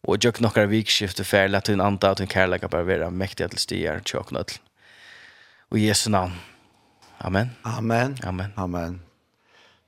og 0.07 0.21
jøk 0.21 0.37
nokkar 0.45 0.69
vikskifte 0.69 1.25
fær 1.25 1.49
let 1.49 1.65
tøyn 1.65 1.81
anda 1.81 2.13
og 2.13 2.21
tøyn 2.21 2.29
kærlega 2.29 2.69
bare 2.69 2.85
vera 2.85 3.09
mektig 3.09 3.49
til 3.49 3.63
stier 3.65 4.05
tjokk 4.05 4.35
nøtl 4.37 4.61
og 5.67 5.81
Jesu 5.81 6.09
navn. 6.09 6.31
Amen. 7.19 7.57
Amen. 7.65 8.17
Amen. 8.23 8.53
Amen. 8.55 9.01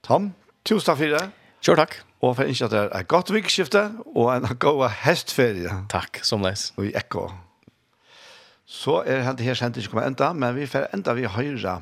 Tom, 0.04 0.34
tusen 0.66 0.90
takk 0.90 0.98
for 0.98 1.14
det 1.14 1.39
Kjør 1.60 1.76
takk. 1.76 2.00
Og 2.24 2.36
for 2.36 2.48
ikke 2.48 2.68
at 2.68 2.72
det 2.72 2.82
er 2.92 3.04
godt 3.04 3.34
vikskifte, 3.34 3.84
og 4.16 4.32
en 4.36 4.48
god 4.60 4.90
hestferie. 5.04 5.72
Takk, 5.92 6.22
som 6.24 6.44
leis. 6.44 6.70
Og 6.78 6.88
i 6.88 6.94
ekko. 6.96 7.30
Så 8.66 9.02
er 9.06 9.32
det 9.34 9.46
her 9.48 9.58
kjent 9.58 9.78
ikke 9.78 9.92
kommet 9.96 10.08
enda, 10.08 10.34
men 10.34 10.56
vi 10.56 10.68
får 10.70 10.92
enda 10.94 11.16
vi 11.18 11.28
høyre 11.28 11.82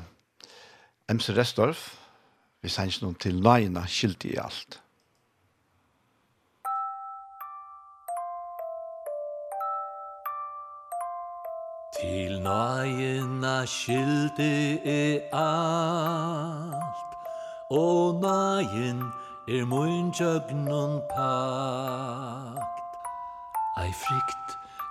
MC 1.12 1.30
Restorff. 1.36 1.94
Vi 2.62 2.68
sender 2.68 3.04
noen 3.04 3.18
til 3.22 3.38
Naina 3.42 3.84
skilt 3.86 4.24
i 4.24 4.34
alt. 4.40 4.80
Til 11.98 12.40
Naina 12.42 13.62
skyldig 13.66 14.80
i 14.86 15.18
alt, 15.34 17.16
og 17.74 18.20
Naina 18.22 19.27
er 19.48 19.64
mun 19.64 20.12
jøgnun 20.12 21.00
pakt. 21.08 22.96
Ei 23.80 23.92
frikt, 23.92 24.48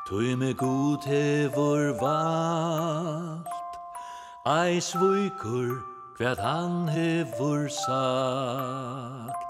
tui 0.08 0.36
me 0.36 0.54
god 0.54 1.06
hevur 1.06 1.94
valt. 2.02 3.78
Ei 4.50 4.80
svuikur, 4.82 5.78
kvært 6.18 6.42
han 6.42 6.88
hevur 6.90 7.70
sagt. 7.70 9.46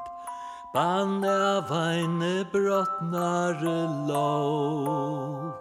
Bann 0.73 1.23
av 1.23 1.71
eine 1.71 2.43
brottnare 2.51 3.79
lov. 4.11 5.55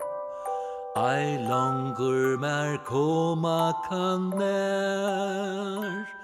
Ei 0.97 1.39
langur 1.47 2.37
mer 2.41 2.79
koma 2.91 3.73
kan 3.89 4.31
nær 4.31 6.16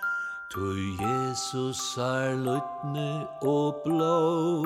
Tu 0.53 0.61
Jesus 1.01 1.97
er 1.97 2.37
lutne 2.37 3.27
og 3.41 3.75
blå. 3.85 4.65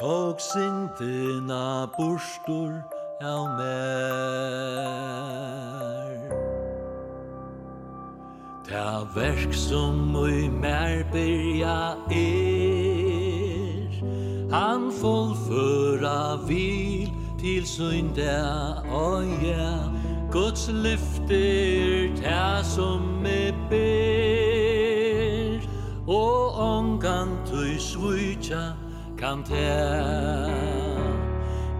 Tåk 0.00 0.40
sintina 0.42 1.86
burstur 1.94 2.82
av 3.22 3.46
mer. 3.60 4.18
Ta 8.66 9.06
verk 9.14 9.54
som 9.54 10.16
ui 10.16 10.48
mer 10.50 11.06
byrja 11.14 11.94
er. 12.10 14.02
Han 14.50 14.90
fullføra 14.98 16.42
vil 16.50 17.06
til 17.38 17.62
synda 17.66 18.42
og 18.90 19.22
oh, 19.22 19.46
yeah. 19.46 19.97
Guds 20.30 20.68
lyfter 20.68 22.12
ta 22.22 22.62
som 22.62 23.00
me 23.22 23.52
ber 23.70 25.60
Og 26.06 26.54
ongan 26.54 27.28
tui 27.46 27.78
svujtja 27.80 28.72
kan 29.16 29.42
ta 29.42 30.48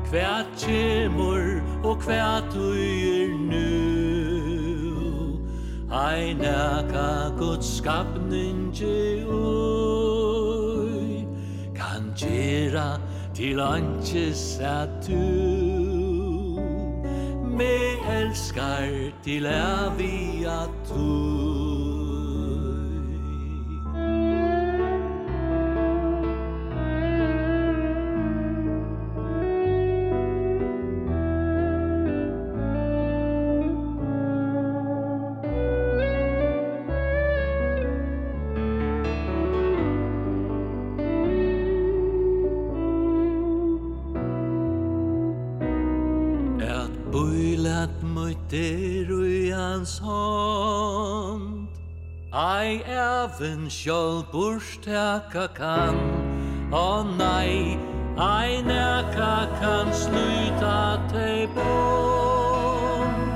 Kvært 0.08 0.46
kjemur 0.64 1.60
og 1.84 2.00
kvært 2.00 2.48
tui 2.54 3.20
er 3.20 3.36
nu 3.36 3.68
Ai 5.92 6.32
naka 6.32 7.28
Guds 7.36 7.76
skapnin 7.76 8.72
ui 9.28 9.68
Kan 11.76 12.12
gjera 12.16 12.96
til 13.34 13.60
anches 13.60 14.58
at 14.64 14.88
du 15.04 15.87
me 17.58 17.98
elskar 18.20 18.86
til 19.24 19.46
evig 19.46 20.46
at 20.46 20.92
Bøylat 47.08 48.02
møtt 48.04 48.52
er 48.52 49.08
ui 49.08 49.48
hans 49.48 49.94
hånd 50.04 51.64
Ei 52.36 52.82
even 52.84 53.64
sjål 53.72 54.26
burstaka 54.28 55.46
kan 55.56 55.96
Å 56.68 57.00
nei, 57.08 57.80
ei 58.20 58.60
neka 58.68 59.48
kan 59.56 59.88
sluta 59.96 61.00
te 61.08 61.48
bond 61.56 63.32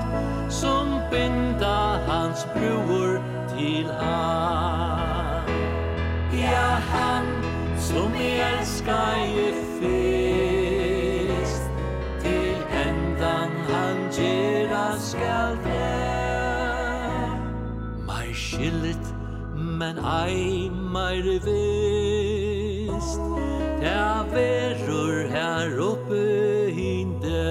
Som 0.52 1.00
binda 1.08 2.04
hans 2.12 2.44
bror 2.52 3.24
til 3.56 3.88
han 4.04 5.52
Ja, 6.36 6.76
han 6.92 7.36
som 7.80 8.12
elskar 8.20 9.24
i 9.32 9.71
men 19.94 20.04
ei 20.04 20.70
meir 20.70 21.40
vist. 21.44 23.20
Ta 23.82 24.24
verur 24.32 25.28
her 25.28 25.78
oppe 25.80 26.70
hinde 26.72 27.44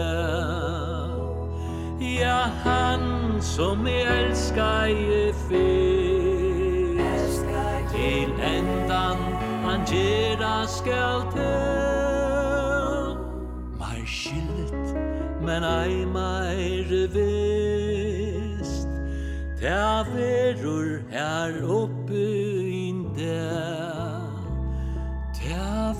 Ja, 2.00 2.50
han 2.64 3.42
som 3.42 3.88
jeg 3.88 4.06
elskar 4.24 4.86
i 4.86 5.34
fyrst. 5.48 7.46
Til 7.92 8.32
endan 8.42 9.18
han 9.66 9.82
gjerra 9.86 10.68
skal 10.68 11.22
til 11.36 11.42
Meir 13.82 14.06
skilt, 14.06 14.96
men 15.46 15.64
ei 15.64 16.06
meir 16.06 17.08
vist. 17.14 18.88
Ta 19.62 20.04
verur 20.14 21.02
her 21.12 21.54
oppe 21.70 22.01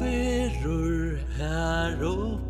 verur 0.02 1.18
her 1.38 2.06
og 2.06 2.41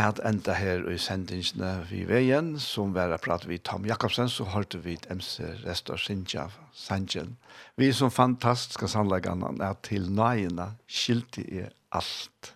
at 0.00 0.20
enda 0.26 0.54
her 0.58 0.84
i 0.90 0.96
sendingsene 1.00 1.70
vi 1.88 2.04
veien, 2.08 2.52
som 2.60 2.92
var 2.96 3.12
å 3.14 3.18
prate 3.22 3.48
vi 3.50 3.58
Tom 3.62 3.86
Jakobsen, 3.88 4.28
så 4.30 4.46
hørte 4.52 4.80
vi 4.84 4.96
MC 5.10 5.44
Restor 5.64 6.00
Sinja 6.00 6.48
Sanjen. 6.76 7.36
Vi 7.80 7.90
som 7.96 8.12
fantastiske 8.12 8.88
sannleggene 8.90 9.54
er 9.64 9.76
til 9.86 10.10
nøyene 10.12 10.70
skilte 10.86 11.44
i 11.46 11.64
alt. 11.94 12.52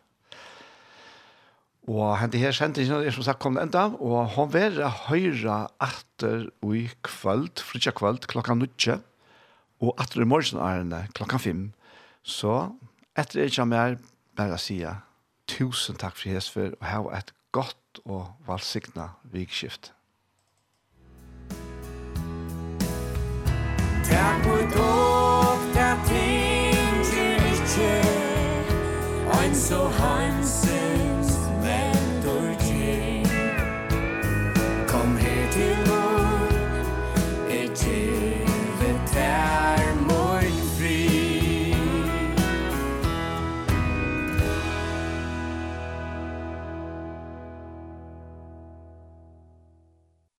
Og 1.90 2.14
hente 2.20 2.38
her 2.38 2.54
sendingsene 2.54 3.02
er 3.06 3.14
som 3.14 3.26
sagt 3.26 3.42
kommet 3.42 3.64
enda, 3.64 3.88
og 3.98 4.34
han 4.36 4.52
var 4.54 4.78
høyre 5.08 5.56
etter 5.82 6.46
i 6.62 6.84
kvöld, 7.02 7.58
fritja 7.58 7.94
kvöld, 7.96 8.28
klokka 8.30 8.54
nødje, 8.54 9.00
og 9.82 9.96
etter 9.98 10.22
i 10.22 10.28
morgen 10.28 10.62
er 10.62 11.10
klokka 11.16 11.40
fem. 11.42 11.72
Så 12.22 12.70
etter 13.18 13.42
jeg 13.42 13.56
kommer 13.56 13.98
bare 14.38 14.54
å 14.54 14.62
si 14.62 14.78
Tusen 15.46 15.96
takk 15.96 16.16
for 16.16 16.28
Hesfer, 16.28 16.70
og 16.80 16.86
ha 16.86 17.18
et 17.18 17.34
godt 17.52 18.00
og 18.04 18.32
valsigna 18.46 19.08
vikskift. 19.22 19.92
Takk 24.04 24.44
for 24.44 24.62
dere 25.74 25.98
ting 26.08 27.04
til 27.04 27.34
ikke, 27.52 27.92
ein 29.40 29.54
så 29.54 29.88
hansen. 29.88 30.91